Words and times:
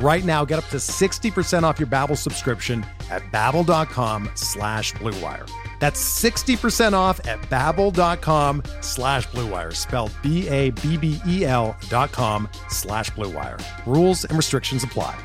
Right 0.00 0.24
now, 0.24 0.44
get 0.44 0.60
up 0.60 0.66
to 0.66 0.76
60% 0.76 1.64
off 1.64 1.80
your 1.80 1.88
Babbel 1.88 2.16
subscription 2.16 2.86
at 3.10 3.22
babbel.com 3.32 4.30
slash 4.34 4.92
bluewire. 4.94 5.50
That's 5.80 6.00
60% 6.22 6.92
off 6.92 7.24
at 7.26 7.40
babbel.com 7.42 8.62
slash 8.80 9.26
bluewire, 9.28 9.74
spelled 9.74 10.12
B-A-B-B-E-L 10.22 11.76
dot 11.88 12.12
com 12.12 12.48
slash 12.68 13.10
bluewire. 13.10 13.60
Rules 13.86 14.24
and 14.24 14.36
restrictions 14.36 14.84
apply. 14.84 15.18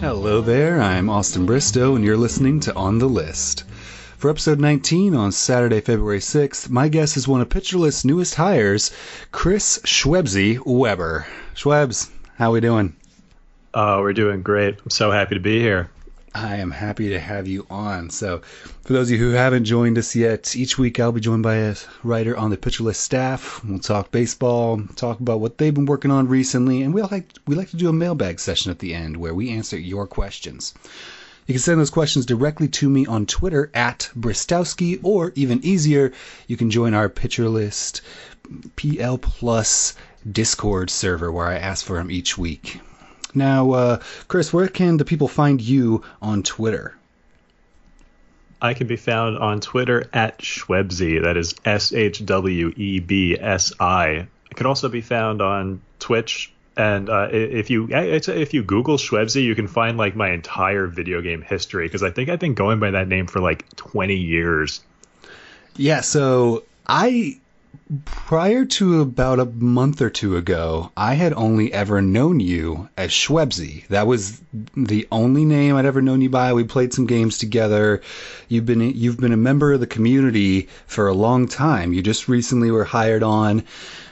Hello 0.00 0.40
there, 0.40 0.80
I'm 0.80 1.10
Austin 1.10 1.44
Bristow, 1.44 1.94
and 1.94 2.04
you're 2.04 2.16
listening 2.16 2.60
to 2.60 2.74
On 2.74 2.98
the 2.98 3.08
List. 3.08 3.64
For 4.18 4.30
episode 4.30 4.58
19 4.58 5.14
on 5.14 5.30
Saturday, 5.30 5.80
February 5.80 6.18
6th, 6.18 6.68
my 6.70 6.88
guest 6.88 7.16
is 7.16 7.28
one 7.28 7.40
of 7.40 7.48
Pitcher 7.50 7.78
List's 7.78 8.04
newest 8.04 8.34
hires, 8.34 8.90
Chris 9.30 9.78
Shwebsi 9.84 10.58
Weber. 10.66 11.24
Shwebs, 11.54 12.10
how 12.34 12.50
are 12.50 12.54
we 12.54 12.60
doing? 12.60 12.96
Oh, 13.74 14.00
we're 14.00 14.12
doing 14.12 14.42
great. 14.42 14.76
I'm 14.82 14.90
so 14.90 15.12
happy 15.12 15.36
to 15.36 15.40
be 15.40 15.60
here. 15.60 15.88
I 16.34 16.56
am 16.56 16.72
happy 16.72 17.10
to 17.10 17.20
have 17.20 17.46
you 17.46 17.64
on. 17.70 18.10
So, 18.10 18.42
for 18.82 18.92
those 18.92 19.08
of 19.08 19.12
you 19.12 19.18
who 19.18 19.36
haven't 19.36 19.66
joined 19.66 19.98
us 19.98 20.16
yet, 20.16 20.56
each 20.56 20.78
week 20.78 20.98
I'll 20.98 21.12
be 21.12 21.20
joined 21.20 21.44
by 21.44 21.54
a 21.54 21.76
writer 22.02 22.36
on 22.36 22.50
the 22.50 22.56
Pitcher 22.56 22.82
List 22.82 23.02
staff. 23.02 23.64
We'll 23.64 23.78
talk 23.78 24.10
baseball, 24.10 24.82
talk 24.96 25.20
about 25.20 25.38
what 25.38 25.58
they've 25.58 25.72
been 25.72 25.86
working 25.86 26.10
on 26.10 26.26
recently, 26.26 26.82
and 26.82 26.92
we 26.92 27.02
like 27.02 27.34
we 27.46 27.54
like 27.54 27.70
to 27.70 27.76
do 27.76 27.88
a 27.88 27.92
mailbag 27.92 28.40
session 28.40 28.72
at 28.72 28.80
the 28.80 28.94
end 28.94 29.16
where 29.16 29.32
we 29.34 29.50
answer 29.50 29.78
your 29.78 30.08
questions. 30.08 30.74
You 31.48 31.54
can 31.54 31.62
send 31.62 31.80
those 31.80 31.88
questions 31.88 32.26
directly 32.26 32.68
to 32.68 32.90
me 32.90 33.06
on 33.06 33.24
Twitter 33.24 33.70
at 33.72 34.10
Bristowski, 34.14 35.00
or 35.02 35.32
even 35.34 35.64
easier, 35.64 36.12
you 36.46 36.58
can 36.58 36.70
join 36.70 36.92
our 36.92 37.08
Pitcher 37.08 37.48
List 37.48 38.02
PL 38.76 39.16
Plus 39.16 39.94
Discord 40.30 40.90
server 40.90 41.32
where 41.32 41.46
I 41.46 41.56
ask 41.56 41.86
for 41.86 41.96
them 41.96 42.10
each 42.10 42.36
week. 42.36 42.82
Now, 43.34 43.70
uh, 43.70 44.02
Chris, 44.28 44.52
where 44.52 44.68
can 44.68 44.98
the 44.98 45.06
people 45.06 45.26
find 45.26 45.58
you 45.58 46.02
on 46.20 46.42
Twitter? 46.42 46.94
I 48.60 48.74
can 48.74 48.86
be 48.86 48.96
found 48.96 49.38
on 49.38 49.60
Twitter 49.60 50.06
at 50.12 50.40
Shwebsi. 50.40 51.22
That 51.22 51.38
is 51.38 51.54
S 51.64 51.94
H 51.94 52.26
W 52.26 52.74
E 52.76 53.00
B 53.00 53.38
S 53.40 53.72
I. 53.80 54.26
I 54.50 54.54
can 54.54 54.66
also 54.66 54.90
be 54.90 55.00
found 55.00 55.40
on 55.40 55.80
Twitch. 55.98 56.52
And 56.78 57.10
uh, 57.10 57.28
if 57.32 57.70
you 57.70 57.88
if 57.90 58.54
you 58.54 58.62
Google 58.62 58.98
Shwebsi, 58.98 59.42
you 59.42 59.56
can 59.56 59.66
find 59.66 59.98
like 59.98 60.14
my 60.14 60.30
entire 60.30 60.86
video 60.86 61.20
game 61.20 61.42
history 61.42 61.86
because 61.86 62.04
I 62.04 62.12
think 62.12 62.28
I've 62.28 62.38
been 62.38 62.54
going 62.54 62.78
by 62.78 62.92
that 62.92 63.08
name 63.08 63.26
for 63.26 63.40
like 63.40 63.68
20 63.74 64.14
years. 64.14 64.80
Yeah, 65.74 66.02
so 66.02 66.62
I 66.86 67.40
prior 68.04 68.64
to 68.64 69.00
about 69.00 69.40
a 69.40 69.44
month 69.44 70.00
or 70.00 70.10
two 70.10 70.36
ago, 70.36 70.90
I 70.96 71.14
had 71.14 71.32
only 71.32 71.72
ever 71.72 72.02
known 72.02 72.40
you 72.40 72.88
as 72.96 73.10
Shwebsi. 73.10 73.86
That 73.88 74.06
was 74.06 74.40
the 74.76 75.08
only 75.10 75.44
name 75.44 75.76
I'd 75.76 75.86
ever 75.86 76.02
known 76.02 76.20
you 76.20 76.30
by. 76.30 76.52
We 76.52 76.64
played 76.64 76.92
some 76.92 77.06
games 77.06 77.38
together. 77.38 78.02
You've 78.48 78.66
been 78.66 78.80
you've 78.80 79.18
been 79.18 79.32
a 79.32 79.36
member 79.36 79.72
of 79.72 79.80
the 79.80 79.86
community 79.86 80.68
for 80.86 81.08
a 81.08 81.14
long 81.14 81.48
time. 81.48 81.92
You 81.92 82.02
just 82.02 82.28
recently 82.28 82.70
were 82.70 82.84
hired 82.84 83.22
on 83.22 83.64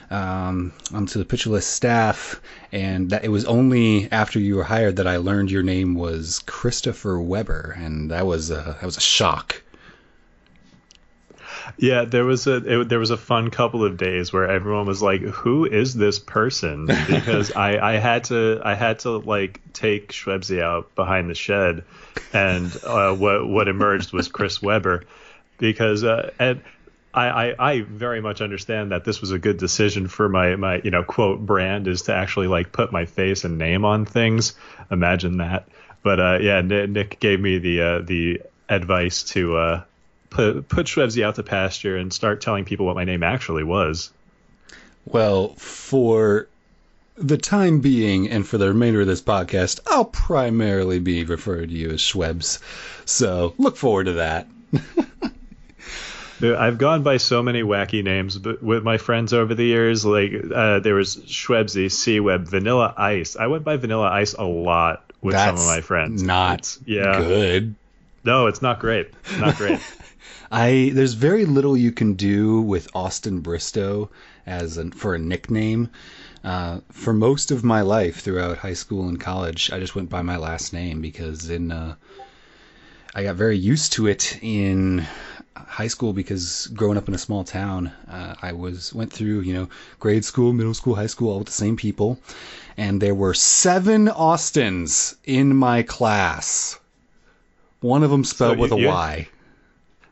um, 0.09 0.73
onto 0.93 1.19
the 1.19 1.25
Pitcher 1.25 1.49
List 1.49 1.71
staff, 1.71 2.41
and 2.71 3.09
that 3.09 3.25
it 3.25 3.29
was 3.29 3.45
only 3.45 4.11
after 4.11 4.39
you 4.39 4.55
were 4.55 4.63
hired 4.63 4.95
that 4.97 5.07
I 5.07 5.17
learned 5.17 5.51
your 5.51 5.63
name 5.63 5.95
was 5.95 6.39
Christopher 6.45 7.19
Weber, 7.19 7.75
and 7.77 8.11
that 8.11 8.25
was 8.25 8.49
a, 8.49 8.77
that 8.79 8.83
was 8.83 8.97
a 8.97 9.01
shock. 9.01 9.63
Yeah, 11.77 12.05
there 12.05 12.25
was 12.25 12.47
a 12.47 12.81
it, 12.81 12.89
there 12.89 12.99
was 12.99 13.11
a 13.11 13.17
fun 13.17 13.49
couple 13.49 13.83
of 13.83 13.97
days 13.97 14.31
where 14.31 14.49
everyone 14.49 14.85
was 14.85 15.01
like, 15.01 15.21
"Who 15.21 15.65
is 15.65 15.93
this 15.93 16.19
person?" 16.19 16.85
Because 16.85 17.51
I, 17.51 17.77
I 17.77 17.97
had 17.97 18.25
to 18.25 18.61
I 18.63 18.75
had 18.75 18.99
to 18.99 19.17
like 19.17 19.61
take 19.73 20.11
Shwebsi 20.11 20.61
out 20.61 20.95
behind 20.95 21.29
the 21.29 21.35
shed, 21.35 21.83
and 22.33 22.75
uh, 22.83 23.13
what 23.13 23.47
what 23.47 23.67
emerged 23.67 24.13
was 24.13 24.27
Chris 24.27 24.61
Weber, 24.61 25.03
because 25.57 26.03
uh, 26.03 26.31
and 26.39 26.61
I, 27.13 27.29
I, 27.29 27.71
I 27.71 27.81
very 27.81 28.21
much 28.21 28.41
understand 28.41 28.91
that 28.91 29.03
this 29.03 29.21
was 29.21 29.31
a 29.31 29.39
good 29.39 29.57
decision 29.57 30.07
for 30.07 30.29
my 30.29 30.55
my 30.55 30.81
you 30.83 30.91
know 30.91 31.03
quote 31.03 31.39
brand 31.39 31.87
is 31.87 32.03
to 32.03 32.13
actually 32.13 32.47
like 32.47 32.71
put 32.71 32.91
my 32.91 33.05
face 33.05 33.43
and 33.43 33.57
name 33.57 33.85
on 33.85 34.05
things. 34.05 34.53
Imagine 34.91 35.37
that. 35.37 35.67
But 36.03 36.19
uh, 36.19 36.37
yeah, 36.41 36.61
Nick 36.61 37.19
gave 37.19 37.39
me 37.39 37.57
the 37.57 37.81
uh, 37.81 37.99
the 37.99 38.41
advice 38.69 39.23
to 39.23 39.57
uh, 39.57 39.83
put 40.29 40.67
put 40.67 40.97
out 40.97 41.35
to 41.35 41.43
pasture 41.43 41.97
and 41.97 42.13
start 42.13 42.41
telling 42.41 42.65
people 42.65 42.85
what 42.85 42.95
my 42.95 43.05
name 43.05 43.23
actually 43.23 43.63
was. 43.63 44.11
Well, 45.05 45.49
for 45.55 46.47
the 47.15 47.37
time 47.37 47.79
being 47.79 48.29
and 48.29 48.45
for 48.47 48.57
the 48.57 48.67
remainder 48.67 49.01
of 49.01 49.07
this 49.07 49.21
podcast, 49.21 49.79
I'll 49.87 50.05
primarily 50.05 50.99
be 50.99 51.23
referring 51.23 51.69
to 51.69 51.75
you 51.75 51.91
as 51.91 52.01
Shwebs. 52.01 52.59
So 53.05 53.53
look 53.57 53.77
forward 53.77 54.05
to 54.05 54.13
that. 54.13 54.47
I've 56.39 56.77
gone 56.77 57.01
by 57.01 57.17
so 57.17 57.41
many 57.41 57.63
wacky 57.63 58.03
names 58.03 58.37
but 58.37 58.61
with 58.61 58.83
my 58.83 58.97
friends 58.97 59.33
over 59.33 59.55
the 59.55 59.63
years. 59.63 60.05
Like 60.05 60.31
uh, 60.53 60.79
there 60.79 60.93
was 60.95 61.17
Shwebsi, 61.17 61.91
C 61.91 62.19
Web, 62.19 62.47
Vanilla 62.47 62.93
Ice. 62.95 63.35
I 63.35 63.47
went 63.47 63.63
by 63.63 63.77
Vanilla 63.77 64.09
Ice 64.09 64.33
a 64.33 64.43
lot 64.43 65.11
with 65.21 65.33
That's 65.33 65.59
some 65.59 65.67
of 65.67 65.75
my 65.75 65.81
friends. 65.81 66.21
Not 66.21 66.59
it's, 66.59 66.79
yeah, 66.85 67.17
good. 67.19 67.75
No, 68.23 68.47
it's 68.47 68.61
not 68.61 68.79
great. 68.79 69.09
Not 69.39 69.55
great. 69.55 69.79
I 70.51 70.91
there's 70.93 71.13
very 71.13 71.45
little 71.45 71.75
you 71.75 71.91
can 71.91 72.13
do 72.13 72.61
with 72.61 72.87
Austin 72.95 73.41
Bristow 73.41 74.09
as 74.45 74.77
an, 74.77 74.91
for 74.91 75.15
a 75.15 75.19
nickname. 75.19 75.89
Uh, 76.43 76.79
for 76.91 77.11
most 77.13 77.51
of 77.51 77.63
my 77.63 77.81
life 77.81 78.21
throughout 78.21 78.59
high 78.59 78.73
school 78.75 79.07
and 79.09 79.19
college, 79.19 79.71
I 79.71 79.79
just 79.79 79.95
went 79.95 80.09
by 80.09 80.21
my 80.21 80.37
last 80.37 80.71
name 80.71 81.01
because 81.01 81.49
in 81.49 81.71
uh, 81.71 81.95
I 83.13 83.23
got 83.23 83.35
very 83.35 83.57
used 83.57 83.93
to 83.93 84.07
it 84.07 84.39
in 84.41 85.05
high 85.55 85.87
school 85.87 86.13
because 86.13 86.67
growing 86.67 86.97
up 86.97 87.07
in 87.09 87.13
a 87.15 87.17
small 87.17 87.43
town, 87.43 87.91
uh, 88.09 88.35
I 88.41 88.53
was 88.53 88.93
went 88.93 89.11
through 89.11 89.41
you 89.41 89.53
know 89.53 89.69
grade 89.99 90.23
school, 90.23 90.53
middle 90.53 90.73
school, 90.73 90.95
high 90.95 91.07
school, 91.07 91.31
all 91.31 91.39
with 91.39 91.47
the 91.47 91.53
same 91.53 91.75
people, 91.75 92.19
and 92.77 93.01
there 93.01 93.15
were 93.15 93.33
seven 93.33 94.07
Austins 94.07 95.15
in 95.25 95.55
my 95.55 95.83
class. 95.83 96.79
One 97.81 98.03
of 98.03 98.11
them 98.11 98.23
spelled 98.23 98.57
So 98.57 98.61
with 98.61 98.71
a 98.71 98.77
you- 98.79 98.87
Y. 98.87 99.27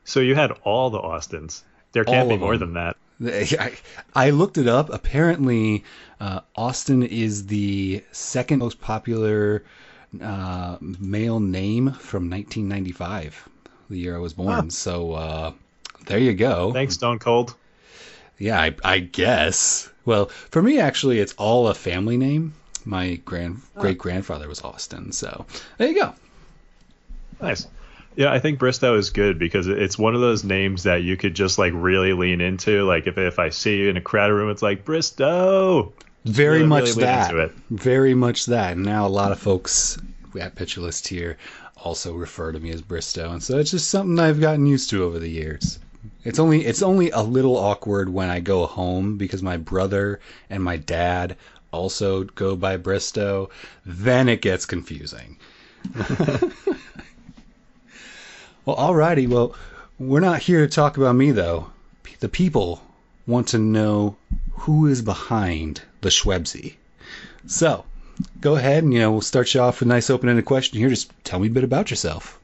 So 0.06 0.20
you 0.20 0.36
had 0.36 0.52
all 0.64 0.90
the 0.90 1.00
Austins. 1.00 1.64
There 1.92 2.06
can't 2.06 2.30
be 2.30 2.38
more 2.38 2.58
them. 2.58 2.74
than 2.74 2.96
that. 2.96 2.98
I, 3.60 3.74
I 4.14 4.30
looked 4.30 4.58
it 4.58 4.68
up. 4.68 4.90
Apparently, 4.90 5.84
uh, 6.20 6.42
Austin 6.56 7.04
is 7.04 7.48
the 7.48 8.04
second 8.12 8.60
most 8.60 8.80
popular 8.82 9.64
uh, 10.22 10.78
male 10.82 11.40
name 11.40 11.92
from 11.92 12.30
1995, 12.30 13.50
the 13.90 13.98
year 13.98 14.16
I 14.16 14.20
was 14.20 14.34
born. 14.34 14.66
Huh. 14.66 14.70
So 14.70 15.14
uh, 15.14 15.52
there 16.06 16.20
you 16.20 16.34
go. 16.34 16.74
Thanks, 16.74 16.96
Stone 16.96 17.20
Cold. 17.20 17.56
Yeah, 18.38 18.60
I, 18.60 18.76
I 18.84 19.00
guess. 19.00 19.90
Well, 20.04 20.26
for 20.26 20.62
me, 20.62 20.80
actually, 20.80 21.20
it's 21.20 21.34
all 21.38 21.68
a 21.68 21.74
family 21.74 22.18
name. 22.18 22.54
My 22.84 23.16
grand 23.16 23.62
great 23.76 23.98
grandfather 23.98 24.48
was 24.48 24.62
Austin, 24.62 25.12
so 25.12 25.46
there 25.78 25.88
you 25.88 25.96
go. 25.96 26.14
Nice. 27.42 27.68
Yeah, 28.16 28.32
I 28.32 28.40
think 28.40 28.60
Bristow 28.60 28.96
is 28.96 29.10
good 29.10 29.38
because 29.38 29.68
it's 29.68 29.98
one 29.98 30.16
of 30.16 30.22
those 30.22 30.44
names 30.44 30.84
that 30.84 31.04
you 31.04 31.18
could 31.18 31.36
just 31.36 31.58
like 31.58 31.74
really 31.76 32.14
lean 32.14 32.40
into. 32.40 32.86
Like 32.86 33.08
if 33.08 33.18
if 33.18 33.40
I 33.40 33.50
see 33.50 33.78
you 33.78 33.90
in 33.90 33.98
a 33.98 34.02
crowded 34.02 34.34
room, 34.34 34.50
it's 34.50 34.62
like 34.62 34.86
Bristow. 34.86 35.94
Very 36.24 36.58
Really, 36.58 36.68
much 36.68 36.84
really 36.90 37.02
that. 37.02 37.52
Very 37.70 38.14
much 38.14 38.46
that. 38.48 38.74
And 38.74 38.86
now 38.86 39.06
a 39.06 39.10
lot 39.10 39.32
of 39.32 39.40
folks 39.40 39.98
at 40.40 40.56
Pitcher 40.56 40.82
List 40.82 41.08
here 41.08 41.38
also 41.78 42.14
refer 42.14 42.52
to 42.52 42.60
me 42.60 42.72
as 42.72 42.82
Bristow, 42.82 43.32
and 43.32 43.44
so 43.44 43.60
it's 43.60 43.72
just 43.72 43.90
something 43.90 44.18
I've 44.18 44.42
gotten 44.42 44.66
used 44.66 44.90
to 44.90 45.04
over 45.04 45.20
the 45.20 45.30
years. 45.30 45.80
It's 46.24 46.40
only 46.40 46.66
it's 46.66 46.82
only 46.82 47.12
a 47.12 47.22
little 47.22 47.58
awkward 47.58 48.10
when 48.10 48.30
I 48.30 48.40
go 48.40 48.66
home 48.66 49.18
because 49.18 49.44
my 49.44 49.58
brother 49.58 50.20
and 50.50 50.64
my 50.64 50.78
dad 50.78 51.38
also 51.72 52.24
go 52.24 52.56
by 52.56 52.78
Bristow. 52.78 53.50
Then 53.86 54.30
it 54.30 54.42
gets 54.42 54.66
confusing. 54.66 55.38
well, 58.66 58.76
alrighty. 58.76 59.28
Well, 59.28 59.56
we're 60.00 60.20
not 60.20 60.42
here 60.42 60.66
to 60.66 60.74
talk 60.74 60.98
about 60.98 61.16
me 61.16 61.32
though. 61.32 61.72
The 62.20 62.30
people 62.30 62.82
want 63.28 63.50
to 63.50 63.58
know 63.58 64.18
who 64.54 64.88
is 64.88 65.02
behind 65.02 65.82
the 66.02 66.10
Shwebsi. 66.10 66.76
So, 67.48 67.86
go 68.42 68.56
ahead 68.56 68.84
and 68.84 68.94
you 68.94 69.00
know 69.00 69.12
we'll 69.12 69.22
start 69.22 69.54
you 69.54 69.62
off 69.62 69.80
with 69.80 69.88
a 69.88 69.90
nice 69.90 70.10
open-ended 70.10 70.46
question 70.46 70.80
here. 70.80 70.90
Just 70.90 71.12
tell 71.24 71.40
me 71.40 71.48
a 71.48 71.52
bit 71.52 71.64
about 71.64 71.90
yourself. 71.90 72.40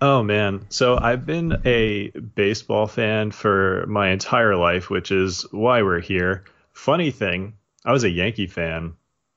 Oh 0.00 0.22
man, 0.22 0.66
so 0.68 0.98
I've 0.98 1.24
been 1.24 1.62
a 1.64 2.10
baseball 2.10 2.86
fan 2.86 3.30
for 3.30 3.86
my 3.88 4.10
entire 4.10 4.56
life, 4.56 4.90
which 4.90 5.10
is 5.10 5.46
why 5.50 5.82
we're 5.82 6.00
here. 6.00 6.44
Funny 6.72 7.10
thing, 7.10 7.54
I 7.84 7.92
was 7.92 8.04
a 8.04 8.10
Yankee 8.10 8.48
fan 8.48 8.94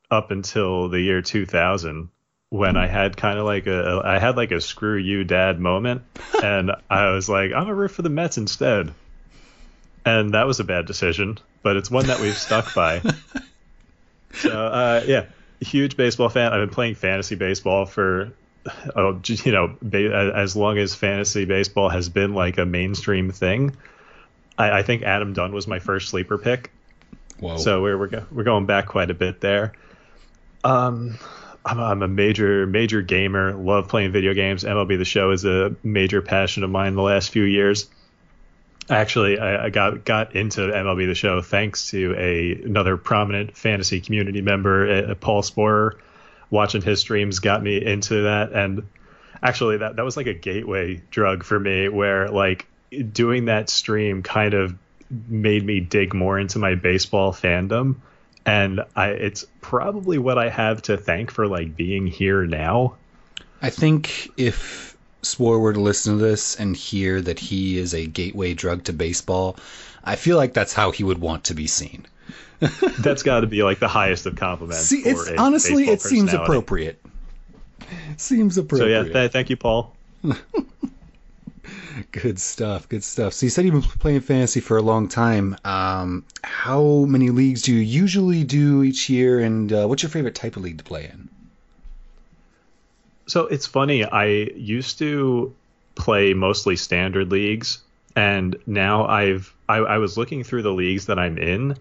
up 0.09 0.31
until 0.31 0.89
the 0.89 0.99
year 0.99 1.21
2000 1.21 2.09
when 2.49 2.77
I 2.77 2.87
had 2.87 3.17
kind 3.17 3.37
of 3.37 3.45
like 3.45 3.67
a 3.67 4.01
I 4.03 4.19
had 4.19 4.37
like 4.37 4.51
a 4.51 4.61
screw 4.61 4.95
you 4.97 5.23
dad 5.23 5.59
moment 5.59 6.03
and 6.43 6.71
I 6.89 7.09
was 7.11 7.27
like 7.27 7.51
I'm 7.53 7.67
a 7.67 7.75
root 7.75 7.91
for 7.91 8.01
the 8.01 8.09
Mets 8.09 8.37
instead. 8.37 8.93
And 10.05 10.33
that 10.33 10.47
was 10.47 10.61
a 10.61 10.63
bad 10.63 10.85
decision, 10.85 11.37
but 11.63 11.75
it's 11.75 11.91
one 11.91 12.07
that 12.07 12.21
we've 12.21 12.37
stuck 12.37 12.73
by. 12.73 13.01
So 14.33 14.51
uh, 14.51 15.03
yeah, 15.07 15.25
huge 15.61 15.97
baseball 15.97 16.29
fan. 16.29 16.53
I've 16.53 16.59
been 16.59 16.73
playing 16.73 16.95
fantasy 16.95 17.35
baseball 17.35 17.85
for 17.85 18.33
oh, 18.95 19.19
you 19.25 19.51
know, 19.51 19.75
ba- 19.81 20.33
as 20.35 20.55
long 20.55 20.77
as 20.77 20.93
fantasy 20.93 21.45
baseball 21.45 21.89
has 21.89 22.09
been 22.09 22.33
like 22.33 22.57
a 22.57 22.65
mainstream 22.65 23.31
thing. 23.31 23.75
I, 24.57 24.79
I 24.79 24.83
think 24.83 25.03
Adam 25.03 25.33
Dunn 25.33 25.53
was 25.53 25.65
my 25.67 25.79
first 25.79 26.09
sleeper 26.09 26.37
pick, 26.37 26.71
Whoa. 27.39 27.57
so 27.57 27.81
we're 27.81 27.97
we're, 27.97 28.07
go- 28.07 28.25
we're 28.31 28.43
going 28.43 28.65
back 28.65 28.87
quite 28.87 29.09
a 29.09 29.15
bit 29.15 29.41
there. 29.41 29.73
Um, 30.63 31.17
I'm, 31.67 31.79
I'm 31.79 32.01
a 32.01 32.07
major 32.07 32.65
major 32.65 33.01
gamer. 33.01 33.53
Love 33.53 33.89
playing 33.89 34.11
video 34.11 34.33
games. 34.33 34.63
MLB 34.63 34.97
The 34.97 35.05
Show 35.05 35.31
is 35.31 35.43
a 35.43 35.75
major 35.83 36.21
passion 36.21 36.63
of 36.63 36.69
mine 36.69 36.95
the 36.95 37.01
last 37.01 37.29
few 37.29 37.43
years. 37.43 37.89
Actually, 38.89 39.37
I, 39.37 39.65
I 39.65 39.69
got 39.69 40.05
got 40.05 40.35
into 40.35 40.61
MLB 40.61 41.07
The 41.07 41.15
Show 41.15 41.41
thanks 41.41 41.89
to 41.89 42.15
a 42.17 42.61
another 42.63 42.95
prominent 42.95 43.57
fantasy 43.57 43.99
community 43.99 44.41
member, 44.41 45.11
uh, 45.11 45.15
Paul 45.15 45.41
Sporer. 45.41 45.97
Watching 46.49 46.81
his 46.81 47.01
streams 47.01 47.39
got 47.39 47.61
me 47.61 47.85
into 47.85 48.23
that, 48.23 48.53
and 48.53 48.87
actually, 49.43 49.77
that 49.77 49.97
that 49.97 50.05
was 50.05 50.15
like 50.15 50.27
a 50.27 50.33
gateway 50.33 51.01
drug 51.11 51.43
for 51.43 51.59
me, 51.59 51.89
where 51.89 52.29
like 52.29 52.65
doing 53.11 53.45
that 53.45 53.69
stream 53.69 54.23
kind 54.23 54.53
of 54.53 54.73
made 55.27 55.65
me 55.65 55.81
dig 55.81 56.13
more 56.13 56.39
into 56.39 56.59
my 56.59 56.75
baseball 56.75 57.33
fandom 57.33 57.97
and 58.47 58.81
I 58.95 59.09
it's 59.09 59.45
probably 59.61 60.17
what 60.17 60.37
I 60.37 60.49
have 60.49 60.81
to 60.83 60.97
thank 60.97 61.29
for 61.29 61.47
like 61.47 61.75
being 61.75 62.07
here 62.07 62.45
now. 62.45 62.95
I 63.61 63.69
think 63.69 64.31
if 64.37 64.95
Spore 65.21 65.59
were 65.59 65.73
to 65.73 65.79
listen 65.79 66.17
to 66.17 66.23
this 66.23 66.55
and 66.55 66.75
hear 66.75 67.21
that 67.21 67.37
he 67.37 67.77
is 67.77 67.93
a 67.93 68.07
gateway 68.07 68.53
drug 68.53 68.85
to 68.85 68.93
baseball, 68.93 69.57
I 70.03 70.15
feel 70.15 70.37
like 70.37 70.53
that's 70.53 70.73
how 70.73 70.91
he 70.91 71.03
would 71.03 71.19
want 71.19 71.43
to 71.45 71.53
be 71.53 71.67
seen. 71.67 72.05
That's 72.99 73.21
got 73.21 73.41
to 73.41 73.47
be 73.47 73.61
like 73.61 73.77
the 73.77 73.87
highest 73.87 74.25
of 74.25 74.35
compliments. 74.35 74.79
See, 74.79 75.03
for 75.03 75.29
it's 75.29 75.39
honestly, 75.39 75.87
it 75.87 76.01
seems 76.01 76.33
appropriate. 76.33 76.99
Seems 78.17 78.57
appropriate. 78.57 79.03
So 79.03 79.07
yeah, 79.07 79.13
th- 79.13 79.31
thank 79.31 79.51
you, 79.51 79.57
Paul. 79.57 79.95
Good 82.11 82.39
stuff. 82.39 82.87
Good 82.89 83.03
stuff. 83.03 83.33
So 83.33 83.45
you 83.45 83.49
said 83.49 83.65
you've 83.65 83.73
been 83.73 83.81
playing 83.81 84.21
fantasy 84.21 84.59
for 84.59 84.77
a 84.77 84.81
long 84.81 85.07
time. 85.07 85.55
Um, 85.63 86.25
how 86.43 87.05
many 87.05 87.29
leagues 87.29 87.61
do 87.63 87.73
you 87.73 87.79
usually 87.79 88.43
do 88.43 88.83
each 88.83 89.09
year, 89.09 89.39
and 89.39 89.71
uh, 89.71 89.87
what's 89.87 90.03
your 90.03 90.09
favorite 90.09 90.35
type 90.35 90.55
of 90.55 90.63
league 90.63 90.77
to 90.77 90.83
play 90.83 91.05
in? 91.05 91.29
So 93.27 93.47
it's 93.47 93.65
funny. 93.65 94.03
I 94.03 94.25
used 94.25 94.99
to 94.99 95.53
play 95.95 96.33
mostly 96.33 96.75
standard 96.75 97.31
leagues, 97.31 97.79
and 98.15 98.55
now 98.65 99.05
I've 99.05 99.53
I, 99.67 99.77
I 99.77 99.97
was 99.97 100.17
looking 100.17 100.43
through 100.43 100.63
the 100.63 100.73
leagues 100.73 101.07
that 101.07 101.19
I'm 101.19 101.37
in, 101.37 101.75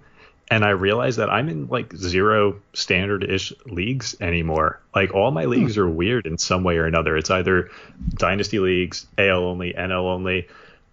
and 0.50 0.64
I 0.64 0.70
realized 0.70 1.18
that 1.18 1.28
I'm 1.30 1.48
in 1.48 1.66
like 1.68 1.94
zero 1.96 2.60
standard-ish 2.72 3.52
leagues 3.66 4.14
anymore. 4.20 4.80
Like 4.94 5.12
all 5.14 5.30
my 5.32 5.44
leagues 5.46 5.76
are 5.78 5.88
weird 5.88 6.26
in 6.26 6.38
some 6.38 6.62
way 6.62 6.76
or 6.78 6.86
another. 6.86 7.16
It's 7.16 7.30
either 7.30 7.70
dynasty 8.10 8.58
leagues, 8.60 9.06
AL 9.18 9.44
only, 9.44 9.72
NL 9.72 10.04
only. 10.04 10.48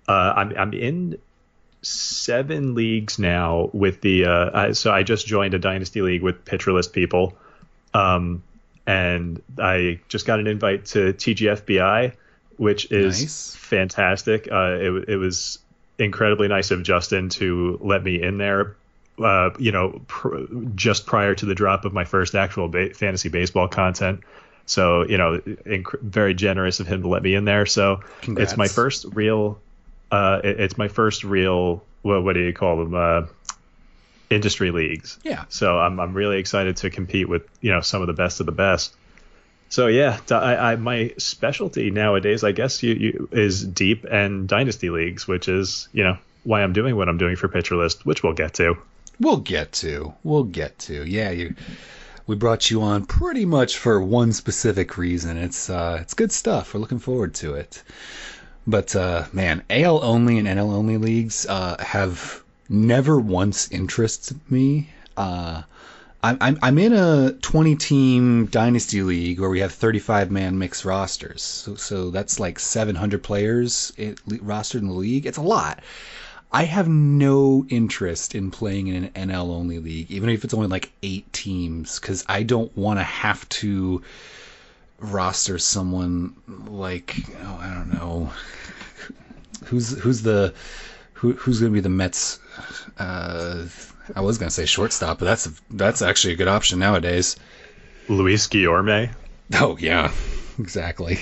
Uh, 0.07 0.33
I'm 0.35 0.57
I'm 0.57 0.73
in 0.73 1.17
seven 1.81 2.75
leagues 2.75 3.19
now 3.19 3.69
with 3.73 4.01
the. 4.01 4.25
Uh, 4.25 4.49
I, 4.53 4.71
so 4.71 4.91
I 4.91 5.03
just 5.03 5.27
joined 5.27 5.53
a 5.53 5.59
dynasty 5.59 6.01
league 6.01 6.23
with 6.23 6.45
Pitcher 6.45 6.73
List 6.73 6.93
people. 6.93 7.37
Um, 7.93 8.41
and 8.87 9.41
I 9.59 9.99
just 10.09 10.25
got 10.25 10.39
an 10.39 10.47
invite 10.47 10.85
to 10.87 11.13
TGFBI, 11.13 12.13
which 12.57 12.91
is 12.91 13.21
Nice. 13.21 13.55
fantastic. 13.55 14.49
Uh, 14.51 14.77
it, 14.79 15.09
it 15.09 15.17
was 15.17 15.59
incredibly 15.99 16.47
nice 16.47 16.71
of 16.71 16.83
Justin 16.83 17.29
to 17.29 17.77
let 17.81 18.03
me 18.03 18.21
in 18.21 18.37
there. 18.37 18.75
Uh, 19.19 19.51
you 19.59 19.71
know, 19.71 20.01
pr- 20.07 20.45
just 20.75 21.05
prior 21.05 21.35
to 21.35 21.45
the 21.45 21.53
drop 21.55 21.85
of 21.85 21.93
my 21.93 22.03
first 22.03 22.33
actual 22.33 22.67
ba- 22.67 22.93
fantasy 22.95 23.29
baseball 23.29 23.67
content. 23.67 24.21
So, 24.65 25.05
you 25.05 25.17
know, 25.17 25.37
inc- 25.39 25.99
very 26.01 26.33
generous 26.33 26.79
of 26.79 26.87
him 26.87 27.03
to 27.03 27.07
let 27.07 27.21
me 27.21 27.35
in 27.35 27.45
there. 27.45 27.65
So 27.67 27.99
Congrats. 28.21 28.53
it's 28.53 28.57
my 28.57 28.67
first 28.67 29.05
real, 29.13 29.59
uh, 30.11 30.41
it- 30.43 30.59
it's 30.59 30.77
my 30.79 30.87
first 30.87 31.23
real, 31.23 31.83
what, 32.01 32.23
what 32.23 32.33
do 32.33 32.39
you 32.39 32.53
call 32.53 32.77
them? 32.77 32.95
Uh, 32.95 33.25
industry 34.29 34.71
leagues. 34.71 35.19
Yeah. 35.23 35.45
So 35.49 35.77
I'm 35.77 35.99
I'm 35.99 36.13
really 36.15 36.39
excited 36.39 36.77
to 36.77 36.89
compete 36.89 37.29
with 37.29 37.43
you 37.61 37.71
know 37.71 37.81
some 37.81 38.01
of 38.01 38.07
the 38.07 38.13
best 38.13 38.39
of 38.39 38.45
the 38.47 38.51
best. 38.51 38.95
So 39.69 39.87
yeah, 39.87 40.17
I, 40.31 40.71
I- 40.73 40.75
my 40.75 41.13
specialty 41.17 41.91
nowadays, 41.91 42.43
I 42.43 42.51
guess, 42.51 42.81
you, 42.83 42.93
you 42.93 43.29
is 43.31 43.63
deep 43.63 44.05
and 44.09 44.47
dynasty 44.47 44.89
leagues, 44.89 45.27
which 45.27 45.47
is 45.47 45.87
you 45.93 46.03
know 46.03 46.17
why 46.43 46.63
I'm 46.63 46.73
doing 46.73 46.95
what 46.95 47.09
I'm 47.09 47.17
doing 47.17 47.35
for 47.35 47.47
Pitcher 47.47 47.75
List, 47.75 48.05
which 48.05 48.23
we'll 48.23 48.33
get 48.33 48.55
to. 48.55 48.75
We'll 49.19 49.37
get 49.37 49.71
to. 49.73 50.13
We'll 50.23 50.43
get 50.43 50.77
to. 50.79 51.07
Yeah, 51.07 51.29
you. 51.29 51.55
We 52.25 52.35
brought 52.35 52.71
you 52.71 52.81
on 52.81 53.05
pretty 53.05 53.45
much 53.45 53.77
for 53.77 54.01
one 54.01 54.31
specific 54.31 54.97
reason. 54.97 55.37
It's 55.37 55.69
uh, 55.69 55.99
it's 56.01 56.13
good 56.13 56.31
stuff. 56.31 56.73
We're 56.73 56.79
looking 56.79 56.99
forward 56.99 57.33
to 57.35 57.53
it. 57.55 57.83
But 58.65 58.95
uh, 58.95 59.25
man, 59.33 59.63
AL 59.69 60.03
only 60.03 60.39
and 60.39 60.47
NL 60.47 60.73
only 60.73 60.97
leagues 60.97 61.45
uh, 61.47 61.75
have 61.79 62.41
never 62.69 63.19
once 63.19 63.69
interested 63.71 64.39
me. 64.49 64.89
Uh, 65.17 65.63
I'm, 66.25 66.57
I'm 66.61 66.77
in 66.77 66.93
a 66.93 67.33
20 67.33 67.75
team 67.75 68.45
dynasty 68.45 69.01
league 69.03 69.41
where 69.41 69.49
we 69.49 69.59
have 69.59 69.73
35 69.73 70.31
man 70.31 70.57
mixed 70.57 70.85
rosters. 70.85 71.41
So 71.41 71.75
so 71.75 72.11
that's 72.11 72.39
like 72.39 72.59
700 72.59 73.21
players 73.21 73.91
rostered 73.97 74.79
in 74.79 74.87
the 74.87 74.93
league. 74.93 75.25
It's 75.25 75.37
a 75.37 75.41
lot. 75.41 75.83
I 76.53 76.65
have 76.65 76.87
no 76.87 77.65
interest 77.67 78.35
in 78.35 78.51
playing 78.51 78.87
in 78.87 79.05
an 79.05 79.29
NL 79.29 79.49
only 79.49 79.79
league, 79.79 80.11
even 80.11 80.29
if 80.29 80.43
it's 80.43 80.53
only 80.53 80.67
like 80.67 80.91
eight 81.01 81.33
teams, 81.33 81.99
because 81.99 82.23
I 82.29 82.43
don't 82.43 82.75
want 82.77 82.99
to 82.99 83.03
have 83.03 83.49
to 83.49 84.03
roster 84.99 85.57
someone 85.57 86.35
like 86.67 87.15
oh, 87.43 87.57
I 87.59 87.73
don't 87.73 87.91
know 87.91 88.31
who's 89.65 89.97
who's 89.99 90.21
the 90.21 90.53
who, 91.13 91.33
who's 91.33 91.59
going 91.59 91.71
to 91.71 91.73
be 91.73 91.81
the 91.81 91.89
Mets. 91.89 92.39
Uh, 92.99 93.65
I 94.15 94.21
was 94.21 94.37
going 94.37 94.49
to 94.49 94.53
say 94.53 94.65
shortstop, 94.65 95.17
but 95.19 95.25
that's 95.25 95.49
that's 95.71 96.03
actually 96.03 96.33
a 96.33 96.35
good 96.37 96.47
option 96.47 96.77
nowadays. 96.77 97.35
Luis 98.09 98.47
Guillorme. 98.47 99.11
Oh 99.55 99.77
yeah, 99.79 100.11
exactly. 100.59 101.19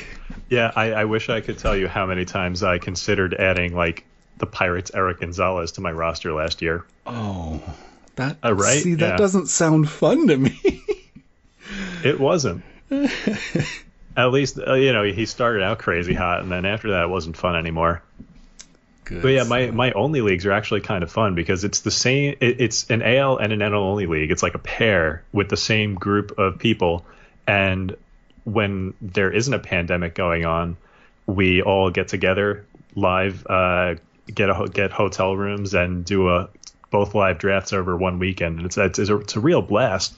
Yeah, 0.50 0.72
I, 0.76 0.92
I 0.92 1.06
wish 1.06 1.30
I 1.30 1.40
could 1.40 1.58
tell 1.58 1.78
you 1.78 1.88
how 1.88 2.06
many 2.06 2.26
times 2.26 2.64
I 2.64 2.78
considered 2.78 3.34
adding 3.36 3.74
like 3.74 4.06
the 4.42 4.46
Pirates 4.46 4.92
Erik 4.94 5.22
Gonzalez 5.22 5.72
to 5.74 5.82
my 5.82 5.92
roster 5.94 6.34
last 6.34 6.62
year. 6.62 6.84
Oh, 7.08 7.62
that 8.18 8.38
Uh, 8.44 8.54
right? 8.54 8.84
See, 8.84 8.96
that 8.96 9.12
Yeah. 9.12 9.16
doesn't 9.18 9.48
sound 9.48 9.90
fun 9.90 10.28
to 10.28 10.36
me. 10.38 10.60
It 12.04 12.20
wasn't. 12.20 12.64
At 14.18 14.32
least 14.32 14.60
uh, 14.60 14.74
you 14.74 14.92
know 14.92 15.04
he 15.04 15.26
started 15.26 15.64
out 15.64 15.80
crazy 15.80 16.14
hot, 16.14 16.42
and 16.42 16.52
then 16.52 16.66
after 16.66 16.92
that 16.92 17.04
it 17.04 17.10
wasn't 17.10 17.38
fun 17.38 17.56
anymore. 17.56 18.02
Good 19.06 19.22
But 19.22 19.30
yeah, 19.30 19.44
my, 19.44 19.72
my 19.72 19.92
only 19.94 20.20
leagues 20.22 20.46
are 20.46 20.52
actually 20.52 20.82
kind 20.82 21.02
of 21.04 21.12
fun 21.12 21.34
because 21.36 21.64
it's 21.64 21.80
the 21.80 21.92
same. 21.92 22.36
It, 22.42 22.60
it's 22.60 22.90
an 22.90 23.02
AL 23.02 23.38
and 23.38 23.54
an 23.54 23.60
NL 23.60 23.76
only 23.76 24.06
league. 24.06 24.32
It's 24.32 24.44
like 24.44 24.56
a 24.56 24.60
pair 24.60 25.24
with 25.32 25.48
the 25.48 25.56
same 25.58 25.96
group 25.96 26.38
of 26.38 26.60
people, 26.60 27.06
and 27.48 27.96
when 28.44 28.94
there 29.02 29.32
isn't 29.32 29.54
a 29.54 29.60
pandemic 29.60 30.14
going 30.16 30.46
on, 30.46 30.76
we 31.26 31.62
all 31.62 31.90
get 31.92 32.10
together 32.10 32.66
live, 32.96 33.46
uh, 33.48 33.96
get 34.28 34.50
a 34.50 34.68
get 34.72 34.92
hotel 34.92 35.36
rooms 35.36 35.74
and 35.74 36.06
do 36.06 36.30
a 36.30 36.50
both 36.90 37.16
live 37.16 37.38
drafts 37.40 37.72
over 37.74 37.96
one 37.96 38.20
weekend, 38.20 38.58
and 38.58 38.66
it's 38.66 38.78
it's, 38.78 39.00
it's, 39.00 39.10
a, 39.10 39.18
it's 39.18 39.36
a 39.36 39.40
real 39.40 39.62
blast. 39.62 40.14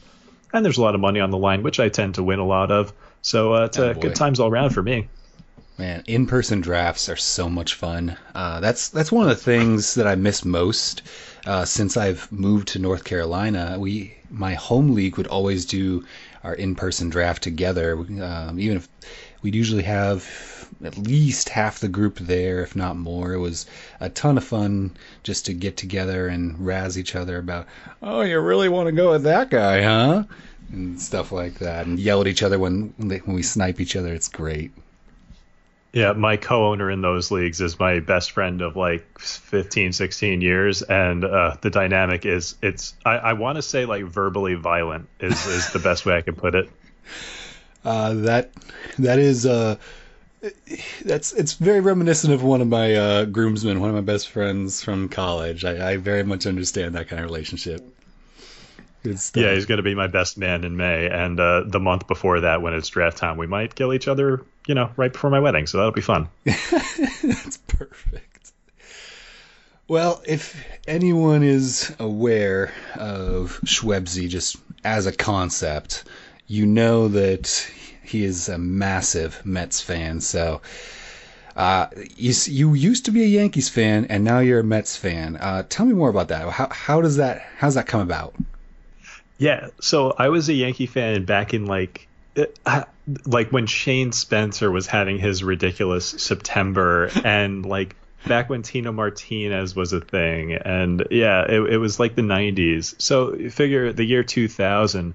And 0.54 0.64
there's 0.64 0.78
a 0.78 0.82
lot 0.82 0.94
of 0.96 1.02
money 1.02 1.20
on 1.20 1.32
the 1.32 1.38
line, 1.38 1.64
which 1.64 1.80
I 1.80 1.90
tend 1.90 2.16
to 2.16 2.24
win 2.24 2.40
a 2.40 2.46
lot 2.46 2.72
of. 2.72 2.94
So 3.24 3.54
uh, 3.56 3.66
it's 3.66 3.80
Oh, 3.80 3.94
boy. 3.94 4.02
good 4.02 4.16
times 4.16 4.40
all 4.40 4.50
around 4.50 4.70
for 4.72 4.84
me. 4.84 5.08
Man, 5.80 6.04
in-person 6.06 6.62
drafts 6.62 7.10
are 7.10 7.16
so 7.16 7.50
much 7.50 7.74
fun. 7.74 8.16
Uh, 8.36 8.60
that's 8.60 8.90
that's 8.90 9.12
one 9.12 9.24
of 9.28 9.30
the 9.30 9.44
things 9.44 9.96
that 9.96 10.06
I 10.06 10.14
miss 10.14 10.46
most 10.46 11.02
uh, 11.48 11.66
since 11.66 11.98
I've 11.98 12.32
moved 12.32 12.68
to 12.70 12.80
North 12.80 13.04
Carolina. 13.04 13.78
We 13.80 14.16
my 14.30 14.54
home 14.54 14.94
league 14.94 15.18
would 15.18 15.26
always 15.28 15.66
do 15.66 16.06
our 16.44 16.54
in-person 16.54 17.10
draft 17.10 17.42
together. 17.42 17.94
Um, 17.98 18.60
even 18.60 18.78
if 18.78 18.88
we'd 19.42 19.56
usually 19.56 19.84
have 19.84 20.24
at 20.84 20.98
least 20.98 21.50
half 21.50 21.80
the 21.80 21.88
group 21.88 22.18
there, 22.20 22.62
if 22.62 22.76
not 22.76 22.96
more. 22.96 23.34
It 23.34 23.40
was 23.40 23.66
a 24.00 24.10
ton 24.10 24.38
of 24.38 24.44
fun 24.44 24.92
just 25.24 25.46
to 25.46 25.54
get 25.54 25.78
together 25.78 26.28
and 26.28 26.66
razz 26.66 26.98
each 26.98 27.16
other 27.16 27.38
about, 27.38 27.68
oh, 28.02 28.22
you 28.22 28.40
really 28.40 28.70
want 28.70 28.88
to 28.88 28.92
go 28.92 29.12
with 29.12 29.24
that 29.24 29.50
guy, 29.50 29.82
huh? 29.82 30.24
And 30.72 31.00
stuff 31.00 31.32
like 31.32 31.60
that, 31.60 31.86
and 31.86 32.00
yell 32.00 32.22
at 32.22 32.28
each 32.28 32.42
other 32.42 32.58
when 32.58 32.94
when, 32.98 33.22
we 33.28 33.44
snipe 33.44 33.80
each 33.80 33.96
other. 33.96 34.14
It's 34.14 34.30
great. 34.30 34.72
Yeah, 35.92 36.14
my 36.14 36.38
co-owner 36.38 36.90
in 36.90 37.02
those 37.02 37.30
leagues 37.30 37.62
is 37.62 37.78
my 37.78 38.00
best 38.00 38.32
friend 38.32 38.62
of 38.62 38.76
like 38.76 39.20
15, 39.20 39.94
16 39.94 40.42
years, 40.42 40.82
and 40.82 41.24
uh, 41.24 41.58
the 41.62 41.70
dynamic 41.70 42.26
is 42.26 42.56
it's 42.64 42.96
I, 43.06 43.18
I 43.18 43.34
want 43.34 43.58
to 43.58 43.62
say 43.62 43.86
like 43.86 44.06
verbally 44.06 44.56
violent 44.56 45.08
is 45.20 45.46
is 45.46 45.72
the 45.72 45.80
best 45.80 46.08
way 46.08 46.18
I 46.18 46.22
can 46.22 46.36
put 46.36 46.56
it. 46.56 46.70
Uh, 47.86 48.14
that 48.14 48.50
that 48.98 49.20
is 49.20 49.46
uh, 49.46 49.76
that's 51.06 51.32
it's 51.34 51.54
very 51.54 51.80
reminiscent 51.80 52.34
of 52.34 52.44
one 52.44 52.62
of 52.62 52.68
my 52.68 52.96
uh, 52.96 53.26
groomsmen, 53.26 53.80
one 53.80 53.90
of 53.90 53.96
my 53.96 54.02
best 54.02 54.30
friends 54.30 54.84
from 54.84 55.10
college. 55.10 55.64
I, 55.64 55.92
I 55.92 55.98
very 55.98 56.24
much 56.24 56.46
understand 56.46 56.96
that 56.96 57.08
kind 57.08 57.22
of 57.22 57.30
relationship. 57.30 57.82
Yeah, 59.04 59.54
he's 59.54 59.66
going 59.66 59.78
to 59.78 59.84
be 59.84 59.96
my 59.96 60.08
best 60.08 60.38
man 60.38 60.64
in 60.64 60.78
May, 60.78 61.10
and 61.10 61.38
uh, 61.38 61.64
the 61.66 61.80
month 61.80 62.08
before 62.08 62.42
that, 62.42 62.62
when 62.62 62.74
it's 62.74 62.88
draft 62.88 63.18
time, 63.18 63.38
we 63.38 63.48
might 63.48 63.76
kill 63.76 63.94
each 63.94 64.08
other, 64.08 64.46
you 64.66 64.76
know, 64.76 64.92
right 64.96 65.12
before 65.12 65.30
my 65.30 65.42
wedding. 65.42 65.68
So 65.68 65.78
that'll 65.78 65.92
be 65.92 66.02
fun. 66.02 66.30
That's 66.46 67.58
perfect. 67.68 68.52
Well, 69.90 70.24
if 70.26 70.66
anyone 70.88 71.44
is 71.44 71.94
aware 72.00 72.72
of 72.96 73.60
Shwebsi 73.66 74.30
just 74.30 74.56
as 74.86 75.06
a 75.06 75.12
concept, 75.12 76.06
you 76.48 76.66
know 76.66 77.10
that 77.10 77.70
he 78.04 78.24
is 78.24 78.50
a 78.50 78.58
massive 78.58 79.46
Mets 79.46 79.82
fan. 79.82 80.22
So, 80.22 80.62
uh, 81.56 81.88
you, 82.16 82.34
you 82.48 82.74
used 82.74 83.06
to 83.06 83.12
be 83.12 83.24
a 83.24 83.28
Yankees 83.28 83.70
fan, 83.70 84.06
and 84.06 84.24
now 84.24 84.40
you're 84.40 84.62
a 84.62 84.64
Mets 84.64 84.96
fan. 84.98 85.38
Uh, 85.38 85.64
tell 85.68 85.86
me 85.86 85.94
more 85.94 86.10
about 86.10 86.30
that. 86.30 86.50
How, 86.50 86.68
how 86.72 87.02
does 87.02 87.18
that 87.18 87.42
how 87.58 87.68
does 87.68 87.76
that 87.76 87.88
come 87.88 88.02
about? 88.02 88.36
Yeah, 89.38 89.68
so 89.82 90.14
I 90.18 90.30
was 90.30 90.50
a 90.50 90.54
Yankee 90.54 90.86
fan 90.86 91.26
back 91.26 91.54
in 91.54 91.66
like 91.66 92.08
uh, 92.66 92.84
like 93.26 93.52
when 93.52 93.68
Shane 93.68 94.12
Spencer 94.12 94.72
was 94.72 94.88
having 94.88 95.20
his 95.20 95.44
ridiculous 95.44 96.06
September 96.06 97.10
and 97.24 97.66
like 97.66 97.96
back 98.26 98.50
when 98.50 98.62
Tino 98.62 98.92
Martinez 98.92 99.76
was 99.76 99.94
a 99.94 100.00
thing 100.00 100.54
and 100.54 101.06
yeah, 101.12 101.44
it, 101.44 101.74
it 101.74 101.78
was 101.78 102.00
like 102.00 102.16
the 102.16 102.22
90s. 102.22 103.00
So 103.02 103.50
figure 103.50 103.92
the 103.92 104.06
year 104.06 104.24
2000 104.24 105.14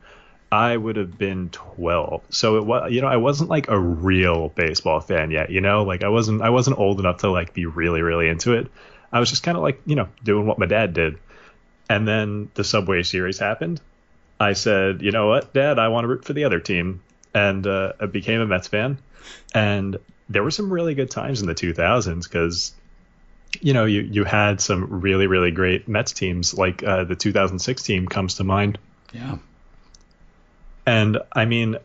I 0.51 0.77
would 0.77 0.97
have 0.97 1.19
been 1.19 1.51
12. 1.51 2.23
So 2.31 2.57
it 2.57 2.65
was 2.65 2.93
you 2.93 3.01
know, 3.01 3.07
I 3.07 3.17
wasn't 3.17 3.51
like 3.51 3.69
a 3.69 3.79
real 3.79 4.49
baseball 4.51 5.01
fan 5.01 5.31
yet, 5.31 5.51
you 5.51 5.61
know? 5.61 5.85
Like 5.85 6.03
I 6.03 6.09
wasn't 6.09 6.43
I 6.43 6.51
wasn't 6.51 6.79
old 6.79 7.01
enough 7.01 7.19
to 7.19 7.31
like 7.31 7.53
be 7.53 7.67
really 7.67 8.03
really 8.03 8.29
into 8.29 8.55
it. 8.55 8.69
I 9.13 9.21
was 9.21 9.31
just 9.31 9.43
kind 9.43 9.57
of 9.57 9.63
like, 9.63 9.81
you 9.87 9.97
know, 9.97 10.09
doing 10.23 10.47
what 10.47 10.59
my 10.59 10.67
dad 10.67 10.95
did. 10.95 11.19
And 11.89 12.07
then 12.07 12.51
the 12.55 12.65
Subway 12.65 13.03
series 13.03 13.39
happened. 13.39 13.81
I 14.41 14.53
said, 14.53 15.03
you 15.03 15.11
know 15.11 15.29
what, 15.29 15.53
Dad, 15.53 15.79
I 15.79 15.89
want 15.89 16.05
to 16.05 16.09
root 16.09 16.25
for 16.25 16.33
the 16.33 16.45
other 16.45 16.61
team, 16.61 17.03
and 17.35 17.67
uh, 17.67 17.95
I 17.99 18.07
became 18.07 18.41
a 18.41 18.47
Mets 18.47 18.69
fan. 18.69 18.99
And 19.55 19.97
there 20.29 20.43
were 20.43 20.51
some 20.51 20.73
really 20.73 20.95
good 20.95 21.11
times 21.11 21.41
in 21.41 21.47
the 21.47 21.55
2000s 21.55 22.25
because, 22.25 22.73
you 23.61 23.73
know, 23.73 23.85
you 23.85 24.03
you 24.03 24.25
had 24.25 24.61
some 24.61 25.01
really 25.01 25.27
really 25.27 25.51
great 25.51 25.89
Mets 25.89 26.13
teams. 26.13 26.55
Like 26.55 26.83
uh, 26.83 27.05
the 27.05 27.17
2006 27.17 27.83
team 27.83 28.07
comes 28.07 28.35
to 28.35 28.45
mind, 28.45 28.79
Yeah. 29.13 29.39
And 30.89 31.19
I 31.31 31.45
mean, 31.45 31.77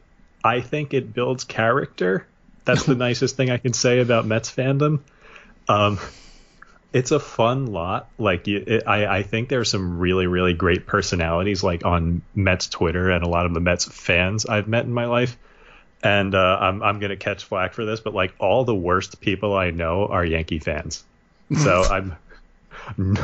I 0.45 0.61
think 0.61 0.93
it 0.93 1.13
builds 1.13 1.43
character. 1.43 2.25
That's 2.63 2.85
the 2.85 2.95
nicest 3.07 3.35
thing 3.35 3.51
I 3.51 3.57
can 3.57 3.73
say 3.73 3.99
about 3.99 4.25
Mets 4.25 4.49
fandom. 4.49 5.01
Um, 5.67 5.99
it's 6.93 7.11
a 7.11 7.19
fun 7.19 7.65
lot. 7.65 8.07
Like 8.17 8.47
you, 8.47 8.63
it, 8.65 8.83
I, 8.87 9.17
I 9.17 9.23
think 9.23 9.49
there's 9.49 9.69
some 9.69 9.99
really, 9.99 10.25
really 10.27 10.53
great 10.53 10.87
personalities 10.87 11.63
like 11.63 11.83
on 11.83 12.21
Mets 12.33 12.69
Twitter 12.69 13.11
and 13.11 13.25
a 13.25 13.27
lot 13.27 13.45
of 13.45 13.53
the 13.53 13.59
Mets 13.59 13.83
fans 13.83 14.45
I've 14.45 14.69
met 14.69 14.85
in 14.85 14.93
my 14.93 15.05
life. 15.05 15.37
And 16.01 16.33
uh, 16.33 16.57
I'm 16.61 16.81
I'm 16.81 16.99
gonna 16.99 17.17
catch 17.17 17.43
flack 17.43 17.73
for 17.73 17.83
this, 17.83 17.99
but 17.99 18.13
like 18.13 18.33
all 18.39 18.63
the 18.63 18.75
worst 18.75 19.19
people 19.19 19.53
I 19.53 19.71
know 19.71 20.07
are 20.07 20.23
Yankee 20.23 20.59
fans. 20.59 21.03
So 21.57 21.83
I'm 21.89 22.15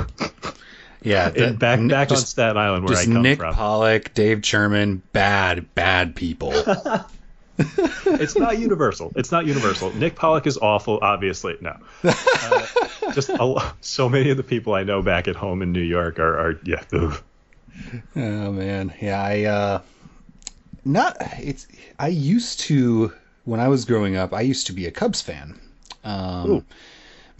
Yeah. 1.02 1.32
in, 1.34 1.56
back 1.56 1.80
Nick- 1.80 1.92
back 1.92 2.12
on 2.12 2.18
Staten 2.18 2.58
Island 2.58 2.86
where 2.86 2.98
I 2.98 3.02
just 3.02 3.12
come 3.12 3.22
Nick 3.22 3.40
from. 3.40 3.54
Pollack, 3.54 4.14
Dave 4.14 4.46
Sherman, 4.46 5.02
bad, 5.14 5.74
bad 5.76 6.16
people. 6.16 6.52
it's 7.58 8.38
not 8.38 8.58
universal. 8.58 9.12
It's 9.16 9.32
not 9.32 9.46
universal. 9.46 9.94
Nick 9.96 10.16
Pollack 10.16 10.48
is 10.48 10.58
awful, 10.58 11.00
obviously. 11.02 11.58
No, 11.62 11.76
uh, 12.04 12.68
just 13.14 13.30
a, 13.30 13.74
so 13.82 14.08
many 14.10 14.30
of 14.30 14.38
the 14.38 14.44
people 14.44 14.74
I 14.74 14.84
know 14.84 15.02
back 15.02 15.28
at 15.28 15.36
home 15.36 15.62
in 15.62 15.72
New 15.72 15.82
York 15.82 16.20
are, 16.20 16.38
are 16.38 16.60
yeah. 16.64 16.84
ugh. 16.94 17.22
Oh 18.16 18.52
man, 18.52 18.94
yeah, 19.02 19.22
I 19.22 19.44
uh, 19.44 19.82
not 20.86 21.18
it's. 21.40 21.68
I 21.98 22.08
used 22.08 22.62
to 22.62 23.14
when 23.46 23.60
I 23.60 23.68
was 23.68 23.86
growing 23.86 24.16
up. 24.16 24.34
I 24.34 24.42
used 24.42 24.68
to 24.68 24.74
be 24.74 24.86
a 24.86 24.92
Cubs 24.92 25.22
fan. 25.22 25.60
Um, 26.04 26.50
Ooh. 26.50 26.64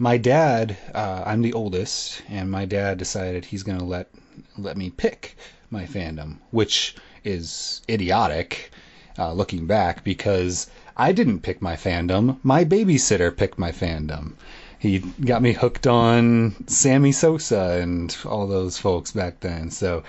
My 0.00 0.16
dad, 0.16 0.78
uh, 0.94 1.22
I'm 1.26 1.42
the 1.42 1.52
oldest, 1.52 2.22
and 2.30 2.50
my 2.50 2.64
dad 2.64 2.96
decided 2.96 3.44
he's 3.44 3.62
gonna 3.62 3.84
let 3.84 4.08
let 4.56 4.76
me 4.78 4.88
pick 4.88 5.36
my 5.70 5.84
fandom, 5.84 6.38
which 6.50 6.96
is 7.22 7.82
idiotic. 7.88 8.70
Uh, 9.18 9.34
looking 9.34 9.66
back, 9.66 10.02
because 10.02 10.70
I 10.96 11.12
didn't 11.12 11.40
pick 11.40 11.60
my 11.60 11.76
fandom, 11.76 12.38
my 12.42 12.64
babysitter 12.64 13.36
picked 13.36 13.58
my 13.58 13.72
fandom. 13.72 14.32
He 14.78 15.00
got 15.00 15.42
me 15.42 15.52
hooked 15.52 15.86
on 15.86 16.54
Sammy 16.66 17.12
Sosa 17.12 17.78
and 17.82 18.16
all 18.24 18.46
those 18.46 18.78
folks 18.78 19.12
back 19.12 19.40
then. 19.40 19.70
So 19.70 20.04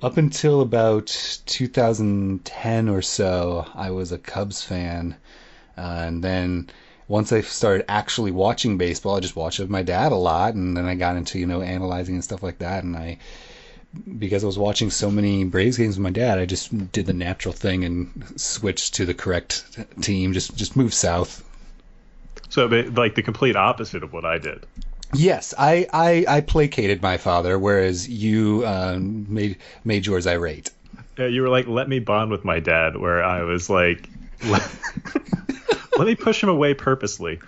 up 0.00 0.16
until 0.16 0.62
about 0.62 1.08
2010 1.44 2.88
or 2.88 3.02
so, 3.02 3.66
I 3.74 3.90
was 3.90 4.12
a 4.12 4.18
Cubs 4.18 4.62
fan. 4.62 5.16
Uh, 5.76 6.04
and 6.06 6.24
then 6.24 6.70
once 7.08 7.32
I 7.32 7.40
started 7.42 7.90
actually 7.90 8.30
watching 8.30 8.78
baseball, 8.78 9.16
I 9.16 9.20
just 9.20 9.36
watched 9.36 9.58
it 9.58 9.64
with 9.64 9.70
my 9.70 9.82
dad 9.82 10.12
a 10.12 10.16
lot. 10.16 10.54
And 10.54 10.76
then 10.76 10.86
I 10.86 10.94
got 10.94 11.16
into, 11.16 11.38
you 11.38 11.46
know, 11.46 11.60
analyzing 11.60 12.14
and 12.14 12.24
stuff 12.24 12.42
like 12.42 12.58
that. 12.58 12.84
And 12.84 12.96
I, 12.96 13.18
because 14.18 14.42
I 14.42 14.46
was 14.46 14.58
watching 14.58 14.90
so 14.90 15.10
many 15.10 15.44
Braves 15.44 15.76
games 15.76 15.96
with 15.96 16.02
my 16.02 16.10
dad, 16.10 16.38
I 16.38 16.46
just 16.46 16.92
did 16.92 17.06
the 17.06 17.12
natural 17.12 17.52
thing 17.52 17.84
and 17.84 18.32
switched 18.36 18.94
to 18.94 19.04
the 19.04 19.14
correct 19.14 19.78
team, 20.00 20.32
just, 20.32 20.56
just 20.56 20.76
moved 20.76 20.94
south. 20.94 21.44
So 22.48 22.66
like 22.66 23.14
the 23.14 23.22
complete 23.22 23.56
opposite 23.56 24.02
of 24.02 24.12
what 24.12 24.24
I 24.24 24.38
did. 24.38 24.64
Yes, 25.12 25.54
I, 25.56 25.86
I, 25.92 26.24
I 26.28 26.40
placated 26.40 27.02
my 27.02 27.18
father, 27.18 27.58
whereas 27.58 28.08
you 28.08 28.66
um, 28.66 29.26
made 29.32 29.58
made 29.84 30.06
yours 30.06 30.26
irate. 30.26 30.70
Uh, 31.18 31.26
you 31.26 31.42
were 31.42 31.48
like, 31.48 31.68
let 31.68 31.88
me 31.88 32.00
bond 32.00 32.30
with 32.30 32.44
my 32.44 32.58
dad, 32.58 32.96
where 32.96 33.22
I 33.22 33.42
was 33.42 33.70
like, 33.70 34.08
let, 35.98 36.06
me 36.06 36.14
push 36.14 36.42
him 36.42 36.48
away 36.48 36.74
purposely. 36.74 37.40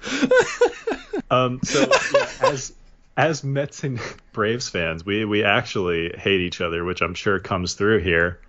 Um, 1.30 1.60
so 1.62 1.80
yeah, 1.80 2.28
as 2.42 2.72
as 3.16 3.42
Mets 3.42 3.82
and 3.84 4.00
Braves 4.32 4.68
fans, 4.68 5.04
we 5.04 5.24
we 5.24 5.42
actually 5.42 6.14
hate 6.16 6.40
each 6.40 6.60
other, 6.60 6.84
which 6.84 7.00
I'm 7.00 7.14
sure 7.14 7.38
comes 7.38 7.74
through 7.74 8.00
here. 8.00 8.40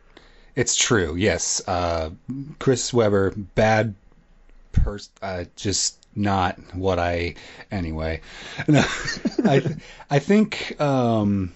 It's 0.55 0.75
true. 0.75 1.15
Yes, 1.15 1.61
uh, 1.67 2.09
Chris 2.59 2.93
Weber, 2.93 3.31
bad 3.31 3.95
person. 4.71 5.13
Uh, 5.21 5.45
just 5.55 6.05
not 6.15 6.57
what 6.73 6.99
I. 6.99 7.35
Anyway, 7.71 8.21
no, 8.67 8.83
I 9.45 9.63
I 10.09 10.19
think 10.19 10.79
um, 10.81 11.53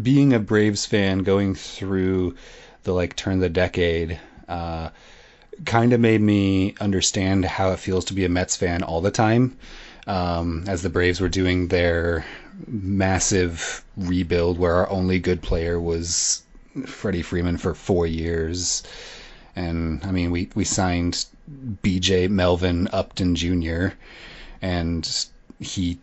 being 0.00 0.32
a 0.32 0.38
Braves 0.38 0.86
fan, 0.86 1.20
going 1.20 1.54
through 1.54 2.36
the 2.82 2.92
like 2.92 3.16
turn 3.16 3.34
of 3.34 3.40
the 3.40 3.48
decade. 3.48 4.20
Uh, 4.48 4.90
kind 5.64 5.92
of 5.92 6.00
made 6.00 6.20
me 6.20 6.74
understand 6.80 7.44
how 7.44 7.72
it 7.72 7.78
feels 7.78 8.04
to 8.06 8.14
be 8.14 8.24
a 8.24 8.28
Mets 8.28 8.56
fan 8.56 8.82
all 8.82 9.00
the 9.00 9.10
time. 9.10 9.56
Um, 10.06 10.64
as 10.68 10.82
the 10.82 10.90
Braves 10.90 11.20
were 11.20 11.28
doing 11.28 11.68
their 11.68 12.24
massive 12.68 13.84
rebuild, 13.96 14.58
where 14.58 14.74
our 14.74 14.88
only 14.88 15.18
good 15.18 15.42
player 15.42 15.80
was 15.80 16.42
Freddie 16.86 17.22
Freeman 17.22 17.56
for 17.56 17.74
four 17.74 18.06
years, 18.06 18.82
and 19.56 20.04
I 20.04 20.12
mean 20.12 20.30
we 20.30 20.48
we 20.54 20.64
signed 20.64 21.24
B.J. 21.82 22.28
Melvin 22.28 22.88
Upton 22.92 23.34
Jr. 23.34 23.88
and 24.62 25.26
he 25.58 25.98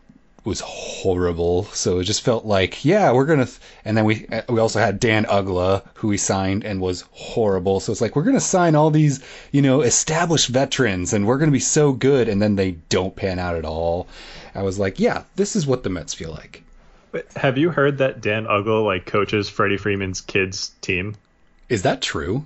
was 0.46 0.60
horrible. 0.60 1.64
So 1.66 2.00
it 2.00 2.04
just 2.04 2.22
felt 2.22 2.46
like, 2.46 2.84
yeah, 2.84 3.12
we're 3.12 3.26
gonna. 3.26 3.46
Th- 3.46 3.60
and 3.86 3.96
then 3.96 4.06
we 4.06 4.28
we 4.50 4.60
also 4.60 4.80
had 4.80 5.00
Dan 5.00 5.26
Uggla, 5.26 5.86
who 5.96 6.10
we 6.10 6.18
signed 6.18 6.64
and 6.64 6.82
was 6.82 7.06
horrible. 7.12 7.80
So 7.80 7.92
it's 7.92 8.02
like 8.02 8.16
we're 8.16 8.24
gonna 8.24 8.40
sign 8.40 8.76
all 8.76 8.92
these, 8.92 9.24
you 9.52 9.62
know, 9.62 9.82
established 9.82 10.50
veterans, 10.50 11.14
and 11.14 11.26
we're 11.26 11.38
gonna 11.38 11.52
be 11.52 11.60
so 11.60 11.94
good, 11.94 12.28
and 12.28 12.42
then 12.42 12.56
they 12.56 12.72
don't 12.90 13.16
pan 13.16 13.40
out 13.40 13.56
at 13.56 13.66
all. 13.66 14.08
I 14.56 14.64
was 14.64 14.78
like, 14.78 15.00
yeah, 15.00 15.24
this 15.36 15.56
is 15.56 15.66
what 15.66 15.84
the 15.84 15.90
Mets 15.90 16.14
feel 16.14 16.32
like. 16.32 16.64
Have 17.36 17.58
you 17.58 17.70
heard 17.70 18.00
that 18.00 18.22
Dan 18.22 18.46
Uggla 18.46 18.84
like 18.86 19.06
coaches 19.06 19.50
Freddie 19.50 19.78
Freeman's 19.78 20.22
kids 20.22 20.72
team? 20.82 21.16
Is 21.70 21.84
that 21.84 22.02
true? 22.02 22.46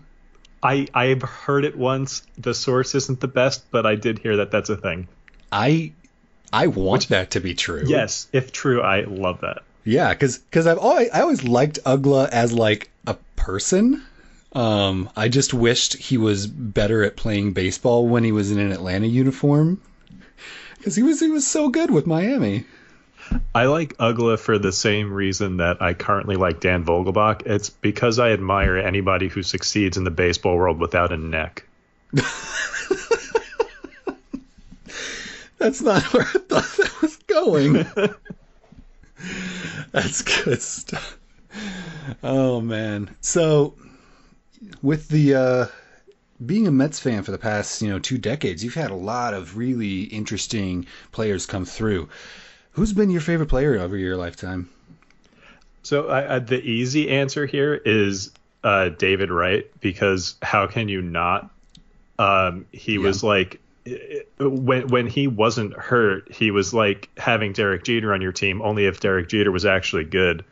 I 0.62 0.88
I've 0.94 1.22
heard 1.22 1.66
it 1.66 1.78
once. 1.78 2.24
The 2.38 2.54
source 2.54 2.96
isn't 2.96 3.20
the 3.20 3.28
best, 3.28 3.70
but 3.72 3.86
I 3.86 3.96
did 3.96 4.20
hear 4.20 4.38
that 4.38 4.52
that's 4.52 4.70
a 4.70 4.78
thing. 4.78 5.08
I 5.52 5.94
I 6.52 6.68
want 6.68 7.04
Which, 7.04 7.08
that 7.10 7.32
to 7.32 7.40
be 7.40 7.54
true. 7.54 7.84
Yes, 7.86 8.28
if 8.32 8.52
true, 8.52 8.82
I 8.82 9.02
love 9.02 9.42
that. 9.42 9.64
Yeah, 9.84 10.10
because 10.14 10.38
because 10.38 10.68
I've 10.68 10.78
always 10.78 11.10
I 11.12 11.22
always 11.22 11.44
liked 11.44 11.80
Uggla 11.86 12.30
as 12.30 12.54
like 12.54 12.90
a 13.06 13.16
person. 13.36 14.04
Um, 14.54 15.10
I 15.16 15.28
just 15.28 15.54
wished 15.54 15.96
he 15.96 16.18
was 16.18 16.48
better 16.48 17.04
at 17.04 17.16
playing 17.16 17.54
baseball 17.54 18.08
when 18.08 18.24
he 18.24 18.32
was 18.32 18.52
in 18.52 18.60
an 18.60 18.72
Atlanta 18.72 19.08
uniform. 19.08 19.82
Because 20.78 20.96
he 20.96 21.04
was 21.04 21.20
he 21.20 21.30
was 21.30 21.46
so 21.46 21.70
good 21.70 21.92
with 21.92 22.08
Miami. 22.08 22.66
I 23.54 23.66
like 23.66 23.98
Uggla 23.98 24.40
for 24.40 24.58
the 24.58 24.72
same 24.72 25.12
reason 25.12 25.58
that 25.58 25.82
I 25.82 25.94
currently 25.94 26.38
like 26.38 26.62
Dan 26.62 26.86
Vogelbach. 26.86 27.46
It's 27.46 27.70
because 27.70 28.20
I 28.20 28.32
admire 28.32 28.78
anybody 28.78 29.28
who 29.28 29.44
succeeds 29.44 29.98
in 29.98 30.06
the 30.06 30.12
baseball 30.12 30.56
world 30.56 30.80
without 30.80 31.12
a 31.12 31.18
neck. 31.18 31.66
That's 35.58 35.82
not 35.82 36.04
where 36.14 36.24
I 36.24 36.40
thought 36.40 36.78
that 36.78 37.02
was 37.02 37.18
going. 37.28 37.74
That's 39.92 40.22
good 40.22 40.62
stuff. 40.62 41.18
Oh 42.24 42.62
man. 42.62 43.16
So 43.22 43.76
with 44.82 45.08
the 45.10 45.36
uh 45.36 45.66
being 46.46 46.68
a 46.68 46.72
Mets 46.72 47.00
fan 47.00 47.24
for 47.24 47.32
the 47.32 47.38
past, 47.38 47.82
you 47.82 47.90
know, 47.90 48.00
two 48.00 48.18
decades, 48.18 48.64
you've 48.64 48.76
had 48.76 48.92
a 48.92 48.96
lot 48.96 49.34
of 49.34 49.58
really 49.58 50.04
interesting 50.04 50.86
players 51.12 51.46
come 51.46 51.66
through. 51.66 52.10
Who's 52.72 52.94
been 52.94 53.10
your 53.10 53.22
favorite 53.22 53.50
player 53.50 53.80
over 53.80 53.98
your 53.98 54.18
lifetime? 54.18 54.70
So 55.82 56.08
uh, 56.08 56.40
the 56.40 56.62
easy 56.62 57.10
answer 57.10 57.46
here 57.46 57.74
is 57.74 58.32
uh, 58.64 58.90
David 58.90 59.32
Wright 59.32 59.66
because 59.80 60.36
how 60.42 60.68
can 60.68 60.90
you 60.90 61.02
not? 61.02 61.50
Um, 62.20 62.66
he 62.72 62.94
yeah. 62.94 63.00
was 63.00 63.24
like 63.24 63.60
when 64.40 64.88
when 64.88 65.08
he 65.08 65.28
wasn't 65.28 65.74
hurt, 65.74 66.32
he 66.32 66.52
was 66.52 66.74
like 66.74 67.10
having 67.18 67.54
Derek 67.54 67.84
Jeter 67.84 68.14
on 68.14 68.22
your 68.22 68.32
team 68.32 68.62
only 68.62 68.86
if 68.86 69.00
Derek 69.00 69.30
Jeter 69.30 69.52
was 69.52 69.66
actually 69.66 70.06
good. 70.06 70.46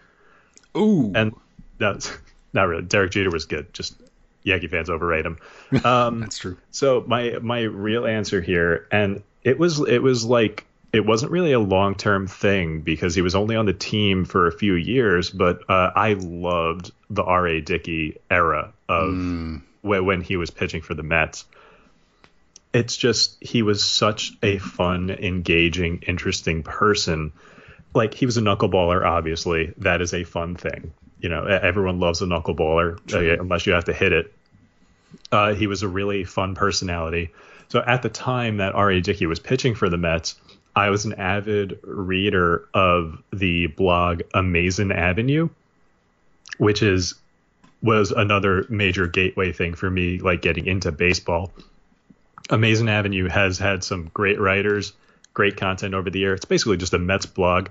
Ooh, 0.78 1.12
and 1.16 1.36
that's 1.78 2.16
not 2.54 2.68
really. 2.68 2.84
Derek 2.84 3.12
Jeter 3.12 3.30
was 3.30 3.46
good. 3.46 3.74
Just 3.74 3.96
Yankee 4.44 4.68
fans 4.68 4.90
overrate 4.90 5.26
him. 5.26 5.38
Um, 5.84 6.20
that's 6.22 6.38
true. 6.38 6.58
So 6.72 7.04
my 7.08 7.40
my 7.42 7.62
real 7.62 8.06
answer 8.06 8.42
here, 8.42 8.88
and 8.92 9.24
it 9.44 9.58
was 9.58 9.80
it 9.80 10.02
was 10.02 10.26
like 10.26 10.66
it 10.94 11.06
wasn't 11.06 11.32
really 11.32 11.52
a 11.52 11.60
long 11.60 11.96
term 11.96 12.28
thing 12.28 12.82
because 12.82 13.16
he 13.16 13.22
was 13.22 13.36
only 13.36 13.56
on 13.56 13.66
the 13.66 13.74
team 13.74 14.24
for 14.24 14.48
a 14.48 14.52
few 14.52 14.76
years, 14.76 15.30
but 15.30 15.70
uh, 15.70 15.92
I 15.96 16.14
loved 16.14 16.92
the 17.10 17.24
R.A. 17.24 17.62
Dickey 17.62 18.18
era 18.32 18.74
of 18.88 19.10
mm. 19.10 19.62
when, 19.82 20.06
when 20.06 20.22
he 20.22 20.38
was 20.38 20.52
pitching 20.52 20.82
for 20.82 20.94
the 20.94 21.04
Mets 21.04 21.46
it's 22.76 22.98
just 22.98 23.38
he 23.42 23.62
was 23.62 23.84
such 23.84 24.34
a 24.44 24.58
fun, 24.58 25.10
engaging, 25.10 26.04
interesting 26.06 26.62
person. 26.62 27.32
Like 27.94 28.14
he 28.14 28.26
was 28.26 28.36
a 28.36 28.42
knuckleballer, 28.42 29.02
obviously. 29.06 29.74
That 29.78 30.02
is 30.02 30.14
a 30.14 30.26
fun 30.26 30.56
thing. 30.56 30.92
You 31.22 31.30
know, 31.30 31.46
everyone 31.46 32.02
loves 32.02 32.22
a 32.22 32.26
knuckleballer 32.26 33.00
uh, 33.14 33.42
unless 33.42 33.66
you 33.66 33.72
have 33.72 33.86
to 33.86 33.94
hit 33.94 34.12
it. 34.12 34.34
Uh, 35.32 35.54
he 35.54 35.68
was 35.68 35.84
a 35.84 35.88
really 35.88 36.26
fun 36.26 36.54
personality. 36.54 37.32
So 37.70 37.82
at 37.82 38.02
the 38.02 38.10
time 38.10 38.58
that 38.58 38.76
R.A. 38.76 39.00
Dickey 39.00 39.26
was 39.26 39.40
pitching 39.40 39.74
for 39.74 39.88
the 39.88 39.98
Mets, 39.98 40.36
I 40.76 40.90
was 40.90 41.06
an 41.06 41.14
avid 41.14 41.80
reader 41.82 42.68
of 42.74 43.24
the 43.32 43.68
blog 43.68 44.24
Amazing 44.34 44.92
Avenue, 44.92 45.48
which 46.58 46.84
is 46.84 47.16
was 47.82 48.12
another 48.12 48.66
major 48.68 49.08
gateway 49.08 49.54
thing 49.54 49.76
for 49.76 49.90
me, 49.90 50.20
like 50.20 50.42
getting 50.42 50.66
into 50.66 50.92
baseball. 50.92 51.54
Amazing 52.50 52.90
Avenue 52.90 53.28
has 53.28 53.58
had 53.58 53.84
some 53.84 54.12
great 54.14 54.40
writers, 54.40 54.94
great 55.34 55.58
content 55.58 55.94
over 55.94 56.10
the 56.10 56.20
year. 56.20 56.34
It's 56.34 56.46
basically 56.46 56.78
just 56.78 56.94
a 56.94 57.00
Mets 57.00 57.26
blog, 57.26 57.70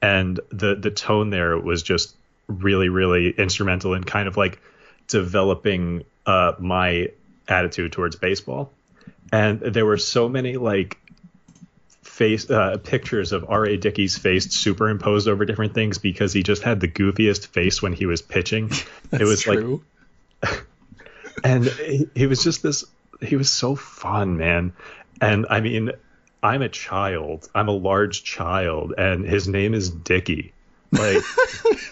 and 0.00 0.40
the 0.50 0.74
the 0.74 0.90
tone 0.90 1.30
there 1.30 1.58
was 1.58 1.82
just 1.82 2.14
really 2.48 2.88
really 2.88 3.30
instrumental 3.30 3.94
in 3.94 4.04
kind 4.04 4.28
of 4.28 4.36
like 4.36 4.60
developing 5.08 6.04
uh, 6.24 6.52
my 6.58 7.10
attitude 7.48 7.92
towards 7.92 8.16
baseball. 8.16 8.72
And 9.32 9.60
there 9.60 9.86
were 9.86 9.98
so 9.98 10.28
many 10.28 10.56
like 10.56 10.98
face 12.02 12.48
uh, 12.48 12.78
pictures 12.82 13.32
of 13.32 13.44
R.A. 13.48 13.76
Dickey's 13.76 14.16
face 14.16 14.50
superimposed 14.50 15.28
over 15.28 15.44
different 15.44 15.74
things 15.74 15.98
because 15.98 16.32
he 16.32 16.42
just 16.42 16.62
had 16.62 16.80
the 16.80 16.88
goofiest 16.88 17.48
face 17.48 17.82
when 17.82 17.92
he 17.92 18.06
was 18.06 18.22
pitching. 18.22 18.70
it 19.12 19.22
was 19.22 19.42
true. 19.42 19.82
like, 20.42 20.64
and 21.44 21.64
he, 21.66 22.08
he 22.14 22.26
was 22.26 22.42
just 22.42 22.62
this 22.62 22.84
he 23.20 23.36
was 23.36 23.50
so 23.50 23.76
fun, 23.76 24.36
man. 24.36 24.72
And 25.20 25.46
I 25.48 25.60
mean, 25.60 25.92
I'm 26.42 26.62
a 26.62 26.68
child. 26.68 27.48
I'm 27.54 27.68
a 27.68 27.72
large 27.72 28.22
child, 28.24 28.94
and 28.96 29.24
his 29.24 29.48
name 29.48 29.74
is 29.74 29.90
Dickey. 29.90 30.52
Like 30.92 31.22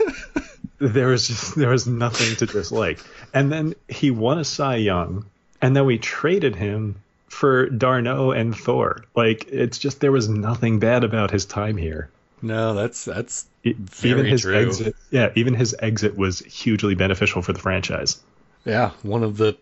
there 0.78 1.08
was 1.08 1.26
just 1.28 1.54
there 1.54 1.70
was 1.70 1.86
nothing 1.86 2.36
to 2.36 2.46
dislike. 2.46 3.00
And 3.32 3.50
then 3.50 3.74
he 3.88 4.10
won 4.10 4.38
a 4.38 4.44
Cy 4.44 4.76
Young, 4.76 5.26
and 5.60 5.74
then 5.74 5.86
we 5.86 5.98
traded 5.98 6.56
him 6.56 6.96
for 7.28 7.68
d'Arnaud 7.68 8.32
and 8.32 8.56
Thor. 8.56 9.04
Like 9.16 9.46
it's 9.48 9.78
just 9.78 10.00
there 10.00 10.12
was 10.12 10.28
nothing 10.28 10.78
bad 10.78 11.04
about 11.04 11.30
his 11.30 11.46
time 11.46 11.76
here. 11.76 12.10
No, 12.42 12.74
that's 12.74 13.04
that's 13.04 13.46
even 13.64 14.26
his 14.26 14.42
true. 14.42 14.54
exit. 14.54 14.96
Yeah, 15.10 15.32
even 15.34 15.54
his 15.54 15.74
exit 15.78 16.16
was 16.16 16.40
hugely 16.40 16.94
beneficial 16.94 17.42
for 17.42 17.52
the 17.52 17.58
franchise. 17.58 18.20
Yeah, 18.64 18.90
one 19.02 19.22
of 19.22 19.36
the 19.36 19.56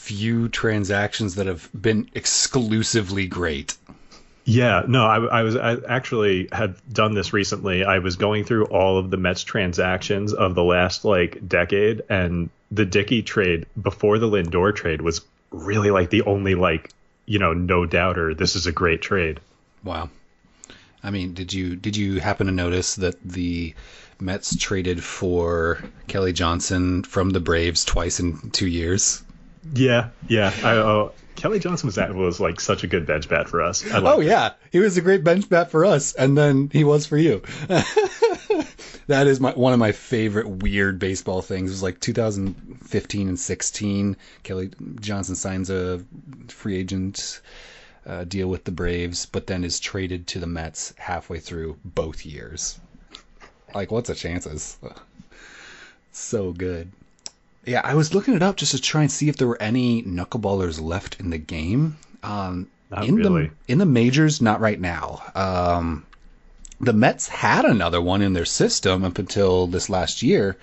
few 0.00 0.48
transactions 0.48 1.34
that 1.34 1.46
have 1.46 1.68
been 1.78 2.08
exclusively 2.14 3.26
great. 3.26 3.76
Yeah, 4.44 4.82
no, 4.88 5.04
I, 5.04 5.40
I, 5.40 5.42
was 5.42 5.56
I 5.56 5.76
actually 5.86 6.48
had 6.50 6.74
done 6.90 7.14
this 7.14 7.34
recently. 7.34 7.84
I 7.84 7.98
was 7.98 8.16
going 8.16 8.44
through 8.44 8.64
all 8.64 8.98
of 8.98 9.10
the 9.10 9.18
Mets 9.18 9.44
transactions 9.44 10.32
of 10.32 10.54
the 10.54 10.64
last 10.64 11.04
like 11.04 11.46
decade, 11.46 12.02
and 12.08 12.48
the 12.70 12.86
Dickey 12.86 13.22
trade 13.22 13.66
before 13.80 14.18
the 14.18 14.26
Lindor 14.26 14.74
trade 14.74 15.02
was 15.02 15.20
really 15.50 15.90
like 15.90 16.08
the 16.08 16.22
only 16.22 16.54
like 16.54 16.90
you 17.26 17.38
know 17.38 17.52
no 17.52 17.84
doubter. 17.84 18.34
This 18.34 18.56
is 18.56 18.66
a 18.66 18.72
great 18.72 19.02
trade. 19.02 19.38
Wow. 19.84 20.08
I 21.04 21.10
mean, 21.10 21.34
did 21.34 21.52
you 21.52 21.76
did 21.76 21.96
you 21.96 22.20
happen 22.20 22.46
to 22.46 22.52
notice 22.52 22.94
that 22.96 23.22
the 23.22 23.74
Mets 24.18 24.56
traded 24.56 25.04
for 25.04 25.84
Kelly 26.08 26.32
Johnson 26.32 27.02
from 27.02 27.30
the 27.30 27.40
Braves 27.40 27.84
twice 27.84 28.18
in 28.18 28.50
two 28.50 28.66
years? 28.66 29.22
Yeah, 29.74 30.10
yeah. 30.28 30.52
I, 30.62 30.72
oh, 30.76 31.12
Kelly 31.36 31.58
Johnson 31.58 31.86
was 31.86 31.94
that 31.96 32.14
was 32.14 32.40
like 32.40 32.60
such 32.60 32.84
a 32.84 32.86
good 32.86 33.06
bench 33.06 33.28
bat 33.28 33.48
for 33.48 33.62
us. 33.62 33.84
oh 33.90 34.20
yeah, 34.20 34.52
he 34.72 34.78
was 34.78 34.96
a 34.96 35.00
great 35.00 35.24
bench 35.24 35.48
bat 35.48 35.70
for 35.70 35.84
us, 35.84 36.12
and 36.14 36.36
then 36.36 36.68
he 36.72 36.84
was 36.84 37.06
for 37.06 37.16
you. 37.16 37.42
that 39.06 39.26
is 39.26 39.40
my 39.40 39.52
one 39.52 39.72
of 39.72 39.78
my 39.78 39.92
favorite 39.92 40.48
weird 40.48 40.98
baseball 40.98 41.42
things. 41.42 41.70
It 41.70 41.74
was 41.74 41.82
like 41.82 42.00
2015 42.00 43.28
and 43.28 43.38
16. 43.38 44.16
Kelly 44.42 44.70
Johnson 45.00 45.34
signs 45.34 45.70
a 45.70 46.02
free 46.48 46.76
agent 46.76 47.40
uh, 48.06 48.24
deal 48.24 48.48
with 48.48 48.64
the 48.64 48.72
Braves, 48.72 49.26
but 49.26 49.46
then 49.46 49.64
is 49.64 49.80
traded 49.80 50.26
to 50.28 50.40
the 50.40 50.46
Mets 50.46 50.94
halfway 50.96 51.38
through 51.38 51.78
both 51.84 52.26
years. 52.26 52.78
Like, 53.74 53.90
what's 53.90 54.08
the 54.08 54.14
chances? 54.14 54.78
So 56.12 56.52
good. 56.52 56.90
Yeah, 57.64 57.82
I 57.84 57.94
was 57.94 58.14
looking 58.14 58.34
it 58.34 58.42
up 58.42 58.56
just 58.56 58.72
to 58.72 58.80
try 58.80 59.02
and 59.02 59.10
see 59.10 59.28
if 59.28 59.36
there 59.36 59.48
were 59.48 59.60
any 59.60 60.02
knuckleballers 60.02 60.80
left 60.80 61.20
in 61.20 61.30
the 61.30 61.38
game. 61.38 61.98
Um, 62.22 62.68
not 62.90 63.06
in 63.06 63.16
really. 63.16 63.46
the 63.66 63.72
in 63.72 63.78
the 63.78 63.86
majors, 63.86 64.40
not 64.40 64.60
right 64.60 64.80
now. 64.80 65.22
Um, 65.34 66.06
the 66.80 66.92
Mets 66.92 67.28
had 67.28 67.64
another 67.64 68.00
one 68.00 68.22
in 68.22 68.32
their 68.32 68.46
system 68.46 69.04
up 69.04 69.18
until 69.18 69.66
this 69.66 69.90
last 69.90 70.22
year. 70.22 70.56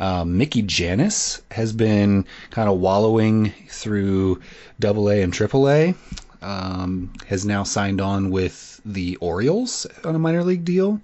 Um, 0.00 0.38
Mickey 0.38 0.62
Janis 0.62 1.42
has 1.50 1.74
been 1.74 2.24
kind 2.50 2.70
of 2.70 2.78
wallowing 2.78 3.52
through 3.68 4.40
Double 4.80 5.10
A 5.10 5.20
and 5.20 5.32
Triple 5.32 5.68
A. 5.68 5.94
Um, 6.40 7.12
has 7.26 7.44
now 7.44 7.64
signed 7.64 8.00
on 8.00 8.30
with 8.30 8.80
the 8.86 9.16
Orioles 9.16 9.86
on 10.04 10.14
a 10.14 10.18
minor 10.18 10.42
league 10.42 10.64
deal. 10.64 11.02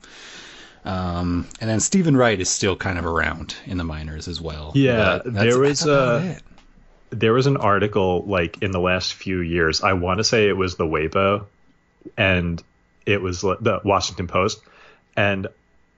Um, 0.87 1.49
and 1.61 1.69
then 1.69 1.81
Steven 1.81 2.17
Wright 2.17 2.41
is 2.41 2.49
still 2.49 2.77
kind 2.77 2.99
of 2.99 3.05
around 3.05 3.57
in 3.67 3.77
the 3.77 3.85
minors 3.85 4.29
as 4.29 4.41
well. 4.41 4.71
Yeah, 4.75 5.21
there 5.25 5.59
was 5.59 5.85
a 5.85 6.39
there 7.11 7.33
was 7.33 7.47
an 7.47 7.57
article 7.57 8.25
like 8.27 8.63
in 8.63 8.71
the 8.71 8.81
last 8.81 9.15
few 9.15 9.41
years. 9.41 9.83
I 9.83 9.95
want 9.95 10.19
to 10.19 10.25
say 10.25 10.49
it 10.49 10.57
was 10.57 10.77
the 10.77 10.87
Weibo, 10.87 11.45
and 12.17 12.63
it 13.05 13.21
was 13.21 13.41
the 13.41 13.81
Washington 13.85 14.29
Post, 14.29 14.61
and 15.17 15.49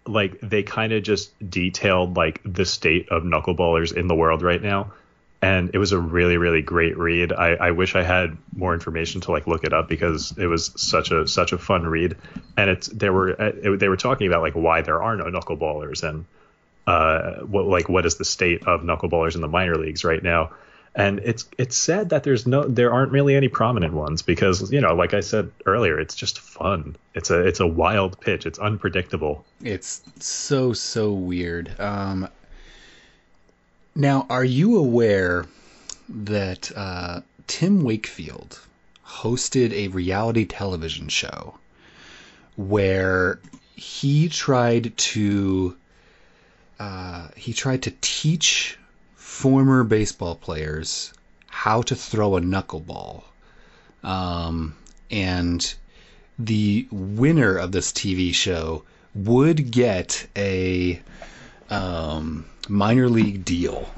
like 0.06 0.40
they 0.40 0.62
kind 0.62 0.94
of 0.94 1.02
just 1.02 1.32
detailed 1.50 2.16
like 2.16 2.40
the 2.44 2.64
state 2.64 3.10
of 3.10 3.24
knuckleballers 3.24 3.94
in 3.94 4.08
the 4.08 4.14
world 4.14 4.40
right 4.40 4.62
now 4.62 4.92
and 5.40 5.70
it 5.72 5.78
was 5.78 5.92
a 5.92 5.98
really 5.98 6.36
really 6.36 6.62
great 6.62 6.96
read. 6.98 7.32
I, 7.32 7.54
I 7.54 7.70
wish 7.70 7.94
i 7.94 8.02
had 8.02 8.36
more 8.56 8.74
information 8.74 9.20
to 9.22 9.30
like 9.32 9.46
look 9.46 9.64
it 9.64 9.72
up 9.72 9.88
because 9.88 10.36
it 10.36 10.46
was 10.46 10.72
such 10.76 11.10
a 11.10 11.28
such 11.28 11.52
a 11.52 11.58
fun 11.58 11.84
read. 11.86 12.16
And 12.56 12.70
it's 12.70 12.88
they 12.88 13.10
were 13.10 13.30
it, 13.30 13.78
they 13.78 13.88
were 13.88 13.96
talking 13.96 14.26
about 14.26 14.42
like 14.42 14.54
why 14.54 14.82
there 14.82 15.02
are 15.02 15.16
no 15.16 15.24
knuckleballers 15.24 16.02
and 16.02 16.24
uh 16.86 17.44
what 17.44 17.66
like 17.66 17.88
what 17.88 18.04
is 18.04 18.16
the 18.16 18.24
state 18.24 18.66
of 18.66 18.80
knuckleballers 18.82 19.34
in 19.36 19.40
the 19.40 19.48
minor 19.48 19.76
leagues 19.76 20.04
right 20.04 20.22
now. 20.22 20.50
And 20.94 21.20
it's 21.20 21.48
it's 21.56 21.76
said 21.76 22.08
that 22.08 22.24
there's 22.24 22.44
no 22.44 22.64
there 22.64 22.92
aren't 22.92 23.12
really 23.12 23.36
any 23.36 23.46
prominent 23.46 23.94
ones 23.94 24.22
because 24.22 24.72
you 24.72 24.80
know 24.80 24.94
like 24.96 25.14
I 25.14 25.20
said 25.20 25.52
earlier 25.66 26.00
it's 26.00 26.16
just 26.16 26.40
fun. 26.40 26.96
It's 27.14 27.30
a 27.30 27.46
it's 27.46 27.60
a 27.60 27.66
wild 27.66 28.20
pitch. 28.20 28.44
It's 28.44 28.58
unpredictable. 28.58 29.44
It's 29.62 30.02
so 30.18 30.72
so 30.72 31.12
weird. 31.12 31.78
Um 31.78 32.28
now 33.98 34.26
are 34.30 34.44
you 34.44 34.76
aware 34.76 35.44
that 36.08 36.72
uh, 36.74 37.20
Tim 37.46 37.82
Wakefield 37.82 38.60
hosted 39.04 39.72
a 39.72 39.88
reality 39.88 40.44
television 40.44 41.08
show 41.08 41.58
where 42.56 43.40
he 43.74 44.28
tried 44.28 44.96
to 44.96 45.76
uh, 46.78 47.28
he 47.36 47.52
tried 47.52 47.82
to 47.82 47.92
teach 48.00 48.78
former 49.16 49.82
baseball 49.82 50.36
players 50.36 51.12
how 51.48 51.82
to 51.82 51.96
throw 51.96 52.36
a 52.36 52.40
knuckleball. 52.40 53.24
Um, 54.04 54.76
and 55.10 55.74
the 56.38 56.86
winner 56.90 57.56
of 57.56 57.72
this 57.72 57.92
TV 57.92 58.32
show 58.32 58.84
would 59.14 59.72
get 59.72 60.28
a 60.36 61.00
um, 61.70 62.44
minor 62.68 63.08
league 63.08 63.44
deal. 63.44 63.88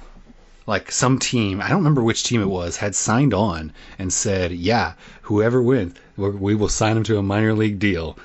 Like 0.66 0.92
some 0.92 1.18
team, 1.18 1.60
I 1.60 1.68
don't 1.68 1.78
remember 1.78 2.02
which 2.02 2.22
team 2.22 2.40
it 2.40 2.48
was, 2.48 2.76
had 2.76 2.94
signed 2.94 3.34
on 3.34 3.72
and 3.98 4.12
said, 4.12 4.52
"Yeah, 4.52 4.92
whoever 5.22 5.60
wins, 5.60 5.94
we 6.16 6.54
will 6.54 6.68
sign 6.68 6.96
him 6.96 7.02
to 7.04 7.18
a 7.18 7.22
minor 7.22 7.54
league 7.54 7.78
deal." 7.78 8.16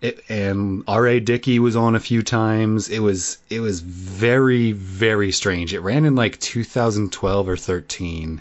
It, 0.00 0.22
and 0.28 0.82
R.A. 0.86 1.20
Dickey 1.20 1.58
was 1.58 1.76
on 1.76 1.94
a 1.94 2.00
few 2.00 2.22
times. 2.22 2.88
It 2.88 3.00
was 3.00 3.38
it 3.50 3.60
was 3.60 3.80
very 3.80 4.72
very 4.72 5.32
strange. 5.32 5.74
It 5.74 5.80
ran 5.80 6.04
in 6.04 6.14
like 6.14 6.38
2012 6.38 7.48
or 7.48 7.56
13. 7.56 8.40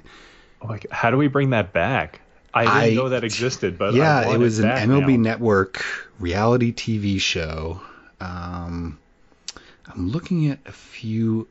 Like, 0.68 0.86
how 0.92 1.10
do 1.10 1.18
we 1.18 1.28
bring 1.28 1.50
that 1.52 1.74
back? 1.74 2.22
I 2.54 2.64
didn't 2.64 2.98
I, 3.00 3.02
know 3.02 3.10
that 3.10 3.24
existed, 3.24 3.78
but 3.78 3.94
yeah, 3.94 4.32
it 4.32 4.38
was 4.38 4.60
an 4.60 4.70
MLB 4.70 5.18
now. 5.18 5.32
Network 5.32 5.84
reality 6.20 6.74
TV 6.74 7.20
show. 7.20 7.82
Um, 8.20 8.98
I'm 9.90 10.10
looking 10.10 10.50
at 10.50 10.60
a 10.66 10.72
few 10.72 11.48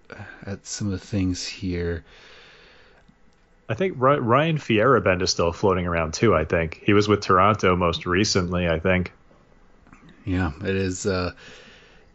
at 0.46 0.66
some 0.66 0.86
of 0.88 0.92
the 0.92 1.06
things 1.06 1.46
here. 1.46 2.04
I 3.68 3.74
think 3.74 3.94
Ryan 3.98 4.58
Feierabend 4.58 5.22
is 5.22 5.30
still 5.30 5.52
floating 5.52 5.86
around 5.86 6.14
too. 6.14 6.34
I 6.34 6.44
think 6.44 6.80
he 6.84 6.94
was 6.94 7.08
with 7.08 7.20
Toronto 7.20 7.76
most 7.76 8.06
recently. 8.06 8.68
I 8.68 8.78
think. 8.78 9.12
Yeah, 10.24 10.52
it 10.62 10.76
is. 10.76 11.06
Uh, 11.06 11.32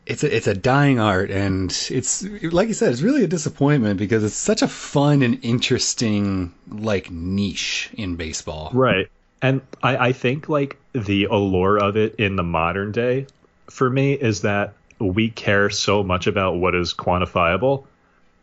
it's 0.05 0.23
a, 0.23 0.35
it's 0.35 0.47
a 0.47 0.53
dying 0.53 0.99
art, 0.99 1.31
and 1.31 1.71
it's 1.89 2.23
like 2.23 2.67
you 2.67 2.73
said, 2.73 2.91
it's 2.91 3.01
really 3.01 3.23
a 3.23 3.27
disappointment 3.27 3.99
because 3.99 4.23
it's 4.23 4.35
such 4.35 4.61
a 4.61 4.67
fun 4.67 5.21
and 5.21 5.39
interesting 5.43 6.53
like 6.67 7.11
niche 7.11 7.89
in 7.93 8.15
baseball. 8.15 8.71
Right, 8.73 9.09
and 9.41 9.61
I, 9.81 9.97
I 10.09 10.11
think 10.13 10.49
like 10.49 10.77
the 10.93 11.25
allure 11.25 11.77
of 11.77 11.97
it 11.97 12.15
in 12.15 12.35
the 12.35 12.43
modern 12.43 12.91
day, 12.91 13.27
for 13.69 13.89
me, 13.89 14.13
is 14.13 14.41
that 14.41 14.73
we 15.11 15.29
care 15.29 15.69
so 15.69 16.03
much 16.03 16.27
about 16.27 16.55
what 16.55 16.75
is 16.75 16.93
quantifiable, 16.93 17.85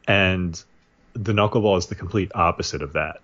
and 0.06 0.62
the 1.14 1.32
knuckleball 1.32 1.78
is 1.78 1.86
the 1.86 1.94
complete 1.94 2.32
opposite 2.34 2.82
of 2.82 2.92
that. 2.92 3.20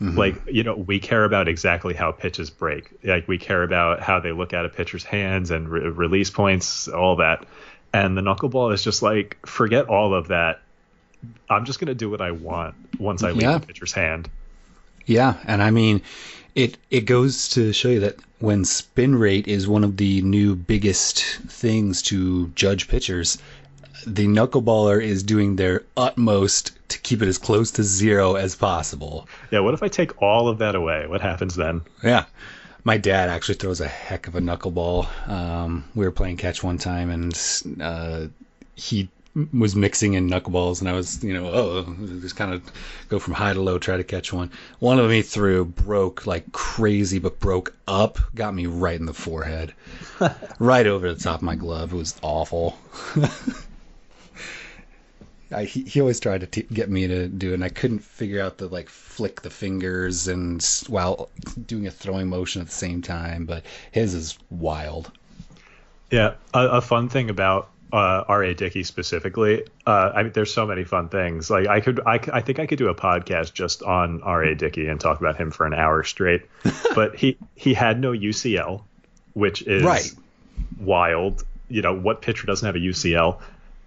Mm-hmm. 0.00 0.18
Like, 0.18 0.34
you 0.46 0.62
know, 0.62 0.74
we 0.74 0.98
care 0.98 1.24
about 1.24 1.46
exactly 1.46 1.92
how 1.92 2.10
pitches 2.10 2.48
break. 2.48 2.90
Like, 3.04 3.28
we 3.28 3.36
care 3.36 3.62
about 3.62 4.00
how 4.00 4.18
they 4.18 4.32
look 4.32 4.54
at 4.54 4.64
a 4.64 4.70
pitcher's 4.70 5.04
hands 5.04 5.50
and 5.50 5.68
re- 5.68 5.88
release 5.88 6.30
points, 6.30 6.88
all 6.88 7.16
that. 7.16 7.44
And 7.92 8.16
the 8.16 8.22
knuckleball 8.22 8.72
is 8.72 8.82
just 8.82 9.02
like, 9.02 9.44
forget 9.46 9.88
all 9.88 10.14
of 10.14 10.28
that. 10.28 10.62
I'm 11.50 11.66
just 11.66 11.80
going 11.80 11.88
to 11.88 11.94
do 11.94 12.08
what 12.08 12.22
I 12.22 12.30
want 12.30 12.76
once 12.98 13.22
I 13.22 13.32
leave 13.32 13.42
yeah. 13.42 13.58
the 13.58 13.66
pitcher's 13.66 13.92
hand. 13.92 14.30
Yeah. 15.04 15.36
And 15.44 15.62
I 15.62 15.70
mean, 15.70 16.00
it, 16.54 16.76
it 16.90 17.02
goes 17.02 17.48
to 17.50 17.72
show 17.72 17.88
you 17.88 18.00
that 18.00 18.16
when 18.38 18.64
spin 18.64 19.14
rate 19.14 19.46
is 19.46 19.68
one 19.68 19.84
of 19.84 19.96
the 19.96 20.22
new 20.22 20.54
biggest 20.54 21.22
things 21.48 22.02
to 22.02 22.48
judge 22.48 22.88
pitchers, 22.88 23.38
the 24.06 24.26
knuckleballer 24.26 25.02
is 25.02 25.22
doing 25.22 25.56
their 25.56 25.82
utmost 25.96 26.72
to 26.88 26.98
keep 27.00 27.22
it 27.22 27.28
as 27.28 27.38
close 27.38 27.70
to 27.72 27.82
zero 27.82 28.34
as 28.34 28.54
possible. 28.54 29.28
Yeah, 29.50 29.60
what 29.60 29.74
if 29.74 29.82
I 29.82 29.88
take 29.88 30.20
all 30.22 30.48
of 30.48 30.58
that 30.58 30.74
away? 30.74 31.06
What 31.06 31.20
happens 31.20 31.54
then? 31.54 31.82
Yeah. 32.02 32.24
My 32.82 32.96
dad 32.96 33.28
actually 33.28 33.56
throws 33.56 33.80
a 33.82 33.88
heck 33.88 34.26
of 34.26 34.36
a 34.36 34.40
knuckleball. 34.40 35.28
Um, 35.28 35.84
we 35.94 36.06
were 36.06 36.10
playing 36.10 36.38
catch 36.38 36.64
one 36.64 36.78
time, 36.78 37.10
and 37.10 37.78
uh, 37.80 38.26
he 38.74 39.10
was 39.52 39.76
mixing 39.76 40.14
in 40.14 40.28
knuckleballs, 40.28 40.80
and 40.80 40.88
I 40.88 40.92
was, 40.92 41.22
you 41.22 41.32
know, 41.32 41.50
oh, 41.52 41.82
just 42.20 42.36
kind 42.36 42.52
of 42.52 42.62
go 43.08 43.18
from 43.18 43.34
high 43.34 43.52
to 43.52 43.60
low, 43.60 43.78
try 43.78 43.96
to 43.96 44.04
catch 44.04 44.32
one. 44.32 44.50
One 44.78 44.98
of 44.98 45.10
me 45.10 45.22
threw 45.22 45.64
broke 45.64 46.26
like 46.26 46.52
crazy, 46.52 47.18
but 47.18 47.40
broke 47.40 47.74
up, 47.88 48.18
got 48.34 48.54
me 48.54 48.66
right 48.66 48.98
in 48.98 49.06
the 49.06 49.14
forehead, 49.14 49.74
right 50.58 50.86
over 50.86 51.12
the 51.12 51.20
top 51.20 51.36
of 51.36 51.42
my 51.42 51.54
glove. 51.56 51.92
It 51.92 51.96
was 51.96 52.18
awful. 52.22 52.78
I, 55.52 55.64
he, 55.64 55.82
he 55.82 56.00
always 56.00 56.20
tried 56.20 56.42
to 56.42 56.46
t- 56.46 56.66
get 56.72 56.88
me 56.88 57.08
to 57.08 57.26
do 57.26 57.50
it, 57.50 57.54
and 57.54 57.64
I 57.64 57.70
couldn't 57.70 58.00
figure 58.00 58.40
out 58.40 58.58
the 58.58 58.68
like 58.68 58.88
flick 58.88 59.42
the 59.42 59.50
fingers 59.50 60.28
and 60.28 60.64
while 60.86 61.28
doing 61.66 61.86
a 61.86 61.90
throwing 61.90 62.28
motion 62.28 62.60
at 62.62 62.68
the 62.68 62.74
same 62.74 63.02
time. 63.02 63.46
But 63.46 63.64
his 63.90 64.14
is 64.14 64.38
wild. 64.50 65.10
Yeah, 66.10 66.34
a, 66.54 66.66
a 66.66 66.80
fun 66.80 67.08
thing 67.08 67.30
about 67.30 67.70
uh, 67.92 68.24
R.A. 68.28 68.54
Dickey 68.54 68.82
specifically. 68.82 69.64
Uh, 69.86 70.12
I 70.14 70.22
mean, 70.22 70.32
there's 70.32 70.52
so 70.52 70.66
many 70.66 70.84
fun 70.84 71.08
things. 71.08 71.50
Like 71.50 71.68
I 71.68 71.80
could, 71.80 72.00
I, 72.00 72.20
I 72.32 72.40
think 72.40 72.58
I 72.58 72.66
could 72.66 72.78
do 72.78 72.88
a 72.88 72.94
podcast 72.94 73.52
just 73.52 73.82
on 73.82 74.22
R.A. 74.22 74.54
Dickey 74.54 74.86
and 74.86 75.00
talk 75.00 75.20
about 75.20 75.36
him 75.36 75.50
for 75.50 75.66
an 75.66 75.74
hour 75.74 76.02
straight. 76.02 76.42
but 76.94 77.16
he 77.16 77.36
he 77.54 77.74
had 77.74 78.00
no 78.00 78.12
UCL, 78.12 78.82
which 79.34 79.62
is 79.62 79.82
right. 79.82 80.12
wild. 80.78 81.44
You 81.68 81.82
know, 81.82 81.94
what 81.94 82.22
pitcher 82.22 82.46
doesn't 82.46 82.66
have 82.66 82.76
a 82.76 82.78
UCL? 82.80 83.40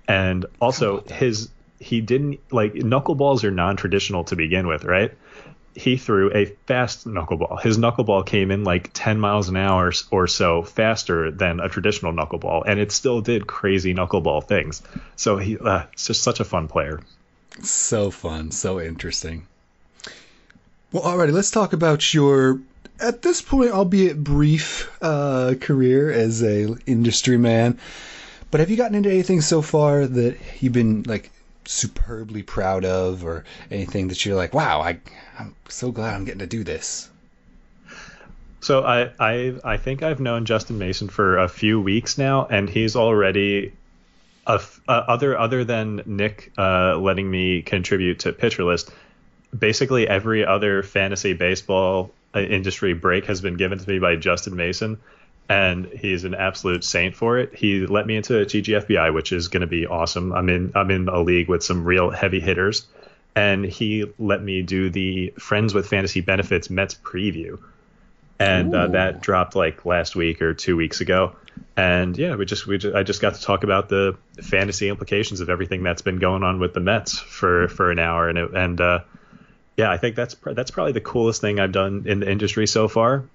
and 0.08 0.46
also 0.60 1.02
his 1.02 1.50
he 1.80 2.02
didn't 2.02 2.40
like 2.52 2.74
knuckleballs 2.74 3.44
are 3.44 3.52
non-traditional 3.52 4.24
to 4.26 4.36
begin 4.36 4.68
with, 4.68 4.86
right? 4.86 5.14
He 5.76 5.98
threw 5.98 6.32
a 6.34 6.46
fast 6.68 7.08
knuckleball. 7.08 7.62
His 7.62 7.78
knuckleball 7.78 8.26
came 8.26 8.52
in 8.52 8.64
like 8.64 8.92
10 8.94 9.20
miles 9.20 9.50
an 9.50 9.58
hour 9.58 9.92
or 10.12 10.28
so 10.28 10.62
faster 10.64 11.32
than 11.32 11.60
a 11.60 11.70
traditional 11.70 12.14
knuckleball, 12.14 12.64
and 12.68 12.80
it 12.80 12.92
still 12.92 13.22
did 13.22 13.48
crazy 13.48 13.94
knuckleball 13.94 14.46
things. 14.46 14.82
So 15.16 15.38
he, 15.38 15.58
uh, 15.58 15.86
it's 15.94 16.08
just 16.08 16.22
such 16.22 16.40
a 16.40 16.46
fun 16.46 16.68
player. 16.68 17.02
So 17.62 18.12
fun, 18.12 18.52
so 18.52 18.80
interesting. 18.80 19.48
Well, 20.92 21.04
alrighty, 21.04 21.32
let's 21.32 21.52
talk 21.52 21.74
about 21.74 22.14
your 22.14 22.60
at 23.00 23.22
this 23.22 23.42
point, 23.42 23.72
albeit 23.72 24.24
brief, 24.24 24.92
uh, 25.02 25.56
career 25.60 26.12
as 26.12 26.44
a 26.44 26.76
industry 26.86 27.38
man. 27.38 27.80
But 28.52 28.60
have 28.60 28.70
you 28.70 28.78
gotten 28.78 28.96
into 28.96 29.10
anything 29.10 29.42
so 29.42 29.62
far 29.62 30.06
that 30.06 30.38
you've 30.60 30.74
been 30.74 31.04
like 31.04 31.32
superbly 31.66 32.44
proud 32.44 32.86
of, 32.86 33.24
or 33.24 33.44
anything 33.72 34.10
that 34.10 34.26
you're 34.26 34.36
like, 34.36 34.54
wow, 34.54 34.82
I, 34.82 35.00
I'm 35.38 35.56
so 35.70 35.92
glad 35.92 36.14
I'm 36.14 36.26
getting 36.26 36.40
to 36.40 36.48
do 36.48 36.64
this? 36.64 37.10
So 38.62 38.84
I, 38.84 39.12
I 39.20 39.56
I 39.64 39.78
think 39.78 40.04
I've 40.04 40.22
known 40.22 40.46
Justin 40.46 40.78
Mason 40.78 41.10
for 41.10 41.38
a 41.38 41.50
few 41.50 41.82
weeks 41.82 42.18
now, 42.18 42.46
and 42.46 42.70
he's 42.70 42.96
already 42.96 43.74
a, 44.48 44.62
uh, 44.88 44.92
other 44.92 45.38
other 45.38 45.66
than 45.66 46.02
Nick 46.06 46.52
uh, 46.58 46.98
letting 46.98 47.30
me 47.30 47.62
contribute 47.62 48.20
to 48.20 48.32
Pitcher 48.32 48.64
List. 48.64 48.90
Basically, 49.58 50.08
every 50.08 50.46
other 50.46 50.82
fantasy 50.82 51.34
baseball 51.34 52.12
uh, 52.34 52.40
industry 52.40 52.94
break 52.94 53.26
has 53.26 53.42
been 53.42 53.58
given 53.58 53.80
to 53.80 53.90
me 53.90 54.00
by 54.00 54.16
Justin 54.16 54.56
Mason, 54.56 54.98
and 55.54 55.86
he's 55.86 56.24
an 56.24 56.34
absolute 56.34 56.84
saint 56.84 57.16
for 57.16 57.38
it. 57.38 57.54
He 57.54 57.86
let 57.86 58.08
me 58.08 58.16
into 58.16 58.34
TGFBI, 58.34 59.14
which 59.14 59.32
is 59.32 59.50
going 59.50 59.62
to 59.62 59.68
be 59.68 59.86
awesome. 59.86 60.34
I'm 60.34 60.50
in 60.50 60.72
I'm 60.74 60.90
in 60.90 61.08
a 61.08 61.22
league 61.22 61.48
with 61.48 61.64
some 61.64 61.84
real 61.84 62.10
heavy 62.10 62.40
hitters, 62.40 62.88
and 63.36 63.64
he 63.64 64.12
let 64.18 64.42
me 64.42 64.64
do 64.64 64.90
the 64.90 65.32
Friends 65.38 65.76
with 65.76 65.88
Fantasy 65.88 66.22
Benefits 66.22 66.72
Mets 66.72 66.96
preview, 66.96 67.60
and 68.40 68.74
uh, 68.74 68.88
that 68.88 69.22
dropped 69.22 69.56
like 69.56 69.86
last 69.86 70.16
week 70.16 70.42
or 70.42 70.56
two 70.56 70.76
weeks 70.76 71.02
ago. 71.02 71.36
And 71.78 72.18
yeah, 72.18 72.36
we 72.36 72.46
just 72.46 72.66
we 72.66 72.80
just, 72.80 72.96
I 72.96 73.04
just 73.04 73.22
got 73.22 73.36
to 73.36 73.42
talk 73.42 73.64
about 73.64 73.90
the 73.90 74.18
fantasy 74.42 74.90
implications 74.90 75.40
of 75.40 75.52
everything 75.52 75.84
that's 75.84 76.02
been 76.02 76.18
going 76.18 76.42
on 76.42 76.60
with 76.60 76.74
the 76.74 76.80
Mets 76.80 77.20
for 77.20 77.68
for 77.68 77.92
an 77.92 78.00
hour, 78.00 78.28
and 78.28 78.40
it, 78.40 78.52
and 78.56 78.82
uh, 78.82 79.00
yeah, 79.78 79.92
I 79.92 79.98
think 79.98 80.16
that's 80.16 80.36
that's 80.44 80.72
probably 80.72 80.94
the 80.94 81.02
coolest 81.02 81.42
thing 81.42 81.60
I've 81.60 81.72
done 81.72 82.06
in 82.08 82.22
the 82.22 82.32
industry 82.32 82.66
so 82.66 82.88
far 82.88 83.26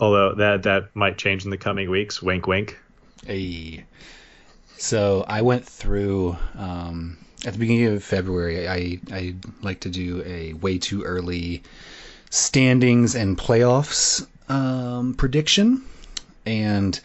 Although 0.00 0.34
that 0.36 0.62
that 0.62 0.96
might 0.96 1.18
change 1.18 1.44
in 1.44 1.50
the 1.50 1.58
coming 1.58 1.90
weeks. 1.90 2.22
Wink, 2.22 2.46
wink. 2.46 2.78
Hey. 3.26 3.84
So 4.78 5.26
I 5.28 5.42
went 5.42 5.66
through 5.66 6.38
um, 6.56 7.18
at 7.44 7.52
the 7.52 7.58
beginning 7.58 7.94
of 7.94 8.02
February. 8.02 8.66
I 8.66 8.98
I 9.12 9.34
like 9.60 9.80
to 9.80 9.90
do 9.90 10.22
a 10.24 10.54
way 10.54 10.78
too 10.78 11.02
early 11.02 11.62
standings 12.30 13.14
and 13.14 13.36
playoffs 13.36 14.26
um, 14.48 15.14
prediction, 15.14 15.84
and 16.46 16.98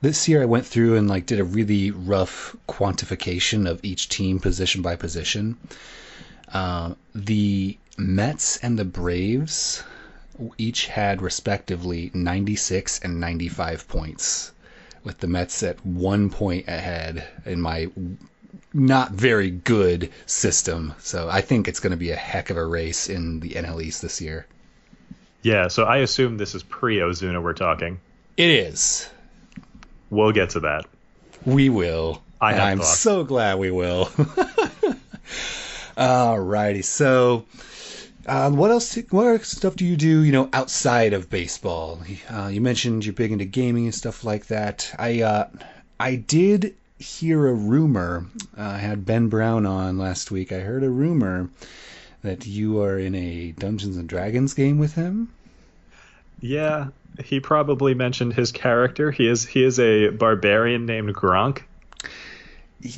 this 0.00 0.26
year 0.26 0.40
I 0.40 0.46
went 0.46 0.64
through 0.64 0.96
and 0.96 1.08
like 1.08 1.26
did 1.26 1.40
a 1.40 1.44
really 1.44 1.90
rough 1.90 2.56
quantification 2.68 3.68
of 3.68 3.80
each 3.84 4.08
team 4.08 4.40
position 4.40 4.80
by 4.80 4.96
position. 4.96 5.58
Uh, 6.54 6.94
the 7.14 7.76
Mets 7.98 8.56
and 8.58 8.78
the 8.78 8.84
Braves 8.86 9.84
each 10.58 10.86
had 10.86 11.22
respectively 11.22 12.10
96 12.14 13.00
and 13.00 13.20
95 13.20 13.88
points, 13.88 14.52
with 15.04 15.18
the 15.18 15.26
Mets 15.26 15.62
at 15.62 15.84
one 15.84 16.30
point 16.30 16.68
ahead 16.68 17.26
in 17.46 17.60
my 17.60 17.88
not 18.72 19.12
very 19.12 19.50
good 19.50 20.10
system. 20.26 20.94
So 20.98 21.28
I 21.28 21.40
think 21.40 21.68
it's 21.68 21.80
going 21.80 21.90
to 21.92 21.96
be 21.96 22.10
a 22.10 22.16
heck 22.16 22.50
of 22.50 22.56
a 22.56 22.64
race 22.64 23.08
in 23.08 23.40
the 23.40 23.50
NL 23.50 23.82
East 23.82 24.02
this 24.02 24.20
year. 24.20 24.46
Yeah, 25.42 25.68
so 25.68 25.84
I 25.84 25.98
assume 25.98 26.36
this 26.36 26.54
is 26.54 26.62
pre 26.62 26.96
Ozuna 26.98 27.42
we're 27.42 27.54
talking. 27.54 28.00
It 28.36 28.50
is. 28.50 29.08
We'll 30.10 30.32
get 30.32 30.50
to 30.50 30.60
that. 30.60 30.86
We 31.44 31.68
will. 31.70 32.22
I 32.40 32.52
have 32.52 32.62
I'm 32.62 32.78
thoughts. 32.78 32.98
so 32.98 33.24
glad 33.24 33.58
we 33.58 33.70
will. 33.70 34.06
Alrighty, 35.96 36.84
so 36.84 37.44
um, 38.26 38.56
what 38.56 38.70
else? 38.70 38.96
What 39.10 39.26
other 39.26 39.38
stuff 39.44 39.76
do 39.76 39.84
you 39.84 39.96
do? 39.96 40.22
You 40.22 40.32
know, 40.32 40.48
outside 40.52 41.12
of 41.12 41.30
baseball? 41.30 42.00
Uh, 42.28 42.48
you 42.52 42.60
mentioned 42.60 43.04
you're 43.04 43.12
big 43.14 43.32
into 43.32 43.44
gaming 43.44 43.84
and 43.86 43.94
stuff 43.94 44.24
like 44.24 44.46
that. 44.46 44.92
I 44.98 45.22
uh, 45.22 45.48
I 45.98 46.16
did 46.16 46.74
hear 46.98 47.46
a 47.48 47.54
rumor. 47.54 48.26
Uh, 48.56 48.62
I 48.62 48.78
had 48.78 49.06
Ben 49.06 49.28
Brown 49.28 49.64
on 49.66 49.98
last 49.98 50.30
week. 50.30 50.52
I 50.52 50.60
heard 50.60 50.82
a 50.84 50.90
rumor 50.90 51.48
that 52.22 52.46
you 52.46 52.82
are 52.82 52.98
in 52.98 53.14
a 53.14 53.52
Dungeons 53.52 53.96
and 53.96 54.08
Dragons 54.08 54.52
game 54.54 54.78
with 54.78 54.94
him. 54.94 55.32
Yeah, 56.42 56.88
he 57.24 57.40
probably 57.40 57.94
mentioned 57.94 58.34
his 58.34 58.52
character. 58.52 59.10
He 59.10 59.26
is 59.26 59.46
he 59.46 59.64
is 59.64 59.78
a 59.80 60.10
barbarian 60.10 60.84
named 60.86 61.14
Gronk. 61.14 61.62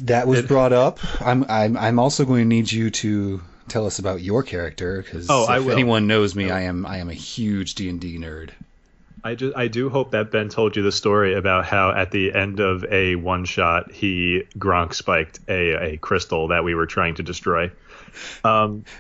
That 0.03 0.27
was 0.29 0.41
It- 0.41 0.49
brought 0.49 0.73
up. 0.73 0.99
I'm 1.21 1.45
I'm 1.49 1.77
I'm 1.77 1.99
also 1.99 2.25
going 2.25 2.43
to 2.43 2.49
need 2.49 2.71
you 2.71 2.91
to 2.91 3.41
tell 3.73 3.87
us 3.87 3.99
about 3.99 4.21
your 4.21 4.43
character 4.43 5.03
because 5.03 5.29
Oh, 5.31 5.45
if 5.45 5.51
I 5.51 5.59
will. 5.61 5.73
anyone 5.73 6.07
knows 6.07 6.35
me, 6.35 6.51
I 6.51 6.63
am 6.63 6.85
I 6.87 6.99
am 6.99 7.09
a 7.09 7.15
huge 7.15 7.75
D 7.75 7.89
and 7.89 8.01
D 8.01 8.19
nerd. 8.19 8.51
I 9.25 9.35
just 9.35 9.57
I 9.57 9.69
do 9.69 9.89
hope 9.89 10.11
that 10.11 10.31
Ben 10.31 10.49
told 10.49 10.77
you 10.77 10.83
the 10.83 10.93
story 10.93 11.35
about 11.35 11.65
how 11.65 11.91
at 11.93 12.11
the 12.11 12.35
end 12.35 12.61
of 12.61 12.85
a 12.91 13.15
one 13.17 13.45
shot 13.45 13.91
he 13.93 14.43
Gronk 14.59 14.95
spiked 14.95 15.41
a, 15.49 15.93
a 15.95 15.97
crystal 15.97 16.49
that 16.49 16.65
we 16.65 16.75
were 16.75 16.87
trying 16.87 17.15
to 17.17 17.23
destroy. 17.23 17.71
Um, 18.45 18.85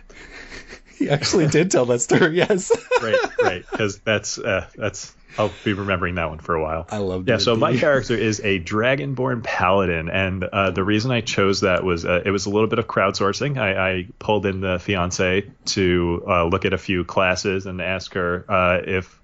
He 0.98 1.10
actually 1.10 1.48
did 1.48 1.70
tell 1.72 1.84
that 1.86 2.00
story. 2.00 2.36
Yes. 2.36 2.70
right, 3.02 3.16
right, 3.42 3.64
because 3.72 3.98
that's 3.98 4.38
uh, 4.38 4.68
that's 4.76 5.12
I'll 5.38 5.52
be 5.64 5.72
remembering 5.72 6.16
that 6.16 6.28
one 6.28 6.38
for 6.38 6.54
a 6.54 6.62
while. 6.62 6.86
I 6.90 6.98
love 6.98 7.28
Yeah, 7.28 7.38
so 7.38 7.56
my 7.56 7.76
character 7.76 8.14
is 8.14 8.40
a 8.40 8.60
dragonborn 8.60 9.42
paladin, 9.42 10.08
and 10.08 10.44
uh, 10.44 10.70
the 10.70 10.84
reason 10.84 11.10
I 11.10 11.22
chose 11.22 11.60
that 11.62 11.84
was 11.84 12.04
uh, 12.04 12.22
it 12.24 12.30
was 12.30 12.46
a 12.46 12.50
little 12.50 12.68
bit 12.68 12.78
of 12.78 12.86
crowdsourcing. 12.86 13.58
I, 13.58 13.90
I 13.90 14.08
pulled 14.18 14.46
in 14.46 14.60
the 14.60 14.78
fiance 14.78 15.50
to 15.66 16.24
uh, 16.26 16.44
look 16.44 16.64
at 16.64 16.72
a 16.72 16.78
few 16.78 17.04
classes 17.04 17.66
and 17.66 17.80
ask 17.80 18.12
her 18.14 18.44
uh, 18.48 18.82
if 18.84 19.20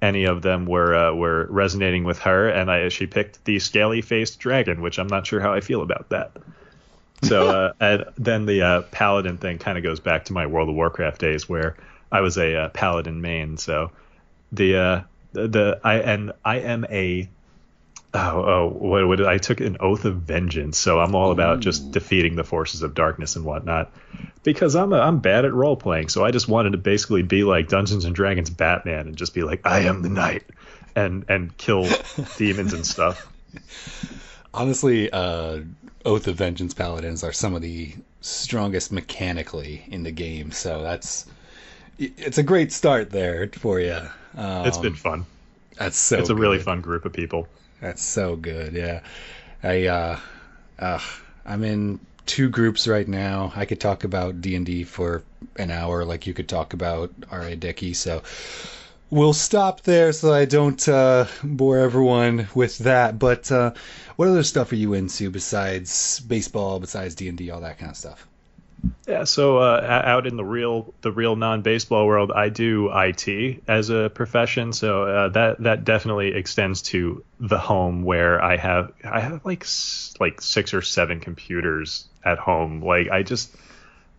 any 0.00 0.24
of 0.24 0.42
them 0.42 0.66
were 0.66 0.94
uh, 0.94 1.14
were 1.14 1.46
resonating 1.50 2.04
with 2.04 2.20
her, 2.20 2.48
and 2.48 2.70
I, 2.70 2.88
she 2.88 3.06
picked 3.06 3.44
the 3.44 3.58
scaly 3.58 4.02
faced 4.02 4.38
dragon, 4.38 4.80
which 4.80 4.98
I'm 4.98 5.08
not 5.08 5.26
sure 5.26 5.40
how 5.40 5.52
I 5.52 5.60
feel 5.60 5.82
about 5.82 6.10
that. 6.10 6.32
So 7.22 7.48
uh, 7.56 7.72
and 7.80 8.04
then 8.16 8.46
the 8.46 8.62
uh, 8.62 8.82
paladin 8.82 9.38
thing 9.38 9.58
kind 9.58 9.78
of 9.78 9.84
goes 9.84 10.00
back 10.00 10.26
to 10.26 10.32
my 10.32 10.46
World 10.46 10.68
of 10.68 10.74
Warcraft 10.74 11.20
days, 11.20 11.48
where 11.48 11.76
I 12.12 12.20
was 12.20 12.38
a 12.38 12.56
uh, 12.56 12.68
paladin 12.70 13.20
main. 13.20 13.56
So 13.56 13.90
the 14.52 14.76
uh, 14.76 15.00
the, 15.34 15.48
the 15.48 15.80
I 15.84 15.96
and 15.96 16.32
I 16.44 16.60
am 16.60 16.86
a 16.88 17.28
oh, 18.14 18.20
oh 18.20 18.68
what, 18.68 19.06
what 19.06 19.26
I 19.26 19.38
took 19.38 19.60
an 19.60 19.76
oath 19.80 20.04
of 20.04 20.16
vengeance. 20.16 20.78
So 20.78 20.98
I'm 20.98 21.14
all 21.14 21.32
about 21.32 21.60
just 21.60 21.90
defeating 21.90 22.36
the 22.36 22.44
forces 22.44 22.82
of 22.82 22.94
darkness 22.94 23.36
and 23.36 23.44
whatnot. 23.44 23.92
Because 24.42 24.76
I'm 24.76 24.92
a, 24.92 24.98
I'm 24.98 25.18
bad 25.18 25.44
at 25.44 25.52
role 25.52 25.76
playing, 25.76 26.08
so 26.08 26.24
I 26.24 26.30
just 26.30 26.48
wanted 26.48 26.72
to 26.72 26.78
basically 26.78 27.22
be 27.22 27.44
like 27.44 27.68
Dungeons 27.68 28.04
and 28.04 28.14
Dragons 28.14 28.50
Batman 28.50 29.08
and 29.08 29.16
just 29.16 29.34
be 29.34 29.42
like 29.42 29.66
I 29.66 29.80
am 29.80 30.02
the 30.02 30.08
knight 30.08 30.44
and 30.94 31.24
and 31.28 31.56
kill 31.56 31.86
demons 32.36 32.72
and 32.72 32.86
stuff. 32.86 33.30
Honestly, 34.52 35.10
uh, 35.10 35.60
Oath 36.04 36.28
of 36.28 36.36
Vengeance 36.36 36.74
Paladins 36.74 37.24
are 37.24 37.32
some 37.32 37.54
of 37.54 37.62
the 37.62 37.92
strongest 38.20 38.92
mechanically 38.92 39.84
in 39.88 40.04
the 40.04 40.12
game. 40.12 40.52
So 40.52 40.82
that's 40.82 41.26
it's 41.98 42.38
a 42.38 42.42
great 42.42 42.72
start 42.72 43.10
there 43.10 43.48
for 43.48 43.80
you. 43.80 44.00
Um, 44.36 44.66
It's 44.66 44.78
been 44.78 44.94
fun. 44.94 45.26
that's 45.76 45.96
so. 45.96 46.18
it's 46.18 46.30
a 46.30 46.34
really 46.34 46.58
fun 46.58 46.80
group 46.80 47.04
of 47.04 47.12
people. 47.12 47.48
That's 47.80 48.02
so 48.02 48.36
good. 48.36 48.72
Yeah, 48.72 49.00
I 49.62 49.86
uh, 49.86 50.18
uh, 50.78 51.00
I'm 51.44 51.64
in 51.64 52.00
two 52.26 52.48
groups 52.48 52.88
right 52.88 53.06
now. 53.06 53.52
I 53.54 53.64
could 53.66 53.80
talk 53.80 54.04
about 54.04 54.40
D 54.40 54.54
and 54.56 54.64
D 54.66 54.84
for 54.84 55.22
an 55.56 55.70
hour, 55.70 56.04
like 56.04 56.26
you 56.26 56.34
could 56.34 56.48
talk 56.48 56.72
about 56.72 57.12
R.A. 57.30 57.56
Dickey. 57.56 57.92
So 57.92 58.22
we'll 59.10 59.34
stop 59.34 59.82
there, 59.82 60.12
so 60.12 60.32
I 60.32 60.44
don't 60.46 60.88
uh, 60.88 61.26
bore 61.42 61.78
everyone 61.78 62.48
with 62.54 62.78
that. 62.78 63.18
But 63.18 63.52
uh, 63.52 63.72
what 64.16 64.28
other 64.28 64.42
stuff 64.42 64.72
are 64.72 64.76
you 64.76 64.94
into 64.94 65.30
besides 65.30 66.20
baseball, 66.20 66.80
besides 66.80 67.14
D 67.14 67.28
and 67.28 67.36
D, 67.38 67.50
all 67.50 67.60
that 67.60 67.78
kind 67.78 67.90
of 67.90 67.96
stuff? 67.96 68.26
Yeah, 69.06 69.24
so 69.24 69.58
uh, 69.58 70.02
out 70.04 70.26
in 70.26 70.36
the 70.36 70.44
real 70.44 70.94
the 71.02 71.12
real 71.12 71.36
non 71.36 71.60
baseball 71.60 72.06
world, 72.06 72.32
I 72.32 72.48
do 72.48 72.90
IT 72.90 73.62
as 73.68 73.90
a 73.90 74.10
profession. 74.14 74.72
So 74.72 75.04
uh, 75.04 75.28
that 75.30 75.62
that 75.62 75.84
definitely 75.84 76.34
extends 76.34 76.80
to 76.82 77.22
the 77.38 77.58
home 77.58 78.02
where 78.02 78.42
I 78.42 78.56
have 78.56 78.92
I 79.04 79.20
have 79.20 79.44
like 79.44 79.66
like 80.20 80.40
six 80.40 80.72
or 80.72 80.80
seven 80.80 81.20
computers 81.20 82.06
at 82.24 82.38
home. 82.38 82.80
Like 82.80 83.10
I 83.10 83.22
just 83.22 83.54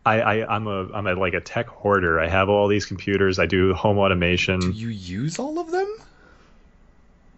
I, 0.06 0.22
I 0.22 0.56
I'm 0.56 0.68
a 0.68 0.94
I'm 0.94 1.08
a 1.08 1.16
like 1.16 1.34
a 1.34 1.42
tech 1.42 1.66
hoarder. 1.68 2.20
I 2.20 2.28
have 2.28 2.50
all 2.50 2.68
these 2.68 2.86
computers. 2.86 3.40
I 3.40 3.48
do 3.48 3.74
home 3.74 3.98
automation. 3.98 4.60
Do 4.60 4.72
you 4.72 4.90
use 4.90 5.40
all 5.40 5.58
of 5.58 5.72
them? 5.72 5.88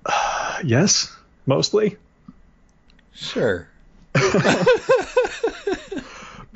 yes, 0.65 1.15
mostly. 1.45 1.95
Sure. 3.13 3.69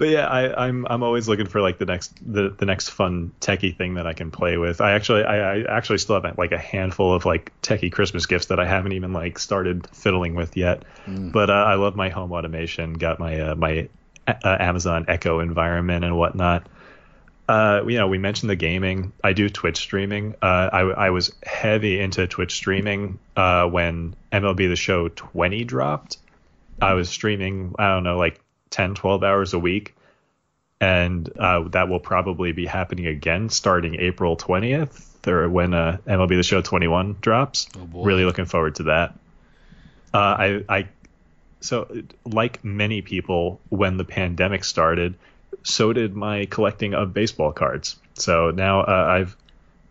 But 0.02 0.10
yeah, 0.10 0.26
I, 0.26 0.66
I'm 0.66 0.88
I'm 0.90 1.04
always 1.04 1.30
looking 1.30 1.46
for 1.46 1.62
like 1.62 1.78
the 1.78 1.86
next 1.86 2.12
the, 2.26 2.50
the 2.50 2.66
next 2.66 2.90
fun 2.90 3.34
techie 3.40 3.78
thing 3.78 3.94
that 3.94 4.08
I 4.08 4.14
can 4.14 4.32
play 4.32 4.58
with. 4.58 4.82
I 4.82 4.94
actually 4.94 5.24
I, 5.26 5.58
I 5.58 5.78
actually 5.78 6.00
still 6.00 6.20
have 6.20 6.40
like 6.40 6.52
a 6.52 6.58
handful 6.58 7.14
of 7.14 7.24
like 7.24 7.52
techie 7.62 7.92
Christmas 7.92 8.26
gifts 8.26 8.48
that 8.48 8.60
I 8.60 8.66
haven't 8.66 8.94
even 8.94 9.14
like 9.14 9.38
started 9.38 9.88
fiddling 9.94 10.34
with 10.34 10.58
yet. 10.58 10.86
But 11.32 11.52
uh, 11.52 11.54
I 11.54 11.76
love 11.76 11.96
my 11.96 12.10
home 12.10 12.32
automation. 12.32 12.94
Got 12.94 13.20
my 13.20 13.42
uh, 13.42 13.54
my 13.54 13.90
uh, 14.28 14.58
Amazon 14.60 15.06
Echo 15.08 15.40
environment 15.40 16.04
and 16.04 16.18
whatnot. 16.18 16.68
Uh, 17.48 17.84
you 17.88 18.00
know, 18.00 18.08
we 18.08 18.18
mentioned 18.18 18.50
the 18.50 18.56
gaming. 18.56 19.14
I 19.24 19.34
do 19.34 19.50
Twitch 19.50 19.78
streaming. 19.78 20.34
Uh, 20.42 20.70
I, 20.74 20.80
I 20.80 21.10
was 21.12 21.32
heavy 21.44 22.00
into 22.00 22.26
Twitch 22.26 22.54
streaming 22.54 23.20
uh, 23.38 23.68
when 23.68 24.16
MLB 24.32 24.68
The 24.68 24.76
Show 24.76 25.10
20 25.10 25.64
dropped. 25.64 26.18
I 26.82 26.96
was 26.96 27.08
streaming, 27.08 27.76
I 27.78 27.90
don't 27.90 28.04
know, 28.04 28.18
like 28.18 28.42
10, 28.72 28.96
12 28.96 29.24
hours 29.24 29.54
a 29.54 29.60
week. 29.60 29.96
And 30.80 31.30
uh, 31.38 31.68
that 31.70 31.90
will 31.90 32.00
probably 32.00 32.54
be 32.54 32.66
happening 32.66 33.06
again 33.06 33.50
starting 33.50 33.96
April 34.00 34.36
20th 34.36 35.28
or 35.28 35.48
when 35.48 35.74
uh, 35.76 35.98
MLB 36.08 36.30
The 36.30 36.44
Show 36.44 36.62
21 36.62 37.18
drops. 37.22 37.68
Oh. 37.78 38.04
Really 38.04 38.26
looking 38.26 38.46
forward 38.46 38.76
to 38.76 38.84
that. 38.84 39.14
Uh, 40.14 40.18
I, 40.18 40.64
I, 40.68 40.88
so 41.60 42.04
like 42.26 42.66
many 42.66 43.02
people, 43.02 43.60
when 43.70 43.98
the 43.98 44.04
pandemic 44.04 44.64
started, 44.64 45.14
so 45.64 45.94
did 45.94 46.16
my 46.16 46.46
collecting 46.46 46.94
of 46.94 47.14
baseball 47.14 47.52
cards. 47.52 47.98
So 48.16 48.52
now 48.52 48.82
uh, 48.82 49.06
I've 49.10 49.38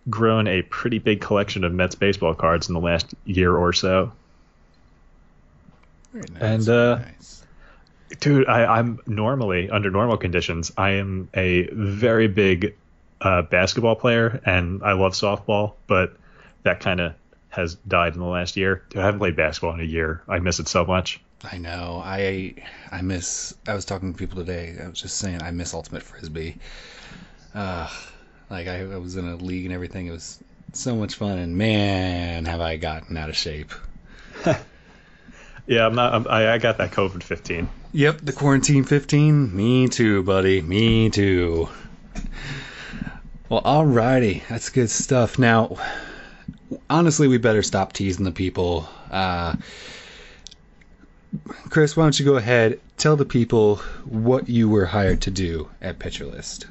grown 0.09 0.47
a 0.49 0.63
pretty 0.63 0.99
big 0.99 1.21
collection 1.21 1.65
of 1.65 1.73
Mets 1.73 1.95
baseball 1.95 2.35
cards 2.35 2.69
in 2.69 2.75
the 2.75 2.81
last 2.81 3.15
year 3.25 3.55
or 3.55 3.73
so. 3.73 4.13
Very 6.13 6.25
nice. 6.33 6.43
And, 6.43 6.69
uh, 6.69 6.97
very 6.97 7.09
nice. 7.13 7.43
Dude, 8.19 8.49
I, 8.49 8.65
I'm 8.79 8.99
normally 9.07 9.71
under 9.71 9.91
normal 9.91 10.17
conditions. 10.17 10.73
I 10.77 10.91
am 10.93 11.29
a 11.33 11.69
very 11.73 12.27
big 12.27 12.75
uh, 13.21 13.43
basketball 13.43 13.95
player, 13.97 14.41
and 14.45 14.83
I 14.83 14.93
love 14.93 15.13
softball. 15.13 15.75
But 15.87 16.17
that 16.65 16.81
kind 16.81 17.01
of 17.01 17.15
has 17.51 17.75
died 17.75 18.15
in 18.15 18.21
the 18.21 18.27
last 18.27 18.57
year. 18.57 18.83
Dude, 18.91 19.01
I 19.03 19.05
haven't 19.07 19.21
played 19.21 19.37
basketball 19.37 19.75
in 19.75 19.81
a 19.81 19.85
year. 19.85 20.23
I 20.29 20.39
miss 20.41 20.59
it 20.61 20.69
so 20.69 20.85
much. 20.85 21.21
I 21.51 21.59
know. 21.59 22.03
I 22.05 22.55
I 22.91 23.03
miss. 23.03 23.55
I 23.67 23.75
was 23.75 23.85
talking 23.85 24.13
to 24.13 24.19
people 24.19 24.39
today. 24.39 24.77
I 24.83 24.89
was 24.89 25.01
just 25.01 25.17
saying 25.19 25.43
I 25.43 25.51
miss 25.53 25.73
ultimate 25.73 26.03
frisbee. 26.03 26.57
Uh, 27.55 27.89
like 28.51 28.67
I, 28.69 28.81
I 28.81 28.97
was 28.97 29.17
in 29.17 29.27
a 29.29 29.37
league 29.37 29.65
and 29.65 29.75
everything. 29.75 30.07
It 30.07 30.13
was 30.13 30.39
So 30.73 30.95
much 30.97 31.15
fun, 31.15 31.39
and 31.39 31.57
man, 31.57 32.45
have 32.45 32.61
I 32.61 32.77
gotten 32.77 33.17
out 33.17 33.29
of 33.29 33.37
shape. 33.37 33.73
Yeah, 35.71 35.87
I'm 35.87 35.95
not. 35.95 36.13
I'm, 36.13 36.27
I 36.29 36.55
I 36.55 36.59
got 36.59 36.79
that 36.79 36.91
COVID 36.91 37.23
15. 37.23 37.69
Yep, 37.93 38.23
the 38.25 38.33
quarantine 38.33 38.83
15. 38.83 39.55
Me 39.55 39.87
too, 39.87 40.25
buddy. 40.25 40.61
Me 40.61 41.11
too. 41.11 41.69
Well, 43.49 43.63
alrighty, 43.63 44.43
that's 44.49 44.71
good 44.71 44.91
stuff. 44.91 45.39
Now, 45.39 45.77
honestly, 46.89 47.29
we 47.29 47.39
better 47.39 47.63
stop 47.63 47.93
teasing 47.93 48.25
the 48.25 48.33
people. 48.33 48.89
Uh, 49.13 49.55
Chris, 51.69 51.97
why 51.97 52.03
don't 52.03 52.19
you 52.19 52.25
go 52.25 52.35
ahead, 52.35 52.81
tell 52.97 53.15
the 53.15 53.25
people 53.25 53.77
what 54.07 54.49
you 54.49 54.69
were 54.69 54.87
hired 54.87 55.23
to 55.23 55.31
do 55.31 55.69
at 55.81 56.01
Pitcher 56.01 56.27
List. 56.27 56.67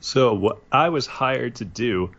So 0.00 0.32
what 0.32 0.62
I 0.72 0.88
was 0.88 1.06
hired 1.06 1.56
to 1.56 1.66
do, 1.66 2.10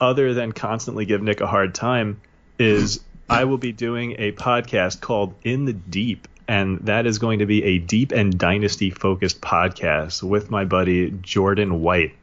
other 0.00 0.34
than 0.34 0.50
constantly 0.50 1.04
give 1.04 1.22
Nick 1.22 1.40
a 1.40 1.46
hard 1.46 1.72
time, 1.72 2.20
is 2.58 3.00
I 3.28 3.44
will 3.44 3.58
be 3.58 3.72
doing 3.72 4.16
a 4.18 4.32
podcast 4.32 5.00
called 5.00 5.34
In 5.44 5.66
the 5.66 5.74
Deep, 5.74 6.26
and 6.46 6.78
that 6.86 7.06
is 7.06 7.18
going 7.18 7.40
to 7.40 7.46
be 7.46 7.62
a 7.62 7.78
deep 7.78 8.12
and 8.12 8.38
dynasty 8.38 8.90
focused 8.90 9.40
podcast 9.40 10.22
with 10.22 10.50
my 10.50 10.64
buddy 10.64 11.10
Jordan 11.10 11.82
White. 11.82 12.14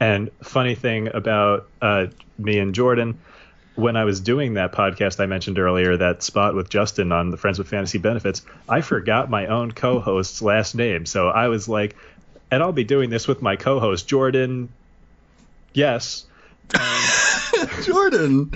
And 0.00 0.30
funny 0.42 0.74
thing 0.74 1.08
about 1.12 1.68
uh, 1.82 2.06
me 2.38 2.58
and 2.58 2.74
Jordan, 2.74 3.18
when 3.74 3.96
I 3.96 4.04
was 4.04 4.20
doing 4.20 4.54
that 4.54 4.72
podcast 4.72 5.20
I 5.20 5.26
mentioned 5.26 5.58
earlier, 5.58 5.98
that 5.98 6.22
spot 6.22 6.54
with 6.54 6.70
Justin 6.70 7.12
on 7.12 7.30
the 7.30 7.36
Friends 7.36 7.58
with 7.58 7.68
Fantasy 7.68 7.98
Benefits, 7.98 8.42
I 8.66 8.80
forgot 8.80 9.28
my 9.28 9.46
own 9.46 9.72
co-host's 9.72 10.40
last 10.40 10.74
name. 10.74 11.04
So 11.04 11.28
I 11.28 11.48
was 11.48 11.68
like, 11.68 11.96
and 12.50 12.62
I'll 12.62 12.72
be 12.72 12.84
doing 12.84 13.10
this 13.10 13.28
with 13.28 13.42
my 13.42 13.56
co-host 13.56 14.08
Jordan. 14.08 14.70
Yes, 15.74 16.24
Jordan, 17.82 18.52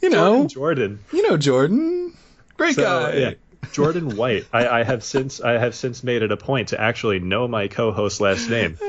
you 0.00 0.10
know, 0.10 0.46
Jordan. 0.46 1.00
You 1.12 1.28
know 1.28 1.36
Jordan, 1.36 2.12
great 2.56 2.74
So, 2.74 2.82
guy. 2.82 3.14
yeah, 3.14 3.30
Jordan 3.72 4.16
White. 4.16 4.46
I, 4.52 4.80
I 4.80 4.82
have 4.84 5.02
since 5.04 5.40
I 5.40 5.52
have 5.52 5.74
since 5.74 6.02
made 6.04 6.22
it 6.22 6.32
a 6.32 6.36
point 6.36 6.68
to 6.68 6.80
actually 6.80 7.18
know 7.20 7.46
my 7.48 7.68
co-host's 7.68 8.20
last 8.20 8.48
name. 8.48 8.78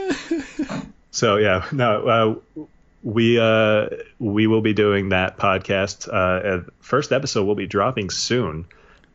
So 1.12 1.38
yeah, 1.38 1.66
no, 1.72 2.08
uh, 2.56 2.66
we 3.02 3.40
uh, 3.40 3.88
we 4.20 4.46
will 4.46 4.62
be 4.62 4.74
doing 4.74 5.10
that 5.10 5.38
podcast. 5.38 6.08
Uh, 6.08 6.12
uh, 6.12 6.64
first 6.82 7.12
episode 7.12 7.46
will 7.46 7.56
be 7.56 7.66
dropping 7.66 8.12
soon, 8.12 8.66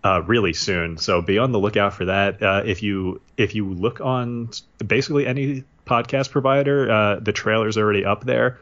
uh, 0.02 0.20
really 0.22 0.54
soon. 0.54 0.98
So 0.98 1.22
be 1.22 1.38
on 1.38 1.52
the 1.52 1.60
lookout 1.60 1.94
for 1.94 2.06
that. 2.06 2.42
Uh, 2.42 2.62
if 2.66 2.82
you 2.82 3.20
if 3.36 3.54
you 3.54 3.72
look 3.72 4.00
on 4.00 4.50
basically 4.84 5.24
any 5.24 5.62
podcast 5.86 6.30
provider, 6.32 6.90
uh, 6.90 7.20
the 7.20 7.32
trailer's 7.32 7.78
already 7.78 8.04
up 8.04 8.24
there. 8.24 8.58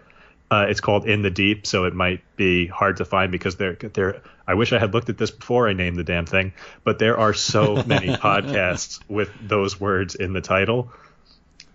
Uh, 0.52 0.66
it's 0.68 0.80
called 0.80 1.06
In 1.06 1.22
the 1.22 1.30
Deep, 1.30 1.66
so 1.66 1.84
it 1.84 1.94
might 1.94 2.20
be 2.36 2.66
hard 2.66 2.98
to 2.98 3.04
find 3.04 3.32
because 3.32 3.56
there 3.56 3.74
there. 3.74 4.22
I 4.46 4.54
wish 4.54 4.72
I 4.72 4.78
had 4.78 4.92
looked 4.92 5.08
at 5.08 5.16
this 5.16 5.30
before 5.30 5.68
I 5.68 5.72
named 5.72 5.96
the 5.96 6.04
damn 6.04 6.26
thing, 6.26 6.52
but 6.84 6.98
there 6.98 7.16
are 7.18 7.32
so 7.32 7.82
many 7.86 8.08
podcasts 8.08 9.00
with 9.08 9.30
those 9.40 9.80
words 9.80 10.14
in 10.14 10.32
the 10.32 10.40
title 10.40 10.92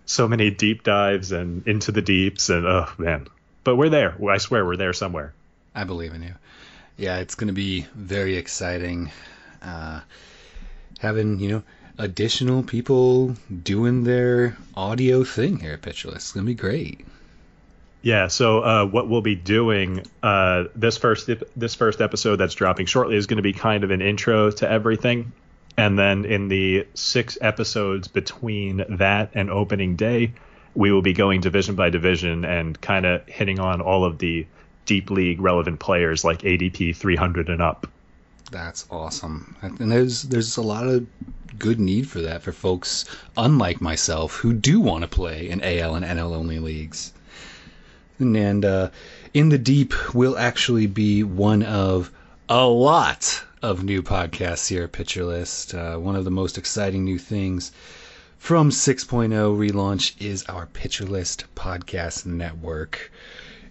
so 0.06 0.26
many 0.26 0.50
deep 0.50 0.84
dives 0.84 1.32
and 1.32 1.68
into 1.68 1.92
the 1.92 2.00
deeps 2.00 2.48
and 2.48 2.64
oh 2.66 2.90
man 2.96 3.26
but 3.62 3.76
we're 3.76 3.90
there 3.90 4.16
i 4.30 4.38
swear 4.38 4.64
we're 4.64 4.74
there 4.74 4.94
somewhere 4.94 5.34
I 5.78 5.84
believe 5.84 6.12
in 6.12 6.22
you. 6.24 6.34
Yeah, 6.96 7.18
it's 7.18 7.36
going 7.36 7.46
to 7.46 7.54
be 7.54 7.86
very 7.94 8.36
exciting. 8.36 9.12
Uh, 9.62 10.00
having, 10.98 11.38
you 11.38 11.50
know, 11.50 11.62
additional 11.98 12.64
people 12.64 13.36
doing 13.62 14.02
their 14.02 14.56
audio 14.74 15.22
thing 15.22 15.60
here 15.60 15.74
at 15.74 15.82
Pitcher 15.82 16.08
List. 16.08 16.18
It's 16.18 16.32
going 16.32 16.46
to 16.46 16.50
be 16.50 16.56
great. 16.56 17.06
Yeah 18.02 18.28
so 18.28 18.60
uh, 18.60 18.86
what 18.86 19.08
we'll 19.08 19.22
be 19.22 19.34
doing 19.34 20.02
uh, 20.22 20.64
this 20.74 20.96
first 20.96 21.28
this 21.56 21.74
first 21.74 22.00
episode 22.00 22.36
that's 22.36 22.54
dropping 22.54 22.86
shortly 22.86 23.16
is 23.16 23.26
going 23.26 23.36
to 23.36 23.42
be 23.42 23.52
kind 23.52 23.84
of 23.84 23.90
an 23.90 24.02
intro 24.02 24.50
to 24.50 24.70
everything 24.70 25.32
and 25.76 25.98
then 25.98 26.24
in 26.24 26.48
the 26.48 26.86
six 26.94 27.38
episodes 27.40 28.08
between 28.08 28.84
that 28.88 29.30
and 29.34 29.50
opening 29.50 29.96
day 29.96 30.32
we 30.74 30.92
will 30.92 31.02
be 31.02 31.12
going 31.12 31.40
division 31.40 31.74
by 31.74 31.90
division 31.90 32.44
and 32.44 32.80
kind 32.80 33.06
of 33.06 33.26
hitting 33.26 33.58
on 33.58 33.80
all 33.80 34.04
of 34.04 34.18
the 34.18 34.46
deep 34.86 35.10
league 35.10 35.40
relevant 35.40 35.80
players 35.80 36.24
like 36.24 36.42
adp 36.42 36.96
300 36.96 37.48
and 37.48 37.60
up 37.60 37.86
That's 38.50 38.86
awesome. 38.90 39.56
And 39.60 39.92
there's 39.92 40.22
there's 40.22 40.56
a 40.56 40.62
lot 40.62 40.86
of 40.86 41.06
good 41.58 41.80
need 41.80 42.08
for 42.08 42.20
that 42.22 42.42
for 42.42 42.52
folks 42.52 43.04
unlike 43.36 43.80
myself 43.80 44.36
who 44.36 44.52
do 44.52 44.80
want 44.80 45.02
to 45.02 45.08
play 45.08 45.50
in 45.50 45.60
AL 45.60 45.96
and 45.96 46.04
NL 46.04 46.34
only 46.34 46.58
leagues. 46.58 47.12
And, 48.18 48.64
uh, 48.64 48.90
in 49.34 49.48
the 49.48 49.58
deep 49.58 50.14
will 50.14 50.36
actually 50.36 50.86
be 50.86 51.22
one 51.22 51.62
of 51.62 52.10
a 52.48 52.66
lot 52.66 53.42
of 53.62 53.84
new 53.84 54.02
podcasts 54.02 54.68
here 54.68 54.84
at 54.84 54.92
Pitcher 54.92 55.24
List. 55.24 55.74
Uh, 55.74 55.96
one 55.96 56.16
of 56.16 56.24
the 56.24 56.30
most 56.30 56.58
exciting 56.58 57.04
new 57.04 57.18
things 57.18 57.72
from 58.38 58.70
6.0 58.70 59.28
relaunch 59.56 60.14
is 60.20 60.44
our 60.44 60.66
Pitcher 60.66 61.04
List 61.04 61.44
podcast 61.54 62.24
network. 62.26 63.12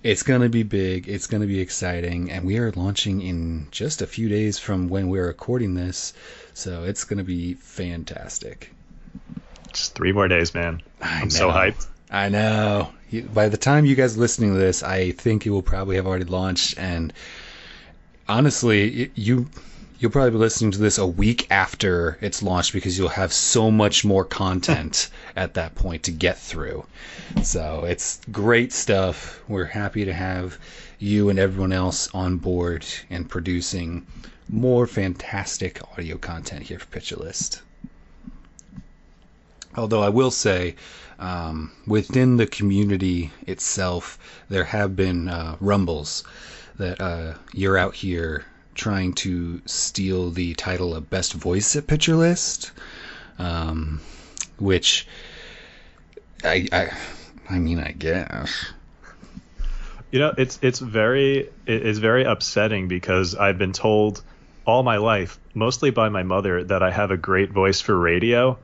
It's 0.04 0.24
going 0.24 0.42
to 0.42 0.50
be 0.50 0.64
big. 0.64 1.08
It's 1.08 1.28
going 1.28 1.42
to 1.42 1.48
be 1.48 1.60
exciting. 1.60 2.32
And 2.32 2.46
we 2.46 2.60
are 2.60 2.72
launching 2.72 3.22
in 3.22 3.68
just 3.72 4.02
a 4.02 4.08
few 4.08 4.30
days 4.30 4.60
from 4.60 4.88
when 4.90 5.10
we're 5.10 5.28
recording 5.28 5.74
this. 5.74 6.14
So 6.54 6.84
it's 6.84 7.04
going 7.04 7.18
to 7.18 7.24
be 7.24 7.56
fantastic. 7.56 8.72
just 9.74 9.96
three 9.96 10.12
more 10.14 10.28
days 10.28 10.54
man 10.54 10.82
I 11.02 11.22
i'm 11.22 11.30
so 11.30 11.50
hyped 11.50 11.88
I 12.10 12.30
know. 12.30 12.90
By 13.34 13.48
the 13.48 13.58
time 13.58 13.86
you 13.86 13.96
guys 13.96 14.18
are 14.18 14.20
listening 14.20 14.54
to 14.54 14.60
this, 14.60 14.84
I 14.84 15.12
think 15.12 15.46
it 15.46 15.50
will 15.50 15.62
probably 15.62 15.96
have 15.96 16.06
already 16.06 16.26
launched. 16.26 16.78
And 16.78 17.14
honestly, 18.28 19.12
you 19.16 19.50
you'll 20.00 20.12
probably 20.12 20.32
be 20.32 20.38
listening 20.38 20.72
to 20.72 20.78
this 20.78 20.98
a 20.98 21.08
week 21.08 21.48
after 21.50 22.18
it's 22.22 22.44
launched 22.44 22.74
because 22.74 22.98
you'll 22.98 23.08
have 23.08 23.34
so 23.34 23.72
much 23.72 24.06
more 24.06 24.24
content 24.24 25.10
at 25.36 25.54
that 25.56 25.74
point 25.76 26.04
to 26.04 26.12
get 26.12 26.38
through. 26.38 26.86
So 27.44 27.86
it's 27.86 28.20
great 28.32 28.74
stuff. 28.74 29.42
We're 29.48 29.66
happy 29.66 30.06
to 30.06 30.14
have 30.14 30.60
you 31.00 31.30
and 31.30 31.40
everyone 31.40 31.74
else 31.74 32.10
on 32.14 32.38
board 32.38 32.86
and 33.10 33.30
producing 33.30 34.06
more 34.50 34.88
fantastic 34.88 35.82
audio 35.94 36.18
content 36.18 36.64
here 36.64 36.80
for 36.80 36.88
Pitcher 36.88 37.16
List. 37.18 37.62
Although 39.76 40.02
I 40.02 40.10
will 40.10 40.32
say, 40.32 40.76
um, 41.20 41.72
within 41.86 42.38
the 42.38 42.48
community 42.48 43.32
itself, 43.46 44.20
there 44.50 44.64
have 44.64 44.96
been 44.96 45.28
uh, 45.28 45.56
rumbles 45.60 46.24
that 46.78 47.02
uh, 47.02 47.34
you're 47.54 47.78
out 47.78 47.96
here 47.96 48.46
trying 48.76 49.14
to 49.14 49.62
steal 49.66 50.30
the 50.30 50.54
title 50.54 50.94
of 50.94 51.10
best 51.10 51.34
voice 51.34 51.76
at 51.76 51.88
Pitcher 51.88 52.16
List, 52.16 52.72
um, 53.40 54.00
which 54.60 55.08
I, 56.44 56.68
I, 56.72 56.98
I 57.50 57.58
mean, 57.58 57.80
I 57.80 57.92
guess. 57.92 58.72
You 60.12 60.20
know, 60.20 60.34
it's 60.38 60.58
it's 60.62 60.80
very 60.80 61.50
it's 61.66 62.00
very 62.00 62.24
upsetting 62.24 62.88
because 62.88 63.36
I've 63.36 63.58
been 63.58 63.74
told 63.74 64.24
all 64.66 64.84
my 64.84 64.98
life, 64.98 65.40
mostly 65.54 65.90
by 65.90 66.10
my 66.10 66.24
mother, 66.24 66.64
that 66.64 66.82
I 66.82 66.92
have 66.92 67.12
a 67.12 67.18
great 67.18 67.52
voice 67.52 67.82
for 67.82 67.98
radio, 67.98 68.58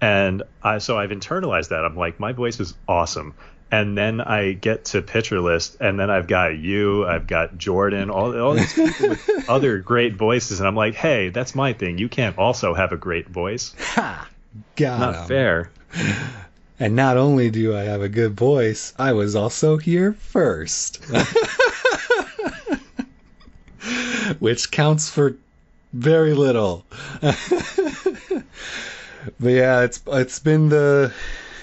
and 0.00 0.42
I 0.62 0.78
so 0.78 0.98
I've 0.98 1.10
internalized 1.10 1.68
that. 1.70 1.84
I'm 1.84 1.96
like, 1.96 2.18
my 2.20 2.32
voice 2.32 2.60
is 2.60 2.74
awesome. 2.88 3.34
And 3.68 3.98
then 3.98 4.20
I 4.20 4.52
get 4.52 4.84
to 4.86 5.02
pitcher 5.02 5.40
list, 5.40 5.78
and 5.80 5.98
then 5.98 6.08
I've 6.08 6.28
got 6.28 6.56
you, 6.56 7.04
I've 7.04 7.26
got 7.26 7.58
Jordan, 7.58 8.10
all, 8.10 8.38
all 8.40 8.54
these 8.54 8.72
people 8.72 9.08
with 9.08 9.28
other 9.48 9.78
great 9.78 10.14
voices, 10.14 10.60
and 10.60 10.68
I'm 10.68 10.76
like, 10.76 10.94
hey, 10.94 11.30
that's 11.30 11.52
my 11.52 11.72
thing. 11.72 11.98
You 11.98 12.08
can't 12.08 12.38
also 12.38 12.74
have 12.74 12.92
a 12.92 12.96
great 12.96 13.28
voice. 13.28 13.74
Ha! 13.96 14.28
Got 14.76 15.00
Not 15.00 15.14
'em. 15.16 15.26
fair. 15.26 15.70
And 16.78 16.94
not 16.94 17.16
only 17.16 17.50
do 17.50 17.74
I 17.76 17.82
have 17.82 18.02
a 18.02 18.08
good 18.08 18.34
voice, 18.36 18.92
I 18.98 19.12
was 19.14 19.34
also 19.34 19.78
here 19.78 20.12
first. 20.12 21.04
Which 24.38 24.70
counts 24.70 25.08
for 25.10 25.36
very 25.92 26.34
little. 26.34 26.84
But 29.40 29.48
yeah, 29.48 29.80
it's 29.82 30.00
it's 30.08 30.38
been 30.38 30.68
the 30.68 31.12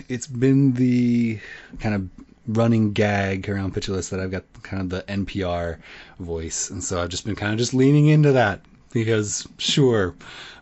it's 0.09 0.27
been 0.27 0.73
the 0.73 1.39
kind 1.79 1.95
of 1.95 2.09
running 2.47 2.91
gag 2.93 3.49
around 3.49 3.73
Pitcher 3.73 3.91
List 3.93 4.11
that 4.11 4.19
I've 4.19 4.31
got 4.31 4.43
kind 4.63 4.81
of 4.81 4.89
the 4.89 5.03
NPR 5.11 5.77
voice, 6.19 6.69
and 6.69 6.83
so 6.83 7.01
I've 7.01 7.09
just 7.09 7.25
been 7.25 7.35
kind 7.35 7.53
of 7.53 7.59
just 7.59 7.73
leaning 7.73 8.07
into 8.07 8.33
that 8.33 8.61
because 8.91 9.47
sure, 9.57 10.15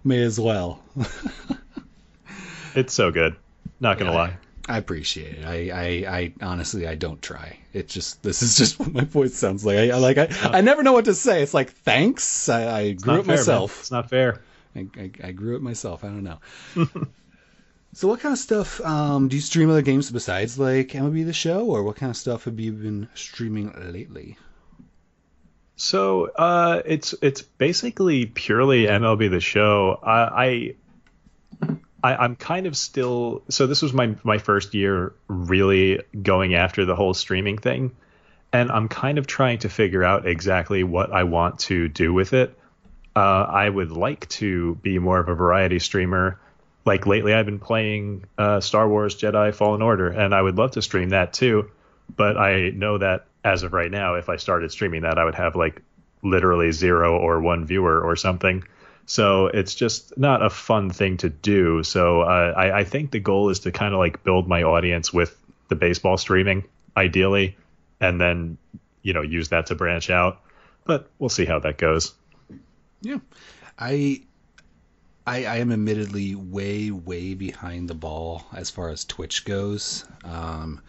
may 0.03 0.21
as 0.21 0.39
well. 0.39 0.81
It's 2.73 2.93
so 2.93 3.11
good. 3.11 3.35
Not 3.79 3.97
gonna 3.97 4.11
Yeah. 4.11 4.17
lie. 4.17 4.37
I 4.69 4.77
appreciate 4.77 5.39
it. 5.39 5.45
I, 5.45 5.69
I, 5.71 6.17
I 6.19 6.33
honestly, 6.41 6.87
I 6.87 6.95
don't 6.95 7.21
try. 7.21 7.57
It's 7.73 7.93
just 7.93 8.23
this 8.23 8.41
is 8.41 8.55
just 8.55 8.79
what 8.79 8.93
my 8.93 9.03
voice 9.03 9.33
sounds 9.35 9.65
like. 9.65 9.77
I, 9.77 9.89
I 9.89 9.97
like 9.97 10.17
I, 10.17 10.29
I 10.41 10.61
never 10.61 10.81
know 10.83 10.93
what 10.93 11.05
to 11.05 11.13
say. 11.13 11.41
It's 11.41 11.53
like 11.53 11.71
thanks. 11.71 12.47
I, 12.47 12.73
I 12.79 12.91
grew 12.93 13.15
it 13.15 13.17
fair, 13.17 13.23
man. 13.25 13.37
myself. 13.37 13.79
It's 13.81 13.91
not 13.91 14.09
fair. 14.09 14.39
I, 14.75 14.87
I, 14.97 15.11
I 15.23 15.31
grew 15.31 15.55
it 15.55 15.61
myself. 15.61 16.03
I 16.03 16.07
don't 16.07 16.23
know. 16.23 16.39
so 17.93 18.07
what 18.07 18.19
kind 18.19 18.33
of 18.33 18.39
stuff 18.39 18.81
um, 18.81 19.27
do 19.27 19.35
you 19.35 19.41
stream 19.41 19.69
other 19.69 19.81
games 19.81 20.11
besides 20.11 20.57
like 20.57 20.89
MLB 20.89 21.25
the 21.25 21.33
Show, 21.33 21.65
or 21.65 21.83
what 21.83 21.97
kind 21.97 22.09
of 22.09 22.17
stuff 22.17 22.45
have 22.45 22.59
you 22.59 22.71
been 22.71 23.09
streaming 23.15 23.73
lately? 23.91 24.37
So 25.75 26.27
uh, 26.27 26.83
it's 26.85 27.15
it's 27.21 27.41
basically 27.41 28.27
purely 28.27 28.85
MLB 28.85 29.31
the 29.31 29.39
Show. 29.39 29.99
I, 30.03 30.45
I 30.45 30.75
I, 32.03 32.25
am 32.25 32.35
kind 32.35 32.67
of 32.67 32.75
still 32.77 33.43
so 33.49 33.67
this 33.67 33.81
was 33.81 33.93
my 33.93 34.15
my 34.23 34.37
first 34.37 34.73
year 34.73 35.13
really 35.27 36.01
going 36.21 36.55
after 36.55 36.85
the 36.85 36.95
whole 36.95 37.13
streaming 37.13 37.57
thing, 37.57 37.95
and 38.53 38.71
I'm 38.71 38.87
kind 38.89 39.17
of 39.17 39.27
trying 39.27 39.59
to 39.59 39.69
figure 39.69 40.03
out 40.03 40.27
exactly 40.27 40.83
what 40.83 41.11
I 41.11 41.23
want 41.23 41.59
to 41.61 41.87
do 41.87 42.13
with 42.13 42.33
it. 42.33 42.57
Uh, 43.15 43.19
I 43.19 43.69
would 43.69 43.91
like 43.91 44.27
to 44.29 44.75
be 44.75 44.99
more 44.99 45.19
of 45.19 45.27
a 45.27 45.35
variety 45.35 45.79
streamer. 45.79 46.39
Like 46.85 47.05
lately, 47.05 47.33
I've 47.33 47.45
been 47.45 47.59
playing 47.59 48.25
uh, 48.37 48.59
Star 48.61 48.87
Wars 48.87 49.15
Jedi 49.15 49.53
Fallen 49.53 49.81
Order, 49.81 50.07
and 50.09 50.33
I 50.33 50.41
would 50.41 50.57
love 50.57 50.71
to 50.71 50.81
stream 50.81 51.09
that 51.09 51.33
too. 51.33 51.69
But 52.15 52.37
I 52.37 52.69
know 52.69 52.97
that 52.97 53.25
as 53.43 53.63
of 53.63 53.73
right 53.73 53.91
now, 53.91 54.15
if 54.15 54.29
I 54.29 54.37
started 54.37 54.71
streaming 54.71 55.01
that, 55.01 55.17
I 55.17 55.25
would 55.25 55.35
have 55.35 55.55
like 55.55 55.81
literally 56.23 56.71
zero 56.71 57.17
or 57.17 57.41
one 57.41 57.65
viewer 57.65 58.01
or 58.01 58.15
something. 58.15 58.63
So 59.05 59.47
it's 59.47 59.75
just 59.75 60.17
not 60.17 60.43
a 60.43 60.49
fun 60.49 60.89
thing 60.89 61.17
to 61.17 61.29
do. 61.29 61.83
So 61.83 62.21
uh, 62.21 62.53
I, 62.55 62.79
I 62.79 62.83
think 62.83 63.11
the 63.11 63.19
goal 63.19 63.49
is 63.49 63.59
to 63.61 63.71
kind 63.71 63.93
of 63.93 63.99
like 63.99 64.23
build 64.23 64.47
my 64.47 64.63
audience 64.63 65.11
with 65.11 65.37
the 65.67 65.75
baseball 65.75 66.17
streaming, 66.17 66.63
ideally, 66.95 67.57
and 67.99 68.21
then 68.21 68.57
you 69.01 69.13
know 69.13 69.21
use 69.21 69.49
that 69.49 69.67
to 69.67 69.75
branch 69.75 70.09
out. 70.09 70.41
But 70.85 71.09
we'll 71.19 71.29
see 71.29 71.45
how 71.45 71.59
that 71.59 71.77
goes. 71.77 72.13
Yeah, 73.01 73.19
I 73.77 74.21
I, 75.25 75.45
I, 75.45 75.57
am 75.57 75.71
admittedly 75.71 76.33
way, 76.35 76.89
way 76.89 77.35
behind 77.35 77.89
the 77.89 77.95
ball 77.95 78.45
as 78.53 78.69
far 78.69 78.89
as 78.89 79.05
Twitch 79.05 79.45
goes. 79.45 80.03
Um, 80.23 80.81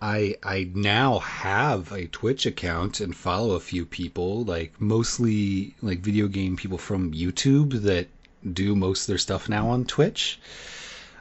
I 0.00 0.36
I 0.42 0.70
now 0.74 1.18
have 1.20 1.92
a 1.92 2.06
Twitch 2.06 2.46
account 2.46 3.00
and 3.00 3.16
follow 3.16 3.54
a 3.54 3.60
few 3.60 3.84
people, 3.84 4.44
like 4.44 4.80
mostly 4.80 5.74
like 5.82 6.00
video 6.00 6.28
game 6.28 6.56
people 6.56 6.78
from 6.78 7.12
YouTube 7.12 7.82
that 7.82 8.08
do 8.52 8.76
most 8.76 9.02
of 9.02 9.06
their 9.08 9.18
stuff 9.18 9.48
now 9.48 9.68
on 9.68 9.84
Twitch. 9.84 10.38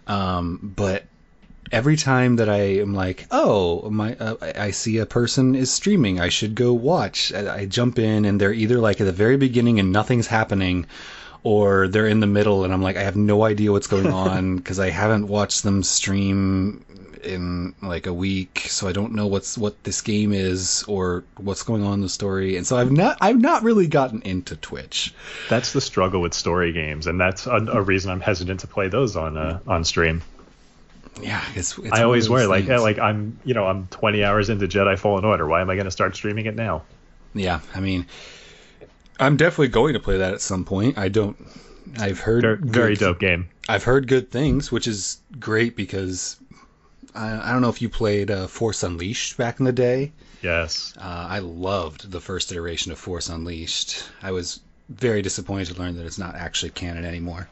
Um, 0.06 0.74
but 0.76 1.06
every 1.72 1.96
time 1.96 2.38
that 2.38 2.50
I 2.50 2.80
am 2.80 2.94
like, 2.94 3.28
oh, 3.32 3.90
my, 3.90 4.16
uh, 4.16 4.36
I 4.56 4.72
see 4.72 4.98
a 4.98 5.06
person 5.06 5.56
is 5.56 5.72
streaming, 5.72 6.20
I 6.20 6.30
should 6.30 6.56
go 6.56 6.74
watch. 6.74 7.34
I, 7.34 7.60
I 7.60 7.66
jump 7.66 8.00
in 8.00 8.26
and 8.26 8.40
they're 8.40 8.54
either 8.54 8.78
like 8.78 9.02
at 9.02 9.06
the 9.06 9.12
very 9.12 9.38
beginning 9.38 9.80
and 9.80 9.92
nothing's 9.92 10.28
happening, 10.28 10.86
or 11.44 11.88
they're 11.88 12.08
in 12.08 12.20
the 12.20 12.28
middle 12.28 12.64
and 12.64 12.74
I'm 12.74 12.82
like, 12.82 12.98
I 12.98 13.04
have 13.04 13.16
no 13.16 13.44
idea 13.44 13.72
what's 13.72 13.88
going 13.88 14.08
on 14.12 14.58
because 14.58 14.80
I 14.80 14.90
haven't 14.90 15.28
watched 15.28 15.64
them 15.64 15.84
stream 15.84 16.84
in 17.24 17.76
like 17.82 18.08
a 18.08 18.14
week, 18.14 18.66
so 18.70 18.88
I 18.88 18.92
don't 18.92 19.14
know 19.14 19.28
what's 19.28 19.58
what 19.58 19.84
this 19.84 20.02
game 20.02 20.34
is 20.34 20.84
or 20.88 21.24
what's 21.38 21.64
going 21.64 21.84
on 21.84 21.96
in 21.96 22.02
the 22.02 22.10
story. 22.10 22.58
And 22.58 22.66
so 22.66 22.78
I've 22.78 22.92
not 22.92 23.18
I've 23.22 23.40
not 23.40 23.64
really 23.64 23.88
gotten 23.88 24.22
into 24.22 24.56
Twitch. 24.56 25.14
That's 25.50 25.74
the 25.74 25.82
struggle 25.82 26.22
with 26.22 26.34
story 26.34 26.72
games, 26.72 27.08
and 27.08 27.20
that's 27.20 27.46
a, 27.48 27.58
a 27.72 27.82
reason 27.82 28.12
I'm 28.12 28.22
hesitant 28.22 28.62
to 28.62 28.68
play 28.68 28.88
those 28.88 29.16
on 29.16 29.38
uh, 29.38 29.60
on 29.68 29.84
stream. 29.84 30.22
Yeah, 31.22 31.44
it's, 31.56 31.78
it's 31.78 31.92
I 31.92 32.04
always 32.04 32.30
worry 32.30 32.46
like 32.46 32.68
yeah, 32.68 32.80
like 32.80 33.00
I'm 33.00 33.40
you 33.44 33.54
know 33.54 33.66
I'm 33.66 33.88
20 33.88 34.24
hours 34.24 34.50
into 34.50 34.68
Jedi 34.68 34.98
Fallen 34.98 35.26
Order. 35.26 35.48
Why 35.48 35.62
am 35.62 35.70
I 35.70 35.76
going 35.76 35.86
to 35.86 35.92
start 35.92 36.16
streaming 36.16 36.46
it 36.46 36.56
now? 36.56 36.84
Yeah, 37.34 37.60
I 37.76 37.80
mean, 37.80 38.06
I'm 39.20 39.38
definitely 39.38 39.70
going 39.70 39.94
to 39.94 40.00
play 40.00 40.18
that 40.18 40.34
at 40.34 40.42
some 40.42 40.66
point. 40.66 40.98
I 40.98 41.10
don't. 41.10 41.38
I've 42.00 42.20
heard 42.20 42.44
very, 42.44 42.58
very 42.60 42.96
dope 42.96 43.20
game. 43.20 43.50
I've 43.70 43.84
heard 43.84 44.08
good 44.08 44.32
things, 44.32 44.72
which 44.72 44.88
is 44.88 45.20
great 45.40 45.76
because 45.76 46.38
I, 47.16 47.50
I 47.50 47.52
don't 47.52 47.62
know 47.62 47.70
if 47.70 47.82
you 47.82 47.90
played 47.90 48.30
uh, 48.30 48.48
Force 48.48 48.84
Unleashed 48.84 49.38
back 49.38 49.60
in 49.60 49.66
the 49.66 49.72
day. 49.72 50.12
Yes. 50.42 50.94
Uh, 50.98 51.28
I 51.30 51.40
loved 51.40 52.12
the 52.12 52.22
first 52.22 52.52
iteration 52.52 52.92
of 52.92 53.00
Force 53.00 53.30
Unleashed. 53.30 54.04
I 54.22 54.32
was 54.32 54.60
very 54.90 55.22
disappointed 55.22 55.74
to 55.74 55.80
learn 55.80 55.98
that 55.98 56.06
it's 56.06 56.18
not 56.18 56.36
actually 56.36 56.70
canon 56.72 57.06
anymore. 57.06 57.50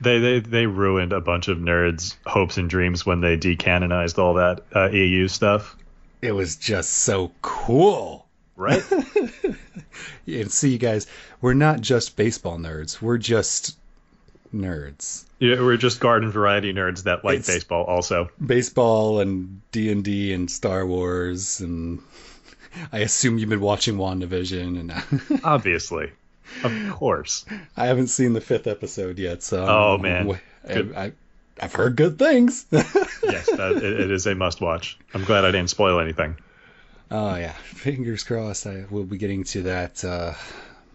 They 0.00 0.18
they 0.18 0.40
they 0.40 0.66
ruined 0.66 1.12
a 1.12 1.20
bunch 1.20 1.48
of 1.48 1.58
nerds' 1.58 2.16
hopes 2.26 2.56
and 2.58 2.68
dreams 2.68 3.06
when 3.06 3.20
they 3.20 3.36
decanonized 3.36 4.18
all 4.18 4.34
that 4.34 4.62
uh, 4.74 4.90
EU 4.90 5.28
stuff. 5.28 5.76
It 6.22 6.32
was 6.32 6.56
just 6.56 6.90
so 6.90 7.32
cool, 7.42 8.26
right? 8.56 8.82
and 10.26 10.50
see, 10.50 10.70
you 10.70 10.78
guys, 10.78 11.06
we're 11.40 11.54
not 11.54 11.80
just 11.80 12.16
baseball 12.16 12.58
nerds. 12.58 13.00
We're 13.00 13.18
just 13.18 13.76
nerds. 14.54 15.24
Yeah, 15.38 15.60
we're 15.60 15.76
just 15.76 16.00
garden 16.00 16.30
variety 16.30 16.72
nerds 16.72 17.04
that 17.04 17.24
like 17.24 17.38
it's 17.38 17.48
baseball 17.48 17.84
also. 17.84 18.30
Baseball 18.44 19.20
and 19.20 19.60
D 19.70 19.90
and 19.90 20.02
D 20.02 20.32
and 20.32 20.50
Star 20.50 20.86
Wars 20.86 21.60
and 21.60 22.00
I 22.92 23.00
assume 23.00 23.38
you've 23.38 23.48
been 23.48 23.60
watching 23.60 23.96
WandaVision 23.96 24.80
and 24.80 25.40
obviously. 25.44 26.12
Of 26.62 26.90
course. 26.90 27.44
I 27.76 27.86
haven't 27.86 28.08
seen 28.08 28.32
the 28.32 28.40
fifth 28.40 28.66
episode 28.66 29.18
yet, 29.18 29.42
so 29.42 29.66
Oh 29.66 29.98
man. 29.98 30.38
I, 30.68 31.12
have 31.58 31.72
heard 31.72 31.96
good 31.96 32.18
things. 32.18 32.66
yes, 32.70 33.50
that, 33.50 33.76
it, 33.76 34.00
it 34.00 34.10
is 34.10 34.26
a 34.26 34.34
must 34.34 34.60
watch. 34.60 34.98
I'm 35.14 35.24
glad 35.24 35.44
I 35.44 35.50
didn't 35.50 35.70
spoil 35.70 36.00
anything. 36.00 36.36
Oh 37.10 37.36
yeah, 37.36 37.52
fingers 37.52 38.24
crossed. 38.24 38.66
I 38.66 38.84
will 38.90 39.04
be 39.04 39.16
getting 39.16 39.44
to 39.44 39.62
that 39.62 40.04
uh, 40.04 40.34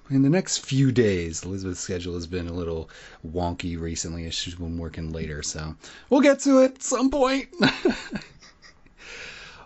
in 0.10 0.22
the 0.22 0.30
next 0.30 0.66
few 0.66 0.92
days. 0.92 1.44
Elizabeth's 1.44 1.80
schedule 1.80 2.16
has 2.16 2.28
been 2.28 2.48
a 2.48 2.54
little 2.54 2.90
wonky 3.26 3.80
recently 3.80 4.26
as 4.26 4.34
she's 4.34 4.56
been 4.56 4.78
working 4.78 5.12
later, 5.14 5.42
so 5.42 5.76
we'll 6.10 6.22
get 6.22 6.40
to 6.42 6.60
it 6.60 6.76
at 6.76 6.84
some 6.84 7.10
point. 7.10 7.48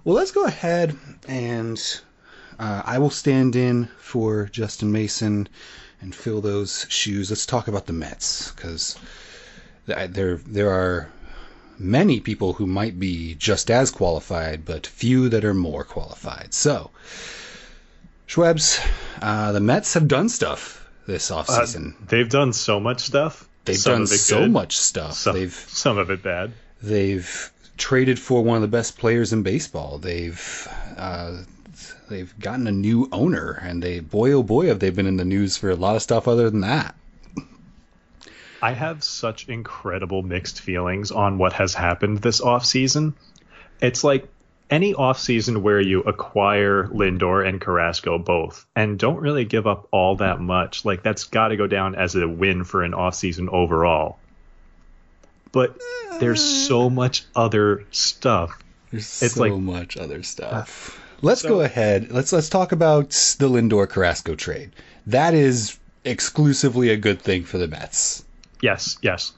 well, 0.03 0.15
let's 0.15 0.31
go 0.31 0.45
ahead 0.45 0.95
and 1.27 1.81
uh, 2.59 2.81
I 2.85 2.99
will 2.99 3.09
stand 3.09 3.55
in 3.55 3.85
for 3.97 4.45
Justin 4.51 4.91
Mason 4.91 5.47
and 6.01 6.13
fill 6.13 6.41
those 6.41 6.85
shoes. 6.89 7.29
Let's 7.29 7.45
talk 7.45 7.67
about 7.67 7.85
the 7.85 7.93
Mets 7.93 8.51
because 8.51 8.97
there 9.85 10.37
there 10.45 10.71
are 10.71 11.09
many 11.77 12.19
people 12.19 12.53
who 12.53 12.65
might 12.65 12.99
be 12.99 13.35
just 13.35 13.69
as 13.69 13.91
qualified, 13.91 14.65
but 14.65 14.87
few 14.87 15.29
that 15.29 15.45
are 15.45 15.53
more 15.53 15.83
qualified. 15.83 16.53
So 16.53 16.91
Shwebs, 18.27 18.79
uh, 19.21 19.51
the 19.51 19.59
Mets 19.59 19.93
have 19.93 20.07
done 20.07 20.29
stuff 20.29 20.87
this 21.05 21.29
offseason. 21.29 21.93
Uh, 21.93 22.05
they've 22.07 22.29
done 22.29 22.53
so 22.53 22.79
much 22.79 23.01
stuff. 23.01 23.47
They've 23.65 23.77
some 23.77 23.93
done 23.93 24.07
so 24.07 24.41
good. 24.41 24.51
much 24.51 24.77
stuff. 24.77 25.13
Some, 25.13 25.35
they've 25.35 25.53
some 25.53 25.97
of 25.97 26.09
it 26.09 26.23
bad. 26.23 26.53
They've 26.81 27.51
traded 27.77 28.19
for 28.19 28.43
one 28.43 28.55
of 28.55 28.61
the 28.61 28.67
best 28.67 28.97
players 28.97 29.33
in 29.33 29.43
baseball. 29.43 29.97
They've 29.97 30.67
uh, 30.97 31.37
they've 32.09 32.37
gotten 32.39 32.67
a 32.67 32.71
new 32.71 33.07
owner, 33.11 33.51
and 33.51 33.81
they 33.81 33.99
boy 33.99 34.31
oh 34.31 34.43
boy 34.43 34.67
have 34.67 34.79
they 34.79 34.89
been 34.89 35.07
in 35.07 35.17
the 35.17 35.25
news 35.25 35.57
for 35.57 35.69
a 35.69 35.75
lot 35.75 35.95
of 35.95 36.01
stuff 36.01 36.27
other 36.27 36.49
than 36.49 36.61
that. 36.61 36.95
I 38.61 38.71
have 38.71 39.03
such 39.03 39.47
incredible 39.47 40.23
mixed 40.23 40.61
feelings 40.61 41.11
on 41.11 41.37
what 41.37 41.53
has 41.53 41.73
happened 41.73 42.19
this 42.19 42.41
off 42.41 42.65
season. 42.65 43.13
It's 43.81 44.03
like 44.03 44.27
any 44.69 44.93
offseason 44.93 45.61
where 45.61 45.79
you 45.79 46.01
acquire 46.01 46.87
Lindor 46.87 47.47
and 47.47 47.61
Carrasco 47.61 48.17
both 48.17 48.65
and 48.75 48.97
don't 48.97 49.19
really 49.19 49.45
give 49.45 49.67
up 49.67 49.87
all 49.91 50.15
that 50.15 50.39
much, 50.39 50.85
like 50.85 51.03
that's 51.03 51.25
got 51.25 51.49
to 51.49 51.57
go 51.57 51.67
down 51.67 51.95
as 51.95 52.15
a 52.15 52.27
win 52.27 52.63
for 52.63 52.83
an 52.83 52.93
offseason 52.93 53.49
overall. 53.49 54.17
But 55.51 55.79
there's 56.19 56.43
so 56.43 56.89
much 56.89 57.23
other 57.35 57.85
stuff. 57.91 58.59
There's 58.91 59.21
it's 59.21 59.35
so 59.35 59.41
like, 59.41 59.53
much 59.53 59.97
other 59.97 60.23
stuff. 60.23 60.99
Let's 61.25 61.41
so, 61.41 61.49
go 61.49 61.61
ahead. 61.61 62.11
Let's 62.11 62.31
let's 62.31 62.49
talk 62.49 62.71
about 62.71 63.09
the 63.39 63.49
Lindor 63.49 63.89
Carrasco 63.89 64.35
trade. 64.35 64.71
That 65.07 65.33
is 65.33 65.79
exclusively 66.03 66.89
a 66.89 66.97
good 66.97 67.19
thing 67.19 67.43
for 67.45 67.57
the 67.57 67.67
Mets. 67.67 68.23
Yes, 68.61 68.99
yes. 69.01 69.33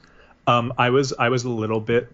Um, 0.46 0.74
I 0.76 0.90
was 0.90 1.14
I 1.18 1.30
was 1.30 1.44
a 1.44 1.48
little 1.50 1.80
bit 1.80 2.12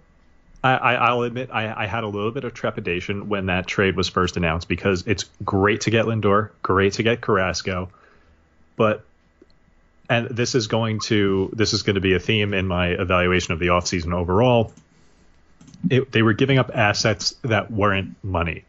I, 0.64 1.12
will 1.12 1.24
admit 1.24 1.50
I, 1.52 1.84
I, 1.84 1.86
had 1.86 2.04
a 2.04 2.06
little 2.06 2.30
bit 2.30 2.44
of 2.44 2.54
trepidation 2.54 3.28
when 3.28 3.46
that 3.46 3.66
trade 3.66 3.96
was 3.96 4.08
first 4.08 4.38
announced 4.38 4.66
because 4.66 5.04
it's 5.06 5.24
great 5.44 5.82
to 5.82 5.90
get 5.90 6.06
Lindor, 6.06 6.50
great 6.62 6.94
to 6.94 7.02
get 7.02 7.20
Carrasco, 7.20 7.90
but 8.76 9.04
and 10.08 10.28
this 10.28 10.54
is 10.54 10.68
going 10.68 11.00
to 11.00 11.50
this 11.52 11.72
is 11.72 11.82
going 11.82 11.96
to 11.96 12.00
be 12.00 12.14
a 12.14 12.20
theme 12.20 12.54
in 12.54 12.66
my 12.66 12.88
evaluation 12.88 13.52
of 13.52 13.58
the 13.58 13.66
offseason 13.66 14.14
overall. 14.14 14.72
It, 15.90 16.12
they 16.12 16.22
were 16.22 16.32
giving 16.32 16.58
up 16.58 16.70
assets 16.72 17.34
that 17.42 17.70
weren't 17.70 18.14
money, 18.24 18.64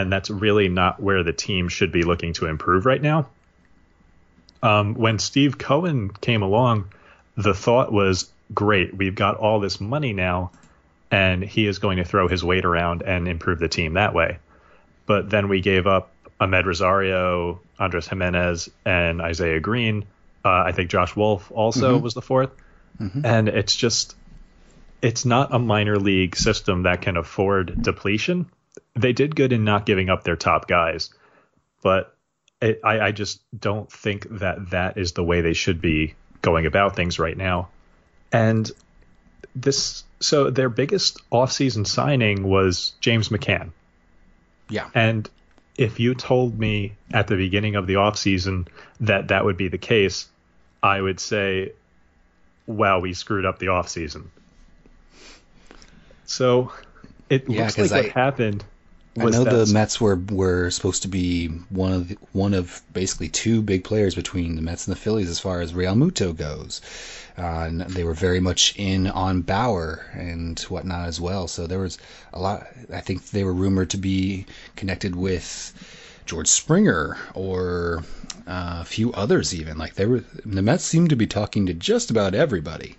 and 0.00 0.12
that's 0.12 0.30
really 0.30 0.68
not 0.68 1.00
where 1.00 1.22
the 1.22 1.32
team 1.32 1.68
should 1.68 1.92
be 1.92 2.02
looking 2.02 2.32
to 2.34 2.46
improve 2.46 2.86
right 2.86 3.00
now. 3.00 3.28
Um, 4.62 4.94
when 4.94 5.18
Steve 5.18 5.58
Cohen 5.58 6.10
came 6.10 6.42
along, 6.42 6.92
the 7.36 7.54
thought 7.54 7.92
was, 7.92 8.30
great, 8.54 8.96
we've 8.96 9.14
got 9.14 9.36
all 9.36 9.60
this 9.60 9.80
money 9.80 10.12
now 10.12 10.52
and 11.10 11.42
he 11.42 11.66
is 11.66 11.78
going 11.78 11.98
to 11.98 12.04
throw 12.04 12.26
his 12.26 12.42
weight 12.42 12.64
around 12.64 13.02
and 13.02 13.28
improve 13.28 13.58
the 13.58 13.68
team 13.68 13.94
that 13.94 14.14
way. 14.14 14.38
But 15.04 15.28
then 15.28 15.48
we 15.48 15.60
gave 15.60 15.86
up 15.86 16.10
Amed 16.40 16.64
Rosario, 16.64 17.60
Andres 17.78 18.08
Gimenez, 18.08 18.70
and 18.86 19.20
Isaiah 19.20 19.60
Greene. 19.60 20.04
Uh, 20.44 20.62
I 20.66 20.72
think 20.72 20.90
Josh 20.90 21.14
Wolf 21.14 21.52
also 21.52 21.94
mm-hmm. 21.94 22.02
was 22.02 22.14
the 22.14 22.22
4th 22.22 22.52
mm-hmm. 23.00 23.24
and 23.24 23.48
it's 23.48 23.76
just 23.76 24.16
it's 25.00 25.24
not 25.24 25.52
a 25.52 25.58
minor 25.58 25.96
league 25.96 26.36
system 26.36 26.84
that 26.84 27.02
can 27.02 27.16
afford 27.16 27.82
depletion. 27.82 28.46
They 28.94 29.12
did 29.12 29.34
good 29.34 29.52
in 29.52 29.64
not 29.64 29.86
giving 29.86 30.10
up 30.10 30.22
their 30.24 30.36
top 30.36 30.68
guys, 30.68 31.10
but 31.82 32.16
it, 32.60 32.80
I, 32.84 33.00
I 33.00 33.12
just 33.12 33.40
don't 33.58 33.90
think 33.90 34.26
that 34.38 34.70
that 34.70 34.98
is 34.98 35.12
the 35.12 35.24
way 35.24 35.40
they 35.40 35.54
should 35.54 35.80
be 35.80 36.14
going 36.42 36.66
about 36.66 36.94
things 36.94 37.18
right 37.18 37.36
now. 37.36 37.68
And 38.32 38.70
this, 39.54 40.04
so 40.20 40.50
their 40.50 40.68
biggest 40.68 41.18
offseason 41.30 41.86
signing 41.86 42.42
was 42.44 42.92
James 43.00 43.28
McCann. 43.30 43.70
Yeah. 44.68 44.88
And 44.94 45.28
if 45.76 45.98
you 46.00 46.14
told 46.14 46.58
me 46.58 46.92
at 47.12 47.26
the 47.28 47.36
beginning 47.36 47.76
of 47.76 47.86
the 47.86 47.94
offseason 47.94 48.68
that 49.00 49.28
that 49.28 49.44
would 49.44 49.56
be 49.56 49.68
the 49.68 49.78
case, 49.78 50.28
I 50.82 51.00
would 51.00 51.18
say, 51.20 51.72
wow, 52.66 53.00
we 53.00 53.14
screwed 53.14 53.44
up 53.46 53.58
the 53.58 53.66
offseason. 53.66 54.26
So 56.24 56.72
it 57.28 57.48
Yeah, 57.48 57.62
looks 57.64 57.78
like 57.78 57.90
what 57.90 58.06
I- 58.06 58.08
happened 58.20 58.64
I 59.18 59.24
know 59.24 59.44
that 59.44 59.66
the 59.66 59.72
Mets 59.72 60.00
were 60.00 60.16
were 60.30 60.70
supposed 60.70 61.02
to 61.02 61.08
be 61.08 61.48
one 61.68 61.92
of 61.92 62.08
the, 62.08 62.16
one 62.32 62.54
of 62.54 62.80
basically 62.94 63.28
two 63.28 63.60
big 63.60 63.84
players 63.84 64.14
between 64.14 64.56
the 64.56 64.62
Mets 64.62 64.86
and 64.86 64.96
the 64.96 65.00
Phillies 65.00 65.28
as 65.28 65.38
far 65.38 65.60
as 65.60 65.74
Realmuto 65.74 66.34
goes. 66.34 66.80
Uh, 67.36 67.66
and 67.66 67.80
they 67.82 68.04
were 68.04 68.14
very 68.14 68.40
much 68.40 68.74
in 68.76 69.06
on 69.08 69.42
Bauer 69.42 70.06
and 70.14 70.58
whatnot 70.60 71.08
as 71.08 71.20
well. 71.20 71.46
So 71.46 71.66
there 71.66 71.78
was 71.78 71.98
a 72.32 72.40
lot. 72.40 72.66
I 72.92 73.00
think 73.00 73.30
they 73.30 73.44
were 73.44 73.52
rumored 73.52 73.90
to 73.90 73.98
be 73.98 74.46
connected 74.76 75.14
with 75.14 75.74
George 76.24 76.48
Springer 76.48 77.18
or 77.34 78.04
uh, 78.46 78.78
a 78.80 78.84
few 78.84 79.12
others 79.12 79.54
even. 79.54 79.76
Like 79.76 79.94
they 79.94 80.06
were, 80.06 80.24
the 80.44 80.62
Mets 80.62 80.84
seemed 80.84 81.10
to 81.10 81.16
be 81.16 81.26
talking 81.26 81.66
to 81.66 81.74
just 81.74 82.10
about 82.10 82.34
everybody. 82.34 82.96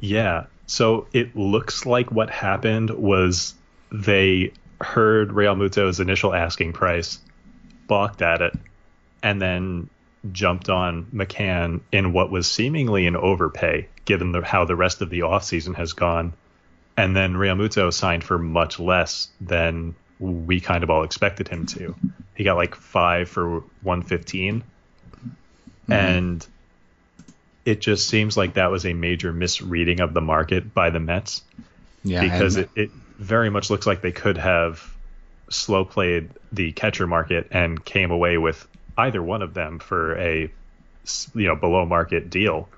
Yeah. 0.00 0.44
So 0.66 1.06
it 1.12 1.36
looks 1.36 1.84
like 1.84 2.10
what 2.10 2.30
happened 2.30 2.90
was 2.90 3.54
they 3.92 4.52
heard 4.80 5.30
Realmuto's 5.30 6.00
initial 6.00 6.34
asking 6.34 6.72
price, 6.72 7.18
balked 7.86 8.22
at 8.22 8.42
it, 8.42 8.54
and 9.22 9.40
then 9.40 9.88
jumped 10.32 10.68
on 10.68 11.06
McCann 11.06 11.80
in 11.92 12.12
what 12.12 12.30
was 12.30 12.50
seemingly 12.50 13.06
an 13.06 13.16
overpay 13.16 13.88
given 14.04 14.32
the, 14.32 14.42
how 14.42 14.64
the 14.64 14.76
rest 14.76 15.02
of 15.02 15.10
the 15.10 15.20
offseason 15.20 15.74
has 15.76 15.92
gone. 15.92 16.32
And 16.96 17.16
then 17.16 17.34
Realmuto 17.34 17.92
signed 17.92 18.24
for 18.24 18.38
much 18.38 18.78
less 18.78 19.28
than 19.40 19.94
we 20.20 20.60
kind 20.60 20.84
of 20.84 20.90
all 20.90 21.02
expected 21.02 21.48
him 21.48 21.66
to. 21.66 21.94
He 22.34 22.44
got 22.44 22.56
like 22.56 22.74
five 22.74 23.28
for 23.28 23.60
115. 23.82 24.62
Mm-hmm. 24.62 25.92
And 25.92 26.46
it 27.64 27.80
just 27.80 28.08
seems 28.08 28.36
like 28.36 28.54
that 28.54 28.70
was 28.70 28.86
a 28.86 28.92
major 28.92 29.32
misreading 29.32 30.00
of 30.00 30.14
the 30.14 30.20
market 30.20 30.72
by 30.72 30.90
the 30.90 31.00
Mets 31.00 31.42
Yeah, 32.02 32.20
because 32.20 32.56
it, 32.56 32.70
it 32.74 32.90
very 33.18 33.50
much 33.50 33.70
looks 33.70 33.86
like 33.86 34.00
they 34.00 34.12
could 34.12 34.38
have 34.38 34.94
slow 35.48 35.84
played 35.84 36.30
the 36.52 36.72
catcher 36.72 37.06
market 37.06 37.48
and 37.50 37.82
came 37.84 38.10
away 38.10 38.38
with 38.38 38.66
either 38.96 39.22
one 39.22 39.42
of 39.42 39.54
them 39.54 39.78
for 39.78 40.16
a 40.18 40.50
you 41.34 41.48
know 41.48 41.56
below 41.56 41.84
market 41.84 42.30
deal. 42.30 42.68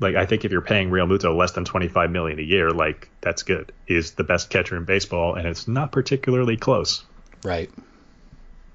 Like 0.00 0.16
I 0.16 0.26
think 0.26 0.44
if 0.44 0.52
you're 0.52 0.60
paying 0.60 0.90
Realmuto 0.90 1.36
less 1.36 1.52
than 1.52 1.64
25 1.64 2.10
million 2.10 2.38
a 2.38 2.42
year, 2.42 2.70
like 2.70 3.08
that's 3.20 3.42
good. 3.42 3.72
He's 3.86 4.12
the 4.12 4.24
best 4.24 4.50
catcher 4.50 4.76
in 4.76 4.84
baseball, 4.84 5.34
and 5.34 5.46
it's 5.46 5.68
not 5.68 5.92
particularly 5.92 6.56
close. 6.56 7.04
right. 7.42 7.70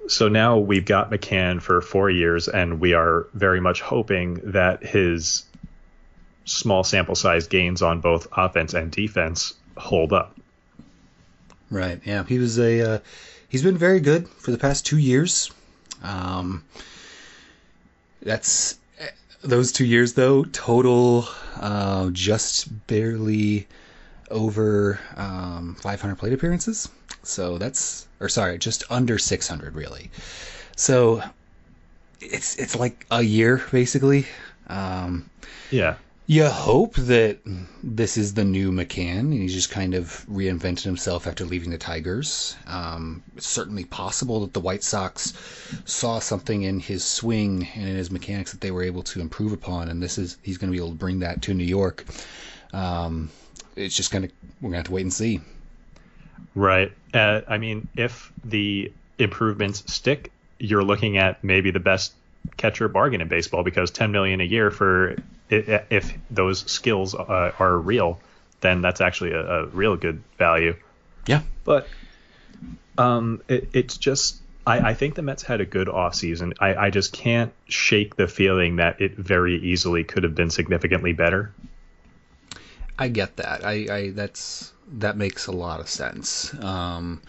So 0.07 0.27
now 0.27 0.57
we've 0.57 0.85
got 0.85 1.11
McCann 1.11 1.61
for 1.61 1.81
four 1.81 2.09
years, 2.09 2.47
and 2.47 2.79
we 2.79 2.93
are 2.93 3.27
very 3.33 3.59
much 3.59 3.81
hoping 3.81 4.35
that 4.51 4.83
his 4.83 5.43
small 6.45 6.83
sample 6.83 7.13
size 7.13 7.47
gains 7.47 7.83
on 7.83 8.01
both 8.01 8.27
offense 8.35 8.73
and 8.73 8.91
defense 8.91 9.53
hold 9.77 10.11
up. 10.11 10.35
Right. 11.71 12.01
Yeah. 12.05 12.23
He 12.23 12.39
was 12.39 12.57
a. 12.59 12.95
Uh, 12.95 12.99
he's 13.49 13.63
been 13.63 13.77
very 13.77 13.99
good 13.99 14.27
for 14.27 14.51
the 14.51 14.57
past 14.57 14.85
two 14.85 14.97
years. 14.97 15.51
Um, 16.03 16.63
that's 18.21 18.77
those 19.43 19.71
two 19.71 19.85
years 19.85 20.13
though. 20.13 20.43
Total, 20.45 21.27
uh, 21.59 22.09
just 22.11 22.87
barely 22.87 23.67
over 24.31 24.99
um, 25.15 25.75
500 25.81 26.15
plate 26.15 26.33
appearances. 26.33 26.89
So 27.23 27.57
that's, 27.57 28.07
or 28.19 28.29
sorry, 28.29 28.57
just 28.57 28.83
under 28.89 29.17
600 29.17 29.75
really. 29.75 30.09
So 30.75 31.21
it's 32.21 32.55
it's 32.57 32.75
like 32.75 33.05
a 33.11 33.21
year 33.21 33.63
basically. 33.71 34.25
Um, 34.67 35.29
Yeah. 35.71 35.95
You 36.29 36.47
hope 36.47 36.93
that 36.93 37.39
this 37.81 38.15
is 38.15 38.35
the 38.35 38.45
new 38.45 38.71
McCann, 38.71 39.21
and 39.21 39.33
he's 39.33 39.51
just 39.51 39.71
kind 39.71 39.95
of 39.95 40.23
reinvented 40.29 40.83
himself 40.83 41.25
after 41.25 41.43
leaving 41.43 41.71
the 41.71 41.77
Tigers. 41.79 42.55
Um, 42.67 43.23
it's 43.35 43.47
certainly 43.47 43.83
possible 43.83 44.41
that 44.41 44.53
the 44.53 44.59
White 44.59 44.83
Sox 44.83 45.33
saw 45.85 46.19
something 46.19 46.61
in 46.61 46.79
his 46.79 47.03
swing 47.03 47.67
and 47.73 47.89
in 47.89 47.95
his 47.95 48.11
mechanics 48.11 48.51
that 48.51 48.61
they 48.61 48.69
were 48.69 48.83
able 48.83 49.01
to 49.03 49.21
improve 49.21 49.53
upon, 49.53 49.89
and 49.89 50.03
this 50.03 50.19
is 50.19 50.37
he's 50.43 50.59
going 50.59 50.71
to 50.71 50.77
be 50.77 50.77
able 50.77 50.91
to 50.91 50.99
bring 50.99 51.21
that 51.21 51.41
to 51.41 51.55
New 51.55 51.63
York. 51.63 52.05
Um, 52.73 53.31
it's 53.75 53.95
just 53.95 54.11
kind 54.11 54.23
of 54.23 54.31
we're 54.61 54.69
going 54.69 54.73
to 54.73 54.77
have 54.77 54.85
to 54.85 54.91
wait 54.91 55.01
and 55.01 55.13
see. 55.13 55.41
Right. 56.53 56.91
Uh, 57.11 57.41
I 57.47 57.57
mean, 57.57 57.87
if 57.97 58.31
the 58.45 58.93
improvements 59.17 59.91
stick, 59.91 60.31
you're 60.59 60.83
looking 60.83 61.17
at 61.17 61.43
maybe 61.43 61.71
the 61.71 61.79
best 61.79 62.13
catcher 62.57 62.87
bargain 62.87 63.21
in 63.21 63.27
baseball 63.27 63.63
because 63.63 63.91
10 63.91 64.11
million 64.11 64.41
a 64.41 64.45
year 64.45 64.71
for 64.71 65.15
if 65.49 66.13
those 66.29 66.69
skills 66.71 67.15
uh, 67.15 67.51
are 67.57 67.77
real, 67.77 68.19
then 68.61 68.81
that's 68.81 69.01
actually 69.01 69.31
a, 69.31 69.41
a 69.41 69.65
real 69.67 69.95
good 69.95 70.21
value. 70.37 70.75
Yeah, 71.25 71.41
But 71.63 71.87
um, 72.97 73.41
it, 73.47 73.69
it's 73.73 73.97
just 73.97 74.41
I, 74.65 74.89
I 74.89 74.93
think 74.93 75.15
the 75.15 75.21
Mets 75.21 75.43
had 75.43 75.61
a 75.61 75.65
good 75.65 75.87
offseason. 75.87 76.53
I, 76.59 76.75
I 76.75 76.89
just 76.89 77.13
can't 77.13 77.51
shake 77.67 78.15
the 78.15 78.27
feeling 78.27 78.75
that 78.75 79.01
it 79.01 79.17
very 79.17 79.55
easily 79.55 80.03
could 80.03 80.23
have 80.23 80.35
been 80.35 80.51
significantly 80.51 81.13
better. 81.13 81.51
I 82.97 83.07
get 83.07 83.37
that. 83.37 83.65
I, 83.65 83.87
I 83.89 84.09
that's 84.11 84.73
that 84.91 85.17
makes 85.17 85.47
a 85.47 85.51
lot 85.51 85.79
of 85.79 85.89
sense. 85.89 86.53
Um, 86.61 87.21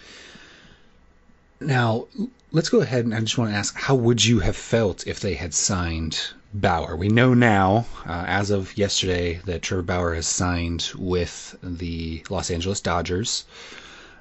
now 1.60 2.08
let's 2.52 2.68
go 2.68 2.80
ahead 2.80 3.04
and 3.04 3.14
I 3.14 3.20
just 3.20 3.38
want 3.38 3.52
to 3.52 3.56
ask, 3.56 3.74
how 3.76 3.94
would 3.94 4.24
you 4.24 4.40
have 4.40 4.56
felt 4.56 5.06
if 5.06 5.20
they 5.20 5.34
had 5.34 5.54
signed 5.54 6.18
Bauer? 6.52 6.96
We 6.96 7.08
know 7.08 7.32
now, 7.32 7.86
uh, 8.04 8.24
as 8.26 8.50
of 8.50 8.76
yesterday, 8.76 9.40
that 9.44 9.62
Trevor 9.62 9.82
Bauer 9.82 10.14
has 10.14 10.26
signed 10.26 10.90
with 10.96 11.56
the 11.62 12.24
Los 12.28 12.50
Angeles 12.50 12.80
Dodgers. 12.80 13.44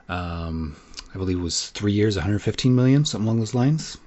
Um, 0.07 0.75
I 1.13 1.17
believe 1.17 1.39
it 1.39 1.43
was 1.43 1.69
three 1.69 1.93
years, 1.93 2.15
115 2.15 2.75
million, 2.75 3.03
something 3.03 3.25
along 3.25 3.39
those 3.39 3.55
lines. 3.55 3.97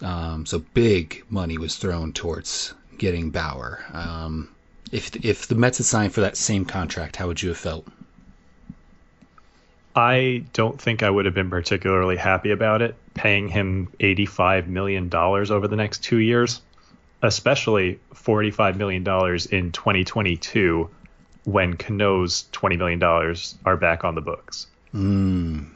Um, 0.00 0.46
so 0.46 0.64
big 0.72 1.24
money 1.28 1.58
was 1.58 1.76
thrown 1.76 2.12
towards 2.12 2.74
getting 2.96 3.30
Bauer. 3.30 3.84
Um, 3.92 4.48
if 4.90 5.14
if 5.24 5.46
the 5.48 5.54
Mets 5.54 5.78
had 5.78 5.86
signed 5.86 6.14
for 6.14 6.20
that 6.22 6.36
same 6.36 6.64
contract, 6.64 7.16
how 7.16 7.26
would 7.26 7.42
you 7.42 7.50
have 7.50 7.58
felt? 7.58 7.86
I 9.96 10.44
don't 10.52 10.80
think 10.80 11.02
I 11.02 11.10
would 11.10 11.24
have 11.24 11.34
been 11.34 11.50
particularly 11.50 12.16
happy 12.16 12.50
about 12.50 12.82
it, 12.82 12.96
paying 13.14 13.48
him 13.48 13.88
$85 14.00 14.66
million 14.66 15.14
over 15.14 15.68
the 15.68 15.76
next 15.76 16.02
two 16.02 16.18
years, 16.18 16.60
especially 17.22 18.00
$45 18.14 18.76
million 18.76 19.02
in 19.02 19.72
2022 19.72 20.90
when 21.44 21.74
Cano's 21.74 22.44
$20 22.52 22.78
million 22.78 23.02
are 23.64 23.76
back 23.76 24.04
on 24.04 24.14
the 24.14 24.20
books. 24.20 24.66
Mm, 24.94 25.68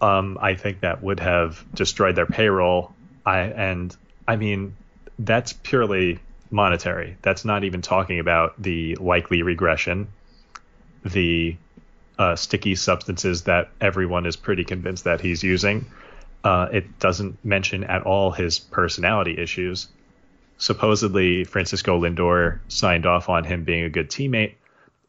Um, 0.00 0.38
I 0.40 0.54
think 0.54 0.80
that 0.80 1.02
would 1.02 1.20
have 1.20 1.64
destroyed 1.74 2.16
their 2.16 2.26
payroll. 2.26 2.94
I 3.24 3.38
and 3.40 3.96
I 4.26 4.36
mean 4.36 4.76
that's 5.18 5.52
purely 5.52 6.18
monetary. 6.50 7.16
That's 7.22 7.44
not 7.44 7.64
even 7.64 7.82
talking 7.82 8.18
about 8.18 8.60
the 8.60 8.96
likely 8.96 9.42
regression, 9.42 10.08
the 11.04 11.56
uh, 12.22 12.36
sticky 12.36 12.76
substances 12.76 13.42
that 13.42 13.70
everyone 13.80 14.26
is 14.26 14.36
pretty 14.36 14.62
convinced 14.62 15.04
that 15.04 15.20
he's 15.20 15.42
using. 15.42 15.86
Uh, 16.44 16.68
it 16.72 17.00
doesn't 17.00 17.44
mention 17.44 17.82
at 17.82 18.04
all 18.04 18.30
his 18.30 18.60
personality 18.60 19.36
issues. 19.36 19.88
Supposedly, 20.56 21.42
Francisco 21.42 22.00
Lindor 22.00 22.60
signed 22.68 23.06
off 23.06 23.28
on 23.28 23.42
him 23.42 23.64
being 23.64 23.82
a 23.82 23.90
good 23.90 24.08
teammate, 24.08 24.54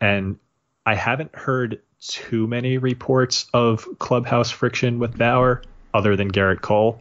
and 0.01 0.39
I 0.87 0.95
haven't 0.95 1.35
heard 1.35 1.81
too 1.99 2.47
many 2.47 2.79
reports 2.79 3.45
of 3.53 3.87
clubhouse 3.99 4.49
friction 4.49 4.97
with 4.97 5.15
Bauer 5.15 5.61
other 5.93 6.15
than 6.15 6.31
Gerrit 6.31 6.61
Cole. 6.61 6.99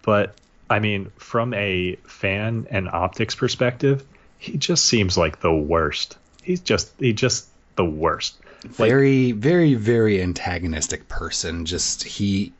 But 0.00 0.34
I 0.70 0.78
mean, 0.78 1.12
from 1.18 1.52
a 1.52 1.96
fan 2.06 2.66
and 2.70 2.88
optics 2.88 3.34
perspective, 3.34 4.06
he 4.38 4.56
just 4.56 4.86
seems 4.86 5.18
like 5.18 5.40
the 5.40 5.52
worst. 5.52 6.16
He's 6.42 6.60
just 6.60 6.90
he 6.98 7.12
just 7.12 7.51
the 7.76 7.84
worst. 7.84 8.36
very, 8.64 9.32
very, 9.32 9.74
very 9.74 10.22
antagonistic 10.22 11.08
person. 11.08 11.64
Just 11.66 12.02
he 12.04 12.52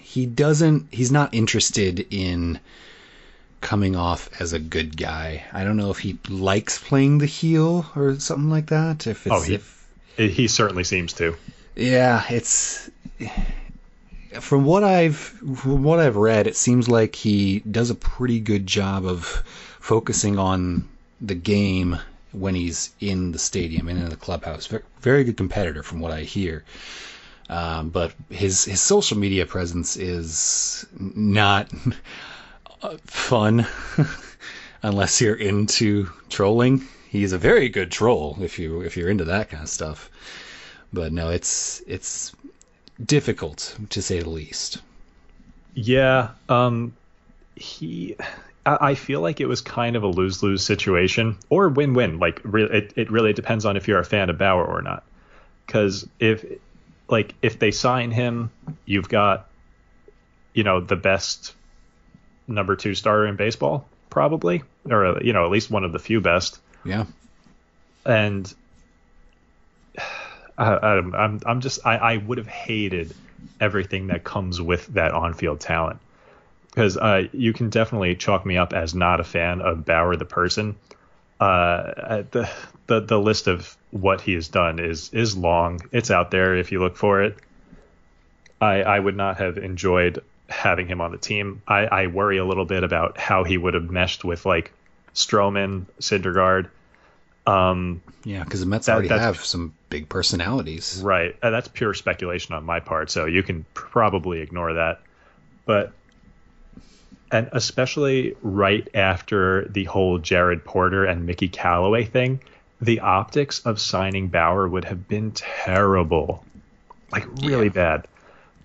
he 0.00 0.26
doesn't. 0.26 0.86
He's 0.92 1.10
not 1.12 1.34
interested 1.34 2.06
in 2.10 2.60
coming 3.60 3.96
off 3.96 4.28
as 4.40 4.52
a 4.52 4.58
good 4.58 4.96
guy. 4.96 5.44
I 5.52 5.64
don't 5.64 5.76
know 5.76 5.90
if 5.90 5.98
he 5.98 6.18
likes 6.28 6.78
playing 6.78 7.18
the 7.18 7.26
heel 7.26 7.86
or 7.96 8.18
something 8.20 8.50
like 8.50 8.66
that. 8.66 9.06
If 9.06 9.26
it's 9.26 9.34
Oh, 9.34 9.40
he- 9.42 9.54
if 9.54 9.86
He 10.16 10.46
certainly 10.48 10.84
seems 10.84 11.12
to. 11.14 11.36
Yeah, 11.74 12.24
it's 12.30 12.88
from 14.40 14.64
what 14.64 14.84
I've 14.84 15.16
from 15.16 15.82
what 15.82 15.98
I've 15.98 16.16
read, 16.16 16.46
it 16.46 16.56
seems 16.56 16.88
like 16.88 17.14
he 17.14 17.60
does 17.60 17.90
a 17.90 17.94
pretty 17.94 18.40
good 18.40 18.66
job 18.66 19.04
of 19.06 19.24
focusing 19.80 20.38
on 20.38 20.88
the 21.20 21.34
game 21.34 21.98
when 22.36 22.54
he's 22.54 22.90
in 23.00 23.32
the 23.32 23.38
stadium 23.38 23.88
and 23.88 23.98
in 23.98 24.08
the 24.08 24.16
clubhouse. 24.16 24.68
Very 25.00 25.24
good 25.24 25.36
competitor, 25.36 25.82
from 25.82 26.00
what 26.00 26.12
I 26.12 26.22
hear. 26.22 26.64
Um, 27.48 27.90
but 27.90 28.12
his 28.28 28.64
his 28.64 28.80
social 28.80 29.16
media 29.16 29.46
presence 29.46 29.96
is 29.96 30.84
not 30.98 31.70
fun 33.06 33.66
unless 34.82 35.20
you're 35.20 35.36
into 35.36 36.10
trolling. 36.28 36.86
He's 37.08 37.32
a 37.32 37.38
very 37.38 37.68
good 37.68 37.92
troll 37.92 38.36
if 38.40 38.58
you 38.58 38.80
if 38.80 38.96
you're 38.96 39.08
into 39.08 39.24
that 39.24 39.50
kind 39.50 39.62
of 39.62 39.68
stuff. 39.68 40.10
But 40.92 41.12
no, 41.12 41.30
it's 41.30 41.82
it's 41.86 42.32
difficult 43.04 43.76
to 43.90 44.02
say 44.02 44.20
the 44.20 44.30
least. 44.30 44.78
Yeah, 45.74 46.30
um, 46.48 46.94
he. 47.54 48.16
I 48.66 48.96
feel 48.96 49.20
like 49.20 49.40
it 49.40 49.46
was 49.46 49.60
kind 49.60 49.94
of 49.94 50.02
a 50.02 50.08
lose 50.08 50.42
lose 50.42 50.64
situation 50.64 51.38
or 51.48 51.68
win 51.68 51.94
win. 51.94 52.18
Like, 52.18 52.42
it, 52.44 52.92
it 52.96 53.10
really 53.12 53.32
depends 53.32 53.64
on 53.64 53.76
if 53.76 53.86
you're 53.86 54.00
a 54.00 54.04
fan 54.04 54.28
of 54.28 54.38
Bauer 54.38 54.64
or 54.64 54.82
not. 54.82 55.04
Because 55.64 56.08
if, 56.18 56.44
like, 57.08 57.34
if 57.42 57.60
they 57.60 57.70
sign 57.70 58.10
him, 58.10 58.50
you've 58.84 59.08
got, 59.08 59.48
you 60.52 60.64
know, 60.64 60.80
the 60.80 60.96
best 60.96 61.54
number 62.48 62.74
two 62.74 62.94
starter 62.96 63.26
in 63.26 63.36
baseball, 63.36 63.86
probably, 64.10 64.64
or 64.90 65.22
you 65.22 65.32
know, 65.32 65.44
at 65.44 65.50
least 65.52 65.70
one 65.70 65.84
of 65.84 65.92
the 65.92 66.00
few 66.00 66.20
best. 66.20 66.58
Yeah. 66.84 67.04
And 68.04 68.52
I, 70.58 70.96
am 70.96 71.14
I'm 71.14 71.40
I'm 71.46 71.60
just 71.60 71.86
I, 71.86 71.96
I 71.98 72.16
would 72.16 72.38
have 72.38 72.48
hated 72.48 73.14
everything 73.60 74.08
that 74.08 74.24
comes 74.24 74.60
with 74.60 74.86
that 74.88 75.12
on-field 75.12 75.60
talent 75.60 76.00
because 76.76 76.98
uh, 76.98 77.22
you 77.32 77.54
can 77.54 77.70
definitely 77.70 78.14
chalk 78.16 78.44
me 78.44 78.58
up 78.58 78.74
as 78.74 78.94
not 78.94 79.18
a 79.18 79.24
fan 79.24 79.62
of 79.62 79.86
Bauer 79.86 80.14
the 80.14 80.26
person. 80.26 80.76
Uh, 81.40 82.22
the 82.30 82.50
the 82.86 83.00
the 83.00 83.18
list 83.18 83.46
of 83.46 83.74
what 83.90 84.20
he 84.20 84.34
has 84.34 84.48
done 84.48 84.78
is 84.78 85.10
is 85.14 85.36
long. 85.36 85.80
It's 85.90 86.10
out 86.10 86.30
there 86.30 86.54
if 86.54 86.72
you 86.72 86.80
look 86.80 86.96
for 86.96 87.22
it. 87.22 87.38
I 88.60 88.82
I 88.82 88.98
would 89.00 89.16
not 89.16 89.38
have 89.38 89.56
enjoyed 89.56 90.22
having 90.48 90.86
him 90.86 91.00
on 91.00 91.12
the 91.12 91.18
team. 91.18 91.62
I, 91.66 91.86
I 91.86 92.06
worry 92.08 92.36
a 92.36 92.44
little 92.44 92.66
bit 92.66 92.84
about 92.84 93.18
how 93.18 93.42
he 93.42 93.56
would 93.56 93.74
have 93.74 93.90
meshed 93.90 94.22
with 94.22 94.44
like 94.44 94.70
Stroman, 95.14 95.86
Syndergaard. 95.98 96.68
Um, 97.46 98.02
yeah, 98.24 98.44
because 98.44 98.60
the 98.60 98.66
Mets 98.66 98.86
that, 98.86 98.96
already 98.96 99.08
have 99.08 99.42
some 99.44 99.72
big 99.88 100.08
personalities. 100.10 101.00
Right. 101.02 101.36
Uh, 101.42 101.50
that's 101.50 101.68
pure 101.68 101.94
speculation 101.94 102.54
on 102.54 102.64
my 102.64 102.80
part, 102.80 103.10
so 103.10 103.24
you 103.24 103.42
can 103.42 103.64
probably 103.72 104.40
ignore 104.40 104.74
that. 104.74 105.00
But 105.64 105.92
and 107.30 107.48
especially 107.52 108.36
right 108.42 108.88
after 108.94 109.66
the 109.68 109.84
whole 109.84 110.18
Jared 110.18 110.64
Porter 110.64 111.04
and 111.04 111.26
Mickey 111.26 111.48
Callaway 111.48 112.04
thing, 112.04 112.40
the 112.80 113.00
optics 113.00 113.60
of 113.60 113.80
signing 113.80 114.28
Bauer 114.28 114.68
would 114.68 114.84
have 114.84 115.08
been 115.08 115.32
terrible. 115.32 116.44
Like 117.10 117.26
really 117.42 117.66
yeah. 117.66 117.72
bad. 117.72 118.08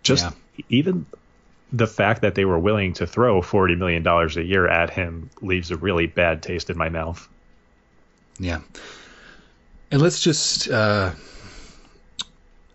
Just 0.04 0.26
yeah. 0.58 0.66
even 0.70 1.06
the 1.72 1.88
fact 1.88 2.22
that 2.22 2.36
they 2.36 2.46
were 2.46 2.60
willing 2.60 2.94
to 2.94 3.08
throw 3.08 3.42
$40 3.42 3.78
million 3.78 4.06
a 4.06 4.42
year 4.42 4.68
at 4.68 4.90
him 4.90 5.30
leaves 5.42 5.72
a 5.72 5.78
really 5.78 6.06
bad 6.06 6.44
taste 6.44 6.70
in 6.70 6.78
my 6.78 6.90
mouth. 6.90 7.28
Yeah. 8.40 8.60
And 9.90 10.02
let's 10.02 10.20
just, 10.20 10.70
uh, 10.70 11.12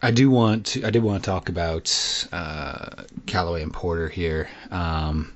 I 0.01 0.11
do 0.11 0.31
want 0.31 0.67
to, 0.67 0.87
I 0.87 0.91
did 0.91 1.03
want 1.03 1.23
to 1.23 1.31
talk 1.31 1.49
about, 1.49 2.29
uh, 2.33 3.05
Callaway 3.27 3.63
and 3.63 3.73
Porter 3.73 4.09
here. 4.09 4.49
Um, 4.71 5.35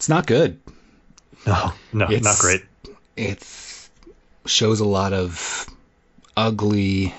it's 0.00 0.08
not 0.08 0.26
good. 0.26 0.58
No, 1.46 1.74
no, 1.92 2.06
it's, 2.08 2.24
not 2.24 2.38
great. 2.38 2.62
It 3.18 3.46
shows 4.46 4.80
a 4.80 4.86
lot 4.86 5.12
of 5.12 5.68
ugly 6.38 7.14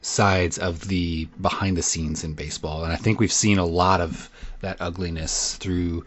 sides 0.00 0.56
of 0.56 0.86
the 0.86 1.24
behind 1.40 1.76
the 1.76 1.82
scenes 1.82 2.22
in 2.22 2.34
baseball. 2.34 2.84
And 2.84 2.92
I 2.92 2.96
think 2.96 3.18
we've 3.18 3.32
seen 3.32 3.58
a 3.58 3.64
lot 3.64 4.00
of 4.00 4.30
that 4.60 4.76
ugliness 4.78 5.56
through 5.56 6.04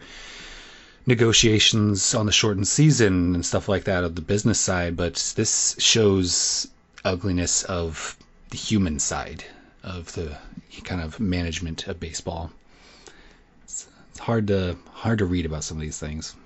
negotiations 1.04 2.14
on 2.14 2.24
the 2.24 2.32
shortened 2.32 2.68
season 2.68 3.34
and 3.34 3.44
stuff 3.44 3.68
like 3.68 3.84
that 3.84 4.02
of 4.02 4.14
the 4.14 4.22
business 4.22 4.58
side, 4.58 4.96
but 4.96 5.34
this 5.36 5.76
shows 5.78 6.66
ugliness 7.04 7.64
of 7.64 8.16
the 8.48 8.56
human 8.56 8.98
side 8.98 9.44
of 9.82 10.10
the 10.14 10.34
kind 10.84 11.02
of 11.02 11.20
management 11.20 11.86
of 11.86 12.00
baseball. 12.00 12.50
It's, 14.14 14.20
hard 14.20 14.46
to 14.46 14.76
hard 14.92 15.18
to 15.18 15.24
read 15.24 15.44
about 15.44 15.64
some 15.64 15.76
of 15.76 15.80
these 15.80 15.98
things. 15.98 16.36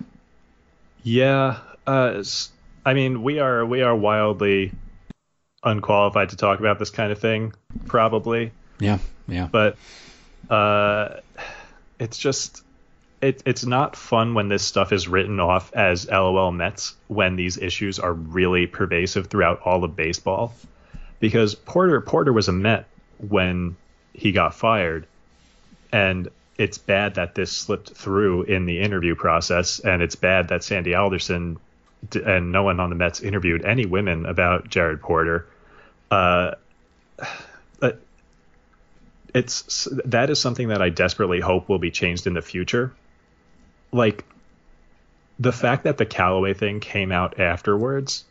Yeah, 1.03 1.59
uh, 1.85 2.23
I 2.83 2.95
mean, 2.95 3.21
we 3.21 3.37
are 3.37 3.63
we 3.63 3.83
are 3.83 3.95
wildly 3.95 4.71
unqualified 5.63 6.29
to 6.29 6.35
talk 6.35 6.59
about 6.59 6.79
this 6.79 6.89
kind 6.89 7.11
of 7.11 7.19
thing, 7.19 7.53
probably. 7.85 8.51
Yeah, 8.79 8.97
yeah. 9.27 9.49
But 9.51 9.77
uh, 10.49 11.17
it's 11.99 12.17
just 12.17 12.63
it, 13.21 13.43
it's 13.45 13.65
not 13.67 13.95
fun 13.95 14.33
when 14.33 14.49
this 14.49 14.63
stuff 14.63 14.91
is 14.91 15.07
written 15.07 15.39
off 15.39 15.71
as 15.73 16.09
LOL 16.09 16.51
Mets 16.51 16.95
when 17.07 17.35
these 17.35 17.59
issues 17.59 17.99
are 17.99 18.13
really 18.13 18.65
pervasive 18.65 19.27
throughout 19.27 19.61
all 19.61 19.83
of 19.83 19.95
baseball. 19.95 20.55
Because 21.19 21.53
Porter 21.53 22.01
Porter 22.01 22.33
was 22.33 22.47
a 22.47 22.51
Met 22.51 22.87
when 23.19 23.75
he 24.13 24.31
got 24.31 24.55
fired, 24.55 25.05
and 25.91 26.29
it's 26.59 26.77
bad 26.77 27.15
that 27.15 27.35
this 27.35 27.51
slipped 27.51 27.91
through 27.91 28.43
in 28.43 28.65
the 28.65 28.81
interview 28.81 29.15
process, 29.15 29.79
and 29.79 30.01
it's 30.01 30.15
bad 30.15 30.49
that 30.49 30.63
Sandy 30.63 30.93
Alderson 30.93 31.57
and 32.13 32.51
no 32.51 32.63
one 32.63 32.79
on 32.79 32.89
the 32.89 32.95
Mets 32.95 33.21
interviewed 33.21 33.63
any 33.63 33.85
women 33.85 34.25
about 34.25 34.69
Jared 34.69 35.01
Porter. 35.01 35.47
Uh, 36.11 36.51
it's 39.33 39.87
that 40.05 40.29
is 40.29 40.39
something 40.39 40.69
that 40.69 40.81
I 40.81 40.89
desperately 40.89 41.39
hope 41.39 41.69
will 41.69 41.79
be 41.79 41.91
changed 41.91 42.27
in 42.27 42.33
the 42.33 42.41
future. 42.41 42.93
Like 43.91 44.25
the 45.39 45.51
fact 45.51 45.83
that 45.85 45.97
the 45.97 46.05
Callaway 46.05 46.53
thing 46.53 46.79
came 46.79 47.11
out 47.11 47.39
afterwards, 47.39 48.25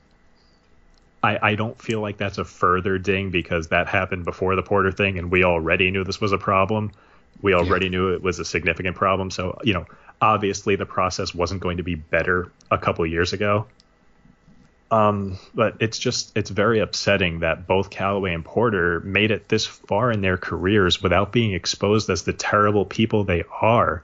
I, 1.22 1.38
I 1.40 1.54
don't 1.54 1.80
feel 1.80 2.00
like 2.00 2.18
that's 2.18 2.38
a 2.38 2.44
further 2.44 2.98
ding 2.98 3.30
because 3.30 3.68
that 3.68 3.86
happened 3.86 4.24
before 4.24 4.54
the 4.54 4.62
Porter 4.62 4.92
thing 4.92 5.18
and 5.18 5.30
we 5.30 5.44
already 5.44 5.90
knew 5.90 6.04
this 6.04 6.20
was 6.20 6.32
a 6.32 6.38
problem. 6.38 6.92
We 7.40 7.54
already 7.54 7.86
yeah. 7.86 7.90
knew 7.90 8.14
it 8.14 8.22
was 8.22 8.38
a 8.38 8.44
significant 8.44 8.96
problem. 8.96 9.30
So, 9.30 9.58
you 9.62 9.74
know, 9.74 9.86
obviously 10.20 10.76
the 10.76 10.86
process 10.86 11.34
wasn't 11.34 11.60
going 11.60 11.76
to 11.76 11.82
be 11.82 11.94
better 11.94 12.50
a 12.70 12.78
couple 12.78 13.06
years 13.06 13.32
ago. 13.32 13.66
Um, 14.90 15.38
but 15.54 15.76
it's 15.80 15.98
just 15.98 16.36
it's 16.36 16.48
very 16.48 16.80
upsetting 16.80 17.40
that 17.40 17.66
both 17.66 17.90
Callaway 17.90 18.32
and 18.32 18.44
Porter 18.44 19.00
made 19.00 19.30
it 19.30 19.48
this 19.48 19.66
far 19.66 20.10
in 20.10 20.22
their 20.22 20.38
careers 20.38 21.02
without 21.02 21.30
being 21.30 21.52
exposed 21.52 22.08
as 22.08 22.22
the 22.22 22.32
terrible 22.32 22.86
people 22.86 23.24
they 23.24 23.44
are. 23.60 24.02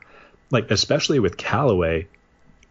Like 0.51 0.71
especially 0.71 1.21
with 1.21 1.39
Callaway, 1.39 2.07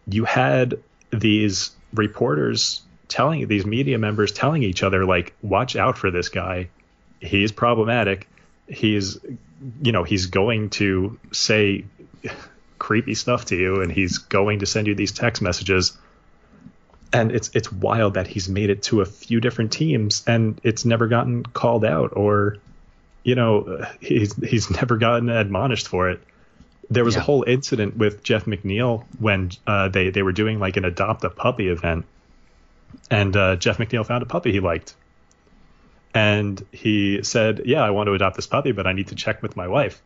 you 0.06 0.24
had 0.24 0.80
these 1.10 1.72
reporters 1.92 2.82
telling 3.08 3.46
these 3.48 3.66
media 3.66 3.98
members 3.98 4.32
telling 4.32 4.62
each 4.62 4.82
other 4.82 5.04
like, 5.04 5.34
watch 5.42 5.76
out 5.76 5.98
for 5.98 6.10
this 6.10 6.28
guy. 6.28 6.68
He's 7.20 7.52
problematic. 7.52 8.28
He's 8.68 9.18
you 9.82 9.92
know, 9.92 10.02
he's 10.02 10.26
going 10.26 10.70
to 10.70 11.18
say 11.32 11.84
creepy 12.78 13.14
stuff 13.14 13.46
to 13.46 13.56
you 13.56 13.80
and 13.80 13.90
he's 13.90 14.18
going 14.18 14.58
to 14.58 14.66
send 14.66 14.86
you 14.86 14.94
these 14.94 15.12
text 15.12 15.40
messages. 15.40 15.96
And 17.12 17.32
it's 17.32 17.50
it's 17.54 17.70
wild 17.70 18.14
that 18.14 18.26
he's 18.26 18.48
made 18.48 18.70
it 18.70 18.82
to 18.84 19.00
a 19.00 19.06
few 19.06 19.40
different 19.40 19.72
teams 19.72 20.24
and 20.26 20.60
it's 20.64 20.84
never 20.84 21.06
gotten 21.06 21.44
called 21.44 21.84
out 21.84 22.12
or 22.16 22.56
you 23.22 23.36
know 23.36 23.86
he's 24.00 24.34
he's 24.36 24.70
never 24.70 24.96
gotten 24.96 25.28
admonished 25.28 25.88
for 25.88 26.10
it. 26.10 26.20
There 26.90 27.04
was 27.04 27.14
yeah. 27.14 27.20
a 27.20 27.24
whole 27.24 27.44
incident 27.46 27.96
with 27.96 28.22
Jeff 28.22 28.44
McNeil 28.44 29.04
when 29.18 29.52
uh, 29.66 29.88
they 29.88 30.10
they 30.10 30.22
were 30.22 30.32
doing 30.32 30.58
like 30.58 30.76
an 30.76 30.84
adopt 30.84 31.24
a 31.24 31.30
puppy 31.30 31.68
event. 31.68 32.04
And 33.10 33.36
uh, 33.36 33.56
Jeff 33.56 33.78
McNeil 33.78 34.06
found 34.06 34.22
a 34.22 34.26
puppy 34.26 34.52
he 34.52 34.60
liked 34.60 34.94
and 36.14 36.64
he 36.70 37.22
said 37.22 37.62
yeah 37.66 37.82
I 37.82 37.90
want 37.90 38.06
to 38.06 38.14
adopt 38.14 38.36
this 38.36 38.46
puppy 38.46 38.72
but 38.72 38.86
I 38.86 38.92
need 38.92 39.08
to 39.08 39.14
check 39.14 39.42
with 39.42 39.56
my 39.56 39.68
wife. 39.68 40.00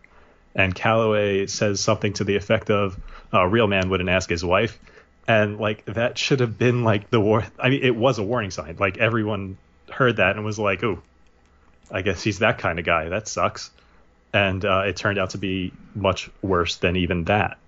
And 0.55 0.75
Callaway 0.75 1.47
says 1.47 1.79
something 1.81 2.15
to 2.15 2.25
the 2.25 2.35
effect 2.35 2.71
of 2.71 2.99
a 3.33 3.47
real 3.47 3.69
man 3.69 3.91
wouldn't 3.91 4.09
ask 4.09 4.29
his 4.29 4.45
wife. 4.45 4.79
And 5.29 5.59
like 5.59 5.85
that 5.85 6.17
should 6.17 6.41
have 6.41 6.59
been 6.59 6.83
like 6.85 7.11
the 7.11 7.21
war 7.21 7.45
i 7.59 7.69
mean 7.69 7.83
it 7.83 7.95
was 7.95 8.19
a 8.19 8.23
warning 8.23 8.51
sign. 8.51 8.77
Like 8.79 8.97
everyone 8.97 9.59
heard 9.91 10.17
that 10.17 10.37
and 10.37 10.45
was 10.45 10.59
like 10.59 10.83
oh 10.83 11.03
i 11.91 12.03
guess 12.03 12.23
he's 12.23 12.41
that 12.41 12.59
kind 12.59 12.79
of 12.79 12.85
guy. 12.85 13.11
That 13.11 13.29
sucks. 13.29 13.71
And 14.33 14.63
uh, 14.65 14.83
it 14.87 14.97
turned 14.97 15.19
out 15.19 15.31
to 15.31 15.39
be 15.39 15.73
much 15.95 16.31
worse 16.43 16.77
than 16.77 16.97
even 16.97 17.25
that. 17.25 17.59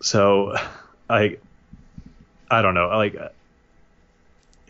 So 0.00 0.56
i 1.08 1.38
i 2.50 2.62
don't 2.62 2.74
know. 2.74 2.88
Like 2.88 3.16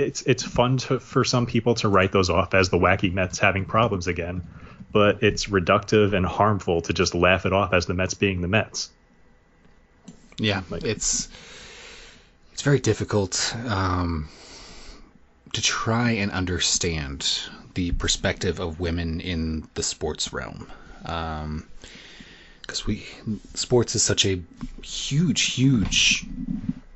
it's 0.02 0.22
it's 0.22 0.42
fun 0.42 0.76
to, 0.76 0.98
for 1.00 1.24
some 1.24 1.46
people 1.46 1.74
to 1.76 1.88
write 1.88 2.12
those 2.12 2.30
off 2.30 2.54
as 2.54 2.68
the 2.68 2.78
wacky 2.78 3.12
mets 3.12 3.38
having 3.38 3.64
problems 3.64 4.06
again 4.06 4.42
but 4.92 5.22
it's 5.22 5.46
reductive 5.46 6.12
and 6.12 6.24
harmful 6.24 6.82
to 6.82 6.92
just 6.92 7.14
laugh 7.14 7.46
it 7.46 7.52
off 7.52 7.72
as 7.72 7.86
the 7.86 7.94
Mets 7.94 8.14
being 8.14 8.42
the 8.42 8.48
Mets. 8.48 8.90
Yeah, 10.38 10.62
it's 10.70 11.28
it's 12.52 12.62
very 12.62 12.78
difficult 12.78 13.56
um, 13.66 14.28
to 15.54 15.62
try 15.62 16.12
and 16.12 16.30
understand 16.30 17.40
the 17.74 17.92
perspective 17.92 18.60
of 18.60 18.78
women 18.80 19.20
in 19.20 19.66
the 19.74 19.82
sports 19.82 20.32
realm. 20.32 20.70
Um, 21.06 21.66
because 22.60 22.86
we 22.86 23.04
sports 23.54 23.94
is 23.96 24.02
such 24.02 24.24
a 24.24 24.40
huge, 24.82 25.54
huge 25.54 26.26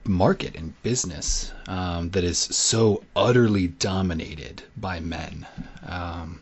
market 0.09 0.57
and 0.57 0.80
business 0.82 1.52
um, 1.68 2.11
that 2.11 2.24
is 2.24 2.38
so 2.38 3.02
utterly 3.14 3.68
dominated 3.68 4.62
by 4.76 5.00
men. 5.00 5.46
Um, 5.86 6.40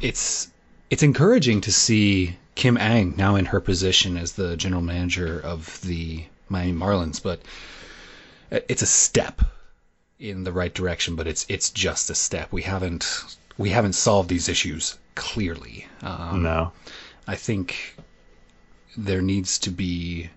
it's 0.00 0.48
it's 0.90 1.02
encouraging 1.02 1.60
to 1.62 1.72
see 1.72 2.36
Kim 2.54 2.76
Ng 2.76 3.14
now 3.16 3.36
in 3.36 3.46
her 3.46 3.60
position 3.60 4.16
as 4.16 4.32
the 4.32 4.56
general 4.56 4.82
manager 4.82 5.40
of 5.40 5.80
the 5.82 6.24
Miami 6.48 6.72
Marlins, 6.72 7.22
but 7.22 7.40
it's 8.50 8.82
a 8.82 8.86
step 8.86 9.42
in 10.18 10.44
the 10.44 10.52
right 10.52 10.74
direction. 10.74 11.16
But 11.16 11.26
it's 11.26 11.46
it's 11.48 11.70
just 11.70 12.10
a 12.10 12.14
step. 12.14 12.52
We 12.52 12.62
haven't 12.62 13.36
we 13.56 13.70
haven't 13.70 13.92
solved 13.92 14.28
these 14.28 14.48
issues 14.48 14.98
clearly. 15.14 15.86
Um, 16.02 16.42
no. 16.42 16.72
I 17.26 17.36
think 17.36 17.96
there 18.96 19.22
needs 19.22 19.58
to 19.60 19.70
be. 19.70 20.30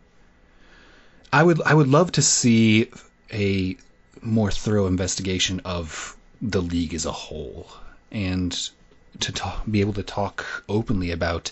I 1.34 1.42
would 1.42 1.60
I 1.64 1.74
would 1.74 1.88
love 1.88 2.12
to 2.12 2.22
see 2.22 2.92
a 3.32 3.76
more 4.22 4.52
thorough 4.52 4.86
investigation 4.86 5.62
of 5.66 6.16
the 6.40 6.62
league 6.62 6.94
as 6.94 7.08
a 7.08 7.12
whole 7.12 7.72
and 8.12 8.52
to 9.20 9.32
talk, 9.32 9.64
be 9.66 9.82
able 9.82 9.94
to 9.94 10.04
talk 10.04 10.64
openly 10.70 11.10
about 11.10 11.50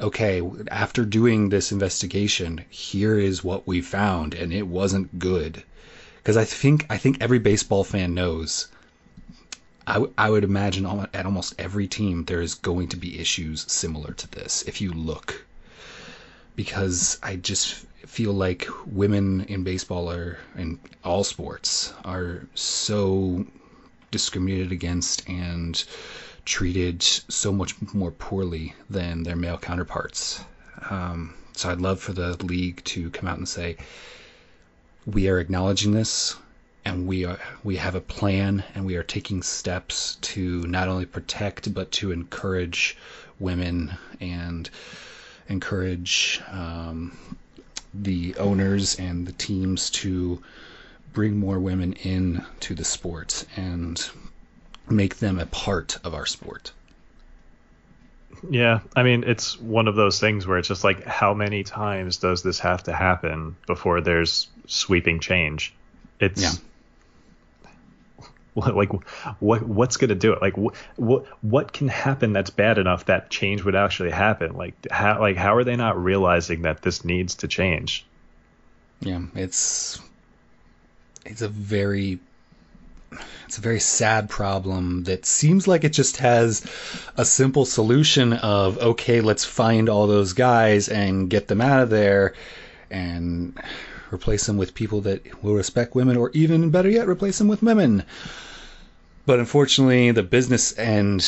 okay 0.00 0.40
after 0.70 1.04
doing 1.04 1.50
this 1.50 1.70
investigation 1.70 2.64
here 2.70 3.18
is 3.18 3.44
what 3.44 3.66
we 3.66 3.82
found 3.82 4.32
and 4.32 4.54
it 4.54 4.66
wasn't 4.66 5.18
good 5.18 5.64
because 6.16 6.38
i 6.38 6.44
think 6.46 6.86
i 6.88 6.96
think 6.96 7.18
every 7.20 7.38
baseball 7.38 7.84
fan 7.84 8.14
knows 8.14 8.68
I, 9.86 9.94
w- 10.00 10.14
I 10.16 10.30
would 10.30 10.44
imagine 10.44 10.86
at 11.12 11.26
almost 11.26 11.54
every 11.58 11.86
team 11.86 12.24
there 12.24 12.40
is 12.40 12.54
going 12.54 12.88
to 12.88 12.96
be 12.96 13.18
issues 13.18 13.70
similar 13.70 14.14
to 14.14 14.30
this 14.30 14.62
if 14.66 14.80
you 14.80 14.92
look. 14.92 15.44
Because 16.56 17.18
I 17.22 17.36
just 17.36 17.86
feel 18.06 18.32
like 18.32 18.68
women 18.86 19.42
in 19.44 19.64
baseball 19.64 20.10
are 20.10 20.38
in 20.56 20.78
all 21.04 21.24
sports 21.24 21.94
are 22.04 22.46
so 22.54 23.46
discriminated 24.10 24.70
against 24.70 25.28
and 25.28 25.82
treated 26.44 27.02
so 27.02 27.52
much 27.52 27.74
more 27.94 28.10
poorly 28.10 28.74
than 28.90 29.22
their 29.22 29.36
male 29.36 29.56
counterparts. 29.58 30.44
Um, 30.90 31.34
so 31.54 31.70
I'd 31.70 31.80
love 31.80 32.00
for 32.00 32.12
the 32.12 32.36
league 32.44 32.82
to 32.84 33.10
come 33.10 33.28
out 33.28 33.38
and 33.38 33.48
say, 33.48 33.76
we 35.06 35.28
are 35.28 35.38
acknowledging 35.38 35.92
this 35.92 36.36
and 36.84 37.06
we 37.06 37.24
are 37.24 37.38
we 37.62 37.76
have 37.76 37.94
a 37.94 38.00
plan 38.00 38.64
and 38.74 38.84
we 38.84 38.96
are 38.96 39.02
taking 39.02 39.42
steps 39.42 40.16
to 40.20 40.62
not 40.66 40.88
only 40.88 41.06
protect 41.06 41.72
but 41.72 41.90
to 41.92 42.12
encourage 42.12 42.96
women 43.38 43.96
and 44.20 44.70
encourage 45.48 46.40
um, 46.50 47.16
the 47.94 48.34
owners 48.36 48.98
and 48.98 49.26
the 49.26 49.32
teams 49.32 49.90
to 49.90 50.42
bring 51.12 51.36
more 51.36 51.58
women 51.58 51.92
in 51.92 52.44
to 52.60 52.74
the 52.74 52.84
sport 52.84 53.44
and 53.56 54.08
make 54.88 55.16
them 55.16 55.38
a 55.38 55.46
part 55.46 55.98
of 56.04 56.14
our 56.14 56.26
sport. 56.26 56.72
Yeah, 58.50 58.80
I 58.96 59.02
mean, 59.02 59.24
it's 59.24 59.60
one 59.60 59.86
of 59.86 59.94
those 59.94 60.18
things 60.18 60.46
where 60.46 60.58
it's 60.58 60.68
just 60.68 60.82
like, 60.82 61.04
how 61.04 61.32
many 61.32 61.62
times 61.62 62.16
does 62.16 62.42
this 62.42 62.58
have 62.60 62.82
to 62.84 62.92
happen 62.92 63.56
before 63.66 64.00
there's 64.00 64.48
sweeping 64.66 65.20
change? 65.20 65.72
It's 66.18 66.42
yeah. 66.42 66.50
like 68.56 68.90
what 69.40 69.62
what's 69.62 69.96
going 69.96 70.10
to 70.10 70.14
do 70.14 70.32
it? 70.32 70.42
Like 70.42 70.56
what, 70.56 70.74
what 70.96 71.26
what 71.42 71.72
can 71.72 71.88
happen 71.88 72.32
that's 72.32 72.50
bad 72.50 72.78
enough 72.78 73.06
that 73.06 73.30
change 73.30 73.64
would 73.64 73.74
actually 73.74 74.10
happen? 74.10 74.54
Like 74.56 74.74
how 74.90 75.20
like 75.20 75.36
how 75.36 75.56
are 75.56 75.64
they 75.64 75.76
not 75.76 76.02
realizing 76.02 76.62
that 76.62 76.82
this 76.82 77.04
needs 77.04 77.36
to 77.36 77.48
change? 77.48 78.04
Yeah 79.00 79.22
it's 79.34 80.00
it's 81.24 81.42
a 81.42 81.48
very 81.48 82.18
it's 83.46 83.58
a 83.58 83.60
very 83.60 83.80
sad 83.80 84.28
problem 84.28 85.04
that 85.04 85.26
seems 85.26 85.68
like 85.68 85.84
it 85.84 85.92
just 85.92 86.18
has 86.18 86.64
a 87.16 87.24
simple 87.24 87.64
solution 87.64 88.32
of 88.32 88.78
okay 88.78 89.20
let's 89.20 89.44
find 89.44 89.88
all 89.88 90.06
those 90.06 90.32
guys 90.32 90.88
and 90.88 91.28
get 91.28 91.48
them 91.48 91.60
out 91.60 91.80
of 91.80 91.90
there 91.90 92.34
and 92.90 93.58
replace 94.12 94.46
them 94.46 94.56
with 94.56 94.74
people 94.74 95.00
that 95.02 95.42
will 95.42 95.54
respect 95.54 95.94
women, 95.94 96.16
or 96.16 96.30
even 96.30 96.70
better 96.70 96.90
yet, 96.90 97.08
replace 97.08 97.38
them 97.38 97.48
with 97.48 97.62
women. 97.62 98.04
But 99.24 99.38
unfortunately, 99.38 100.10
the 100.10 100.22
business 100.22 100.76
end 100.78 101.26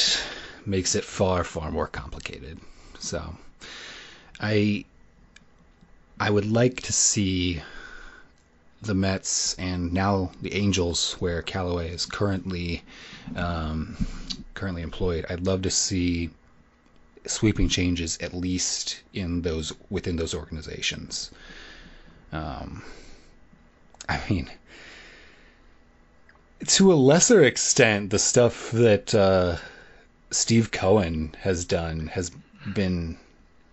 makes 0.67 0.95
it 0.95 1.05
far, 1.05 1.45
far 1.45 1.71
more 1.71 1.87
complicated. 1.87 2.59
So, 2.99 3.37
I 4.41 4.85
I 6.19 6.31
would 6.31 6.51
like 6.51 6.83
to 6.83 6.93
see 6.93 7.63
the 8.83 8.95
Mets 8.95 9.55
and 9.55 9.93
now 9.93 10.31
the 10.43 10.55
Angels, 10.55 11.15
where 11.15 11.43
Callaway 11.43 11.91
is 11.91 12.07
currently 12.07 12.83
um, 13.35 13.97
currently 14.55 14.83
employed. 14.83 15.25
I'd 15.29 15.47
love 15.47 15.63
to 15.63 15.71
see 15.71 16.31
sweeping 17.27 17.69
changes 17.69 18.19
at 18.21 18.35
least 18.35 19.03
in 19.15 19.43
those 19.43 19.73
within 19.91 20.17
those 20.17 20.35
organizations. 20.35 21.31
Um, 22.35 22.83
I 24.09 24.21
mean, 24.29 24.51
to 26.67 26.93
a 26.93 26.95
lesser 26.95 27.45
extent, 27.45 28.11
the 28.11 28.19
stuff 28.19 28.73
that 28.73 29.15
uh, 29.15 29.57
Steve 30.31 30.73
Cohen 30.73 31.35
has 31.41 31.65
done 31.65 32.09
has 32.09 32.33
been 32.75 33.17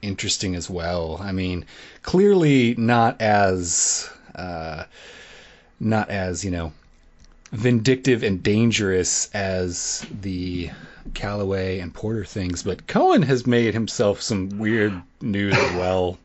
interesting 0.03 0.55
as 0.55 0.69
well. 0.69 1.17
I 1.19 1.31
mean, 1.31 1.65
clearly 2.03 2.75
not 2.75 3.19
as 3.19 4.09
uh, 4.35 4.83
not 5.79 6.09
as 6.09 6.45
you 6.45 6.51
know 6.51 6.71
vindictive 7.51 8.21
and 8.21 8.43
dangerous 8.43 9.29
as 9.33 10.05
the 10.21 10.69
Callaway 11.15 11.79
and 11.79 11.93
Porter 11.93 12.25
things, 12.25 12.61
but 12.61 12.85
Cohen 12.87 13.23
has 13.23 13.47
made 13.47 13.73
himself 13.73 14.21
some 14.21 14.59
weird 14.59 15.01
news 15.19 15.55
as 15.55 15.75
well. 15.75 16.19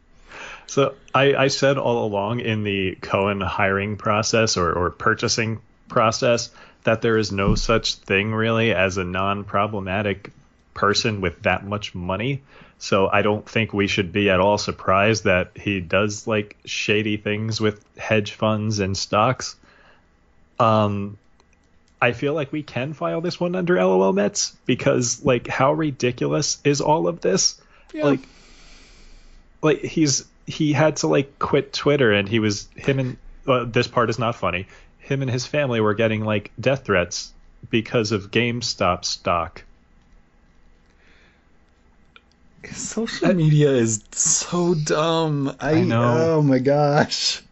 So 0.66 0.94
I, 1.14 1.34
I 1.34 1.48
said 1.48 1.78
all 1.78 2.04
along 2.04 2.40
in 2.40 2.64
the 2.64 2.96
Cohen 3.00 3.40
hiring 3.40 3.96
process 3.96 4.56
or, 4.56 4.72
or 4.72 4.90
purchasing 4.90 5.60
process 5.88 6.50
that 6.84 7.02
there 7.02 7.18
is 7.18 7.32
no 7.32 7.54
such 7.54 7.94
thing 7.94 8.32
really 8.32 8.72
as 8.72 8.96
a 8.96 9.04
non-problematic 9.04 10.30
person 10.74 11.20
with 11.20 11.42
that 11.42 11.64
much 11.64 11.94
money. 11.94 12.42
So 12.78 13.08
I 13.08 13.22
don't 13.22 13.48
think 13.48 13.72
we 13.72 13.86
should 13.86 14.12
be 14.12 14.28
at 14.28 14.40
all 14.40 14.58
surprised 14.58 15.24
that 15.24 15.52
he 15.56 15.80
does 15.80 16.26
like 16.26 16.56
shady 16.64 17.16
things 17.16 17.60
with 17.60 17.84
hedge 17.96 18.32
funds 18.32 18.80
and 18.80 18.96
stocks. 18.96 19.56
Um, 20.58 21.16
I 22.00 22.12
feel 22.12 22.34
like 22.34 22.52
we 22.52 22.62
can 22.62 22.92
file 22.92 23.20
this 23.20 23.40
one 23.40 23.54
under 23.54 23.76
LOL 23.76 24.12
Mets 24.12 24.54
because 24.66 25.24
like 25.24 25.46
how 25.46 25.72
ridiculous 25.72 26.58
is 26.64 26.80
all 26.80 27.08
of 27.08 27.20
this? 27.20 27.60
Yeah. 27.94 28.04
Like 28.04 28.20
like 29.62 29.80
he's 29.80 30.26
he 30.46 30.72
had 30.72 30.96
to 30.96 31.06
like 31.06 31.38
quit 31.38 31.72
Twitter 31.72 32.12
and 32.12 32.28
he 32.28 32.38
was 32.38 32.68
him 32.76 32.98
and 32.98 33.16
uh, 33.46 33.64
this 33.64 33.86
part 33.86 34.10
is 34.10 34.18
not 34.18 34.36
funny. 34.36 34.66
Him 34.98 35.22
and 35.22 35.30
his 35.30 35.46
family 35.46 35.80
were 35.80 35.94
getting 35.94 36.24
like 36.24 36.50
death 36.58 36.84
threats 36.84 37.32
because 37.70 38.12
of 38.12 38.30
GameStop 38.30 39.04
stock. 39.04 39.62
Social 42.72 43.32
media 43.34 43.70
is 43.70 44.02
so 44.12 44.74
dumb. 44.74 45.54
I, 45.60 45.72
I 45.72 45.82
know. 45.82 46.16
Oh 46.16 46.42
my 46.42 46.58
gosh. 46.58 47.42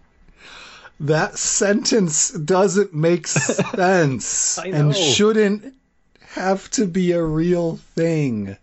That 1.00 1.38
sentence 1.38 2.30
doesn't 2.30 2.94
make 2.94 3.26
sense 3.28 4.58
and 4.58 4.96
shouldn't 4.96 5.74
have 6.20 6.68
to 6.72 6.86
be 6.86 7.12
a 7.12 7.22
real 7.22 7.76
thing. 7.76 8.56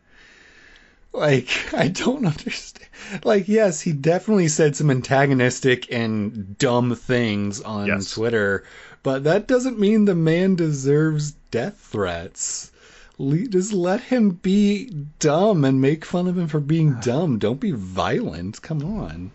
Like, 1.13 1.73
I 1.73 1.87
don't 1.89 2.25
understand. 2.25 2.89
Like, 3.23 3.47
yes, 3.47 3.81
he 3.81 3.91
definitely 3.91 4.47
said 4.47 4.75
some 4.75 4.89
antagonistic 4.89 5.91
and 5.91 6.57
dumb 6.57 6.95
things 6.95 7.61
on 7.61 7.87
yes. 7.87 8.11
Twitter, 8.11 8.63
but 9.03 9.25
that 9.25 9.47
doesn't 9.47 9.79
mean 9.79 10.05
the 10.05 10.15
man 10.15 10.55
deserves 10.55 11.31
death 11.51 11.77
threats. 11.77 12.71
Just 13.19 13.73
let 13.73 14.01
him 14.01 14.31
be 14.31 14.89
dumb 15.19 15.63
and 15.63 15.79
make 15.79 16.05
fun 16.05 16.27
of 16.27 16.37
him 16.37 16.47
for 16.47 16.59
being 16.59 16.95
dumb. 17.01 17.37
Don't 17.37 17.59
be 17.59 17.71
violent. 17.71 18.61
Come 18.61 18.83
on. 18.83 19.31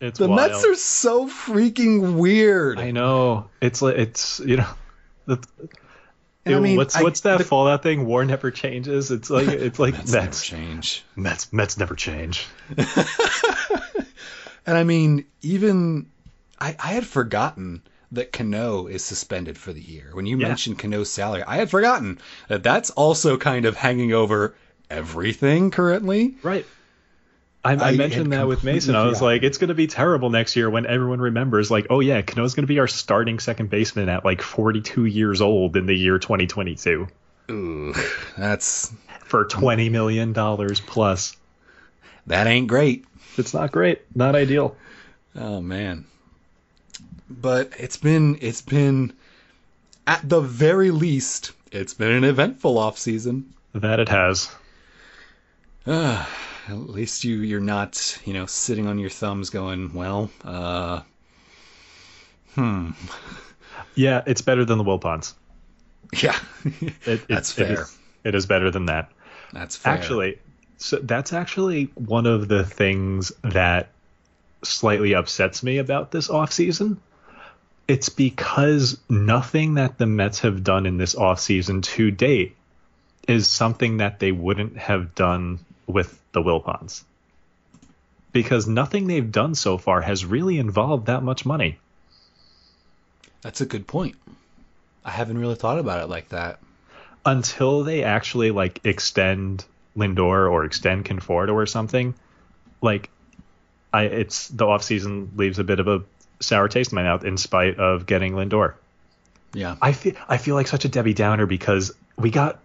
It's 0.00 0.18
the 0.18 0.28
wild. 0.28 0.50
Mets 0.50 0.64
are 0.64 0.74
so 0.74 1.28
freaking 1.28 2.14
weird. 2.16 2.78
I 2.78 2.90
know. 2.90 3.50
It's 3.60 3.82
like 3.82 3.96
it's 3.96 4.40
you 4.40 4.56
know, 4.56 5.38
And 6.44 6.54
I 6.56 6.60
mean, 6.60 6.76
what's 6.76 6.96
I- 6.96 7.02
what's 7.02 7.20
that 7.20 7.38
the- 7.38 7.44
Fallout 7.44 7.82
thing? 7.82 8.04
War 8.06 8.24
never 8.24 8.50
changes. 8.50 9.10
It's 9.10 9.30
like 9.30 9.46
it's 9.48 9.78
like 9.78 9.94
Mets 9.94 10.12
never 10.12 10.24
Mets. 10.26 10.44
change. 10.46 11.04
Mets 11.16 11.52
Mets 11.52 11.78
never 11.78 11.94
change. 11.94 12.46
And 14.64 14.78
I 14.78 14.84
mean, 14.84 15.24
even 15.40 16.06
I, 16.60 16.76
I 16.78 16.92
had 16.92 17.04
forgotten 17.04 17.82
that 18.12 18.30
Cano 18.32 18.86
is 18.86 19.02
suspended 19.04 19.58
for 19.58 19.72
the 19.72 19.80
year. 19.80 20.10
When 20.12 20.24
you 20.24 20.38
Yeah. 20.38 20.46
mentioned 20.48 20.78
Cano's 20.78 21.10
salary, 21.10 21.42
I 21.42 21.56
had 21.56 21.68
forgotten 21.68 22.20
that 22.46 22.62
that's 22.62 22.90
also 22.90 23.36
kind 23.36 23.64
of 23.66 23.76
hanging 23.76 24.12
over 24.12 24.54
everything 24.88 25.72
currently. 25.72 26.36
Right. 26.44 26.64
I, 27.64 27.74
I, 27.74 27.88
I 27.90 27.96
mentioned 27.96 28.32
that 28.32 28.48
with 28.48 28.64
Mason. 28.64 28.96
I 28.96 29.04
was 29.04 29.18
forgotten. 29.18 29.26
like, 29.26 29.42
it's 29.44 29.58
going 29.58 29.68
to 29.68 29.74
be 29.74 29.86
terrible 29.86 30.30
next 30.30 30.56
year 30.56 30.68
when 30.68 30.84
everyone 30.84 31.20
remembers, 31.20 31.70
like, 31.70 31.86
oh 31.90 32.00
yeah, 32.00 32.20
Cano's 32.22 32.54
going 32.54 32.64
to 32.64 32.68
be 32.68 32.80
our 32.80 32.88
starting 32.88 33.38
second 33.38 33.70
baseman 33.70 34.08
at 34.08 34.24
like 34.24 34.42
42 34.42 35.04
years 35.04 35.40
old 35.40 35.76
in 35.76 35.86
the 35.86 35.94
year 35.94 36.18
2022 36.18 37.06
Ooh, 37.50 37.94
that's 38.36 38.92
for 39.24 39.44
20 39.44 39.88
million 39.90 40.32
dollars 40.32 40.80
plus. 40.80 41.36
that 42.26 42.46
ain't 42.46 42.68
great. 42.68 43.04
It's 43.36 43.54
not 43.54 43.72
great, 43.72 44.02
not 44.14 44.34
ideal. 44.34 44.76
Oh 45.34 45.60
man. 45.60 46.06
But 47.30 47.72
it's 47.78 47.96
been 47.96 48.38
it's 48.40 48.60
been 48.60 49.12
at 50.06 50.28
the 50.28 50.40
very 50.40 50.90
least 50.90 51.52
it's 51.70 51.94
been 51.94 52.12
an 52.12 52.24
eventful 52.24 52.76
off 52.78 52.98
season. 52.98 53.54
That 53.74 54.00
it 54.00 54.08
has. 54.08 54.50
At 56.68 56.74
least 56.90 57.24
you 57.24 57.38
you're 57.38 57.60
not, 57.60 58.18
you 58.24 58.32
know, 58.32 58.46
sitting 58.46 58.86
on 58.86 58.98
your 58.98 59.10
thumbs 59.10 59.50
going, 59.50 59.92
well, 59.92 60.30
uh 60.44 61.00
hmm. 62.54 62.90
Yeah, 63.94 64.22
it's 64.26 64.40
better 64.42 64.64
than 64.64 64.78
the 64.78 64.84
Wilpons. 64.84 65.34
Yeah. 66.14 66.36
It, 66.80 66.94
it- 67.06 67.28
That's 67.28 67.58
it 67.58 67.66
fair. 67.66 67.82
is- 67.82 67.98
it 68.24 68.34
is 68.36 68.46
better 68.46 68.70
than 68.70 68.86
that. 68.86 69.10
That's 69.52 69.76
fair. 69.76 69.92
Actually, 69.94 70.38
so 70.78 70.98
that's 70.98 71.32
actually 71.32 71.84
one 71.96 72.24
of 72.26 72.46
the 72.48 72.62
things 72.64 73.32
that 73.42 73.88
slightly 74.62 75.14
upsets 75.14 75.62
me 75.64 75.78
about 75.78 76.12
this 76.12 76.28
offseason. 76.28 76.98
It's 77.88 78.08
because 78.08 78.96
nothing 79.10 79.74
that 79.74 79.98
the 79.98 80.06
Mets 80.06 80.38
have 80.40 80.62
done 80.62 80.86
in 80.86 80.98
this 80.98 81.16
offseason 81.16 81.82
to 81.82 82.12
date 82.12 82.54
is 83.26 83.48
something 83.48 83.96
that 83.96 84.20
they 84.20 84.30
wouldn't 84.30 84.76
have 84.78 85.14
done 85.16 85.58
with 85.92 86.18
the 86.32 86.42
Wilpons. 86.42 87.04
Because 88.32 88.66
nothing 88.66 89.06
they've 89.06 89.30
done 89.30 89.54
so 89.54 89.78
far 89.78 90.00
has 90.00 90.24
really 90.24 90.58
involved 90.58 91.06
that 91.06 91.22
much 91.22 91.44
money. 91.44 91.78
That's 93.42 93.60
a 93.60 93.66
good 93.66 93.86
point. 93.86 94.16
I 95.04 95.10
haven't 95.10 95.38
really 95.38 95.56
thought 95.56 95.78
about 95.78 96.02
it 96.02 96.08
like 96.08 96.30
that. 96.30 96.58
until 97.24 97.84
they 97.84 98.04
actually 98.04 98.50
like 98.50 98.80
extend 98.84 99.64
Lindor 99.96 100.50
or 100.50 100.64
extend 100.64 101.04
Conforto 101.04 101.52
or 101.54 101.66
something, 101.66 102.14
like 102.80 103.10
I 103.92 104.04
it's 104.04 104.48
the 104.48 104.66
off 104.66 104.82
season 104.82 105.32
leaves 105.36 105.58
a 105.58 105.64
bit 105.64 105.80
of 105.80 105.88
a 105.88 106.02
sour 106.40 106.68
taste 106.68 106.92
in 106.92 106.96
my 106.96 107.02
mouth 107.02 107.24
in 107.24 107.36
spite 107.36 107.78
of 107.78 108.06
getting 108.06 108.32
Lindor. 108.32 108.74
Yeah. 109.54 109.76
I 109.80 109.92
feel 109.92 110.14
I 110.28 110.38
feel 110.38 110.54
like 110.54 110.66
such 110.68 110.84
a 110.84 110.88
Debbie 110.88 111.14
Downer 111.14 111.46
because 111.46 111.92
we 112.16 112.30
got 112.30 112.58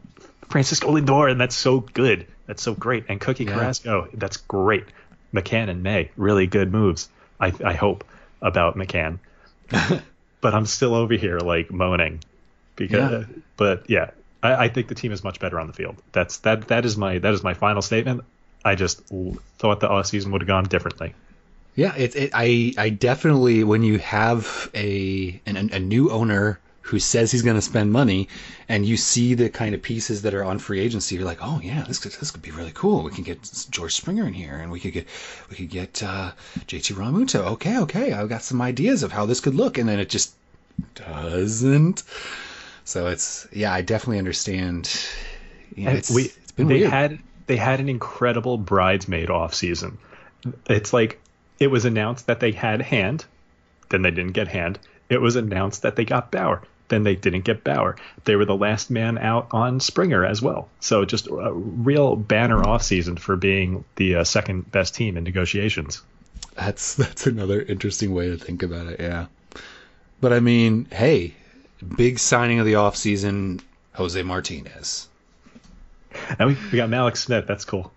Francisco 0.50 0.92
Lindor 0.92 1.30
and 1.30 1.40
that's 1.40 1.56
so 1.56 1.82
good. 1.82 2.28
That's 2.48 2.62
so 2.64 2.74
great. 2.74 3.06
And 3.10 3.20
Cookie 3.22 3.44
Yeah. 3.46 3.54
Carrasco, 3.54 4.08
that's 4.14 4.38
great. 4.38 4.86
McCann 5.34 5.70
and 5.70 5.84
May, 5.84 6.10
really 6.18 6.48
good 6.48 6.72
moves. 6.72 7.10
I 7.40 7.54
I 7.64 7.74
hope 7.74 8.04
about 8.42 8.76
McCann. 8.78 9.20
but 9.70 10.54
I'm 10.54 10.66
still 10.66 10.96
over 10.96 11.14
here 11.14 11.40
like 11.40 11.72
moaning 11.72 12.24
because 12.76 13.12
Yeah. 13.28 13.36
but 13.58 13.90
yeah, 13.90 14.12
I, 14.42 14.66
I 14.66 14.68
think 14.70 14.88
the 14.88 14.96
team 14.96 15.12
is 15.12 15.24
much 15.24 15.40
better 15.40 15.60
on 15.60 15.68
the 15.68 15.74
field. 15.74 16.02
That's 16.14 16.38
that 16.40 16.70
that 16.70 16.86
is 16.86 16.96
my 16.98 17.20
that 17.20 17.34
is 17.34 17.44
my 17.44 17.54
final 17.54 17.82
statement. 17.82 18.24
I 18.64 18.76
just 18.76 19.02
thought 19.60 19.80
the 19.80 19.90
off 19.90 20.08
season 20.08 20.32
would 20.32 20.42
have 20.42 20.48
gone 20.48 20.64
differently. 20.66 21.14
Yeah, 21.76 21.94
it, 21.96 22.16
it 22.16 22.32
I 22.34 22.74
I 22.78 22.90
definitely 22.90 23.64
when 23.64 23.84
you 23.84 24.00
have 24.00 24.70
a 24.74 25.40
an, 25.46 25.70
a 25.74 25.80
new 25.80 26.10
owner 26.12 26.60
who 26.88 27.00
says 27.00 27.32
he's 27.32 27.42
going 27.42 27.56
to 27.58 27.62
spend 27.62 27.92
money, 27.92 28.30
and 28.70 28.86
you 28.86 28.96
see 28.96 29.34
the 29.34 29.50
kind 29.50 29.76
of 29.76 29.82
pieces 29.82 30.22
that 30.22 30.34
are 30.34 30.44
on 30.44 30.58
free 30.58 30.80
agency, 30.80 31.16
you're 31.16 31.26
like, 31.26 31.40
oh 31.42 31.60
yeah, 31.62 31.84
this 31.84 32.00
could 32.00 32.14
this 32.14 32.32
could 32.32 32.42
be 32.42 32.52
really 32.52 32.72
cool. 32.74 33.04
We 33.04 33.12
can 33.12 33.24
get 33.24 33.68
George 33.70 33.94
Springer 33.94 34.26
in 34.26 34.34
here, 34.34 34.56
and 34.56 34.72
we 34.72 34.80
could 34.80 34.94
get 34.94 35.08
we 35.50 35.56
could 35.56 35.70
get 35.70 36.02
uh, 36.02 36.32
JT 36.68 36.94
Realmuto. 36.96 37.46
Okay, 37.54 37.78
okay, 37.80 38.14
I've 38.14 38.30
got 38.30 38.42
some 38.42 38.62
ideas 38.62 39.04
of 39.04 39.12
how 39.12 39.26
this 39.26 39.42
could 39.42 39.56
look, 39.56 39.78
and 39.78 39.88
then 39.88 40.00
it 40.00 40.10
just 40.10 40.34
doesn't. 40.96 42.04
So 42.86 43.08
it's 43.08 43.48
yeah, 43.52 43.74
I 43.74 43.82
definitely 43.82 44.20
understand. 44.20 44.90
Yeah, 45.76 45.92
it's, 45.92 46.10
we 46.10 46.24
it's 46.24 46.52
been 46.54 46.68
they 46.68 46.80
weird. 46.80 46.90
had 46.90 47.20
they 47.48 47.58
had 47.58 47.80
an 47.80 47.90
incredible 47.90 48.58
bridesmaid 48.58 49.30
off 49.30 49.54
season. 49.54 49.98
It's 50.70 50.94
like 50.94 51.20
it 51.60 51.68
was 51.68 51.86
announced 51.86 52.28
that 52.28 52.40
they 52.40 52.52
had 52.52 52.82
Hand, 52.82 53.26
then 53.90 54.04
they 54.04 54.12
didn't 54.12 54.34
get 54.34 54.48
Hand. 54.48 54.80
It 55.10 55.22
was 55.22 55.36
announced 55.36 55.82
that 55.82 55.96
they 55.96 56.06
got 56.06 56.32
Bauer, 56.32 56.62
then 56.90 57.04
they 57.04 57.16
didn't 57.16 57.42
get 57.42 57.64
Bauer. 57.64 57.98
They 58.24 58.36
were 58.36 58.46
the 58.46 58.56
last 58.56 58.90
man 58.90 59.18
out 59.18 59.50
on 59.52 59.80
Springer 59.80 60.26
as 60.26 60.42
well. 60.42 60.70
So 60.80 61.06
just 61.06 61.28
a 61.28 61.52
real 61.52 62.16
banner 62.16 62.66
off 62.66 62.84
season 62.84 63.18
for 63.18 63.36
being 63.36 63.84
the 63.96 64.18
uh, 64.18 64.24
second 64.24 64.72
best 64.72 64.96
team 64.96 65.18
in 65.18 65.24
negotiations. 65.24 66.02
That's 66.56 66.96
that's 66.96 67.28
another 67.28 67.62
interesting 67.62 68.14
way 68.14 68.30
to 68.30 68.38
think 68.38 68.64
about 68.64 68.88
it, 68.88 69.00
yeah. 69.00 69.28
But 70.20 70.34
I 70.34 70.40
mean, 70.40 70.88
hey, 70.92 71.36
big 71.96 72.20
signing 72.20 72.60
of 72.60 72.66
the 72.66 72.74
offseason, 72.74 73.62
Jose 73.94 74.22
Martinez. 74.24 75.08
And 76.40 76.50
we, 76.50 76.58
we 76.72 76.78
got 76.78 76.90
Mallex 76.90 77.18
Smith. 77.18 77.46
That's 77.48 77.66
cool. 77.66 77.92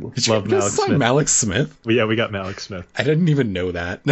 Did 0.00 0.26
you 0.26 0.32
Love 0.32 0.48
just 0.48 0.68
Mallex 0.68 0.70
sign 0.70 0.86
Smith. 0.86 1.00
Mallex 1.00 1.28
Smith? 1.28 1.78
Well, 1.84 1.94
yeah, 1.94 2.04
we 2.04 2.16
got 2.16 2.30
Mallex 2.30 2.60
Smith. 2.60 2.86
I 2.96 3.02
didn't 3.02 3.28
even 3.28 3.52
know 3.52 3.72
that. 3.72 4.00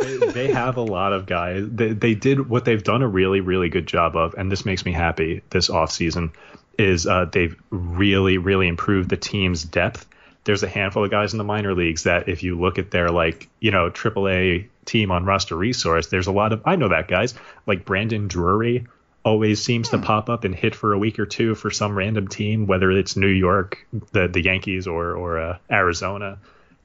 they, 0.00 0.16
they 0.32 0.52
have 0.52 0.76
a 0.76 0.82
lot 0.82 1.12
of 1.12 1.26
guys. 1.26 1.64
They, 1.68 1.92
they 1.92 2.14
did 2.14 2.48
what 2.48 2.64
they've 2.64 2.82
done 2.82 3.02
a 3.02 3.08
really, 3.08 3.40
really 3.40 3.68
good 3.68 3.86
job 3.86 4.16
of, 4.16 4.34
and 4.34 4.50
this 4.50 4.64
makes 4.64 4.84
me 4.84 4.92
happy 4.92 5.42
this 5.50 5.68
offseason, 5.68 6.32
is 6.78 7.06
uh, 7.06 7.26
they've 7.26 7.56
really, 7.70 8.38
really 8.38 8.68
improved 8.68 9.08
the 9.08 9.16
team's 9.16 9.64
depth. 9.64 10.06
There's 10.44 10.62
a 10.62 10.68
handful 10.68 11.04
of 11.04 11.10
guys 11.10 11.32
in 11.34 11.38
the 11.38 11.44
minor 11.44 11.74
leagues 11.74 12.04
that 12.04 12.28
if 12.28 12.42
you 12.42 12.58
look 12.58 12.78
at 12.78 12.90
their 12.90 13.10
like, 13.10 13.48
you 13.60 13.70
know, 13.70 13.90
AAA 13.90 14.68
team 14.84 15.10
on 15.10 15.24
roster 15.24 15.56
resource, 15.56 16.06
there's 16.06 16.26
a 16.26 16.32
lot 16.32 16.52
of 16.52 16.62
I 16.64 16.76
know 16.76 16.88
that 16.88 17.08
guys 17.08 17.34
like 17.66 17.84
Brandon 17.84 18.28
Drury 18.28 18.86
always 19.24 19.62
seems 19.62 19.90
to 19.90 19.98
pop 19.98 20.30
up 20.30 20.44
and 20.44 20.54
hit 20.54 20.74
for 20.74 20.92
a 20.92 20.98
week 20.98 21.18
or 21.18 21.26
two 21.26 21.54
for 21.54 21.70
some 21.70 21.96
random 21.96 22.28
team, 22.28 22.66
whether 22.66 22.90
it's 22.90 23.16
New 23.16 23.28
York, 23.28 23.86
the 24.12 24.28
the 24.28 24.42
Yankees, 24.42 24.86
or 24.86 25.12
or 25.12 25.38
uh, 25.38 25.58
Arizona. 25.70 26.38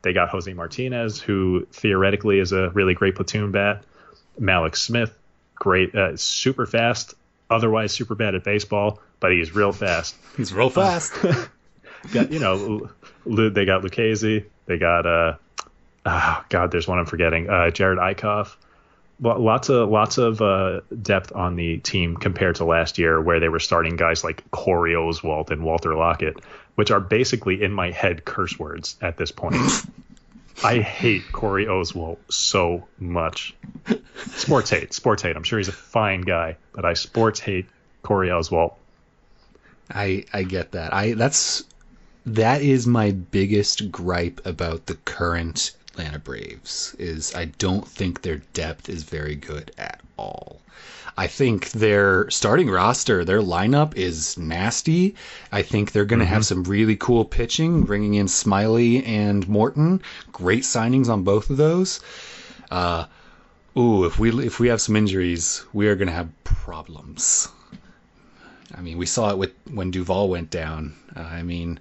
They 0.04 0.14
got 0.14 0.30
Jose 0.30 0.54
Martinez, 0.54 1.20
who 1.20 1.66
theoretically 1.72 2.39
is 2.39 2.51
a 2.51 2.70
really 2.70 2.93
great 2.93 3.16
platoon 3.16 3.51
bat. 3.51 3.84
Mallex 4.39 4.78
Smith, 4.78 5.18
great, 5.56 5.95
uh, 5.95 6.18
super 6.18 6.66
fast, 6.66 7.16
otherwise 7.49 7.93
super 7.93 8.14
bad 8.14 8.36
at 8.36 8.43
baseball, 8.43 8.99
but 9.20 9.32
he's 9.32 9.56
real 9.56 9.72
fast. 9.72 10.16
He's 10.38 10.51
real 10.51 10.70
fast. 10.70 11.14
got, 12.12 12.32
you 12.32 12.39
know, 12.39 12.89
they 13.26 13.66
got 13.66 13.84
Lucchesi, 13.84 14.45
they 14.66 14.78
got 14.78 15.06
uh, 15.06 15.36
oh 16.06 16.45
God, 16.49 16.72
there's 16.72 16.88
one 16.88 16.99
I'm 16.99 17.06
forgetting, 17.06 17.49
uh, 17.49 17.70
Jerad 17.72 17.97
Eickhoff. 17.97 18.56
Lo- 19.24 19.39
Lots 19.39 19.69
of 19.69 19.89
lots 19.89 20.17
of 20.17 20.41
uh, 20.41 20.82
depth 21.01 21.32
on 21.34 21.55
the 21.55 21.78
team 21.78 22.17
compared 22.17 22.55
to 22.57 22.65
last 22.65 22.97
year, 22.97 23.21
where 23.21 23.39
they 23.39 23.49
were 23.49 23.59
starting 23.59 23.95
guys 23.95 24.24
like 24.24 24.43
Corey 24.51 24.93
Oswalt 24.93 25.49
and 25.49 25.63
Walker 25.63 25.95
Lockett, 25.95 26.38
which 26.76 26.91
are 26.91 26.99
basically 26.99 27.63
in 27.63 27.71
my 27.71 27.89
head 27.89 28.26
curse 28.26 28.59
words 28.59 28.97
at 29.01 29.17
this 29.17 29.32
point. 29.32 29.55
I 30.63 30.80
hate 30.80 31.24
Corey 31.32 31.65
Oswalt 31.65 32.17
so 32.30 32.86
much. 32.99 33.55
Sports 34.36 34.69
hate, 34.69 34.93
sports 34.93 35.24
hate. 35.24 35.36
I'm 35.36 35.43
sure 35.43 35.57
he's 35.57 35.67
a 35.67 35.71
fine 35.71 36.21
guy, 36.21 36.57
but 36.74 36.86
I 36.86 36.93
sports 36.93 37.39
hate 37.39 37.65
Corey 38.03 38.28
Oswalt. 38.28 38.76
I 39.89 40.26
I 40.34 40.43
get 40.43 40.74
that. 40.74 40.93
I 40.93 41.13
that's 41.13 41.63
that 42.26 42.61
is 42.61 42.86
my 42.88 43.11
biggest 43.11 43.91
gripe 43.91 44.41
about 44.45 44.86
the 44.86 44.95
current 44.95 45.71
Atlanta 45.94 46.18
Braves 46.18 46.96
is 46.98 47.36
I 47.36 47.46
don't 47.46 47.88
think 47.88 48.24
their 48.24 48.41
depth 48.54 48.89
is 48.89 49.04
very 49.04 49.36
good 49.36 49.72
at 49.78 50.02
all. 50.18 50.60
I 51.16 51.28
think 51.28 51.70
their 51.70 52.28
starting 52.32 52.68
roster, 52.68 53.24
their 53.24 53.41
lineup 53.41 53.96
is 53.96 54.36
nasty. 54.36 55.14
I 55.52 55.62
think 55.62 55.91
they're 55.91 56.06
going 56.06 56.22
to 56.22 56.26
have 56.26 56.48
some 56.48 56.64
really 56.64 56.96
cool 56.96 57.26
pitching, 57.26 57.84
bringing 57.84 58.16
in 58.16 58.26
Smyly 58.26 59.08
and 59.08 59.48
Morton. 59.48 60.02
Great 60.32 60.64
signings 60.64 61.10
on 61.10 61.22
both 61.22 61.52
of 61.52 61.58
those. 61.58 62.00
Uh, 62.72 63.06
ooh, 63.78 64.06
if 64.06 64.18
we 64.18 64.32
if 64.44 64.60
we 64.60 64.70
have 64.70 64.82
some 64.82 64.96
injuries, 64.96 65.64
we 65.74 65.88
are 65.88 65.96
going 65.96 66.08
to 66.08 66.14
have 66.16 66.44
problems. 66.44 67.50
I 68.74 68.82
mean, 68.82 68.98
we 68.98 69.06
saw 69.06 69.30
it 69.30 69.38
with 69.38 69.52
when 69.70 69.91
Duvall 69.91 70.28
went 70.28 70.50
down. 70.50 70.96
Uh, 71.16 71.20
I 71.20 71.44
mean, 71.44 71.80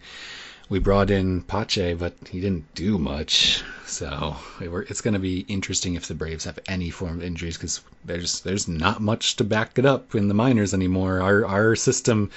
we 0.73 0.79
brought 0.79 1.11
in 1.11 1.43
Pache, 1.43 1.93
but 1.93 2.15
he 2.31 2.41
didn't 2.41 2.75
do 2.75 2.97
much. 2.97 3.63
So 3.85 4.35
it's 4.59 5.03
going 5.03 5.13
to 5.13 5.21
be 5.21 5.41
interesting 5.41 5.97
if 5.97 6.09
the 6.09 6.15
Braves 6.15 6.47
have 6.47 6.59
any 6.67 6.89
form 6.89 7.19
of 7.19 7.23
injuries 7.23 7.59
because 7.59 7.83
there's 8.07 8.41
there's 8.41 8.67
not 8.67 9.03
much 9.03 9.37
to 9.37 9.45
back 9.45 9.79
it 9.79 9.85
up 9.85 10.15
in 10.15 10.29
the 10.29 10.35
minors 10.35 10.73
anymore. 10.73 11.21
Our 11.21 11.45
our 11.45 11.77
system 11.77 12.31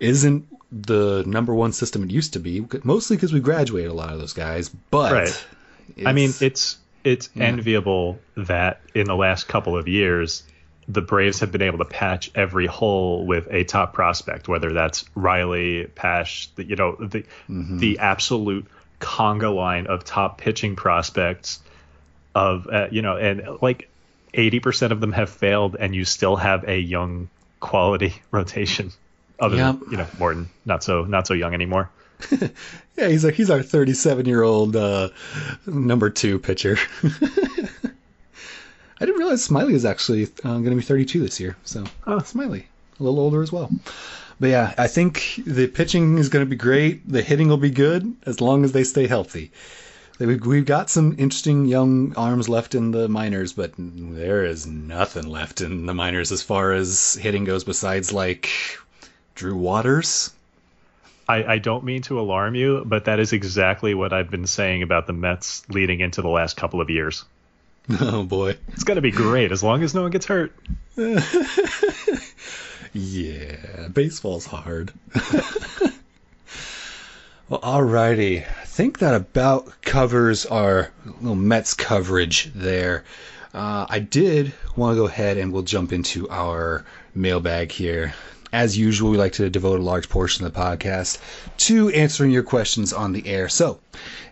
isn't 0.00 0.46
the 0.70 1.24
number 1.26 1.54
one 1.54 1.72
system 1.72 2.02
it 2.02 2.10
used 2.10 2.34
to 2.34 2.40
be, 2.40 2.66
mostly 2.84 3.16
because 3.16 3.32
we 3.32 3.40
graduated 3.40 3.90
a 3.90 3.94
lot 3.94 4.12
of 4.12 4.18
those 4.18 4.34
guys. 4.34 4.68
But 4.68 5.12
right. 5.12 5.46
I 6.04 6.12
mean, 6.12 6.34
it's 6.42 6.76
it's 7.04 7.30
yeah. 7.34 7.44
enviable 7.44 8.18
that 8.36 8.82
in 8.94 9.06
the 9.06 9.16
last 9.16 9.48
couple 9.48 9.78
of 9.78 9.88
years 9.88 10.42
the 10.88 11.00
Braves 11.00 11.40
have 11.40 11.52
been 11.52 11.62
able 11.62 11.78
to 11.78 11.84
patch 11.84 12.30
every 12.34 12.66
hole 12.66 13.24
with 13.24 13.46
a 13.50 13.64
top 13.64 13.92
prospect, 13.92 14.48
whether 14.48 14.72
that's 14.72 15.04
Riley, 15.14 15.86
Pache, 15.86 16.50
the, 16.56 16.64
you 16.64 16.76
know, 16.76 16.96
the 16.96 17.20
mm-hmm. 17.48 17.78
the 17.78 17.98
absolute 17.98 18.66
conga 19.00 19.54
line 19.54 19.86
of 19.86 20.04
top 20.04 20.38
pitching 20.38 20.76
prospects 20.76 21.60
of 22.34 22.66
uh, 22.68 22.88
you 22.90 23.02
know, 23.02 23.16
and 23.16 23.42
like 23.60 23.88
80% 24.34 24.90
of 24.90 25.00
them 25.00 25.12
have 25.12 25.30
failed 25.30 25.76
and 25.78 25.94
you 25.94 26.04
still 26.04 26.36
have 26.36 26.68
a 26.68 26.78
young 26.78 27.28
quality 27.60 28.14
rotation 28.30 28.92
other 29.38 29.56
yep. 29.56 29.80
than, 29.80 29.90
you 29.90 29.96
know, 29.96 30.06
Morton, 30.18 30.48
not 30.64 30.84
so 30.84 31.04
not 31.04 31.26
so 31.26 31.34
young 31.34 31.54
anymore. 31.54 31.90
yeah, 32.96 33.08
he's 33.08 33.24
like 33.24 33.34
he's 33.34 33.50
our 33.50 33.62
37 33.62 34.26
year 34.26 34.42
old 34.42 34.76
uh, 34.76 35.08
number 35.66 36.10
two 36.10 36.38
pitcher. 36.38 36.76
I 39.02 39.04
didn't 39.04 39.18
realize 39.18 39.48
Smyly 39.48 39.72
is 39.72 39.84
actually 39.84 40.28
uh, 40.44 40.58
going 40.58 40.70
to 40.70 40.76
be 40.76 40.82
32 40.82 41.22
this 41.22 41.40
year. 41.40 41.56
So, 41.64 41.82
oh, 42.06 42.18
Smyly, 42.18 42.62
a 43.00 43.02
little 43.02 43.18
older 43.18 43.42
as 43.42 43.50
well. 43.50 43.68
But 44.38 44.50
yeah, 44.50 44.74
I 44.78 44.86
think 44.86 45.40
the 45.44 45.66
pitching 45.66 46.18
is 46.18 46.28
going 46.28 46.46
to 46.46 46.48
be 46.48 46.54
great. 46.54 47.08
The 47.10 47.20
hitting 47.20 47.48
will 47.48 47.56
be 47.56 47.70
good 47.70 48.14
as 48.26 48.40
long 48.40 48.62
as 48.64 48.70
they 48.70 48.84
stay 48.84 49.08
healthy. 49.08 49.50
We've 50.20 50.64
got 50.64 50.88
some 50.88 51.16
interesting 51.18 51.66
young 51.66 52.14
arms 52.14 52.48
left 52.48 52.76
in 52.76 52.92
the 52.92 53.08
minors, 53.08 53.52
but 53.52 53.72
there 53.76 54.44
is 54.44 54.68
nothing 54.68 55.26
left 55.26 55.62
in 55.62 55.86
the 55.86 55.94
minors 55.94 56.30
as 56.30 56.42
far 56.42 56.72
as 56.72 57.14
hitting 57.14 57.42
goes 57.42 57.64
besides 57.64 58.12
like 58.12 58.50
Drew 59.34 59.56
Waters. 59.56 60.30
I, 61.28 61.54
I, 61.54 61.58
don't 61.58 61.82
mean 61.82 62.02
to 62.02 62.20
alarm 62.20 62.54
you, 62.54 62.84
but 62.86 63.06
that 63.06 63.18
is 63.18 63.32
exactly 63.32 63.94
what 63.94 64.12
I've 64.12 64.30
been 64.30 64.46
saying 64.46 64.82
about 64.84 65.08
the 65.08 65.12
Mets 65.12 65.68
leading 65.68 65.98
into 65.98 66.22
the 66.22 66.28
last 66.28 66.56
couple 66.56 66.80
of 66.80 66.88
years. 66.88 67.24
Oh 68.00 68.22
boy. 68.22 68.56
It's 68.68 68.84
to 68.84 69.00
be 69.00 69.10
great 69.10 69.52
as 69.52 69.62
long 69.62 69.82
as 69.82 69.94
no 69.94 70.02
one 70.02 70.10
gets 70.10 70.26
hurt. 70.26 70.54
yeah, 72.92 73.88
baseball's 73.92 74.46
hard. 74.46 74.92
well, 77.48 77.60
alrighty. 77.60 78.46
I 78.46 78.64
think 78.64 79.00
that 79.00 79.14
about 79.14 79.82
covers 79.82 80.46
our 80.46 80.90
little 81.20 81.34
Mets 81.34 81.74
coverage 81.74 82.52
there. 82.54 83.04
Uh, 83.52 83.86
I 83.88 83.98
did 83.98 84.52
want 84.76 84.94
to 84.94 85.00
go 85.00 85.06
ahead 85.06 85.36
and 85.36 85.52
we'll 85.52 85.62
jump 85.62 85.92
into 85.92 86.28
our 86.30 86.84
mailbag 87.14 87.72
here. 87.72 88.14
As 88.52 88.76
usual, 88.76 89.10
we 89.10 89.16
like 89.16 89.32
to 89.34 89.48
devote 89.48 89.80
a 89.80 89.82
large 89.82 90.10
portion 90.10 90.44
of 90.44 90.52
the 90.52 90.60
podcast 90.60 91.18
to 91.68 91.88
answering 91.90 92.30
your 92.30 92.42
questions 92.42 92.92
on 92.92 93.12
the 93.12 93.26
air. 93.26 93.48
So, 93.48 93.80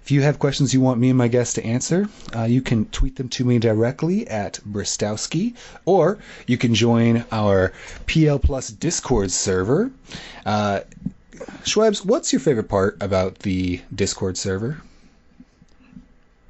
if 0.03 0.11
you 0.11 0.21
have 0.23 0.39
questions 0.39 0.75
you 0.75 0.81
want 0.83 1.01
me 1.01 1.09
and 1.09 1.17
my 1.17 1.29
guests 1.29 1.55
to 1.55 1.65
answer, 1.65 2.07
uh, 2.37 2.43
you 2.43 2.61
can 2.61 2.85
tweet 2.87 3.17
them 3.17 3.29
to 3.31 3.45
me 3.45 3.59
directly 3.59 4.29
at 4.29 4.61
Bristowski, 4.69 5.55
or 5.87 6.19
you 6.47 6.59
can 6.59 6.75
join 6.75 7.25
our 7.33 7.73
PL 8.07 8.39
Plus 8.39 8.69
Discord 8.69 9.31
server. 9.31 9.91
Uh, 10.45 10.81
Shwebs, 11.65 12.05
what's 12.05 12.33
your 12.33 12.41
favorite 12.41 12.69
part 12.69 12.99
about 13.01 13.39
the 13.39 13.81
Discord 13.95 14.37
server? 14.37 14.83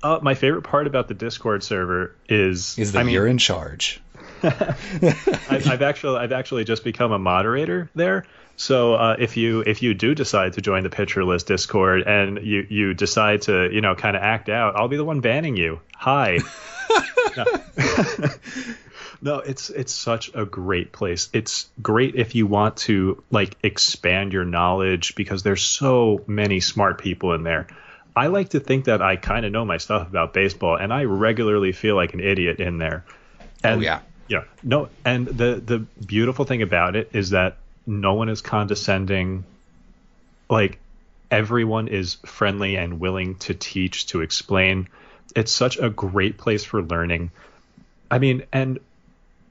Uh, 0.02 0.18
my 0.22 0.34
favorite 0.34 0.62
part 0.62 0.86
about 0.86 1.08
the 1.08 1.14
Discord 1.14 1.62
server 1.62 2.14
is 2.28 2.78
is 2.78 2.92
that 2.92 3.00
I 3.00 3.02
mean, 3.02 3.14
you're 3.14 3.26
in 3.26 3.38
charge. 3.38 4.00
I've, 5.50 5.68
I've, 5.68 5.82
actually 5.82 6.18
I've 6.18 6.32
actually 6.32 6.64
just 6.64 6.84
become 6.84 7.12
a 7.12 7.18
moderator 7.18 7.90
there. 7.94 8.24
So 8.56 8.94
uh, 8.94 9.16
if 9.18 9.36
you 9.36 9.60
if 9.60 9.82
you 9.82 9.94
do 9.94 10.14
decide 10.14 10.54
to 10.54 10.60
join 10.60 10.82
the 10.82 11.24
List 11.24 11.46
Discord 11.46 12.02
and 12.02 12.44
you 12.44 12.66
you 12.68 12.94
decide 12.94 13.42
to 13.42 13.70
you 13.72 13.80
know 13.80 13.94
kind 13.94 14.16
of 14.16 14.22
act 14.22 14.48
out, 14.48 14.76
I'll 14.76 14.88
be 14.88 14.96
the 14.96 15.04
one 15.04 15.20
banning 15.20 15.56
you. 15.56 15.80
Hi. 15.94 16.38
no. 17.36 17.44
no, 19.22 19.38
it's 19.38 19.70
it's 19.70 19.94
such 19.94 20.30
a 20.34 20.44
great 20.44 20.92
place. 20.92 21.28
It's 21.32 21.70
great 21.80 22.16
if 22.16 22.34
you 22.34 22.46
want 22.46 22.76
to 22.78 23.22
like 23.30 23.56
expand 23.62 24.32
your 24.32 24.44
knowledge 24.44 25.14
because 25.14 25.42
there's 25.42 25.62
so 25.62 26.22
many 26.26 26.60
smart 26.60 26.98
people 26.98 27.32
in 27.32 27.42
there. 27.42 27.66
I 28.16 28.26
like 28.26 28.50
to 28.50 28.60
think 28.60 28.86
that 28.86 29.00
I 29.00 29.16
kind 29.16 29.46
of 29.46 29.52
know 29.52 29.64
my 29.64 29.76
stuff 29.78 30.08
about 30.08 30.34
baseball, 30.34 30.76
and 30.76 30.92
I 30.92 31.04
regularly 31.04 31.72
feel 31.72 31.96
like 31.96 32.12
an 32.12 32.20
idiot 32.20 32.60
in 32.60 32.78
there. 32.78 33.04
And 33.62 33.80
oh 33.80 33.82
yeah, 33.82 34.00
yeah. 34.30 34.44
No, 34.62 34.88
and 35.04 35.26
the 35.26 35.60
the 35.62 35.80
beautiful 36.06 36.44
thing 36.44 36.62
about 36.62 36.94
it 36.94 37.10
is 37.12 37.30
that 37.30 37.56
no 37.84 38.14
one 38.14 38.28
is 38.28 38.40
condescending. 38.40 39.44
Like 40.48 40.78
everyone 41.32 41.88
is 41.88 42.14
friendly 42.24 42.76
and 42.76 43.00
willing 43.00 43.34
to 43.36 43.54
teach, 43.54 44.06
to 44.06 44.20
explain. 44.20 44.88
It's 45.34 45.50
such 45.50 45.78
a 45.78 45.90
great 45.90 46.38
place 46.38 46.64
for 46.64 46.80
learning. 46.80 47.32
I 48.08 48.20
mean, 48.20 48.44
and 48.52 48.78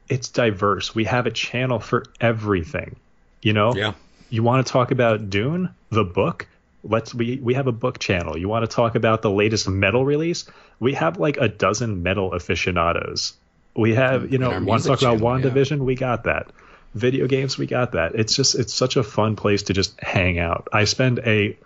it's 0.07 0.29
diverse. 0.29 0.95
We 0.95 1.03
have 1.03 1.25
a 1.25 1.31
channel 1.31 1.79
for 1.79 2.05
everything. 2.21 2.95
You 3.41 3.53
know? 3.53 3.75
Yeah. 3.75 3.93
You 4.29 4.43
want 4.43 4.65
to 4.65 4.71
talk 4.71 4.91
about 4.91 5.29
Dune, 5.29 5.69
the 5.89 6.05
book? 6.05 6.47
Let's 6.85 7.13
we 7.13 7.37
we 7.43 7.55
have 7.55 7.67
a 7.67 7.73
book 7.73 7.99
channel. 7.99 8.37
You 8.37 8.47
want 8.47 8.63
to 8.63 8.73
talk 8.73 8.95
about 8.95 9.21
the 9.21 9.31
latest 9.31 9.67
metal 9.67 10.05
release? 10.05 10.45
We 10.79 10.93
have 10.93 11.19
like 11.19 11.35
a 11.35 11.49
dozen 11.49 12.01
metal 12.01 12.31
aficionados 12.33 13.33
we 13.79 13.95
have, 13.95 14.31
you 14.31 14.37
know, 14.37 14.61
want 14.61 14.83
to 14.83 14.89
talk 14.89 15.01
about 15.01 15.19
WandaVision? 15.19 15.77
Yeah. 15.77 15.83
We 15.83 15.95
got 15.95 16.23
that. 16.25 16.51
Video 16.95 17.27
games, 17.27 17.57
we 17.57 17.67
got 17.67 17.93
that. 17.93 18.15
It's 18.15 18.35
just, 18.35 18.55
it's 18.55 18.73
such 18.73 18.95
a 18.95 19.03
fun 19.03 19.35
place 19.35 19.63
to 19.63 19.73
just 19.73 19.99
hang 19.99 20.39
out. 20.39 20.67
I 20.73 20.85
spend 20.85 21.19
a 21.19 21.57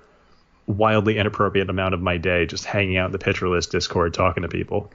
wildly 0.68 1.18
inappropriate 1.18 1.70
amount 1.70 1.94
of 1.94 2.02
my 2.02 2.18
day 2.18 2.46
just 2.46 2.66
hanging 2.66 2.98
out 2.98 3.14
in 3.14 3.18
the 3.18 3.50
List 3.50 3.72
Discord 3.72 4.14
talking 4.14 4.44
to 4.44 4.50
people. 4.50 4.92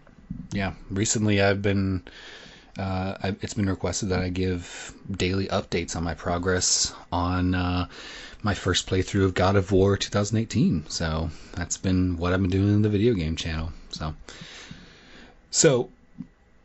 Yeah. 0.53 0.75
Recently, 0.91 1.41
I've 1.41 1.63
been, 1.63 2.03
uh, 2.79 3.17
I, 3.23 3.37
it's 3.41 3.55
been 3.55 3.69
requested 3.69 4.11
that 4.11 4.21
I 4.21 4.29
give 4.29 4.95
daily 5.11 5.49
updates 5.49 5.97
on 5.97 6.05
my 6.05 6.15
progress 6.15 6.95
on 7.11 7.55
uh, 7.55 7.89
my 8.43 8.55
first 8.55 8.89
playthrough 8.89 9.25
of 9.25 9.35
God 9.35 9.57
of 9.57 9.73
War 9.73 9.97
2018. 9.97 10.89
So 10.89 11.31
that's 11.55 11.77
been 11.79 12.17
what 12.19 12.33
I've 12.33 12.41
been 12.41 12.51
doing 12.51 12.75
in 12.75 12.83
the 12.83 12.89
video 12.89 13.15
game 13.15 13.37
channel. 13.37 13.73
So, 13.91 14.15
so 15.51 15.91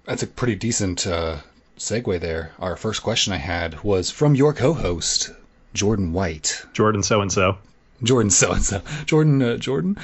that's 0.06 0.24
a 0.24 0.28
pretty 0.28 0.56
decent 0.56 1.08
uh, 1.08 1.38
segue 1.78 2.20
there. 2.20 2.52
Our 2.60 2.76
first 2.76 3.04
question 3.04 3.34
I 3.34 3.38
had 3.38 3.84
was 3.84 4.12
from 4.12 4.36
your 4.36 4.54
co-host, 4.54 5.32
Jordan 5.74 6.14
White. 6.14 6.66
Jordan 6.74 7.04
so 7.04 7.22
and 7.22 7.32
so. 7.32 7.58
Jordan 8.02 8.30
so 8.30 8.52
and 8.52 8.64
so. 8.64 8.82
Jordan 9.06 9.42
uh, 9.42 9.58
Jordan. 9.58 9.98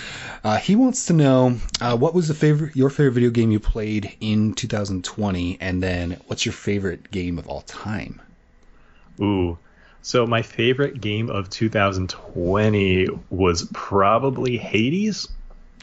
Uh, 0.44 0.58
he 0.58 0.76
wants 0.76 1.08
to 1.08 1.14
know 1.14 1.58
uh, 1.82 1.98
what 1.98 2.14
was 2.14 2.28
the 2.28 2.34
favorite 2.34 2.76
your 2.76 2.90
favorite 2.90 3.14
video 3.14 3.30
game 3.30 3.52
you 3.52 3.60
played 3.60 4.16
in 4.22 4.54
2020, 4.54 5.58
and 5.60 5.84
then 5.84 6.20
what's 6.28 6.46
your 6.46 6.54
favorite 6.54 7.12
game 7.12 7.38
of 7.38 7.48
all 7.48 7.62
time? 7.62 8.22
Ooh. 9.22 9.58
So 10.02 10.26
my 10.26 10.44
favorite 10.44 11.02
game 11.02 11.30
of 11.30 11.50
2020 11.50 13.08
was 13.30 13.68
probably 13.74 14.58
Hades. 14.58 15.28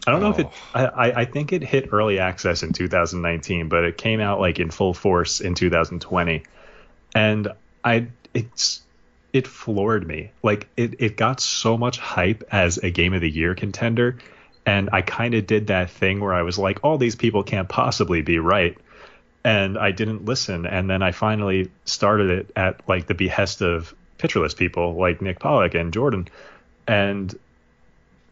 I 0.07 0.13
don't 0.13 0.21
know 0.21 0.31
if 0.31 0.39
it. 0.39 0.47
Oh. 0.75 0.79
I, 0.79 1.21
I 1.21 1.25
think 1.25 1.53
it 1.53 1.63
hit 1.63 1.93
early 1.93 2.19
access 2.19 2.63
in 2.63 2.73
2019, 2.73 3.69
but 3.69 3.85
it 3.85 3.99
came 3.99 4.21
out 4.21 4.41
like 4.41 4.59
in 4.59 4.71
full 4.71 4.95
force 4.95 5.41
in 5.41 5.55
2020, 5.55 6.43
and 7.15 7.49
I 7.85 8.07
it's 8.35 8.83
it 9.33 9.47
floored 9.47 10.07
me. 10.07 10.31
Like 10.43 10.69
it 10.77 10.97
it 11.01 11.17
got 11.17 11.41
so 11.41 11.77
much 11.77 11.99
hype 11.99 12.45
as 12.53 12.79
a 12.79 12.91
game 12.91 13.15
of 13.15 13.21
the 13.21 13.31
year 13.31 13.55
contender, 13.55 14.19
and 14.65 14.91
I 14.93 15.03
kind 15.03 15.35
of 15.35 15.47
did 15.47 15.69
that 15.69 15.91
thing 15.91 16.21
where 16.21 16.35
I 16.35 16.43
was 16.43 16.59
like, 16.59 16.81
all 16.83 16.99
these 16.99 17.17
people 17.17 17.43
can't 17.43 17.69
possibly 17.69 18.23
be 18.23 18.39
right, 18.39 18.77
and 19.45 19.77
I 19.79 19.91
didn't 19.91 20.25
listen, 20.25 20.67
and 20.67 20.89
then 20.89 21.03
I 21.03 21.13
finally 21.13 21.71
started 21.85 22.31
it 22.31 22.51
at 22.57 22.81
like 22.89 23.07
the 23.07 23.15
behest 23.15 23.63
of 23.63 23.95
List 24.35 24.57
people 24.57 24.95
like 24.95 25.21
Nick 25.21 25.39
Pollack 25.39 25.75
and 25.75 25.93
Jordan, 25.93 26.27
and 26.87 27.35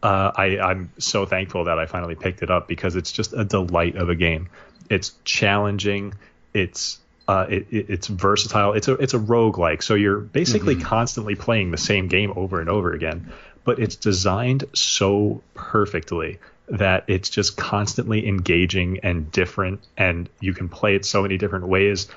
uh, 0.03 0.31
I, 0.35 0.59
I'm 0.59 0.91
so 0.97 1.25
thankful 1.25 1.65
that 1.65 1.79
I 1.79 1.85
finally 1.85 2.15
picked 2.15 2.41
it 2.43 2.51
up 2.51 2.67
because 2.67 2.95
it's 2.95 3.11
just 3.11 3.33
a 3.33 3.43
delight 3.43 3.95
of 3.95 4.09
a 4.09 4.15
game. 4.15 4.49
It's 4.89 5.13
challenging. 5.23 6.13
It's 6.53 6.99
uh, 7.27 7.47
it, 7.49 7.67
it, 7.71 7.89
it's 7.89 8.07
versatile. 8.07 8.73
It's 8.73 8.87
a 8.87 8.93
it's 8.93 9.13
a 9.13 9.19
rogue 9.19 9.57
like. 9.57 9.81
So 9.81 9.95
you're 9.95 10.19
basically 10.19 10.75
mm-hmm. 10.75 10.83
constantly 10.83 11.35
playing 11.35 11.71
the 11.71 11.77
same 11.77 12.07
game 12.07 12.33
over 12.35 12.59
and 12.59 12.69
over 12.69 12.93
again. 12.93 13.31
But 13.63 13.79
it's 13.79 13.95
designed 13.95 14.65
so 14.73 15.41
perfectly 15.55 16.37
that 16.67 17.05
it's 17.07 17.29
just 17.29 17.57
constantly 17.57 18.27
engaging 18.27 18.99
and 19.01 19.31
different, 19.31 19.81
and 19.97 20.29
you 20.39 20.53
can 20.53 20.69
play 20.69 20.95
it 20.95 21.05
so 21.05 21.23
many 21.23 21.37
different 21.37 21.67
ways. 21.67 22.07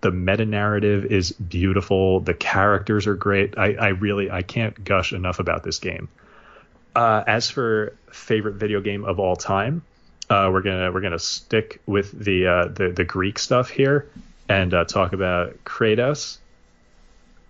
The 0.00 0.10
meta 0.10 0.44
narrative 0.44 1.06
is 1.06 1.32
beautiful. 1.32 2.20
The 2.20 2.34
characters 2.34 3.06
are 3.06 3.14
great. 3.14 3.56
I, 3.56 3.74
I 3.74 3.88
really 3.88 4.30
I 4.30 4.42
can't 4.42 4.84
gush 4.84 5.12
enough 5.12 5.38
about 5.38 5.62
this 5.62 5.78
game. 5.78 6.08
Uh, 6.96 7.22
as 7.26 7.50
for 7.50 7.94
favorite 8.10 8.54
video 8.54 8.80
game 8.80 9.04
of 9.04 9.20
all 9.20 9.36
time, 9.36 9.82
uh, 10.30 10.48
we're 10.50 10.62
gonna 10.62 10.90
we're 10.90 11.02
gonna 11.02 11.18
stick 11.18 11.82
with 11.84 12.10
the 12.10 12.46
uh, 12.46 12.68
the 12.68 12.88
the 12.88 13.04
Greek 13.04 13.38
stuff 13.38 13.68
here 13.68 14.08
and 14.48 14.72
uh, 14.72 14.84
talk 14.84 15.12
about 15.12 15.62
Kratos, 15.64 16.38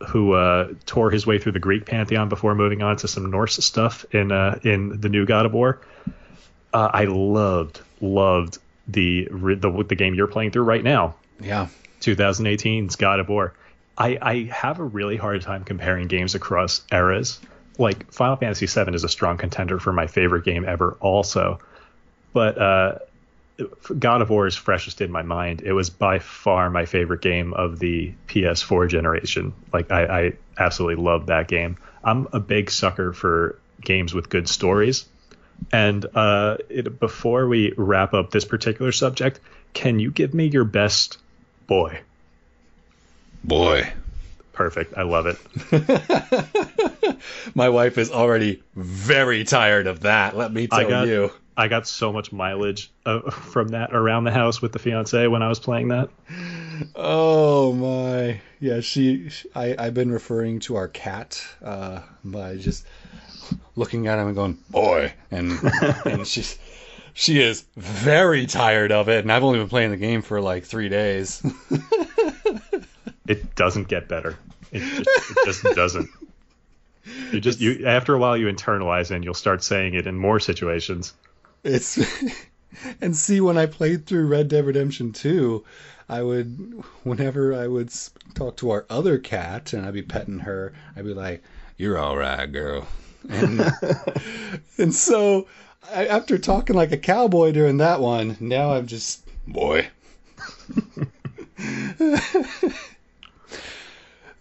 who 0.08 0.32
uh, 0.32 0.74
tore 0.84 1.12
his 1.12 1.26
way 1.26 1.38
through 1.38 1.52
the 1.52 1.60
Greek 1.60 1.86
pantheon 1.86 2.28
before 2.28 2.56
moving 2.56 2.82
on 2.82 2.96
to 2.96 3.08
some 3.08 3.30
Norse 3.30 3.64
stuff 3.64 4.04
in 4.12 4.32
uh, 4.32 4.58
in 4.64 5.00
the 5.00 5.08
new 5.08 5.24
God 5.24 5.46
of 5.46 5.52
War. 5.52 5.80
Uh, 6.72 6.90
I 6.92 7.04
loved 7.04 7.80
loved 8.00 8.58
the, 8.88 9.28
the 9.30 9.84
the 9.88 9.94
game 9.94 10.14
you're 10.14 10.26
playing 10.26 10.50
through 10.50 10.64
right 10.64 10.82
now. 10.82 11.14
Yeah, 11.40 11.68
2018's 12.00 12.96
God 12.96 13.20
of 13.20 13.28
War. 13.28 13.54
I, 13.98 14.18
I 14.20 14.42
have 14.52 14.78
a 14.78 14.84
really 14.84 15.16
hard 15.16 15.40
time 15.42 15.64
comparing 15.64 16.08
games 16.08 16.34
across 16.34 16.82
eras. 16.92 17.40
Like 17.78 18.10
Final 18.12 18.36
Fantasy 18.36 18.66
VII 18.66 18.94
is 18.94 19.04
a 19.04 19.08
strong 19.08 19.36
contender 19.36 19.78
for 19.78 19.92
my 19.92 20.06
favorite 20.06 20.44
game 20.44 20.64
ever, 20.66 20.96
also. 21.00 21.58
But 22.32 22.58
uh, 22.58 22.98
God 23.98 24.22
of 24.22 24.30
War 24.30 24.46
is 24.46 24.56
freshest 24.56 25.00
in 25.00 25.10
my 25.10 25.22
mind. 25.22 25.62
It 25.62 25.72
was 25.72 25.90
by 25.90 26.18
far 26.18 26.70
my 26.70 26.84
favorite 26.84 27.22
game 27.22 27.54
of 27.54 27.78
the 27.78 28.12
PS4 28.28 28.88
generation. 28.88 29.52
Like 29.72 29.90
I, 29.90 30.04
I 30.04 30.32
absolutely 30.58 31.02
love 31.02 31.26
that 31.26 31.48
game. 31.48 31.76
I'm 32.04 32.28
a 32.32 32.40
big 32.40 32.70
sucker 32.70 33.12
for 33.12 33.58
games 33.82 34.14
with 34.14 34.28
good 34.28 34.48
stories. 34.48 35.06
And 35.72 36.04
uh, 36.14 36.58
it, 36.68 37.00
before 37.00 37.48
we 37.48 37.72
wrap 37.76 38.14
up 38.14 38.30
this 38.30 38.44
particular 38.44 38.92
subject, 38.92 39.40
can 39.72 39.98
you 39.98 40.10
give 40.10 40.34
me 40.34 40.46
your 40.46 40.64
best 40.64 41.18
boy? 41.66 42.00
Boy. 43.42 43.92
Perfect. 44.56 44.94
I 44.96 45.02
love 45.02 45.26
it. 45.26 45.38
My 47.54 47.68
wife 47.68 47.98
is 47.98 48.10
already 48.10 48.62
very 48.74 49.44
tired 49.44 49.86
of 49.86 50.00
that. 50.00 50.34
Let 50.34 50.50
me 50.50 50.66
tell 50.66 50.80
I 50.80 50.84
got, 50.84 51.06
you. 51.06 51.30
I 51.58 51.68
got 51.68 51.86
so 51.86 52.10
much 52.10 52.32
mileage 52.32 52.90
uh, 53.04 53.30
from 53.30 53.68
that 53.68 53.94
around 53.94 54.24
the 54.24 54.30
house 54.30 54.62
with 54.62 54.72
the 54.72 54.78
fiance 54.78 55.26
when 55.26 55.42
I 55.42 55.48
was 55.48 55.60
playing 55.60 55.88
that. 55.88 56.08
Oh 56.94 57.74
my, 57.74 58.40
yeah. 58.58 58.80
She, 58.80 59.28
I, 59.54 59.76
I've 59.78 59.94
been 59.94 60.10
referring 60.10 60.60
to 60.60 60.76
our 60.76 60.88
cat 60.88 61.46
uh, 61.62 62.00
by 62.24 62.56
just 62.56 62.86
looking 63.74 64.06
at 64.06 64.18
him 64.18 64.28
and 64.28 64.36
going, 64.36 64.58
"Boy," 64.70 65.12
and 65.30 65.52
and 66.06 66.26
she's 66.26 66.58
she 67.12 67.42
is 67.42 67.64
very 67.76 68.46
tired 68.46 68.90
of 68.90 69.10
it. 69.10 69.20
And 69.20 69.30
I've 69.30 69.44
only 69.44 69.58
been 69.58 69.68
playing 69.68 69.90
the 69.90 69.96
game 69.98 70.22
for 70.22 70.40
like 70.40 70.64
three 70.64 70.88
days. 70.88 71.42
it 73.28 73.54
doesn't 73.54 73.88
get 73.88 74.08
better. 74.08 74.36
It 74.72 74.80
just, 74.80 75.30
it 75.30 75.36
just 75.44 75.62
doesn't. 75.76 76.08
You 77.32 77.40
just 77.40 77.60
you 77.60 77.86
after 77.86 78.14
a 78.14 78.18
while 78.18 78.36
you 78.36 78.46
internalize 78.46 79.10
it 79.10 79.16
and 79.16 79.24
you'll 79.24 79.34
start 79.34 79.62
saying 79.62 79.94
it 79.94 80.06
in 80.06 80.16
more 80.18 80.40
situations. 80.40 81.14
It's 81.62 81.98
and 83.00 83.16
see 83.16 83.40
when 83.40 83.56
I 83.56 83.66
played 83.66 84.06
through 84.06 84.26
Red 84.26 84.48
Dead 84.48 84.64
Redemption 84.64 85.12
2, 85.12 85.64
I 86.08 86.22
would 86.22 86.82
whenever 87.04 87.54
I 87.54 87.66
would 87.66 87.92
talk 88.34 88.56
to 88.58 88.70
our 88.70 88.86
other 88.90 89.18
cat 89.18 89.72
and 89.72 89.86
I'd 89.86 89.94
be 89.94 90.02
petting 90.02 90.40
her, 90.40 90.72
I'd 90.96 91.04
be 91.04 91.14
like, 91.14 91.42
"You're 91.76 91.98
all 91.98 92.16
right, 92.16 92.50
girl." 92.50 92.86
And 93.28 93.60
and 94.78 94.94
so 94.94 95.48
I, 95.92 96.06
after 96.06 96.38
talking 96.38 96.76
like 96.76 96.92
a 96.92 96.96
cowboy 96.98 97.52
during 97.52 97.78
that 97.78 98.00
one, 98.00 98.36
now 98.40 98.72
I'm 98.72 98.86
just 98.86 99.22
boy. 99.46 99.88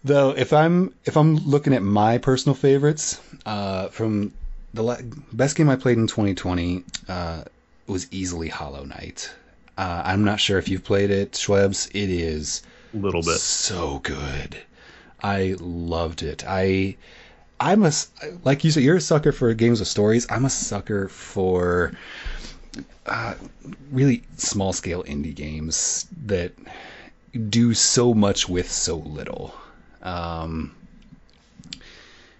Though 0.06 0.30
if 0.30 0.52
I'm 0.52 0.94
if 1.04 1.16
I'm 1.16 1.34
looking 1.38 1.74
at 1.74 1.82
my 1.82 2.18
personal 2.18 2.54
favorites 2.54 3.20
uh, 3.44 3.88
from 3.88 4.32
the 4.72 4.84
la- 4.84 5.00
best 5.32 5.56
game 5.56 5.68
I 5.68 5.74
played 5.74 5.98
in 5.98 6.06
2020 6.06 6.84
uh, 7.08 7.42
was 7.88 8.06
easily 8.12 8.46
Hollow 8.46 8.84
Knight. 8.84 9.32
Uh, 9.76 10.02
I'm 10.04 10.22
not 10.22 10.38
sure 10.38 10.58
if 10.58 10.68
you've 10.68 10.84
played 10.84 11.10
it, 11.10 11.32
Shwebs. 11.32 11.88
It 11.88 12.08
is 12.08 12.62
a 12.94 12.98
little 12.98 13.20
bit 13.20 13.40
so 13.40 13.98
good. 13.98 14.56
I 15.24 15.56
loved 15.58 16.22
it. 16.22 16.44
I 16.46 16.96
I'm 17.58 17.84
a 17.84 17.90
like 18.44 18.62
you 18.62 18.70
said, 18.70 18.84
you're 18.84 18.98
a 18.98 19.00
sucker 19.00 19.32
for 19.32 19.52
games 19.54 19.80
with 19.80 19.88
stories. 19.88 20.24
I'm 20.30 20.44
a 20.44 20.50
sucker 20.50 21.08
for 21.08 21.90
uh, 23.06 23.34
really 23.90 24.22
small 24.36 24.72
scale 24.72 25.02
indie 25.02 25.34
games 25.34 26.06
that 26.26 26.52
do 27.50 27.74
so 27.74 28.14
much 28.14 28.48
with 28.48 28.70
so 28.70 28.98
little. 28.98 29.52
Um, 30.06 30.72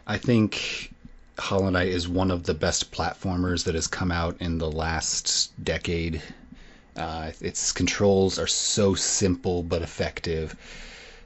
I 0.07 0.19
think 0.19 0.93
Hollow 1.37 1.69
Knight 1.69 1.89
is 1.89 2.09
one 2.09 2.31
of 2.31 2.45
the 2.45 2.55
best 2.55 2.93
platformers 2.93 3.65
that 3.65 3.75
has 3.75 3.89
come 3.89 4.13
out 4.13 4.37
in 4.41 4.59
the 4.59 4.71
last 4.71 5.53
decade. 5.63 6.23
Uh, 6.97 7.33
its 7.41 7.73
controls 7.73 8.39
are 8.39 8.47
so 8.47 8.95
simple 8.95 9.65
but 9.65 9.83
effective. 9.83 10.55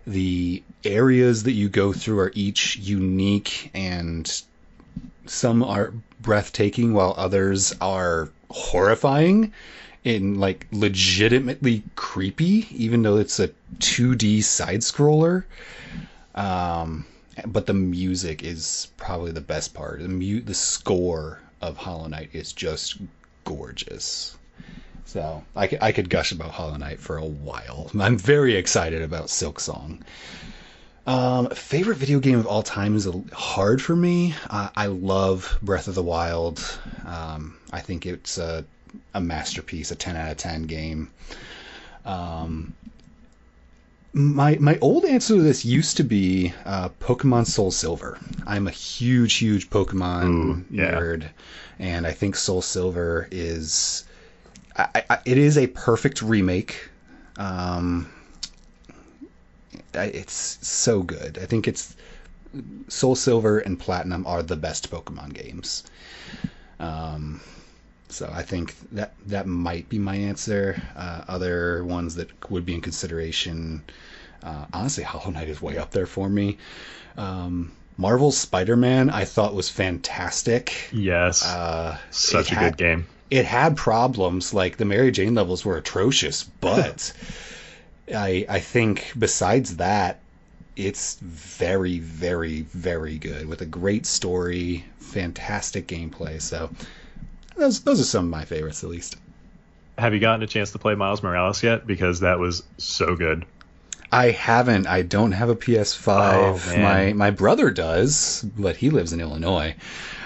The 0.07 0.63
areas 0.83 1.43
that 1.43 1.53
you 1.53 1.69
go 1.69 1.93
through 1.93 2.19
are 2.21 2.33
each 2.35 2.79
unique 2.79 3.71
and 3.75 4.43
some 5.27 5.63
are 5.63 5.93
breathtaking 6.23 6.95
while 6.95 7.15
others 7.19 7.75
are 7.83 8.31
horrifying 8.51 9.53
and 10.07 10.41
like 10.41 10.67
legitimately 10.73 11.83
creepy 11.97 12.67
even 12.71 13.03
though 13.03 13.19
it's 13.19 13.39
a 13.39 13.51
2D 13.79 14.43
side 14.43 14.81
scroller. 14.81 15.45
Um, 16.41 17.05
but 17.47 17.67
the 17.67 17.75
music 17.75 18.43
is 18.43 18.89
probably 18.97 19.33
the 19.33 19.41
best 19.41 19.75
part. 19.75 20.01
The 20.01 20.09
mu- 20.09 20.41
the 20.41 20.55
score 20.55 21.41
of 21.61 21.77
Hollow 21.77 22.09
Knight 22.09 22.31
is 22.33 22.53
just 22.53 22.99
gorgeous. 23.45 24.37
So 25.05 25.43
I, 25.57 25.67
could, 25.67 26.09
gush 26.09 26.33
about 26.33 26.53
Hollow 26.53 26.77
Knight 26.77 27.01
for 27.01 27.19
a 27.19 27.25
while. 27.25 27.91
I'm 27.99 28.17
very 28.17 28.55
excited 28.55 29.03
about 29.03 29.27
Silksong. 29.27 30.01
Um, 31.07 31.51
favorite 31.51 31.97
video 31.97 32.21
game 32.21 32.39
of 32.39 32.47
all 32.47 32.63
time 32.63 32.95
is 32.95 33.09
hard 33.33 33.83
for 33.83 33.97
me. 33.97 34.35
Uh, 34.49 34.69
I 34.77 34.87
love 34.87 35.59
Breath 35.63 35.89
of 35.89 35.95
the 35.95 36.03
Wild. 36.03 36.63
Um, 37.05 37.57
I 37.73 37.81
think 37.81 38.07
it's 38.07 38.39
a, 38.39 38.65
a, 39.13 39.21
masterpiece, 39.21 39.91
a 39.91 39.97
10 39.97 40.17
out 40.17 40.31
of 40.31 40.37
10 40.37 40.63
game. 40.65 41.11
Um, 42.05 42.75
my 44.13 44.57
my 44.61 44.79
old 44.81 45.05
answer 45.05 45.37
to 45.37 45.43
this 45.43 45.65
used 45.65 45.97
to 45.99 46.05
be 46.05 46.53
uh, 46.65 46.89
Pokemon 47.01 47.47
Soul 47.47 47.71
Silver. 47.71 48.19
I'm 48.47 48.67
a 48.67 48.73
huge, 48.73 49.35
huge 49.35 49.71
Pokemon 49.71 50.25
Ooh, 50.25 50.65
yeah. 50.71 50.93
nerd, 50.93 51.29
and 51.79 52.07
I 52.07 52.13
think 52.13 52.37
Soul 52.37 52.63
Silver 52.63 53.29
is 53.31 54.05
I, 54.77 55.05
I, 55.11 55.19
it 55.25 55.39
is 55.39 55.59
a 55.59 55.67
perfect 55.69 56.23
remake. 56.23 56.89
Um, 57.37 58.11
it's 59.95 60.59
so 60.67 61.03
good. 61.03 61.39
I 61.41 61.47
think 61.47 61.69
it's 61.69 61.97
Soul 62.89 63.15
Silver 63.15 63.59
and 63.61 63.79
Platinum 63.79 64.27
are 64.27 64.43
the 64.43 64.57
best 64.57 64.91
Pokemon 64.91 65.35
games. 65.35 65.85
Um, 66.79 67.41
so 68.11 68.31
I 68.33 68.43
think 68.43 68.75
that 68.93 69.15
that 69.27 69.47
might 69.47 69.89
be 69.89 69.99
my 69.99 70.15
answer. 70.15 70.81
Uh, 70.97 71.23
other 71.29 71.85
ones 71.85 72.17
that 72.17 72.51
would 72.51 72.67
be 72.67 72.75
in 72.75 72.81
consideration, 72.81 73.83
uh, 74.43 74.67
honestly, 74.73 75.05
Hollow 75.05 75.31
Knight 75.31 75.49
is 75.49 75.63
way 75.63 75.79
up 75.79 75.91
there 75.91 76.07
for 76.07 76.29
me. 76.29 76.59
Um, 77.17 77.73
Marvel's 77.97 78.39
Spider-Man 78.39 79.11
I 79.11 79.25
thought 79.25 79.55
was 79.55 79.69
fantastic. 79.69 80.89
Yes, 80.93 81.45
uh, 81.45 81.99
such 82.11 82.51
a 82.51 82.55
had, 82.55 82.77
good 82.77 82.77
game. 82.79 83.07
It 83.31 83.45
had 83.45 83.77
problems, 83.77 84.55
like 84.55 84.77
the 84.77 84.85
Mary 84.85 85.11
Jane 85.11 85.35
levels 85.35 85.65
were 85.65 85.77
atrocious, 85.77 86.45
but 86.61 87.13
I 88.13 88.47
I 88.49 88.61
think 88.61 89.13
besides 89.19 89.77
that, 89.77 90.21
it's 90.77 91.19
very 91.21 91.99
very 91.99 92.63
very 92.63 93.19
good 93.19 93.47
with 93.47 93.61
a 93.61 93.67
great 93.67 94.07
story, 94.07 94.85
fantastic 94.99 95.87
gameplay. 95.87 96.41
So 96.41 96.71
those 97.61 97.81
those 97.81 98.01
are 98.01 98.05
some 98.05 98.27
of 98.27 98.31
my 98.31 98.45
favorites, 98.45 98.83
at 98.85 98.91
least. 98.91 99.17
Have 99.99 100.15
you 100.15 100.21
gotten 100.21 100.43
a 100.43 100.47
chance 100.47 100.73
to 100.73 100.79
play 100.79 100.95
Miles 100.95 101.23
Morales 101.23 101.63
yet? 101.63 101.87
Because 101.87 102.21
that 102.21 102.39
was 102.39 102.63
so 102.79 103.15
good. 103.15 103.45
I 104.13 104.31
haven't. 104.31 104.87
I 104.87 105.03
don't 105.03 105.33
have 105.33 105.51
a 105.51 105.57
PS5. 105.57 106.09
Oh, 106.09 106.81
my 106.81 107.13
my 107.13 107.31
brother 107.31 107.71
does, 107.71 108.45
but 108.59 108.77
he 108.77 108.91
lives 108.91 109.13
in 109.13 109.21
Illinois. 109.21 109.77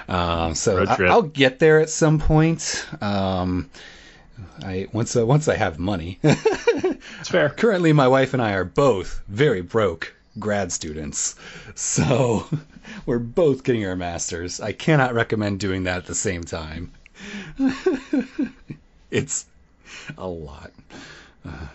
Um, 0.09 0.55
so 0.55 0.85
I, 0.85 1.15
will 1.15 1.23
get 1.23 1.59
there 1.59 1.81
at 1.81 1.91
some 1.91 2.19
point. 2.19 2.87
Um, 3.01 3.71
I 4.63 4.89
once 4.93 5.17
uh, 5.17 5.27
once 5.27 5.49
I 5.49 5.57
have 5.57 5.79
money. 5.79 6.19
it's 6.23 7.29
fair. 7.29 7.51
Currently, 7.51 7.93
my 7.93 8.09
wife 8.09 8.33
and 8.33 8.43
I 8.43 8.53
are 8.53 8.65
both 8.65 9.23
very 9.29 9.61
broke 9.61 10.15
grad 10.39 10.73
students, 10.73 11.37
so 11.75 12.47
we're 13.07 13.19
both 13.19 13.65
getting 13.65 13.85
our 13.87 13.97
masters. 13.97 14.61
I 14.61 14.73
cannot 14.73 15.15
recommend 15.15 15.61
doing 15.61 15.85
that 15.85 15.99
at 15.99 16.07
the 16.07 16.15
same 16.15 16.45
time. 16.45 16.93
it's 19.11 19.47
a 20.19 20.27
lot. 20.27 20.73
Uh, 21.45 21.67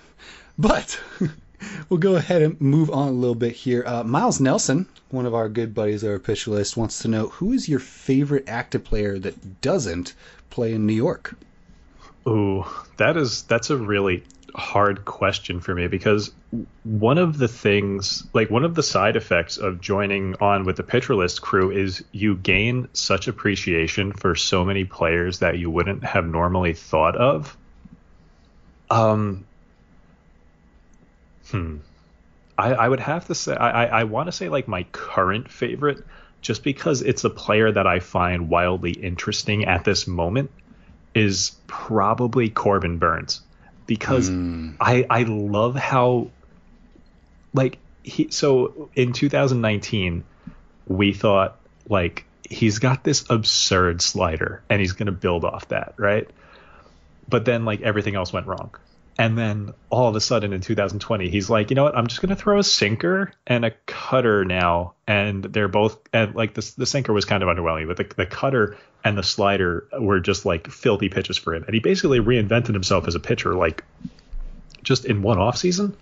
but 0.58 1.00
we'll 1.90 2.00
go 2.00 2.16
ahead 2.16 2.42
and 2.42 2.60
move 2.60 2.90
on 2.90 3.10
a 3.10 3.12
little 3.12 3.36
bit 3.36 3.54
here. 3.54 3.84
Uh, 3.86 4.04
Miles 4.04 4.40
Nelson, 4.40 4.88
one 5.10 5.26
of 5.26 5.34
our 5.34 5.50
good 5.50 5.74
buddies 5.74 6.04
our 6.04 6.20
pitch 6.20 6.48
list, 6.48 6.78
wants 6.78 7.00
to 7.00 7.08
know 7.08 7.28
who 7.28 7.54
is 7.54 7.70
your 7.70 7.80
favorite 7.80 8.46
active 8.48 8.84
player 8.84 9.20
that 9.20 9.62
doesn't 9.62 10.14
play 10.50 10.74
in 10.74 10.86
New 10.86 10.94
York? 10.94 11.36
Ooh, 12.28 12.66
that 12.98 13.18
is 13.18 13.44
that's 13.44 13.70
a 13.70 13.78
really 13.78 14.24
hard 14.56 15.06
question 15.06 15.60
for 15.60 15.74
me 15.74 15.88
because 15.88 16.32
one 16.84 17.18
of 17.18 17.38
the 17.38 17.48
things, 17.48 18.28
like 18.34 18.50
one 18.50 18.64
of 18.64 18.76
the 18.76 18.84
side 18.84 19.16
effects 19.16 19.58
of 19.58 19.82
joining 19.82 20.36
on 20.42 20.66
with 20.66 20.78
the 20.78 20.84
Pitcher 20.84 21.16
List 21.16 21.42
crew 21.42 21.72
is 21.72 22.04
you 22.12 22.36
gain 22.36 22.88
such 22.94 23.28
appreciation 23.28 24.12
for 24.12 24.36
so 24.36 24.66
many 24.66 24.86
players 24.86 25.40
that 25.40 25.58
you 25.58 25.70
wouldn't 25.70 26.04
have 26.04 26.26
normally 26.26 26.74
thought 26.74 27.16
of. 27.16 27.56
Um, 28.90 29.46
hmm. 31.50 31.78
I, 32.58 32.74
I 32.74 32.90
would 32.90 33.00
have 33.00 33.28
to 33.28 33.36
say 33.36 33.56
I, 33.56 33.86
I, 33.86 34.00
I 34.02 34.04
want 34.06 34.28
to 34.28 34.32
say 34.32 34.50
like 34.50 34.68
my 34.68 34.84
current 34.92 35.50
favorite, 35.50 36.04
just 36.42 36.64
because 36.64 37.02
it's 37.02 37.24
a 37.24 37.30
player 37.30 37.72
that 37.72 37.88
I 37.88 38.00
find 38.00 38.50
wildly 38.50 38.92
interesting 38.92 39.66
at 39.66 39.86
this 39.86 40.08
moment, 40.08 40.52
is 41.14 41.56
probably 41.68 42.50
Corbin 42.50 42.98
Burnes 42.98 43.42
because 43.90 44.30
mm. 44.30 44.76
I 44.80 45.04
I 45.10 45.24
love 45.24 45.76
how 45.76 46.30
like 47.56 47.80
he 48.04 48.30
so 48.30 48.92
in 48.94 49.14
2019 49.14 50.24
we 50.88 51.12
thought 51.12 51.60
like 51.90 52.26
he's 52.48 52.78
got 52.78 53.04
this 53.04 53.26
absurd 53.32 54.04
slider 54.04 54.62
and 54.70 54.80
he's 54.80 54.92
going 54.92 55.08
to 55.08 55.12
build 55.12 55.44
off 55.44 55.68
that, 55.70 55.96
right? 55.98 56.30
But 57.28 57.46
then 57.46 57.66
like 57.66 57.82
everything 57.82 58.16
else 58.16 58.32
went 58.32 58.46
wrong. 58.46 58.76
And 59.18 59.38
then 59.38 59.74
all 59.90 60.08
of 60.08 60.16
a 60.16 60.22
sudden 60.22 60.54
in 60.54 60.62
2020, 60.62 61.30
he's 61.30 61.50
like, 61.50 61.72
you 61.72 61.76
know 61.76 61.84
what? 61.84 61.98
I'm 61.98 62.08
just 62.08 62.22
going 62.22 62.30
to 62.30 62.38
throw 62.38 62.58
a 62.58 62.64
sinker 62.64 63.34
and 63.46 63.66
a 63.66 63.72
cutter 63.86 64.46
now. 64.46 64.94
And 65.06 65.44
they're 65.44 65.68
both, 65.68 66.00
and 66.14 66.34
like 66.36 66.54
the, 66.54 66.72
the 66.78 66.86
sinker 66.86 67.12
was 67.12 67.26
kind 67.26 67.44
of 67.44 67.50
underwhelming, 67.50 67.88
but 67.88 67.98
the, 67.98 68.16
the 68.16 68.26
cutter 68.26 68.78
and 69.04 69.18
the 69.18 69.24
slider 69.24 69.88
were 69.98 70.20
just 70.20 70.46
like 70.46 70.70
filthy 70.70 71.10
pitches 71.10 71.38
for 71.38 71.56
him. 71.56 71.64
And 71.64 71.74
he 71.74 71.80
basically 71.80 72.20
reinvented 72.20 72.74
himself 72.74 73.08
as 73.08 73.16
a 73.16 73.20
pitcher, 73.20 73.56
like 73.56 73.84
just 74.84 75.06
in 75.06 75.22
one 75.22 75.38
off 75.38 75.58
season. 75.58 75.96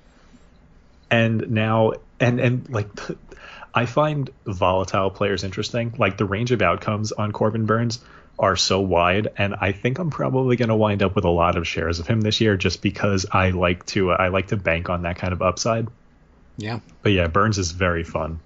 And 1.09 1.51
now, 1.51 1.93
and, 2.19 2.39
and 2.39 2.69
like, 2.69 2.89
I 3.73 3.85
find 3.85 4.29
volatile 4.45 5.11
players 5.11 5.43
interesting. 5.43 5.93
Like 5.97 6.17
the 6.17 6.25
range 6.25 6.51
of 6.51 6.61
outcomes 6.61 7.11
on 7.11 7.31
Corbin 7.31 7.65
Burnes 7.65 7.99
are 8.39 8.55
so 8.55 8.79
wide, 8.79 9.29
and 9.37 9.55
I 9.59 9.71
think 9.71 9.99
I'm 9.99 10.09
probably 10.09 10.55
going 10.55 10.69
to 10.69 10.75
wind 10.75 11.01
up 11.01 11.15
with 11.15 11.25
a 11.25 11.29
lot 11.29 11.57
of 11.57 11.67
shares 11.67 11.99
of 11.99 12.07
him 12.07 12.21
this 12.21 12.39
year, 12.39 12.55
just 12.55 12.81
because 12.81 13.25
I 13.31 13.49
like 13.49 13.85
to 13.87 14.11
uh, 14.11 14.17
I 14.19 14.27
like 14.27 14.47
to 14.47 14.57
bank 14.57 14.89
on 14.89 15.03
that 15.03 15.17
kind 15.17 15.33
of 15.33 15.41
upside. 15.41 15.87
Yeah, 16.57 16.79
but 17.01 17.11
yeah, 17.11 17.27
Burnes 17.27 17.57
is 17.57 17.71
very 17.71 18.03
fun. 18.03 18.39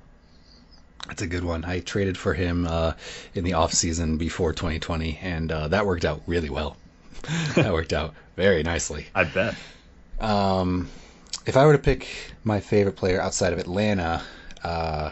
That's 1.12 1.24
a 1.24 1.28
good 1.28 1.44
one. 1.44 1.66
I 1.66 1.82
traded 1.82 2.18
for 2.18 2.34
him 2.34 2.66
uh, 2.66 2.94
in 3.36 3.44
the 3.44 3.52
off 3.52 3.74
season 3.74 4.16
before 4.16 4.54
2020, 4.54 5.20
and 5.22 5.52
uh, 5.52 5.68
that 5.68 5.86
worked 5.86 6.06
out 6.06 6.22
really 6.26 6.50
well. 6.50 6.78
that 7.56 7.74
worked 7.74 7.92
out 7.92 8.14
very 8.38 8.64
nicely. 8.64 9.08
I 9.14 9.26
bet. 9.26 9.56
Um, 10.22 10.88
if 11.46 11.58
I 11.58 11.66
were 11.66 11.74
to 11.74 11.80
pick 11.80 12.08
my 12.46 12.62
favorite 12.62 12.96
player 12.96 13.20
outside 13.20 13.52
of 13.52 13.60
Atlanta, 13.60 14.24
uh, 14.64 15.12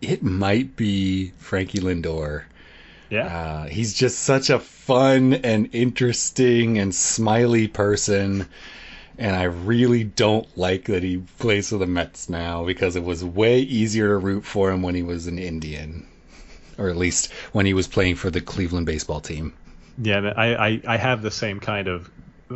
it 0.00 0.22
might 0.22 0.76
be 0.76 1.32
Frankie 1.40 1.80
Lindor. 1.80 2.44
Yeah. 3.10 3.26
Uh, 3.26 3.66
he's 3.66 3.92
just 3.92 4.20
such 4.20 4.48
a 4.48 4.58
fun 4.58 5.34
and 5.34 5.68
interesting 5.74 6.78
and 6.78 6.94
smiley 6.94 7.68
person. 7.68 8.48
And 9.18 9.34
I 9.34 9.44
really 9.44 10.04
don't 10.04 10.46
like 10.58 10.84
that 10.84 11.02
he 11.02 11.18
plays 11.38 11.70
for 11.70 11.78
the 11.78 11.86
Mets 11.86 12.28
now 12.28 12.64
because 12.64 12.96
it 12.96 13.04
was 13.04 13.24
way 13.24 13.60
easier 13.60 14.08
to 14.08 14.18
root 14.18 14.44
for 14.44 14.70
him 14.70 14.82
when 14.82 14.94
he 14.94 15.02
was 15.02 15.26
an 15.26 15.38
Indian, 15.38 16.06
or 16.76 16.90
at 16.90 16.96
least 16.96 17.32
when 17.52 17.64
he 17.64 17.72
was 17.72 17.88
playing 17.88 18.16
for 18.16 18.30
the 18.30 18.42
Cleveland 18.42 18.86
baseball 18.86 19.20
team. 19.20 19.54
Yeah, 19.96 20.32
I, 20.36 20.54
I, 20.54 20.80
I 20.86 20.96
have 20.98 21.22
the 21.22 21.30
same 21.30 21.60
kind 21.60 21.88
of 21.88 22.10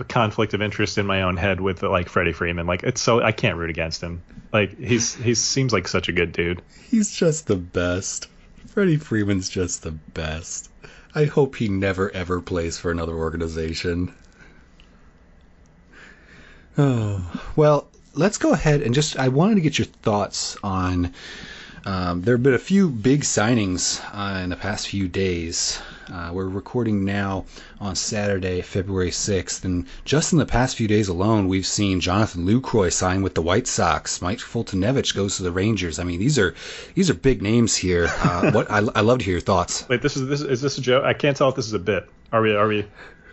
conflict 0.08 0.54
of 0.54 0.62
interest 0.62 0.98
in 0.98 1.06
my 1.06 1.22
own 1.22 1.36
head 1.36 1.60
with 1.60 1.82
like 1.82 2.08
Freddie 2.08 2.32
Freeman. 2.32 2.66
Like 2.66 2.82
it's 2.82 3.00
so 3.00 3.22
I 3.22 3.32
can't 3.32 3.56
root 3.56 3.70
against 3.70 4.02
him. 4.02 4.22
Like 4.52 4.78
he's 4.78 5.14
he 5.14 5.34
seems 5.34 5.72
like 5.72 5.88
such 5.88 6.08
a 6.08 6.12
good 6.12 6.32
dude. 6.32 6.62
He's 6.90 7.10
just 7.10 7.46
the 7.46 7.56
best. 7.56 8.28
Freddie 8.68 8.98
Freeman's 8.98 9.48
just 9.48 9.82
the 9.82 9.90
best. 9.90 10.70
I 11.14 11.24
hope 11.24 11.56
he 11.56 11.68
never 11.68 12.10
ever 12.10 12.40
plays 12.40 12.78
for 12.78 12.90
another 12.90 13.14
organization. 13.14 14.14
Oh, 16.82 17.22
well, 17.56 17.88
let's 18.14 18.38
go 18.38 18.52
ahead 18.52 18.80
and 18.80 18.94
just. 18.94 19.18
I 19.18 19.28
wanted 19.28 19.56
to 19.56 19.60
get 19.60 19.78
your 19.78 19.84
thoughts 19.84 20.56
on. 20.62 21.12
Um, 21.84 22.22
there 22.22 22.36
have 22.36 22.42
been 22.42 22.54
a 22.54 22.58
few 22.58 22.88
big 22.88 23.20
signings 23.20 24.00
uh, 24.14 24.38
in 24.38 24.48
the 24.48 24.56
past 24.56 24.88
few 24.88 25.06
days. 25.06 25.78
Uh, 26.10 26.30
we're 26.32 26.48
recording 26.48 27.04
now 27.04 27.44
on 27.80 27.96
Saturday, 27.96 28.62
February 28.62 29.10
6th, 29.10 29.62
and 29.66 29.84
just 30.06 30.32
in 30.32 30.38
the 30.38 30.46
past 30.46 30.74
few 30.74 30.88
days 30.88 31.08
alone, 31.08 31.48
we've 31.48 31.66
seen 31.66 32.00
Jonathan 32.00 32.46
Lucroy 32.46 32.90
sign 32.90 33.20
with 33.20 33.34
the 33.34 33.42
White 33.42 33.66
Sox. 33.66 34.22
Mike 34.22 34.38
Foltynewicz 34.38 35.14
goes 35.14 35.36
to 35.36 35.42
the 35.42 35.52
Rangers. 35.52 35.98
I 35.98 36.04
mean, 36.04 36.18
these 36.18 36.38
are 36.38 36.54
these 36.94 37.10
are 37.10 37.14
big 37.14 37.42
names 37.42 37.76
here. 37.76 38.06
Uh, 38.08 38.50
what 38.54 38.70
I, 38.70 38.78
I 38.94 39.02
love 39.02 39.18
to 39.18 39.24
hear 39.26 39.32
your 39.32 39.42
thoughts. 39.42 39.86
Wait, 39.90 40.00
this 40.00 40.16
is 40.16 40.28
this 40.28 40.40
is 40.40 40.62
this 40.62 40.78
a 40.78 40.80
joke? 40.80 41.04
I 41.04 41.12
can't 41.12 41.36
tell 41.36 41.50
if 41.50 41.56
this 41.56 41.66
is 41.66 41.74
a 41.74 41.78
bit. 41.78 42.08
Are 42.32 42.40
we? 42.40 42.56
Are 42.56 42.68
we? 42.68 42.86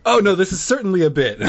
Oh 0.06 0.20
no, 0.20 0.36
this 0.36 0.52
is 0.52 0.62
certainly 0.62 1.04
a 1.04 1.10
bit. 1.10 1.40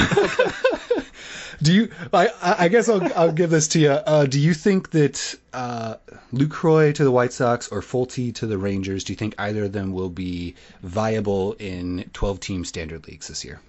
do 1.62 1.72
you? 1.72 1.90
I, 2.12 2.28
I 2.42 2.68
guess 2.68 2.88
I'll, 2.88 3.02
I'll 3.14 3.32
give 3.32 3.50
this 3.50 3.68
to 3.68 3.78
you. 3.78 3.90
Uh, 3.90 4.26
do 4.26 4.38
you 4.38 4.54
think 4.54 4.90
that 4.90 5.34
uh, 5.52 5.96
Lucroy 6.32 6.94
to 6.94 7.04
the 7.04 7.10
White 7.10 7.32
Sox 7.32 7.68
or 7.68 7.80
Folty 7.80 8.34
to 8.36 8.46
the 8.46 8.58
Rangers? 8.58 9.04
Do 9.04 9.12
you 9.12 9.16
think 9.16 9.34
either 9.38 9.64
of 9.64 9.72
them 9.72 9.92
will 9.92 10.10
be 10.10 10.54
viable 10.82 11.54
in 11.54 12.10
12-team 12.12 12.64
standard 12.64 13.06
leagues 13.06 13.28
this 13.28 13.44
year? 13.44 13.60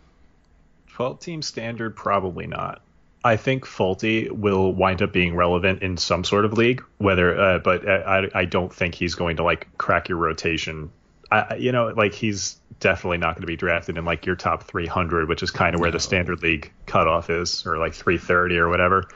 12-team 0.93 1.41
standard, 1.41 1.95
probably 1.95 2.47
not. 2.47 2.81
I 3.23 3.35
think 3.35 3.65
Folty 3.65 4.29
will 4.29 4.73
wind 4.73 5.01
up 5.01 5.11
being 5.11 5.35
relevant 5.35 5.81
in 5.81 5.97
some 5.97 6.23
sort 6.23 6.45
of 6.45 6.53
league, 6.53 6.83
whether, 6.99 7.37
uh, 7.37 7.59
but 7.59 7.87
I, 7.87 8.29
I 8.33 8.45
don't 8.45 8.73
think 8.73 8.95
he's 8.95 9.15
going 9.15 9.37
to 9.37 9.43
like 9.43 9.67
crack 9.77 10.07
your 10.07 10.17
rotation. 10.17 10.89
I, 11.31 11.55
you 11.55 11.71
know, 11.71 11.87
like 11.87 12.13
he's 12.13 12.57
definitely 12.79 13.17
not 13.17 13.35
going 13.35 13.41
to 13.41 13.47
be 13.47 13.55
drafted 13.55 13.97
in 13.97 14.05
like 14.05 14.25
your 14.25 14.35
top 14.35 14.63
300, 14.63 15.29
which 15.29 15.43
is 15.43 15.51
kind 15.51 15.75
of 15.75 15.81
where 15.81 15.89
no. 15.89 15.93
the 15.93 15.99
standard 15.99 16.41
league 16.41 16.71
cutoff 16.85 17.29
is, 17.29 17.65
or 17.65 17.77
like 17.77 17.93
330 17.93 18.57
or 18.57 18.69
whatever. 18.69 19.07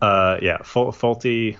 Uh, 0.00 0.38
yeah, 0.40 0.58
Folty. 0.58 1.58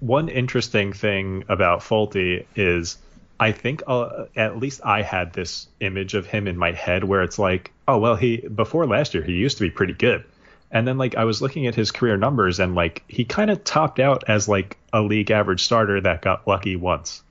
One 0.00 0.28
interesting 0.28 0.92
thing 0.92 1.44
about 1.48 1.80
Folty 1.80 2.46
is 2.56 2.98
I 3.38 3.52
think 3.52 3.82
uh, 3.86 4.26
at 4.36 4.58
least 4.58 4.82
I 4.84 5.02
had 5.02 5.32
this 5.32 5.66
image 5.80 6.14
of 6.14 6.26
him 6.26 6.46
in 6.46 6.56
my 6.56 6.72
head 6.72 7.04
where 7.04 7.22
it's 7.22 7.38
like, 7.38 7.72
oh 7.88 7.98
well, 7.98 8.16
he 8.16 8.36
before 8.36 8.86
last 8.86 9.14
year 9.14 9.22
he 9.22 9.32
used 9.32 9.58
to 9.58 9.64
be 9.64 9.70
pretty 9.70 9.94
good, 9.94 10.24
and 10.70 10.86
then 10.86 10.96
like 10.96 11.16
I 11.16 11.24
was 11.24 11.42
looking 11.42 11.66
at 11.66 11.74
his 11.74 11.90
career 11.90 12.16
numbers 12.16 12.60
and 12.60 12.74
like 12.74 13.02
he 13.08 13.24
kind 13.24 13.50
of 13.50 13.64
topped 13.64 13.98
out 13.98 14.24
as 14.28 14.48
like 14.48 14.78
a 14.92 15.02
league 15.02 15.30
average 15.30 15.64
starter 15.64 16.00
that 16.00 16.22
got 16.22 16.46
lucky 16.46 16.76
once. 16.76 17.22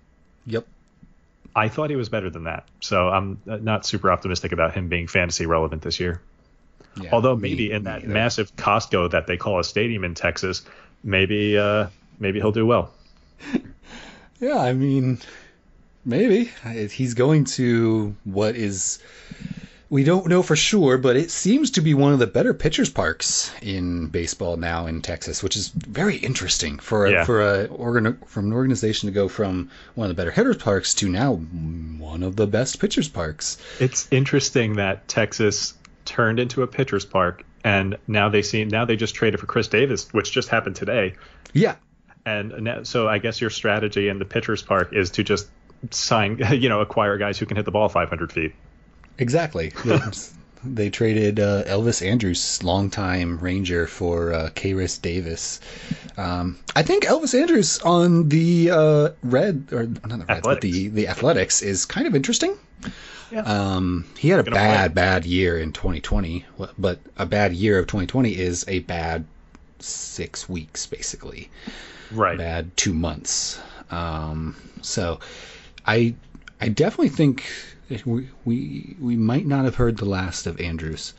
Yep. 0.45 0.67
I 1.55 1.67
thought 1.67 1.89
he 1.89 1.95
was 1.95 2.09
better 2.09 2.29
than 2.29 2.45
that. 2.45 2.67
So 2.79 3.09
I'm 3.09 3.41
not 3.45 3.85
super 3.85 4.11
optimistic 4.11 4.51
about 4.51 4.73
him 4.73 4.87
being 4.87 5.07
fantasy 5.07 5.45
relevant 5.45 5.81
this 5.81 5.99
year. 5.99 6.21
Yeah, 6.99 7.09
Although 7.13 7.35
maybe 7.35 7.69
me, 7.69 7.71
in 7.71 7.83
that 7.83 8.05
massive 8.05 8.55
Costco 8.55 9.11
that 9.11 9.27
they 9.27 9.37
call 9.37 9.59
a 9.59 9.63
stadium 9.63 10.03
in 10.03 10.13
Texas, 10.13 10.63
maybe 11.03 11.57
uh, 11.57 11.87
maybe 12.19 12.39
he'll 12.39 12.51
do 12.51 12.65
well. 12.65 12.91
yeah, 14.39 14.57
I 14.57 14.73
mean, 14.73 15.19
maybe 16.03 16.51
he's 16.89 17.13
going 17.13 17.45
to 17.45 18.15
what 18.25 18.55
is 18.55 18.99
we 19.91 20.05
don't 20.05 20.27
know 20.27 20.41
for 20.41 20.55
sure, 20.55 20.97
but 20.97 21.17
it 21.17 21.29
seems 21.29 21.71
to 21.71 21.81
be 21.81 21.93
one 21.93 22.13
of 22.13 22.19
the 22.19 22.25
better 22.25 22.53
pitchers 22.53 22.89
parks 22.89 23.51
in 23.61 24.07
baseball 24.07 24.55
now 24.55 24.87
in 24.87 25.01
Texas, 25.01 25.43
which 25.43 25.57
is 25.57 25.67
very 25.67 26.15
interesting 26.15 26.79
for 26.79 27.07
a, 27.07 27.11
yeah. 27.11 27.25
for 27.25 27.41
a 27.41 27.65
organ, 27.65 28.17
from 28.25 28.45
an 28.45 28.53
organization 28.53 29.07
to 29.07 29.13
go 29.13 29.27
from 29.27 29.69
one 29.95 30.09
of 30.09 30.15
the 30.15 30.19
better 30.19 30.31
hitters 30.31 30.55
parks 30.55 30.95
to 30.95 31.09
now 31.09 31.33
one 31.33 32.23
of 32.23 32.37
the 32.37 32.47
best 32.47 32.79
pitchers 32.79 33.09
parks. 33.09 33.57
It's 33.81 34.07
interesting 34.11 34.77
that 34.77 35.09
Texas 35.09 35.73
turned 36.05 36.39
into 36.39 36.63
a 36.63 36.67
pitchers 36.67 37.03
park, 37.03 37.43
and 37.65 37.97
now 38.07 38.29
they 38.29 38.43
see 38.43 38.63
now 38.63 38.85
they 38.85 38.95
just 38.95 39.13
traded 39.13 39.41
for 39.41 39.45
Khris 39.45 39.67
Davis, 39.67 40.07
which 40.13 40.31
just 40.31 40.47
happened 40.47 40.77
today. 40.77 41.15
Yeah, 41.51 41.75
and 42.25 42.61
now, 42.61 42.83
so 42.83 43.09
I 43.09 43.17
guess 43.17 43.41
your 43.41 43.49
strategy 43.49 44.07
in 44.07 44.19
the 44.19 44.25
pitchers 44.25 44.61
park 44.61 44.93
is 44.93 45.11
to 45.11 45.23
just 45.25 45.49
sign, 45.89 46.39
you 46.53 46.69
know, 46.69 46.79
acquire 46.79 47.17
guys 47.17 47.37
who 47.37 47.45
can 47.45 47.57
hit 47.57 47.65
the 47.65 47.71
ball 47.71 47.89
500 47.89 48.31
feet. 48.31 48.53
Exactly. 49.17 49.71
they 50.63 50.89
traded 50.89 51.39
uh, 51.39 51.63
Elvis 51.63 52.05
Andrus, 52.05 52.63
longtime 52.63 53.39
Ranger, 53.39 53.87
for 53.87 54.33
uh, 54.33 54.49
Khris 54.55 54.97
Davis. 54.97 55.59
Um, 56.17 56.59
I 56.75 56.83
think 56.83 57.05
Elvis 57.05 57.39
Andrus 57.39 57.79
on 57.79 58.29
the 58.29 58.71
uh, 58.71 59.09
Red 59.23 59.67
or 59.71 59.87
not 60.07 60.19
the 60.19 60.25
Reds, 60.25 60.41
but 60.43 60.61
the 60.61 60.89
the 60.89 61.07
Athletics 61.07 61.61
is 61.61 61.85
kind 61.85 62.07
of 62.07 62.15
interesting. 62.15 62.57
Yeah. 63.31 63.41
Um, 63.41 64.05
he 64.17 64.29
had 64.29 64.45
a 64.45 64.51
bad, 64.51 64.93
play. 64.93 65.03
bad 65.03 65.25
year 65.25 65.57
in 65.57 65.71
2020, 65.71 66.45
but 66.77 66.99
a 67.17 67.25
bad 67.25 67.53
year 67.53 67.79
of 67.79 67.87
2020 67.87 68.37
is 68.37 68.65
a 68.67 68.79
bad 68.79 69.25
six 69.79 70.49
weeks, 70.49 70.85
basically. 70.85 71.49
Right. 72.11 72.37
Bad 72.37 72.75
two 72.75 72.93
months. 72.93 73.59
Um, 73.89 74.55
so 74.81 75.19
I 75.85 76.15
I 76.59 76.69
definitely 76.69 77.09
think 77.09 77.45
we, 78.05 78.29
we 78.45 78.95
we 78.99 79.15
might 79.15 79.45
not 79.45 79.65
have 79.65 79.75
heard 79.75 79.97
the 79.97 80.05
last 80.05 80.47
of 80.47 80.59
Andrus. 80.59 81.13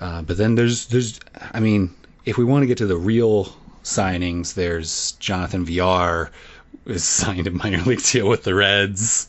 Uh, 0.00 0.22
but 0.22 0.36
then 0.36 0.54
there's 0.54 0.86
there's 0.86 1.20
I 1.52 1.60
mean, 1.60 1.94
if 2.24 2.38
we 2.38 2.44
want 2.44 2.62
to 2.62 2.66
get 2.66 2.78
to 2.78 2.86
the 2.86 2.96
real 2.96 3.56
signings, 3.82 4.54
there's 4.54 5.12
Jonathan 5.12 5.64
Villar 5.64 6.30
is 6.86 7.04
signed 7.22 7.46
a 7.46 7.50
minor 7.50 7.82
league 7.82 8.02
deal 8.02 8.28
with 8.28 8.44
the 8.44 8.54
Reds. 8.54 9.28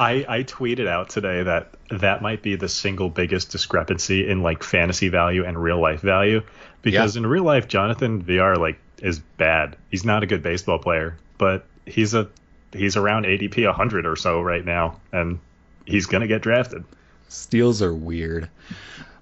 I, 0.00 0.24
I 0.28 0.42
tweeted 0.42 0.88
out 0.88 1.10
today 1.10 1.44
that 1.44 1.74
that 1.90 2.22
might 2.22 2.42
be 2.42 2.56
the 2.56 2.68
single 2.68 3.08
biggest 3.08 3.50
discrepancy 3.50 4.28
in 4.28 4.42
like 4.42 4.64
fantasy 4.64 5.08
value 5.08 5.44
and 5.44 5.62
real 5.62 5.80
life 5.80 6.00
value 6.00 6.42
because 6.82 7.14
yeah. 7.14 7.20
in 7.20 7.26
real 7.26 7.44
life 7.44 7.68
Jonathan 7.68 8.20
Villar 8.22 8.56
like 8.56 8.78
is 9.00 9.20
bad. 9.20 9.76
He's 9.90 10.04
not 10.04 10.22
a 10.22 10.26
good 10.26 10.42
baseball 10.42 10.78
player, 10.78 11.16
but 11.38 11.66
he's 11.86 12.14
a 12.14 12.28
he's 12.72 12.96
around 12.96 13.26
ADP 13.26 13.64
100 13.64 14.06
or 14.06 14.16
so 14.16 14.40
right 14.40 14.64
now 14.64 15.00
and 15.12 15.38
he's 15.84 16.06
going 16.06 16.22
to 16.22 16.26
get 16.26 16.42
drafted. 16.42 16.84
Steals 17.28 17.82
are 17.82 17.94
weird. 17.94 18.48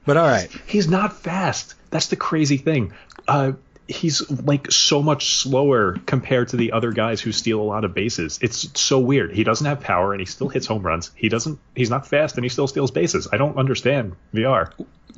But 0.05 0.16
all 0.16 0.26
right. 0.26 0.51
He's 0.66 0.89
not 0.89 1.16
fast. 1.16 1.74
That's 1.90 2.09
the 2.09 2.16
crazy 2.16 2.56
thing. 2.56 2.93
Uh, 3.28 3.52
he's 3.89 4.28
like 4.30 4.70
so 4.70 5.02
much 5.02 5.34
slower 5.36 5.98
compared 6.06 6.48
to 6.48 6.56
the 6.56 6.72
other 6.72 6.93
guys 6.93 7.20
who 7.20 7.32
steal 7.32 7.60
a 7.60 7.62
lot 7.62 7.84
of 7.84 7.94
bases. 7.94 8.39
It's 8.43 8.80
so 8.80 8.98
weird. 8.98 9.32
He 9.32 9.44
doesn't 9.44 9.66
have 9.66 9.80
power 9.80 10.12
and 10.12 10.20
he 10.20 10.26
still 10.26 10.48
hits 10.48 10.66
home 10.66 10.82
runs. 10.82 11.10
He 11.14 11.28
doesn't 11.28 11.59
he's 11.74 11.90
not 11.90 12.06
fast 12.06 12.36
and 12.36 12.44
he 12.44 12.48
still 12.48 12.66
steals 12.66 12.90
bases. 12.90 13.28
I 13.32 13.36
don't 13.36 13.56
understand 13.56 14.16
VR. 14.34 14.72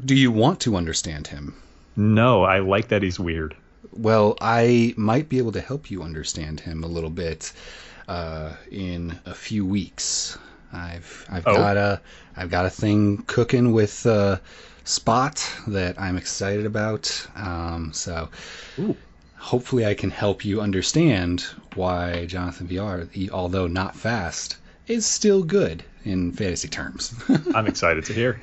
Do 0.04 0.14
you 0.14 0.30
want 0.32 0.60
to 0.60 0.76
understand 0.76 1.28
him? 1.28 1.54
No, 1.96 2.42
I 2.42 2.58
like 2.58 2.88
that 2.88 3.02
he's 3.02 3.20
weird. 3.20 3.56
Well, 3.92 4.36
I 4.40 4.94
might 4.96 5.28
be 5.28 5.38
able 5.38 5.52
to 5.52 5.60
help 5.60 5.90
you 5.90 6.02
understand 6.02 6.60
him 6.60 6.82
a 6.82 6.88
little 6.88 7.10
bit 7.10 7.52
uh, 8.08 8.54
in 8.70 9.18
a 9.24 9.34
few 9.34 9.64
weeks. 9.64 10.36
I've 10.74 11.26
I've 11.30 11.46
oh. 11.46 11.56
got 11.56 11.76
a 11.76 12.00
I've 12.36 12.50
got 12.50 12.66
a 12.66 12.70
thing 12.70 13.24
cooking 13.26 13.72
with 13.72 14.06
uh, 14.06 14.38
spot 14.84 15.46
that 15.66 16.00
I'm 16.00 16.16
excited 16.16 16.66
about. 16.66 17.26
Um, 17.36 17.92
so 17.92 18.28
Ooh. 18.78 18.96
hopefully 19.36 19.86
I 19.86 19.94
can 19.94 20.10
help 20.10 20.44
you 20.44 20.60
understand 20.60 21.42
why 21.74 22.26
Jonathan 22.26 22.66
Villar, 22.66 23.08
although 23.32 23.66
not 23.66 23.96
fast, 23.96 24.56
is 24.86 25.06
still 25.06 25.42
good 25.42 25.82
in 26.04 26.32
fantasy 26.32 26.68
terms. 26.68 27.14
I'm 27.54 27.66
excited 27.66 28.04
to 28.06 28.12
hear. 28.12 28.40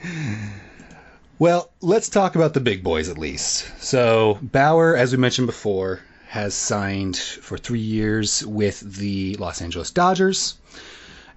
Well, 1.38 1.72
let's 1.82 2.10
talk 2.10 2.36
about 2.36 2.54
the 2.54 2.60
big 2.60 2.84
boys 2.84 3.10
at 3.10 3.18
least. 3.18 3.68
So 3.82 4.38
Bauer, 4.42 4.96
as 4.96 5.12
we 5.12 5.18
mentioned 5.18 5.48
before, 5.48 6.02
has 6.28 6.54
signed 6.54 7.18
for 7.18 7.58
three 7.58 7.80
years 7.80 8.46
with 8.46 8.80
the 8.80 9.36
Los 9.36 9.62
Angeles 9.62 9.92
Dodgers, 9.92 10.56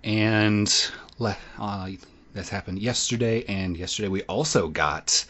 and 0.05 0.91
uh, 1.21 1.91
that's 2.35 2.49
happened 2.51 2.79
yesterday, 2.79 3.45
and 3.49 3.77
yesterday 3.77 4.09
we 4.09 4.23
also 4.23 4.69
got 4.69 5.25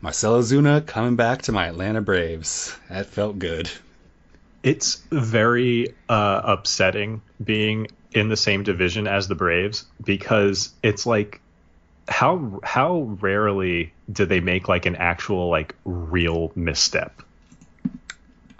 Marcell 0.00 0.40
Ozuna 0.40 0.84
coming 0.84 1.16
back 1.16 1.42
to 1.42 1.52
my 1.52 1.68
Atlanta 1.68 2.02
Braves. 2.02 2.76
That 2.90 3.06
felt 3.06 3.38
good. 3.38 3.70
It's 4.62 4.96
very 5.12 5.94
uh, 6.08 6.40
upsetting 6.44 7.22
being 7.42 7.86
in 8.12 8.28
the 8.28 8.36
same 8.36 8.64
division 8.64 9.06
as 9.06 9.28
the 9.28 9.34
Braves 9.36 9.86
because 10.02 10.72
it's 10.82 11.06
like 11.06 11.40
how 12.08 12.60
how 12.64 13.16
rarely 13.20 13.92
do 14.10 14.26
they 14.26 14.40
make 14.40 14.68
like 14.68 14.86
an 14.86 14.96
actual 14.96 15.48
like 15.48 15.74
real 15.84 16.52
misstep 16.54 17.20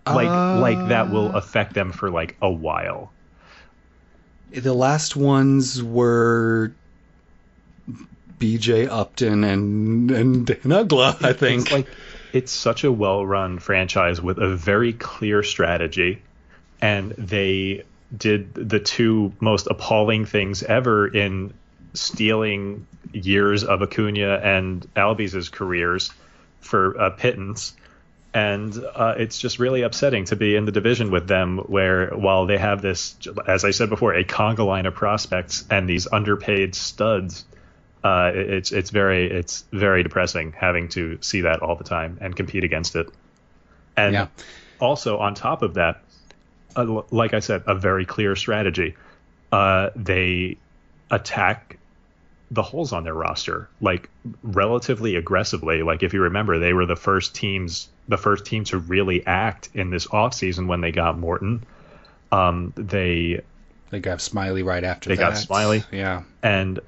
like 0.07 0.29
uh, 0.29 0.61
like 0.61 0.89
that 0.89 1.11
will 1.11 1.31
affect 1.33 1.75
them 1.75 1.93
for 1.93 2.11
like 2.11 2.37
a 2.43 2.51
while 2.51 3.13
the 4.51 4.75
last 4.75 5.17
ones 5.17 5.83
were 5.83 6.73
B.J. 8.39 8.89
Upton 8.89 9.45
and 9.45 10.11
and 10.11 10.47
Uggla. 10.47 11.25
I 11.25 11.33
think 11.33 11.63
it's 11.63 11.73
like 11.73 11.87
it's 12.33 12.53
such 12.53 12.85
a 12.85 12.93
well-run 12.93 13.59
franchise 13.59 14.21
with 14.21 14.39
a 14.39 14.55
very 14.55 14.93
clear 14.93 15.43
strategy, 15.43 16.23
and 16.81 17.13
they 17.13 17.85
did 18.17 18.55
the 18.55 18.79
two 18.79 19.33
most 19.41 19.67
appalling 19.69 20.27
things 20.27 20.63
ever 20.63 21.09
in 21.09 21.53
stealing 21.95 22.87
years 23.13 23.65
of 23.65 23.83
Acuna 23.83 24.41
and 24.43 24.87
Albies' 24.95 25.51
careers 25.51 26.13
for 26.61 26.93
a 26.93 27.11
pittance. 27.11 27.75
And 28.37 28.85
uh, 28.95 29.15
it's 29.17 29.39
just 29.39 29.59
really 29.59 29.81
upsetting 29.81 30.27
to 30.27 30.37
be 30.37 30.57
in 30.57 30.67
the 30.67 30.71
division 30.71 31.11
with 31.11 31.27
them, 31.27 31.57
where 31.57 32.11
while 32.11 32.45
they 32.45 32.59
have 32.59 32.83
this, 32.83 33.17
as 33.47 33.65
I 33.65 33.71
said 33.71 33.89
before, 33.89 34.13
a 34.13 34.25
conga 34.25 34.67
line 34.67 34.85
of 34.85 34.95
prospects 34.95 35.65
and 35.71 35.89
these 35.89 36.07
underpaid 36.07 36.75
studs, 36.75 37.47
uh, 38.05 38.33
it's 38.35 38.73
it's 38.73 38.91
very 38.91 39.31
it's 39.31 39.65
very 39.73 40.03
depressing 40.03 40.53
having 40.53 40.91
to 40.91 41.17
see 41.23 41.41
that 41.41 41.63
all 41.63 41.77
the 41.77 41.85
time 41.85 42.19
and 42.21 42.37
compete 42.37 42.63
against 42.63 42.95
it. 42.95 43.09
And 43.97 44.13
yeah. 44.13 44.27
also 44.81 45.17
on 45.17 45.33
top 45.33 45.63
of 45.63 45.73
that, 45.75 46.03
uh, 46.77 47.05
like 47.11 47.33
I 47.33 47.41
said, 47.41 47.63
a 47.67 47.75
very 47.75 48.05
clear 48.05 48.37
strategy. 48.37 48.97
Uh, 49.51 49.89
they 49.97 50.59
attack 51.11 51.79
the 52.51 52.63
holes 52.63 52.93
on 52.93 53.03
their 53.03 53.15
roster 53.15 53.71
like 53.81 54.11
relatively 54.43 55.17
aggressively. 55.17 55.83
Like 55.83 56.03
if 56.03 56.13
you 56.13 56.21
remember, 56.21 56.59
they 56.59 56.75
were 56.75 56.85
the 56.85 56.97
first 56.97 57.35
teams 57.35 57.89
the 58.09 58.17
first 58.17 58.45
team 58.45 58.65
to 58.65 58.79
really 58.79 59.27
act 59.27 59.69
in 59.75 59.91
this 59.91 60.07
offseason 60.07 60.67
when 60.67 60.81
they 60.81 60.93
got 60.93 61.19
Morton. 61.19 61.65
Um, 62.33 62.73
they 62.77 63.43
they 63.91 64.01
got 64.01 64.19
Smyly 64.19 64.65
right 64.65 64.85
after 64.85 65.09
they 65.09 65.17
that. 65.17 65.21
got 65.21 65.33
Smyly, 65.35 65.85
Yeah. 65.93 66.23
And 66.43 66.81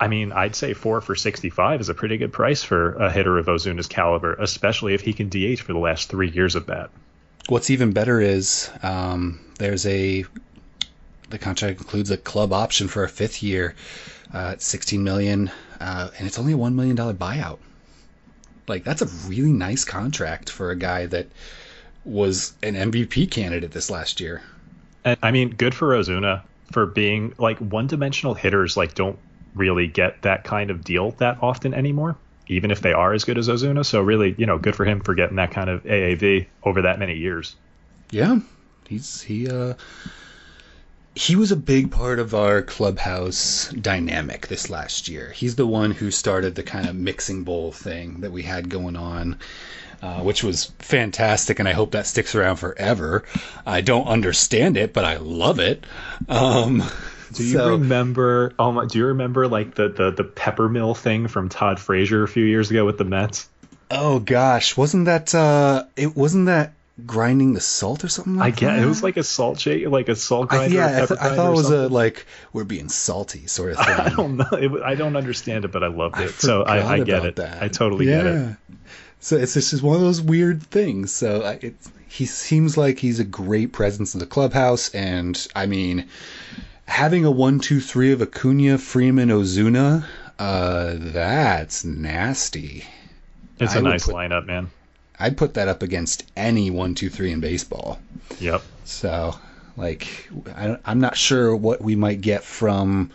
I 0.00 0.08
mean, 0.08 0.32
I'd 0.32 0.56
say 0.56 0.74
four 0.74 1.00
for 1.00 1.14
65 1.14 1.80
is 1.80 1.88
a 1.88 1.94
pretty 1.94 2.16
good 2.16 2.32
price 2.32 2.62
for 2.62 2.94
a 2.94 3.10
hitter 3.10 3.38
of 3.38 3.46
Ozuna's 3.46 3.86
caliber, 3.86 4.34
especially 4.34 4.94
if 4.94 5.00
he 5.00 5.12
can 5.12 5.28
DH 5.28 5.60
for 5.60 5.72
the 5.72 5.78
last 5.78 6.08
three 6.08 6.28
years 6.28 6.56
of 6.56 6.66
that. 6.66 6.90
What's 7.48 7.70
even 7.70 7.92
better 7.92 8.20
is 8.20 8.70
um, 8.82 9.40
there's 9.58 9.86
a 9.86 10.24
the 11.30 11.38
contract 11.38 11.80
includes 11.80 12.10
a 12.10 12.16
club 12.16 12.52
option 12.52 12.88
for 12.88 13.04
a 13.04 13.08
fifth 13.08 13.42
year 13.42 13.74
uh, 14.34 14.50
at 14.52 14.62
16 14.62 15.02
million, 15.02 15.50
uh, 15.80 16.10
and 16.18 16.26
it's 16.26 16.38
only 16.38 16.52
a 16.52 16.56
one 16.56 16.76
million 16.76 16.96
dollar 16.96 17.14
buyout. 17.14 17.58
Like 18.68 18.84
that's 18.84 19.02
a 19.02 19.06
really 19.28 19.52
nice 19.52 19.84
contract 19.84 20.50
for 20.50 20.70
a 20.70 20.76
guy 20.76 21.06
that 21.06 21.26
was 22.04 22.54
an 22.62 22.74
MVP 22.74 23.30
candidate 23.30 23.72
this 23.72 23.90
last 23.90 24.20
year. 24.20 24.42
And 25.04 25.18
I 25.22 25.30
mean, 25.30 25.50
good 25.50 25.74
for 25.74 25.90
Ozuna 25.90 26.42
for 26.72 26.86
being 26.86 27.34
like 27.38 27.58
one-dimensional 27.58 28.34
hitters. 28.34 28.76
Like 28.76 28.94
don't 28.94 29.18
really 29.54 29.86
get 29.86 30.22
that 30.22 30.44
kind 30.44 30.70
of 30.70 30.84
deal 30.84 31.10
that 31.12 31.38
often 31.42 31.74
anymore, 31.74 32.16
even 32.46 32.70
if 32.70 32.80
they 32.80 32.92
are 32.92 33.12
as 33.12 33.24
good 33.24 33.38
as 33.38 33.48
Ozuna. 33.48 33.84
So 33.84 34.00
really, 34.00 34.34
you 34.38 34.46
know, 34.46 34.58
good 34.58 34.76
for 34.76 34.84
him 34.84 35.00
for 35.00 35.14
getting 35.14 35.36
that 35.36 35.50
kind 35.50 35.68
of 35.68 35.82
AAV 35.84 36.46
over 36.62 36.82
that 36.82 36.98
many 36.98 37.16
years. 37.16 37.56
Yeah, 38.10 38.40
he's 38.88 39.22
he 39.22 39.48
uh 39.48 39.74
he 41.14 41.36
was 41.36 41.52
a 41.52 41.56
big 41.56 41.90
part 41.90 42.18
of 42.18 42.34
our 42.34 42.62
clubhouse 42.62 43.68
dynamic 43.68 44.46
this 44.46 44.70
last 44.70 45.08
year. 45.08 45.30
He's 45.30 45.56
the 45.56 45.66
one 45.66 45.90
who 45.90 46.10
started 46.10 46.54
the 46.54 46.62
kind 46.62 46.88
of 46.88 46.96
mixing 46.96 47.44
bowl 47.44 47.72
thing 47.72 48.20
that 48.20 48.32
we 48.32 48.42
had 48.42 48.68
going 48.68 48.96
on. 48.96 49.38
Uh, 50.02 50.20
which 50.20 50.42
was 50.42 50.72
fantastic, 50.80 51.60
and 51.60 51.68
I 51.68 51.74
hope 51.74 51.92
that 51.92 52.08
sticks 52.08 52.34
around 52.34 52.56
forever. 52.56 53.22
I 53.64 53.82
don't 53.82 54.08
understand 54.08 54.76
it, 54.76 54.92
but 54.92 55.04
I 55.04 55.18
love 55.18 55.60
it. 55.60 55.84
Um, 56.28 56.82
do 57.32 57.44
you 57.44 57.52
so, 57.52 57.70
remember? 57.70 58.52
Oh 58.58 58.72
my! 58.72 58.86
Do 58.86 58.98
you 58.98 59.06
remember 59.06 59.46
like 59.46 59.76
the 59.76 59.90
the 59.90 60.10
the 60.10 60.24
pepper 60.24 60.68
mill 60.68 60.96
thing 60.96 61.28
from 61.28 61.48
Todd 61.48 61.78
Frazier 61.78 62.24
a 62.24 62.26
few 62.26 62.44
years 62.44 62.68
ago 62.68 62.84
with 62.84 62.98
the 62.98 63.04
Mets? 63.04 63.48
Oh 63.92 64.18
gosh, 64.18 64.76
wasn't 64.76 65.04
that 65.04 65.36
uh 65.36 65.84
it 65.94 66.16
wasn't 66.16 66.46
that 66.46 66.72
grinding 67.06 67.52
the 67.52 67.60
salt 67.60 68.04
or 68.04 68.08
something 68.08 68.36
like 68.36 68.54
I 68.54 68.56
get 68.56 68.76
that? 68.76 68.82
it 68.82 68.86
was 68.86 69.02
like 69.02 69.16
a 69.16 69.22
salt 69.22 69.60
shake, 69.60 69.86
like 69.88 70.08
a 70.08 70.16
salt 70.16 70.48
grinder. 70.48 70.80
I, 70.80 70.90
yeah, 70.90 71.02
I, 71.02 71.06
th- 71.06 71.20
I, 71.20 71.36
thought 71.36 71.48
it 71.48 71.56
was 71.56 71.68
something. 71.68 71.84
a 71.84 71.88
like 71.88 72.26
we're 72.52 72.64
being 72.64 72.88
salty 72.88 73.46
sort 73.46 73.72
of 73.72 73.76
thing. 73.84 73.94
I 73.94 74.08
don't 74.10 74.36
know. 74.36 74.46
It, 74.52 74.82
I 74.82 74.94
don't 74.94 75.16
understand 75.16 75.64
it, 75.64 75.72
but 75.72 75.82
I 75.82 75.88
loved 75.88 76.18
it. 76.18 76.28
I 76.28 76.32
so 76.32 76.62
I, 76.62 76.94
I 76.94 77.04
get 77.04 77.24
it. 77.24 77.36
That. 77.36 77.62
I 77.62 77.68
totally 77.68 78.08
yeah. 78.08 78.22
get 78.22 78.26
it. 78.26 78.56
So 79.20 79.36
it's 79.36 79.54
just 79.54 79.82
one 79.82 79.94
of 79.94 80.02
those 80.02 80.20
weird 80.20 80.62
things. 80.62 81.12
So 81.12 81.58
it 81.60 81.74
he 82.08 82.26
seems 82.26 82.76
like 82.76 82.98
he's 82.98 83.20
a 83.20 83.24
great 83.24 83.72
presence 83.72 84.14
in 84.14 84.20
the 84.20 84.26
clubhouse, 84.26 84.90
and 84.90 85.46
I 85.54 85.66
mean 85.66 86.08
having 86.86 87.24
a 87.24 87.30
one, 87.30 87.58
two, 87.58 87.80
three 87.80 88.12
of 88.12 88.20
Acuna, 88.20 88.78
Freeman, 88.78 89.28
Ozuna, 89.30 90.04
uh, 90.38 90.94
that's 90.98 91.84
nasty. 91.84 92.84
It's 93.58 93.74
a 93.74 93.80
nice 93.80 94.06
put, 94.06 94.14
lineup, 94.14 94.46
man. 94.46 94.70
I'd 95.18 95.36
put 95.36 95.54
that 95.54 95.68
up 95.68 95.82
against 95.82 96.24
any 96.36 96.70
one, 96.70 96.94
two, 96.94 97.08
three 97.08 97.32
in 97.32 97.40
baseball. 97.40 97.98
Yep. 98.40 98.62
So, 98.84 99.34
like, 99.76 100.28
I, 100.54 100.76
am 100.84 101.00
not 101.00 101.16
sure 101.16 101.54
what 101.54 101.80
we 101.80 101.96
might 101.96 102.20
get 102.20 102.44
from. 102.44 103.10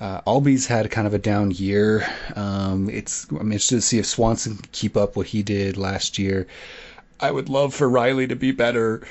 Uh, 0.00 0.20
Albies 0.22 0.66
had 0.66 0.90
kind 0.90 1.06
of 1.06 1.14
a 1.14 1.18
down 1.18 1.50
year. 1.50 2.06
Um, 2.34 2.88
it's 2.88 3.26
I'm 3.30 3.52
interested 3.52 3.76
to 3.76 3.82
see 3.82 3.98
if 3.98 4.06
Swanson 4.06 4.56
can 4.56 4.68
keep 4.72 4.96
up 4.96 5.16
what 5.16 5.26
he 5.26 5.42
did 5.42 5.76
last 5.76 6.18
year. 6.18 6.46
I 7.20 7.30
would 7.30 7.48
love 7.48 7.74
for 7.74 7.88
Riley 7.88 8.26
to 8.26 8.36
be 8.36 8.52
better. 8.52 9.02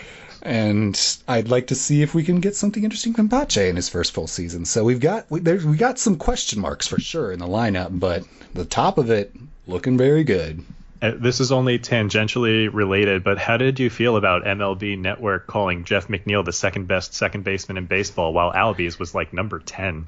And 0.42 1.00
I'd 1.28 1.50
like 1.50 1.68
to 1.68 1.76
see 1.76 2.02
if 2.02 2.16
we 2.16 2.24
can 2.24 2.40
get 2.40 2.56
something 2.56 2.84
interesting 2.84 3.14
from 3.14 3.28
Pache 3.30 3.70
in 3.70 3.76
his 3.76 3.90
first 3.90 4.14
full 4.14 4.28
season. 4.28 4.66
So 4.66 4.84
we've 4.84 5.00
got 5.00 5.30
we, 5.30 5.42
there's, 5.42 5.66
we 5.66 5.76
got 5.76 6.00
some 6.00 6.16
question 6.16 6.60
marks 6.60 6.88
for 6.88 7.00
sure 7.00 7.32
in 7.32 7.40
the 7.40 7.48
lineup, 7.48 8.00
but 8.00 8.24
the 8.54 8.66
top 8.66 8.98
of 8.98 9.10
it 9.10 9.36
looking 9.68 9.98
very 9.98 10.24
good. 10.24 10.64
Uh, 11.02 11.12
This 11.16 11.40
is 11.40 11.52
only 11.52 11.80
tangentially 11.80 12.70
related, 12.72 13.24
but 13.24 13.38
how 13.38 13.58
did 13.58 13.80
you 13.80 13.90
feel 13.90 14.18
about 14.18 14.44
MLB 14.46 14.98
Network 14.98 15.48
calling 15.48 15.84
Jeff 15.86 16.08
McNeil 16.08 16.44
the 16.44 16.54
second 16.54 16.88
best 16.88 17.14
second 17.14 17.44
baseman 17.44 17.78
in 17.78 17.86
baseball, 17.86 18.34
while 18.34 18.52
Albies 18.52 19.00
was 19.00 19.16
like 19.16 19.34
number 19.34 19.60
ten? 19.60 20.08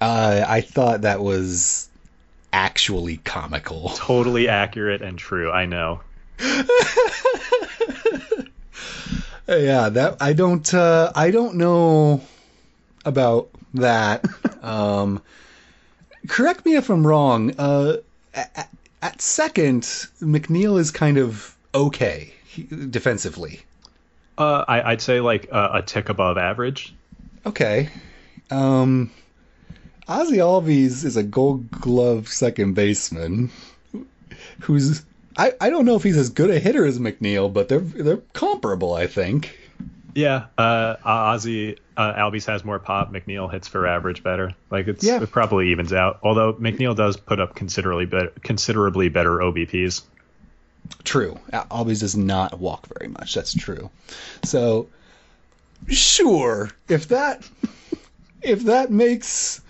Uh, 0.00 0.44
I 0.46 0.60
thought 0.60 1.02
that 1.02 1.20
was 1.20 1.88
actually 2.52 3.16
comical. 3.18 3.88
Totally 3.96 4.48
accurate 4.48 5.02
and 5.02 5.18
true. 5.18 5.50
I 5.50 5.66
know. 5.66 6.00
Yeah, 9.48 9.88
that 9.90 10.18
I 10.20 10.32
don't 10.32 10.72
uh, 10.72 11.10
I 11.14 11.30
don't 11.30 11.56
know 11.56 12.22
about 13.04 13.50
that. 13.74 14.24
um, 14.62 15.20
correct 16.28 16.64
me 16.64 16.76
if 16.76 16.88
I'm 16.88 17.06
wrong. 17.06 17.52
Uh, 17.58 17.96
at, 19.02 19.20
second, 19.20 19.82
McNeil 20.20 20.78
is 20.78 20.90
kind 20.90 21.18
of 21.18 21.56
okay 21.74 22.32
defensively. 22.90 23.60
Uh, 24.38 24.64
I, 24.66 24.92
I'd 24.92 25.02
say 25.02 25.20
like 25.20 25.48
uh, 25.52 25.70
a 25.74 25.82
tick 25.82 26.08
above 26.08 26.38
average. 26.38 26.94
Okay. 27.44 27.90
Um, 28.50 29.10
Ozzy 30.08 30.38
Albies 30.38 31.04
is 31.04 31.16
a 31.16 31.22
Gold 31.22 31.70
Glove 31.70 32.28
second 32.28 32.74
baseman 32.74 33.50
who's 34.60 35.04
I, 35.36 35.52
I 35.60 35.70
don't 35.70 35.84
know 35.84 35.96
if 35.96 36.02
he's 36.02 36.16
as 36.16 36.28
good 36.28 36.50
a 36.50 36.58
hitter 36.58 36.84
as 36.84 36.98
McNeil, 36.98 37.52
but 37.52 37.68
they're 37.68 37.80
they're 37.80 38.22
comparable, 38.32 38.94
I 38.94 39.06
think. 39.06 39.58
Yeah, 40.14 40.46
uh, 40.58 40.96
Ozzy 40.96 41.78
uh, 41.96 42.12
Albies 42.14 42.46
has 42.46 42.64
more 42.64 42.78
pop. 42.78 43.12
McNeil 43.12 43.50
hits 43.52 43.68
for 43.68 43.86
average 43.86 44.22
better. 44.22 44.54
Like 44.70 44.88
it's 44.88 45.04
Yeah. 45.04 45.22
it 45.22 45.30
probably 45.30 45.70
evens 45.70 45.92
out. 45.92 46.18
Although 46.22 46.54
McNeil 46.54 46.96
does 46.96 47.16
put 47.16 47.40
up 47.40 47.54
considerably 47.54 48.06
better, 48.06 48.32
considerably 48.42 49.08
better 49.08 49.38
OBPs. 49.38 50.02
True. 51.04 51.38
Albies 51.52 52.00
does 52.00 52.16
not 52.16 52.58
walk 52.58 52.86
very 52.98 53.08
much. 53.10 53.34
That's 53.34 53.54
true. 53.54 53.90
So, 54.44 54.88
sure, 55.88 56.70
if 56.88 57.08
that 57.08 57.48
if 58.42 58.64
that 58.64 58.90
makes 58.90 59.60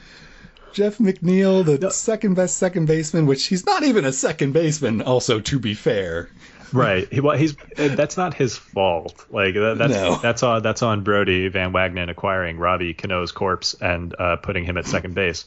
Jeff 0.73 0.99
McNeil 0.99 1.65
the 1.65 1.91
second 1.91 2.35
best 2.35 2.57
second 2.57 2.87
baseman, 2.87 3.27
which 3.27 3.47
he's 3.47 3.67
not 3.67 3.83
even 3.83 4.05
a 4.05 4.13
second 4.13 4.53
baseman. 4.53 5.03
Also, 5.03 5.39
to 5.41 5.59
be 5.59 5.75
fair, 5.75 6.31
Right. 6.73 7.13
He, 7.13 7.21
well, 7.21 7.37
he's 7.37 7.55
that's 7.77 8.17
not 8.17 8.35
his 8.35 8.57
fault. 8.57 9.27
Like 9.31 9.55
that, 9.55 9.77
that's 9.79 9.93
No. 9.93 10.17
that's 10.17 10.43
on 10.43 10.63
that's 10.63 10.83
on 10.83 11.03
Brodie 11.05 11.49
Van 11.49 11.73
Wagenen 11.73 12.09
acquiring 12.11 12.59
Robbie 12.59 12.95
Cano's 12.95 13.33
corpse 13.33 13.75
and 13.81 14.15
uh, 14.19 14.37
putting 14.37 14.65
him 14.65 14.77
at 14.79 14.87
second 14.87 15.15
base. 15.15 15.45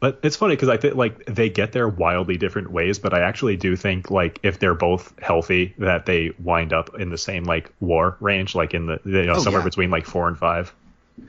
But 0.00 0.20
it's 0.22 0.36
funny 0.36 0.54
because 0.54 0.68
I 0.68 0.76
think 0.76 0.96
like 0.96 1.24
they 1.24 1.48
get 1.48 1.72
there 1.72 1.88
wildly 1.88 2.36
different 2.36 2.70
ways, 2.70 2.98
but 2.98 3.14
I 3.14 3.20
actually 3.20 3.56
do 3.56 3.74
think 3.74 4.10
like 4.10 4.38
if 4.42 4.58
they're 4.58 4.74
both 4.74 5.14
healthy, 5.20 5.74
that 5.78 6.04
they 6.04 6.32
wind 6.38 6.72
up 6.74 6.98
in 7.00 7.08
the 7.08 7.16
same 7.18 7.44
like 7.44 7.72
WAR 7.80 8.16
range, 8.20 8.54
like 8.54 8.74
in 8.74 8.86
the 8.86 9.00
you 9.04 9.24
know 9.24 9.34
Oh, 9.36 9.38
somewhere 9.38 9.62
yeah. 9.62 9.64
between 9.68 9.90
like 9.90 10.04
four 10.04 10.28
and 10.28 10.36
five. 10.36 10.74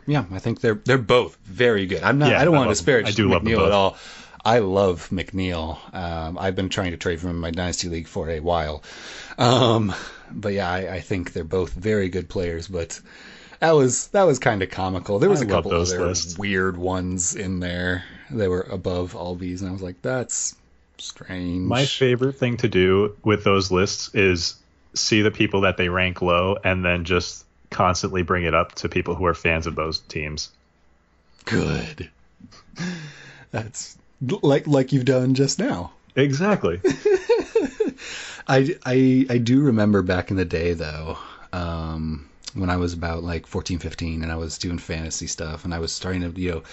yeah, 0.06 0.26
I 0.32 0.40
think 0.40 0.60
they're 0.60 0.76
they're 0.84 0.98
both 0.98 1.38
very 1.46 1.86
good. 1.86 2.04
I'm 2.04 2.18
not. 2.18 2.32
Yeah, 2.32 2.42
I 2.42 2.46
don't 2.46 2.56
I 2.56 2.58
want 2.58 2.68
to 2.70 2.74
disparage 2.74 3.08
I 3.08 3.12
do 3.12 3.30
love 3.30 3.46
them 3.46 3.54
both. 3.54 3.68
at 3.68 3.72
all. 3.72 3.98
I 4.46 4.60
love 4.60 5.10
McNeil. 5.10 5.78
Um, 5.94 6.38
I've 6.38 6.56
been 6.56 6.70
trying 6.70 6.92
to 6.92 6.98
trade 6.98 7.20
for 7.20 7.28
him 7.28 7.36
in 7.36 7.42
my 7.42 7.50
dynasty 7.50 7.90
league 7.90 8.08
for 8.08 8.30
a 8.30 8.40
while. 8.40 8.84
Um, 9.40 9.94
but 10.32 10.54
yeah, 10.54 10.70
I, 10.70 10.96
I 10.96 11.00
think 11.02 11.34
they're 11.34 11.44
both 11.44 11.74
very 11.74 12.10
good 12.10 12.30
players. 12.30 12.68
But 12.68 13.02
that 13.60 13.72
was 13.72 14.08
that 14.10 14.24
was 14.24 14.38
kind 14.38 14.62
of 14.62 14.70
comical. 14.70 15.18
There 15.18 15.30
was 15.30 15.42
I 15.42 15.46
a 15.46 15.48
couple 15.48 15.72
those 15.72 15.92
other 15.92 16.06
lists. 16.06 16.38
weird 16.38 16.78
ones 16.78 17.36
in 17.36 17.60
there. 17.60 18.04
They 18.30 18.48
were 18.48 18.62
above 18.62 19.16
all 19.16 19.36
these, 19.36 19.62
and 19.62 19.70
I 19.70 19.74
was 19.74 19.82
like, 19.82 20.02
that's 20.04 20.56
strange. 21.00 21.68
My 21.68 21.86
favorite 21.86 22.34
thing 22.34 22.58
to 22.58 22.68
do 22.68 23.18
with 23.24 23.44
those 23.44 23.72
lists 23.72 24.14
is 24.14 24.56
see 24.94 25.24
the 25.24 25.32
people 25.32 25.62
that 25.62 25.78
they 25.78 25.90
rank 25.90 26.22
low 26.22 26.58
and 26.64 26.86
then 26.86 27.04
just 27.04 27.46
constantly 27.72 28.22
bring 28.22 28.44
it 28.44 28.54
up 28.54 28.76
to 28.76 28.90
people 28.90 29.16
who 29.16 29.26
are 29.26 29.34
fans 29.34 29.68
of 29.68 29.76
those 29.76 30.00
teams. 30.00 30.52
good. 31.46 32.10
That's 33.52 33.98
like 34.22 34.68
like 34.68 34.92
you've 34.92 35.06
done 35.06 35.34
just 35.34 35.60
now. 35.60 35.92
Exactly. 36.16 36.80
I, 38.48 38.76
I, 38.86 39.26
I 39.30 39.38
do 39.40 39.62
remember 39.62 40.02
back 40.02 40.30
in 40.32 40.38
the 40.38 40.46
day 40.46 40.74
though, 40.74 41.18
um, 41.52 42.30
when 42.54 42.70
I 42.70 42.78
was 42.78 42.94
about 42.94 43.24
like 43.24 43.48
14, 43.48 43.80
15 43.80 44.24
and 44.24 44.32
I 44.32 44.36
was 44.36 44.58
doing 44.58 44.78
fantasy 44.78 45.28
stuff 45.28 45.66
and 45.66 45.74
I 45.74 45.80
was 45.80 45.92
starting 45.92 46.22
to, 46.22 46.40
you 46.40 46.52
know, 46.52 46.64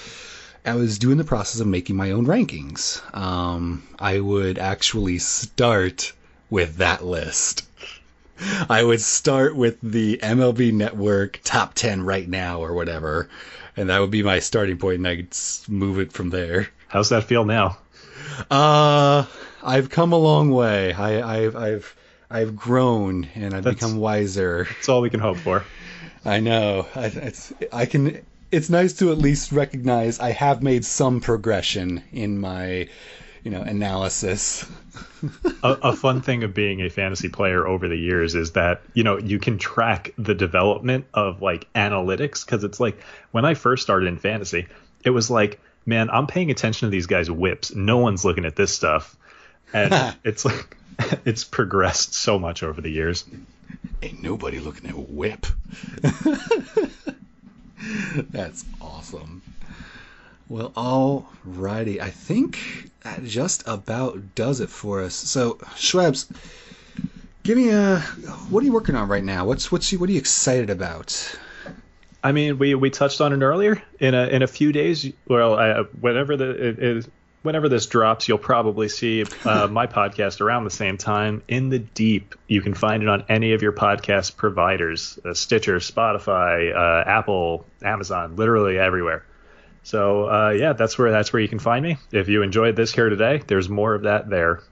I 0.64 0.74
was 0.76 0.98
doing 0.98 1.18
the 1.18 1.24
process 1.24 1.60
of 1.60 1.66
making 1.66 1.96
my 1.96 2.12
own 2.12 2.26
rankings. 2.26 3.02
Um, 3.16 3.82
I 3.98 4.20
would 4.20 4.58
actually 4.58 5.18
start 5.18 6.12
with 6.50 6.76
that 6.76 7.04
list. 7.04 7.66
I 8.68 8.84
would 8.84 9.00
start 9.00 9.56
with 9.56 9.78
the 9.82 10.18
MLB 10.22 10.72
Network 10.72 11.40
top 11.42 11.74
10 11.74 12.02
right 12.02 12.28
now 12.28 12.60
or 12.60 12.74
whatever. 12.74 13.28
And 13.76 13.88
that 13.88 14.00
would 14.00 14.10
be 14.10 14.22
my 14.22 14.38
starting 14.38 14.78
point 14.78 14.98
and 14.98 15.08
I'd 15.08 15.36
move 15.68 15.98
it 15.98 16.12
from 16.12 16.30
there. 16.30 16.68
How's 16.92 17.08
that 17.08 17.24
feel 17.24 17.46
now? 17.46 17.78
Uh, 18.50 19.24
I've 19.62 19.88
come 19.88 20.12
a 20.12 20.18
long 20.18 20.50
way. 20.50 20.92
I, 20.92 21.36
I've 21.38 21.56
I've 21.56 21.96
I've 22.30 22.54
grown 22.54 23.28
and 23.34 23.54
I've 23.54 23.64
That's- 23.64 23.76
become 23.76 23.96
wiser. 23.96 24.64
That's 24.64 24.90
all 24.90 25.00
we 25.00 25.08
can 25.08 25.20
hope 25.20 25.38
for. 25.38 25.64
I 26.26 26.40
know. 26.40 26.86
I, 26.94 27.06
it's 27.06 27.52
I 27.72 27.86
can. 27.86 28.20
It's 28.50 28.68
nice 28.68 28.92
to 28.98 29.10
at 29.10 29.16
least 29.16 29.52
recognize 29.52 30.20
I 30.20 30.32
have 30.32 30.62
made 30.62 30.84
some 30.84 31.20
progression 31.22 32.02
in 32.12 32.38
my, 32.38 32.88
you 33.42 33.50
know, 33.50 33.62
analysis. 33.62 34.70
a, 35.62 35.70
a 35.82 35.96
fun 35.96 36.20
thing 36.20 36.44
of 36.44 36.52
being 36.52 36.82
a 36.82 36.90
fantasy 36.90 37.30
player 37.30 37.66
over 37.66 37.88
the 37.88 37.96
years 37.96 38.34
is 38.34 38.52
that 38.52 38.82
you 38.92 39.02
know 39.02 39.16
you 39.16 39.38
can 39.38 39.56
track 39.56 40.12
the 40.18 40.34
development 40.34 41.06
of 41.14 41.40
like 41.40 41.72
analytics 41.72 42.44
because 42.44 42.64
it's 42.64 42.78
like 42.78 43.00
when 43.30 43.46
I 43.46 43.54
first 43.54 43.82
started 43.82 44.06
in 44.08 44.18
fantasy, 44.18 44.66
it 45.02 45.10
was 45.10 45.30
like, 45.30 45.58
man, 45.86 46.10
I'm 46.10 46.26
paying 46.26 46.50
attention 46.50 46.86
to 46.86 46.90
these 46.90 47.06
guys' 47.06 47.28
WHIPs. 47.28 47.74
No 47.74 47.98
one's 47.98 48.24
looking 48.24 48.44
at 48.44 48.56
this 48.56 48.74
stuff, 48.74 49.16
and 49.72 50.16
it's 50.24 50.44
like 50.44 50.76
it's 51.24 51.44
progressed 51.44 52.14
so 52.14 52.38
much 52.38 52.62
over 52.62 52.80
the 52.80 52.90
years. 52.90 53.24
Ain't 54.02 54.22
nobody 54.22 54.58
looking 54.58 54.88
at 54.88 54.96
WHIP. 54.96 55.46
That's 58.30 58.64
awesome. 58.80 59.42
Well, 60.48 60.72
all 60.76 61.28
righty. 61.44 62.00
I 62.00 62.10
think 62.10 62.90
that 63.02 63.24
just 63.24 63.66
about 63.66 64.34
does 64.34 64.60
it 64.60 64.68
for 64.68 65.02
us. 65.02 65.14
So, 65.14 65.54
Shwebs, 65.76 66.30
give 67.42 67.56
me 67.56 67.70
a. 67.70 68.00
What 68.50 68.62
are 68.62 68.66
you 68.66 68.72
working 68.72 68.94
on 68.94 69.08
right 69.08 69.24
now? 69.24 69.46
What's 69.46 69.72
what's 69.72 69.90
you, 69.92 69.98
what 69.98 70.08
are 70.08 70.12
you 70.12 70.18
excited 70.18 70.70
about? 70.70 71.36
I 72.22 72.32
mean, 72.32 72.58
we, 72.58 72.74
we 72.74 72.90
touched 72.90 73.20
on 73.20 73.32
it 73.32 73.44
earlier. 73.44 73.82
In 73.98 74.14
a 74.14 74.26
in 74.26 74.42
a 74.42 74.46
few 74.46 74.72
days, 74.72 75.12
well, 75.26 75.58
uh, 75.58 75.84
whenever 76.00 76.36
the 76.36 76.50
it 76.50 76.78
is 76.78 77.08
whenever 77.42 77.68
this 77.68 77.86
drops, 77.86 78.28
you'll 78.28 78.38
probably 78.38 78.88
see 78.88 79.24
uh, 79.44 79.66
my 79.66 79.86
podcast 79.98 80.40
around 80.40 80.64
the 80.64 80.70
same 80.70 80.96
time. 80.96 81.42
In 81.48 81.68
the 81.68 81.80
deep, 81.80 82.34
you 82.46 82.62
can 82.62 82.74
find 82.74 83.02
it 83.02 83.08
on 83.08 83.24
any 83.28 83.52
of 83.52 83.62
your 83.62 83.72
podcast 83.72 84.36
providers: 84.36 85.18
uh, 85.24 85.34
Stitcher, 85.34 85.76
Spotify, 85.76 86.74
uh, 86.74 87.08
Apple, 87.08 87.66
Amazon, 87.82 88.36
literally 88.36 88.78
everywhere. 88.78 89.24
So 89.82 90.30
uh, 90.30 90.50
yeah, 90.50 90.72
that's 90.74 90.96
where 90.98 91.10
that's 91.10 91.32
where 91.32 91.42
you 91.42 91.48
can 91.48 91.58
find 91.58 91.84
me. 91.84 91.98
If 92.12 92.28
you 92.28 92.42
enjoyed 92.42 92.76
this 92.76 92.92
here 92.94 93.08
today, 93.08 93.42
there's 93.46 93.68
more 93.68 93.94
of 93.94 94.02
that 94.02 94.30
there. 94.30 94.62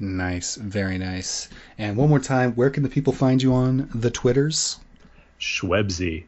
Nice, 0.00 0.56
very 0.56 0.98
nice. 0.98 1.48
And 1.78 1.96
one 1.96 2.08
more 2.08 2.18
time, 2.18 2.52
where 2.54 2.70
can 2.70 2.82
the 2.82 2.88
people 2.88 3.12
find 3.12 3.40
you 3.40 3.54
on 3.54 3.88
the 3.94 4.10
Twitters? 4.10 4.80
Shwebsi, 5.38 6.22
uh, 6.22 6.26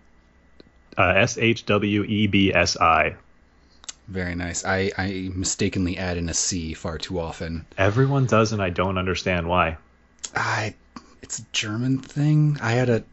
Uh, 0.98 1.12
S 1.16 1.39
H 1.39 1.66
W 1.66 2.05
E 2.05 2.27
B 2.27 2.55
S 2.55 2.77
I. 2.77 3.16
Very 4.09 4.35
nice. 4.35 4.64
I, 4.64 4.93
I 4.97 5.31
mistakenly 5.35 5.98
add 5.98 6.16
in 6.16 6.28
a 6.28 6.35
C 6.35 6.74
far 6.74 6.97
too 6.97 7.18
often. 7.18 7.66
Everyone 7.77 8.27
does, 8.27 8.52
and 8.52 8.62
I 8.62 8.70
don't 8.70 8.98
understand 8.98 9.48
why. 9.48 9.78
I 10.35 10.74
it's 11.23 11.40
a 11.40 11.43
German 11.52 11.98
thing. 11.98 12.59
I 12.62 12.73
had 12.73 12.89
a 12.89 13.05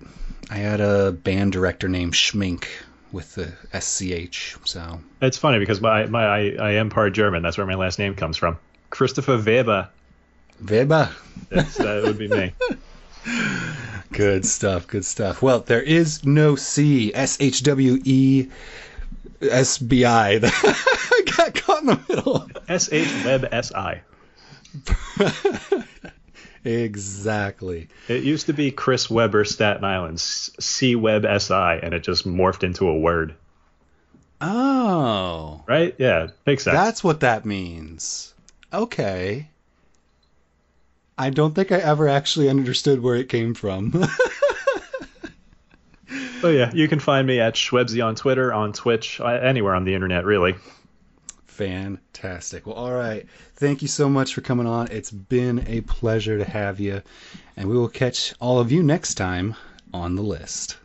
I 0.49 0.57
had 0.57 0.81
a 0.81 1.11
band 1.11 1.51
director 1.51 1.89
named 1.89 2.13
Schmink 2.13 2.65
with 3.11 3.35
the 3.35 3.53
SCH. 3.79 4.57
So 4.65 4.99
It's 5.21 5.37
funny 5.37 5.59
because 5.59 5.79
my, 5.79 6.05
my 6.07 6.25
I, 6.25 6.39
I 6.59 6.71
am 6.73 6.89
part 6.89 7.13
German. 7.13 7.43
That's 7.43 7.57
where 7.57 7.67
my 7.67 7.75
last 7.75 7.99
name 7.99 8.15
comes 8.15 8.37
from. 8.37 8.57
Christopher 8.89 9.37
Weber. 9.37 9.89
Weber. 10.67 11.09
That's, 11.49 11.77
that 11.77 12.03
would 12.03 12.17
be 12.17 12.27
me. 12.27 12.53
Good 14.13 14.45
stuff. 14.45 14.87
Good 14.87 15.05
stuff. 15.05 15.41
Well, 15.41 15.61
there 15.61 15.81
is 15.81 16.23
no 16.23 16.55
C. 16.55 17.13
S 17.13 17.37
H 17.39 17.63
W 17.63 17.99
E 18.03 18.47
S 19.41 19.79
B 19.79 20.05
I. 20.05 20.35
I 20.43 21.23
got 21.35 21.55
caught 21.55 21.81
in 21.81 21.87
the 21.87 21.99
middle. 22.07 22.47
S 22.67 22.91
H 22.91 23.09
Web 23.25 23.47
S 23.51 23.73
I. 23.73 24.01
exactly. 26.63 27.89
It 28.07 28.23
used 28.23 28.45
to 28.45 28.53
be 28.53 28.71
Chris 28.71 29.09
Weber 29.09 29.45
Staten 29.45 29.83
Island, 29.83 30.19
C 30.19 30.95
Web 30.95 31.25
S 31.25 31.49
I, 31.49 31.77
and 31.77 31.93
it 31.93 32.03
just 32.03 32.27
morphed 32.27 32.63
into 32.63 32.87
a 32.87 32.97
word. 32.97 33.33
Oh. 34.39 35.63
Right? 35.67 35.95
Yeah, 35.97 36.27
makes 36.45 36.63
sense. 36.63 36.75
That's 36.75 37.03
what 37.03 37.21
that 37.21 37.45
means. 37.45 38.33
Okay. 38.71 39.49
I 41.17 41.29
don't 41.29 41.53
think 41.53 41.71
I 41.71 41.77
ever 41.77 42.07
actually 42.07 42.49
understood 42.49 43.01
where 43.01 43.15
it 43.15 43.29
came 43.29 43.53
from. 43.53 44.05
Oh 46.43 46.49
yeah, 46.49 46.71
you 46.73 46.89
can 46.89 46.99
find 46.99 47.25
me 47.25 47.39
at 47.39 47.53
Shwebsi 47.55 48.05
on 48.05 48.15
Twitter, 48.15 48.53
on 48.53 48.73
Twitch, 48.73 49.21
uh, 49.21 49.27
anywhere 49.27 49.75
on 49.75 49.85
the 49.85 49.93
internet, 49.93 50.25
really. 50.25 50.55
Fantastic. 51.45 52.67
Well, 52.67 52.75
all 52.75 52.91
right. 52.91 53.25
Thank 53.55 53.81
you 53.81 53.87
so 53.87 54.09
much 54.09 54.33
for 54.33 54.41
coming 54.41 54.67
on. 54.67 54.89
It's 54.91 55.09
been 55.09 55.63
a 55.67 55.79
pleasure 55.81 56.37
to 56.37 56.43
have 56.43 56.81
you, 56.81 57.01
and 57.55 57.69
we 57.69 57.77
will 57.77 57.87
catch 57.87 58.33
all 58.41 58.59
of 58.59 58.73
you 58.73 58.83
next 58.83 59.13
time 59.13 59.55
on 59.93 60.15
the 60.15 60.21
list. 60.21 60.77